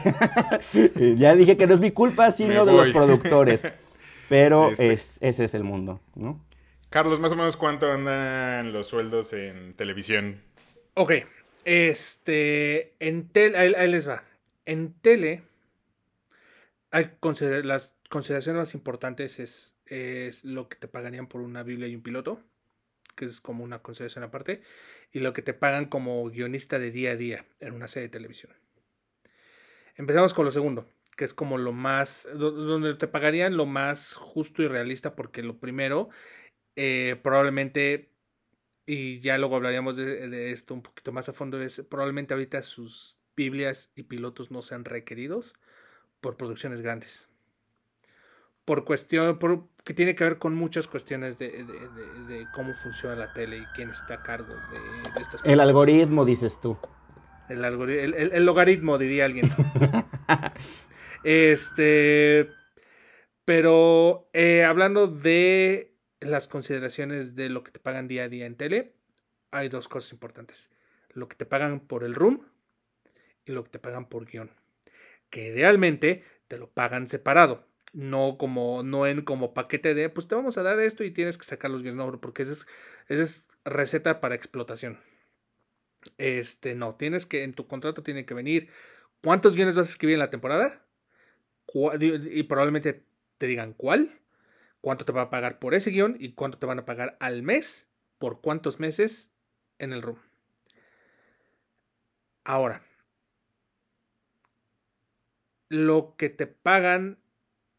ya 1.16 1.34
dije 1.34 1.56
que 1.56 1.66
no 1.66 1.74
es 1.74 1.80
mi 1.80 1.90
culpa, 1.90 2.30
sino 2.30 2.64
de 2.64 2.72
los 2.72 2.88
productores. 2.90 3.66
Pero 4.28 4.70
este. 4.70 4.92
es, 4.92 5.18
ese 5.20 5.44
es 5.44 5.54
el 5.54 5.64
mundo, 5.64 6.00
¿no? 6.14 6.44
Carlos, 6.90 7.20
más 7.20 7.32
o 7.32 7.36
menos 7.36 7.56
cuánto 7.56 7.90
andan 7.90 8.72
los 8.72 8.86
sueldos 8.86 9.32
en 9.32 9.74
televisión. 9.74 10.42
Ok. 10.94 11.12
Este. 11.64 12.94
En 13.00 13.28
tele. 13.28 13.58
ahí 13.58 13.90
les 13.90 14.08
va. 14.08 14.24
En 14.64 14.92
tele 14.92 15.42
hay 16.92 17.10
las 17.64 17.96
consideraciones 18.10 18.60
más 18.60 18.74
importantes 18.74 19.40
es, 19.40 19.78
es, 19.86 20.44
lo 20.44 20.68
que 20.68 20.76
te 20.76 20.88
pagarían 20.88 21.26
por 21.26 21.40
una 21.40 21.62
Biblia 21.62 21.88
y 21.88 21.96
un 21.96 22.02
piloto, 22.02 22.40
que 23.14 23.24
es 23.24 23.40
como 23.40 23.64
una 23.64 23.80
consideración 23.80 24.24
aparte, 24.24 24.62
y 25.12 25.20
lo 25.20 25.32
que 25.32 25.42
te 25.42 25.54
pagan 25.54 25.86
como 25.86 26.24
guionista 26.30 26.78
de 26.78 26.90
día 26.90 27.12
a 27.12 27.16
día 27.16 27.46
en 27.60 27.74
una 27.74 27.88
serie 27.88 28.08
de 28.08 28.12
televisión. 28.12 28.52
Empezamos 29.96 30.34
con 30.34 30.44
lo 30.44 30.50
segundo, 30.50 30.86
que 31.16 31.24
es 31.24 31.34
como 31.34 31.58
lo 31.58 31.72
más, 31.72 32.28
donde 32.34 32.94
te 32.94 33.08
pagarían 33.08 33.56
lo 33.56 33.66
más 33.66 34.14
justo 34.14 34.62
y 34.62 34.68
realista, 34.68 35.14
porque 35.14 35.42
lo 35.42 35.58
primero, 35.58 36.08
eh, 36.76 37.16
probablemente, 37.22 38.10
y 38.86 39.20
ya 39.20 39.38
luego 39.38 39.56
hablaríamos 39.56 39.96
de, 39.96 40.28
de 40.28 40.52
esto 40.52 40.74
un 40.74 40.82
poquito 40.82 41.12
más 41.12 41.28
a 41.28 41.32
fondo, 41.32 41.60
es 41.60 41.82
probablemente 41.88 42.34
ahorita 42.34 42.62
sus 42.62 43.20
Biblias 43.36 43.90
y 43.94 44.02
pilotos 44.04 44.50
no 44.50 44.62
sean 44.62 44.84
requeridos 44.84 45.54
por 46.20 46.36
producciones 46.36 46.80
grandes. 46.80 47.28
Por 48.64 48.84
cuestión, 48.84 49.38
por, 49.38 49.68
que 49.84 49.94
tiene 49.94 50.14
que 50.14 50.24
ver 50.24 50.38
con 50.38 50.54
muchas 50.54 50.86
cuestiones 50.86 51.38
de, 51.38 51.66
cómo 52.54 52.72
funciona 52.74 53.16
la 53.16 53.32
tele 53.32 53.58
y 53.58 53.64
quién 53.74 53.90
está 53.90 54.14
a 54.14 54.22
cargo 54.22 54.54
de, 54.54 55.20
estas 55.20 55.42
El 55.44 55.60
algoritmo, 55.60 56.24
dices 56.24 56.60
tú. 56.60 56.78
El, 57.48 57.64
el, 57.64 58.14
el, 58.14 58.44
logaritmo, 58.46 58.98
diría 58.98 59.24
alguien. 59.24 59.50
este. 61.24 62.48
Pero 63.44 64.30
eh, 64.32 64.64
hablando 64.64 65.08
de 65.08 65.96
las 66.20 66.46
consideraciones 66.46 67.34
de 67.34 67.48
lo 67.48 67.64
que 67.64 67.72
te 67.72 67.80
pagan 67.80 68.06
día 68.06 68.24
a 68.24 68.28
día 68.28 68.46
en 68.46 68.56
tele, 68.56 68.94
hay 69.50 69.68
dos 69.68 69.88
cosas 69.88 70.12
importantes. 70.12 70.70
Lo 71.10 71.28
que 71.28 71.34
te 71.36 71.44
pagan 71.44 71.80
por 71.80 72.04
el 72.04 72.14
room 72.14 72.46
y 73.44 73.52
lo 73.52 73.64
que 73.64 73.70
te 73.70 73.78
pagan 73.80 74.08
por 74.08 74.26
guion 74.26 74.50
que 75.32 75.48
idealmente 75.48 76.24
te 76.46 76.58
lo 76.58 76.68
pagan 76.68 77.08
separado. 77.08 77.66
No 77.92 78.38
como, 78.38 78.82
no 78.82 79.06
en 79.06 79.22
como 79.22 79.52
paquete 79.54 79.94
de, 79.94 80.08
pues 80.08 80.26
te 80.26 80.34
vamos 80.34 80.56
a 80.56 80.62
dar 80.62 80.80
esto 80.80 81.04
y 81.04 81.10
tienes 81.10 81.36
que 81.36 81.44
sacar 81.44 81.70
los 81.70 81.82
guiones. 81.82 81.96
No, 81.96 82.20
porque 82.20 82.42
esa 82.42 82.52
es, 82.52 82.66
es 83.08 83.48
receta 83.64 84.20
para 84.20 84.34
explotación. 84.34 84.98
Este, 86.18 86.74
no, 86.74 86.94
tienes 86.94 87.26
que, 87.26 87.44
en 87.44 87.54
tu 87.54 87.66
contrato 87.66 88.02
tiene 88.02 88.24
que 88.24 88.34
venir 88.34 88.68
cuántos 89.22 89.56
guiones 89.56 89.76
vas 89.76 89.88
a 89.88 89.90
escribir 89.90 90.14
en 90.14 90.20
la 90.20 90.30
temporada. 90.30 90.84
Y 92.00 92.42
probablemente 92.44 93.04
te 93.38 93.46
digan 93.46 93.72
cuál, 93.72 94.20
cuánto 94.80 95.04
te 95.04 95.12
va 95.12 95.22
a 95.22 95.30
pagar 95.30 95.58
por 95.58 95.74
ese 95.74 95.90
guion 95.90 96.16
y 96.18 96.32
cuánto 96.32 96.58
te 96.58 96.66
van 96.66 96.78
a 96.78 96.84
pagar 96.84 97.16
al 97.20 97.42
mes, 97.42 97.88
por 98.18 98.40
cuántos 98.40 98.78
meses 98.78 99.32
en 99.78 99.92
el 99.92 100.02
room. 100.02 100.18
Ahora, 102.44 102.82
lo 105.68 106.16
que 106.18 106.28
te 106.28 106.46
pagan 106.46 107.21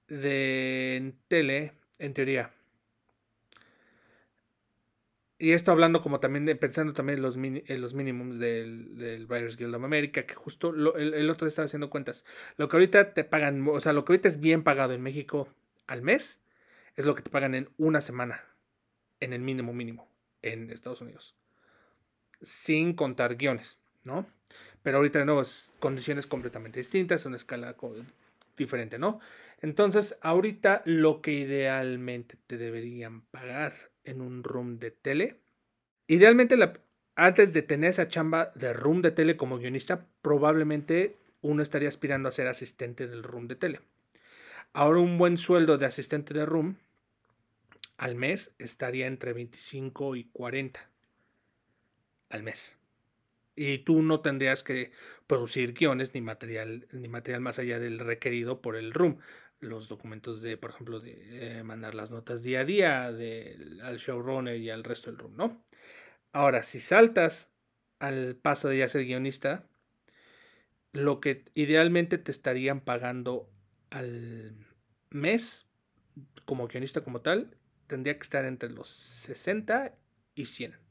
de 0.08 1.14
tele, 1.28 1.74
en 2.00 2.14
teoría. 2.14 2.54
Y 5.44 5.52
esto 5.52 5.72
hablando 5.72 6.02
como 6.02 6.22
también, 6.22 6.58
pensando 6.58 6.94
también 6.94 7.18
en 7.18 7.24
los, 7.24 7.36
en 7.36 7.82
los 7.82 7.94
mínimos 7.94 8.40
del, 8.40 8.96
del, 8.98 9.26
Writers 9.26 9.58
Guild 9.58 9.76
of 9.76 9.84
America, 9.84 10.26
que 10.26 10.36
justo 10.36 10.70
el, 10.96 11.30
otro 11.30 11.50
estaba 11.50 11.66
haciendo 11.66 11.90
cuentas. 11.90 12.24
Lo 12.56 12.70
que 12.70 12.78
ahorita 12.78 13.14
te 13.14 13.26
pagan, 13.26 13.68
o 13.68 13.80
sea, 13.82 13.92
lo 13.92 14.06
que 14.06 14.14
ahorita 14.14 14.30
es 14.30 14.40
bien 14.40 14.64
pagado 14.64 14.94
en 14.94 15.02
México 15.02 15.50
al 15.86 16.02
mes, 16.02 16.40
es 16.96 17.04
lo 17.04 17.14
que 17.14 17.24
te 17.24 17.30
pagan 17.30 17.56
en 17.56 17.70
una 17.78 18.00
semana, 18.00 18.42
en 19.20 19.34
el 19.34 19.42
mínimo 19.42 19.74
mínimo, 19.74 20.08
en 20.44 20.70
Estados 20.70 21.02
Unidos. 21.02 21.36
Sin 22.42 22.94
contar 22.94 23.36
guiones, 23.36 23.80
¿no? 24.06 24.26
Pero 24.82 24.98
ahorita 24.98 25.20
de 25.20 25.26
nuevo 25.26 25.42
es 25.42 25.74
condiciones 25.80 26.26
completamente 26.26 26.80
distintas, 26.80 27.26
una 27.26 27.36
escala 27.36 27.76
diferente, 28.56 29.00
¿no? 29.00 29.20
Entonces, 29.62 30.18
ahorita 30.22 30.82
lo 30.86 31.22
que 31.22 31.32
idealmente 31.32 32.38
te 32.48 32.58
deberían 32.58 33.22
pagar 33.22 33.74
en 34.04 34.22
un 34.22 34.44
room 34.44 34.80
de 34.80 34.92
tele, 34.92 35.40
idealmente 36.08 36.58
antes 37.16 37.54
de 37.54 37.62
tener 37.62 37.92
esa 37.92 38.08
chamba 38.08 38.52
de 38.56 38.74
room 38.74 39.02
de 39.02 39.12
tele 39.12 39.38
como 39.38 39.58
guionista, 39.58 40.08
probablemente 40.22 41.18
uno 41.42 41.62
estaría 41.62 41.88
aspirando 41.88 42.30
a 42.30 42.32
ser 42.32 42.48
asistente 42.48 43.08
del 43.08 43.24
room 43.24 43.48
de 43.48 43.56
tele. 43.56 43.82
Ahora 44.74 45.00
un 45.00 45.18
buen 45.18 45.38
sueldo 45.38 45.78
de 45.78 45.86
asistente 45.86 46.34
de 46.34 46.46
room 46.46 46.78
al 47.98 48.16
mes 48.16 48.56
estaría 48.58 49.08
entre 49.08 49.34
25 49.34 50.16
y 50.16 50.26
40 50.26 50.90
al 52.30 52.44
mes 52.44 52.76
y 53.56 53.80
tú 53.80 54.02
no 54.02 54.22
tendrías 54.22 54.64
que 54.64 54.92
producir 55.28 55.74
guiones 55.74 56.14
ni 56.14 56.22
material, 56.22 56.88
ni 56.92 57.08
material 57.08 57.42
más 57.42 57.60
allá 57.60 57.80
del 57.80 58.00
requerido 58.00 58.62
por 58.62 58.76
el 58.76 58.94
room. 58.94 59.20
Los 59.60 59.88
documentos 59.88 60.42
de, 60.42 60.58
por 60.58 60.72
ejemplo, 60.72 61.00
de 61.00 61.60
eh, 61.60 61.64
mandar 61.64 61.96
las 61.96 62.12
notas 62.12 62.44
día 62.44 62.62
a 62.62 62.66
día 62.66 63.06
al 63.06 63.98
showrunner 63.98 64.58
y 64.58 64.70
al 64.70 64.84
resto 64.84 65.10
del 65.10 65.20
room, 65.20 65.36
¿no? 65.38 65.64
Ahora, 66.34 66.64
si 66.64 66.80
saltas 66.80 67.54
al 68.00 68.36
paso 68.36 68.68
de 68.68 68.80
ya 68.80 68.88
ser 68.88 69.06
guionista, 69.06 69.68
lo 70.92 71.22
que 71.22 71.46
idealmente 71.54 72.18
te 72.18 72.32
estarían 72.32 72.82
pagando 72.82 73.50
al 73.90 74.56
mes 75.10 75.68
como 76.46 76.68
guionista 76.68 77.02
como 77.02 77.22
tal, 77.22 77.56
tendría 77.88 78.16
que 78.16 78.24
estar 78.24 78.46
entre 78.46 78.70
los 78.70 78.88
60 78.88 79.96
y 80.36 80.46
100. 80.48 80.83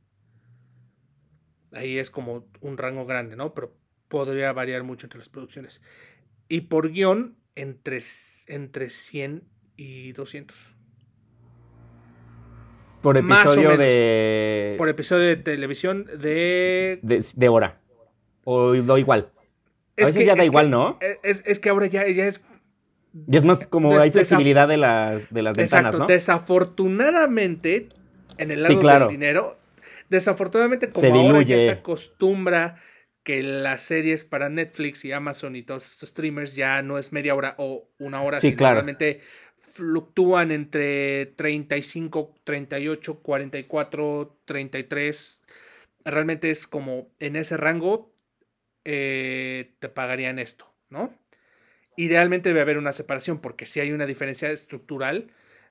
Ahí 1.73 1.99
es 1.99 2.11
como 2.11 2.47
un 2.61 2.79
rango 2.79 3.07
grande, 3.07 3.37
¿no? 3.37 3.55
Pero 3.55 3.75
podría 4.09 4.53
variar 4.53 4.83
mucho 4.83 5.07
entre 5.07 5.19
las 5.19 5.29
producciones. 5.29 5.81
Y 6.49 6.63
por 6.63 6.91
guion, 6.91 7.37
entre, 7.55 8.01
entre 8.47 8.91
100 8.91 9.45
y 9.77 10.13
200. 10.13 10.75
Por 13.01 13.17
episodio 13.17 13.77
de. 13.77 14.77
Por 14.79 14.89
episodio 14.89 15.27
de 15.27 15.37
televisión 15.37 16.07
de. 16.19 17.01
De, 17.03 17.49
hora. 17.49 17.81
O 18.45 18.75
da 18.75 18.99
igual. 18.99 19.33
A 19.99 20.05
veces 20.05 20.25
ya 20.25 20.37
da 20.37 20.45
igual, 20.45 20.71
¿no? 20.71 20.99
Es, 21.23 21.59
que 21.59 21.69
ahora 21.69 21.87
ya, 21.87 22.07
ya 22.09 22.27
es. 22.27 22.43
Y 23.27 23.37
es 23.37 23.45
más 23.45 23.67
como 23.67 23.99
hay 23.99 24.11
flexibilidad 24.11 24.69
de 24.69 24.77
las, 24.77 25.33
de 25.33 25.43
las 25.43 25.57
ventanas, 25.57 25.97
¿no? 25.97 26.07
Desafortunadamente, 26.07 27.89
en 28.39 28.51
el 28.53 28.63
lado 28.63 29.01
del 29.01 29.09
dinero, 29.09 29.59
Desafortunadamente, 30.13 30.91
como 30.91 31.15
ahora 31.15 31.41
ya 31.41 31.59
se 31.59 31.71
acostumbra 31.71 32.77
que 33.23 33.43
las 33.43 33.81
series 33.81 34.25
para 34.25 34.51
Netflix 34.51 35.07
y 35.07 35.13
Amazon 35.13 35.57
y 35.57 35.63
todos 35.63 35.91
estos 35.91 36.11
streamers 36.11 36.55
ya 36.55 36.83
no 36.83 36.99
es 36.99 37.13
media 37.13 37.35
hora 37.35 37.55
o 37.57 37.89
una 37.99 38.21
hora, 38.21 38.37
sí, 38.37 38.51
sino 38.51 38.71
realmente 38.71 39.21
fluctúan 39.57 40.51
entre 40.51 41.25
35, 41.35 42.35
38, 42.45 43.21
44, 43.21 44.37
33. 44.45 45.43
Realmente 46.05 46.51
es 46.51 46.67
como 46.67 47.09
en 47.19 47.37
ese 47.37 47.57
rango 47.57 48.13
eh, 48.85 49.73
te 49.79 49.89
pagarían 49.89 50.39
esto, 50.39 50.71
¿no? 50.91 51.15
Idealmente 51.97 52.51
debe 52.51 52.61
haber 52.61 52.77
una 52.77 52.93
separación 52.93 53.41
porque 53.41 53.65
si 53.65 53.81
hay 53.81 53.93
una 53.93 54.05
diferencia 54.05 54.51
estructural 54.51 55.31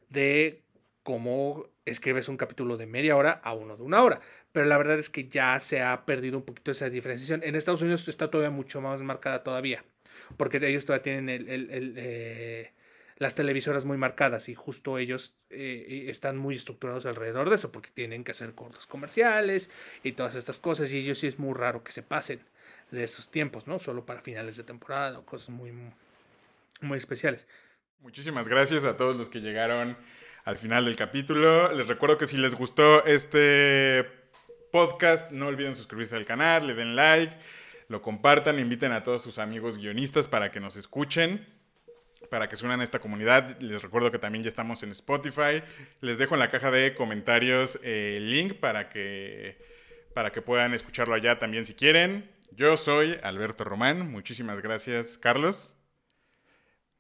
de 0.10 0.64
cómo 1.04 1.68
escribes 1.86 2.30
un 2.30 2.38
capítulo 2.38 2.78
de 2.78 2.86
media 2.86 3.16
hora 3.16 3.42
a 3.44 3.54
uno 3.54 3.76
de 3.78 3.84
una 3.84 4.04
hora. 4.04 4.20
Pero 4.52 4.66
la 4.66 4.78
verdad 4.78 5.00
es 5.00 5.10
que 5.10 5.28
ya 5.28 5.60
se 5.60 5.82
ha 5.82 6.06
perdido 6.06 6.38
un 6.38 6.44
poquito 6.46 6.72
esa 6.72 6.90
diferenciación. 6.90 7.42
En 7.44 7.56
Estados 7.56 7.82
Unidos 7.82 8.08
está 8.08 8.30
todavía 8.30 8.52
mucho 8.52 8.82
más 8.82 9.02
marcada 9.02 9.44
todavía. 9.44 9.84
porque 10.38 10.58
ellos 10.66 10.86
todavía 10.86 11.04
tienen 11.04 11.30
el, 11.30 11.50
el- 11.50 11.94
eh, 11.98 12.72
las 13.18 13.36
televisoras 13.36 13.86
muy 13.86 13.98
marcadas 13.98 14.50
y 14.50 14.56
justo 14.56 14.98
ellos 14.98 15.36
eh, 15.52 16.06
están 16.10 16.38
muy 16.38 16.56
estructurados 16.56 17.06
alrededor 17.06 17.50
de 17.50 17.56
eso, 17.56 17.72
porque 17.72 17.90
tienen 17.94 18.24
que 18.24 18.32
hacer 18.32 18.54
cortos 18.56 18.88
comerciales 18.88 19.70
y 20.04 20.14
todas 20.14 20.36
estas 20.36 20.58
cosas, 20.58 20.92
y 20.92 20.98
ellos 20.98 21.20
sí 21.20 21.28
es 21.28 21.38
muy 21.38 21.54
raro 21.54 21.84
que 21.84 21.92
se 21.92 22.02
pasen 22.02 22.40
de 22.90 23.04
esos 23.04 23.30
tiempos, 23.30 23.68
¿no? 23.68 23.78
Solo 23.78 24.06
para 24.06 24.22
finales 24.22 24.58
de 24.58 24.64
temporada 24.64 25.20
o 25.20 25.26
cosas 25.26 25.50
muy, 25.50 25.72
muy 26.82 26.98
especiales. 26.98 27.48
Muchísimas 28.00 28.48
gracias 28.48 28.86
a 28.86 28.98
todos 28.98 29.16
los 29.16 29.30
que 29.30 29.40
llegaron 29.40 29.96
al 30.46 30.58
final 30.58 30.86
del 30.86 30.96
capítulo. 30.96 31.72
Les 31.74 31.88
recuerdo 31.88 32.18
que 32.18 32.28
si 32.28 32.38
les 32.38 32.56
gustó 32.56 33.06
este 33.06 34.06
podcast, 34.72 35.32
no 35.32 35.48
olviden 35.48 35.76
suscribirse 35.76 36.16
al 36.16 36.26
canal, 36.26 36.68
le 36.68 36.74
den 36.74 36.96
like, 36.96 37.36
lo 37.88 38.02
compartan, 38.02 38.60
inviten 38.60 38.92
a 38.92 39.04
todos 39.04 39.22
sus 39.22 39.38
amigos 39.38 39.78
guionistas 39.78 40.28
para 40.28 40.52
que 40.52 40.60
nos 40.60 40.76
escuchen, 40.78 41.46
para 42.30 42.48
que 42.48 42.56
se 42.56 42.66
unan 42.66 42.80
a 42.82 42.84
esta 42.84 43.00
comunidad. 43.00 43.60
Les 43.60 43.82
recuerdo 43.82 44.12
que 44.12 44.20
también 44.20 44.44
ya 44.44 44.50
estamos 44.50 44.82
en 44.84 44.92
Spotify. 44.92 45.62
Les 46.00 46.18
dejo 46.18 46.36
en 46.36 46.40
la 46.40 46.50
caja 46.50 46.72
de 46.72 46.96
comentarios 46.96 47.80
eh, 47.84 48.16
el 48.18 48.32
link 48.32 48.54
para 48.56 48.90
que, 48.90 49.58
para 50.14 50.32
que 50.32 50.42
puedan 50.42 50.74
escucharlo 50.74 51.14
allá 51.14 51.38
también 51.38 51.66
si 51.66 51.74
quieren. 51.74 52.32
Yo 52.52 52.78
soy 52.78 53.18
Alberto 53.24 53.64
Román. 53.64 54.10
Muchísimas 54.10 54.62
gracias, 54.62 55.18
Carlos. 55.18 55.76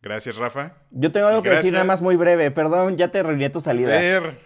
Gracias, 0.01 0.37
Rafa. 0.37 0.73
Yo 0.89 1.11
tengo 1.11 1.27
algo 1.27 1.43
que 1.43 1.51
decir 1.51 1.71
nada 1.73 1.85
más 1.85 2.01
muy 2.01 2.15
breve. 2.15 2.49
Perdón, 2.51 2.97
ya 2.97 3.09
te 3.09 3.19
arruiné 3.19 3.49
tu 3.49 3.61
salida. 3.61 3.91
Ver. 3.91 4.39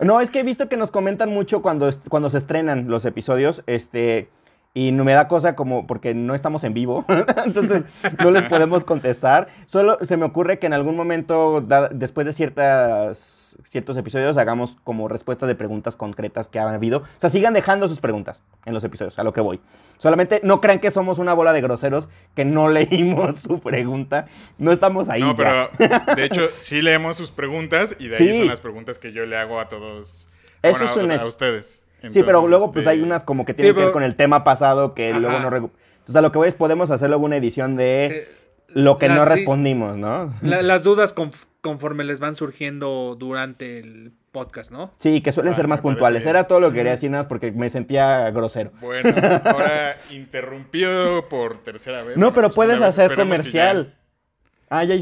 No, 0.00 0.20
es 0.20 0.30
que 0.30 0.40
he 0.40 0.42
visto 0.42 0.68
que 0.68 0.78
nos 0.78 0.90
comentan 0.90 1.28
mucho 1.28 1.60
cuando, 1.60 1.90
cuando 2.08 2.30
se 2.30 2.38
estrenan 2.38 2.88
los 2.88 3.04
episodios, 3.04 3.62
este, 3.66 4.30
y 4.78 4.92
no 4.92 5.04
me 5.04 5.14
da 5.14 5.26
cosa 5.26 5.56
como 5.56 5.86
porque 5.86 6.12
no 6.14 6.34
estamos 6.34 6.62
en 6.62 6.74
vivo, 6.74 7.06
entonces 7.46 7.84
no 8.22 8.30
les 8.30 8.44
podemos 8.44 8.84
contestar. 8.84 9.48
Solo 9.64 9.96
se 10.02 10.18
me 10.18 10.26
ocurre 10.26 10.58
que 10.58 10.66
en 10.66 10.74
algún 10.74 10.96
momento, 10.96 11.62
da- 11.62 11.88
después 11.88 12.26
de 12.26 12.32
ciertas, 12.34 13.56
ciertos 13.64 13.96
episodios, 13.96 14.36
hagamos 14.36 14.76
como 14.84 15.08
respuesta 15.08 15.46
de 15.46 15.54
preguntas 15.54 15.96
concretas 15.96 16.48
que 16.48 16.58
han 16.58 16.68
habido. 16.74 16.98
O 16.98 17.04
sea, 17.16 17.30
sigan 17.30 17.54
dejando 17.54 17.88
sus 17.88 18.00
preguntas 18.00 18.42
en 18.64 18.74
los 18.74 18.84
episodios, 18.84 19.18
a 19.18 19.24
lo 19.24 19.32
que 19.32 19.40
voy. 19.40 19.60
Solamente 19.98 20.40
no 20.44 20.60
crean 20.60 20.78
que 20.80 20.90
somos 20.90 21.18
una 21.18 21.32
bola 21.32 21.52
de 21.54 21.62
groseros 21.62 22.08
que 22.34 22.44
no 22.44 22.68
leímos 22.68 23.36
su 23.40 23.60
pregunta. 23.60 24.26
No 24.58 24.72
estamos 24.72 25.08
ahí. 25.08 25.22
No, 25.22 25.34
ya. 25.36 25.70
pero 25.78 26.14
de 26.16 26.24
hecho 26.24 26.42
sí 26.58 26.82
leemos 26.82 27.16
sus 27.16 27.30
preguntas 27.30 27.96
y 27.98 28.08
de 28.08 28.16
ahí 28.16 28.28
Sí. 28.32 28.34
son 28.36 28.46
las 28.46 28.60
preguntas 28.60 28.98
que 28.98 29.12
yo 29.12 29.24
le 29.24 29.38
hago 29.38 29.58
a 29.58 29.68
todos. 29.68 30.28
Eso 30.62 30.78
bueno, 30.78 30.90
es 30.90 30.96
un 30.98 31.10
a, 31.10 31.14
a 31.14 31.16
hecho. 31.16 31.24
Sí, 32.12 32.22
pero 32.22 32.46
luego 32.48 32.72
pues 32.72 32.84
este, 32.84 32.90
hay 32.90 33.00
unas 33.02 33.24
como 33.24 33.44
que 33.44 33.54
tienen 33.54 33.74
que 33.74 33.82
ver 33.82 33.92
con 33.92 34.02
el 34.02 34.14
tema 34.16 34.44
pasado 34.44 34.94
que 34.94 35.10
Ajá. 35.10 35.18
luego 35.20 35.38
no... 35.40 35.50
recu- 35.50 35.70
Entonces 35.98 36.16
a 36.16 36.20
lo 36.20 36.32
que 36.32 36.38
voy 36.38 36.48
es 36.48 36.54
podemos 36.54 36.90
hacer 36.90 37.08
luego 37.10 37.24
una 37.24 37.36
edición 37.36 37.76
de 37.76 38.26
Sí, 38.28 38.72
lo 38.74 38.98
que 38.98 39.08
no 39.08 39.16
las- 39.16 39.28
respondimos, 39.28 39.96
¿no? 39.96 40.32
la- 40.42 40.62
las 40.62 40.84
dudas 40.84 41.14
conf- 41.16 41.44
conforme 41.60 42.04
les 42.04 42.20
van 42.20 42.34
surgiendo 42.34 43.16
durante 43.18 43.78
el 43.80 44.12
podcast, 44.32 44.70
¿no? 44.70 44.92
Sí, 44.98 45.20
que 45.22 45.32
suelen 45.32 45.54
Ah, 45.54 45.56
ser 45.56 45.66
más 45.66 45.80
puntuales. 45.80 46.26
Era 46.26 46.44
todo 46.46 46.60
lo 46.60 46.70
que 46.70 46.76
quería 46.76 46.92
decir 46.92 47.10
nada 47.10 47.22
más 47.22 47.28
porque 47.28 47.50
me 47.52 47.70
sentía 47.70 48.30
grosero. 48.30 48.70
Bueno, 48.80 49.10
ahora 49.44 49.96
interrumpido 50.12 51.28
por 51.28 51.56
tercera 51.58 52.02
vez. 52.02 52.16
No, 52.16 52.34
pero 52.34 52.50
puedes 52.50 52.82
hacer 52.82 53.14
comercial. 53.14 53.94
Ah, 54.68 54.84
ya, 54.84 54.96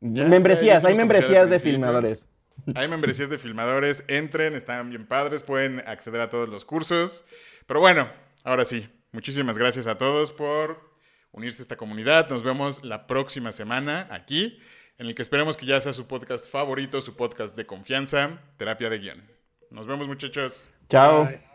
Ya, 0.00 0.24
membresías, 0.24 0.82
ya 0.82 0.88
hay 0.88 0.94
membresías 0.96 1.48
de 1.50 1.58
filmadores. 1.58 2.26
Hay 2.74 2.88
membresías 2.88 3.30
de 3.30 3.38
filmadores, 3.38 4.04
entren, 4.08 4.54
están 4.54 4.90
bien 4.90 5.06
padres, 5.06 5.42
pueden 5.42 5.80
acceder 5.86 6.20
a 6.20 6.28
todos 6.28 6.48
los 6.48 6.64
cursos. 6.64 7.24
Pero 7.66 7.80
bueno, 7.80 8.10
ahora 8.44 8.64
sí, 8.64 8.88
muchísimas 9.12 9.58
gracias 9.58 9.86
a 9.86 9.96
todos 9.96 10.32
por 10.32 10.90
unirse 11.32 11.62
a 11.62 11.64
esta 11.64 11.76
comunidad. 11.76 12.28
Nos 12.30 12.42
vemos 12.42 12.84
la 12.84 13.06
próxima 13.06 13.52
semana 13.52 14.08
aquí, 14.10 14.58
en 14.98 15.06
el 15.06 15.14
que 15.14 15.22
esperemos 15.22 15.56
que 15.56 15.66
ya 15.66 15.80
sea 15.80 15.92
su 15.92 16.06
podcast 16.06 16.50
favorito, 16.50 17.00
su 17.00 17.16
podcast 17.16 17.56
de 17.56 17.66
confianza, 17.66 18.40
Terapia 18.56 18.90
de 18.90 18.98
Guión. 18.98 19.22
Nos 19.70 19.86
vemos 19.86 20.08
muchachos. 20.08 20.68
Chao. 20.88 21.26
Bye. 21.26 21.49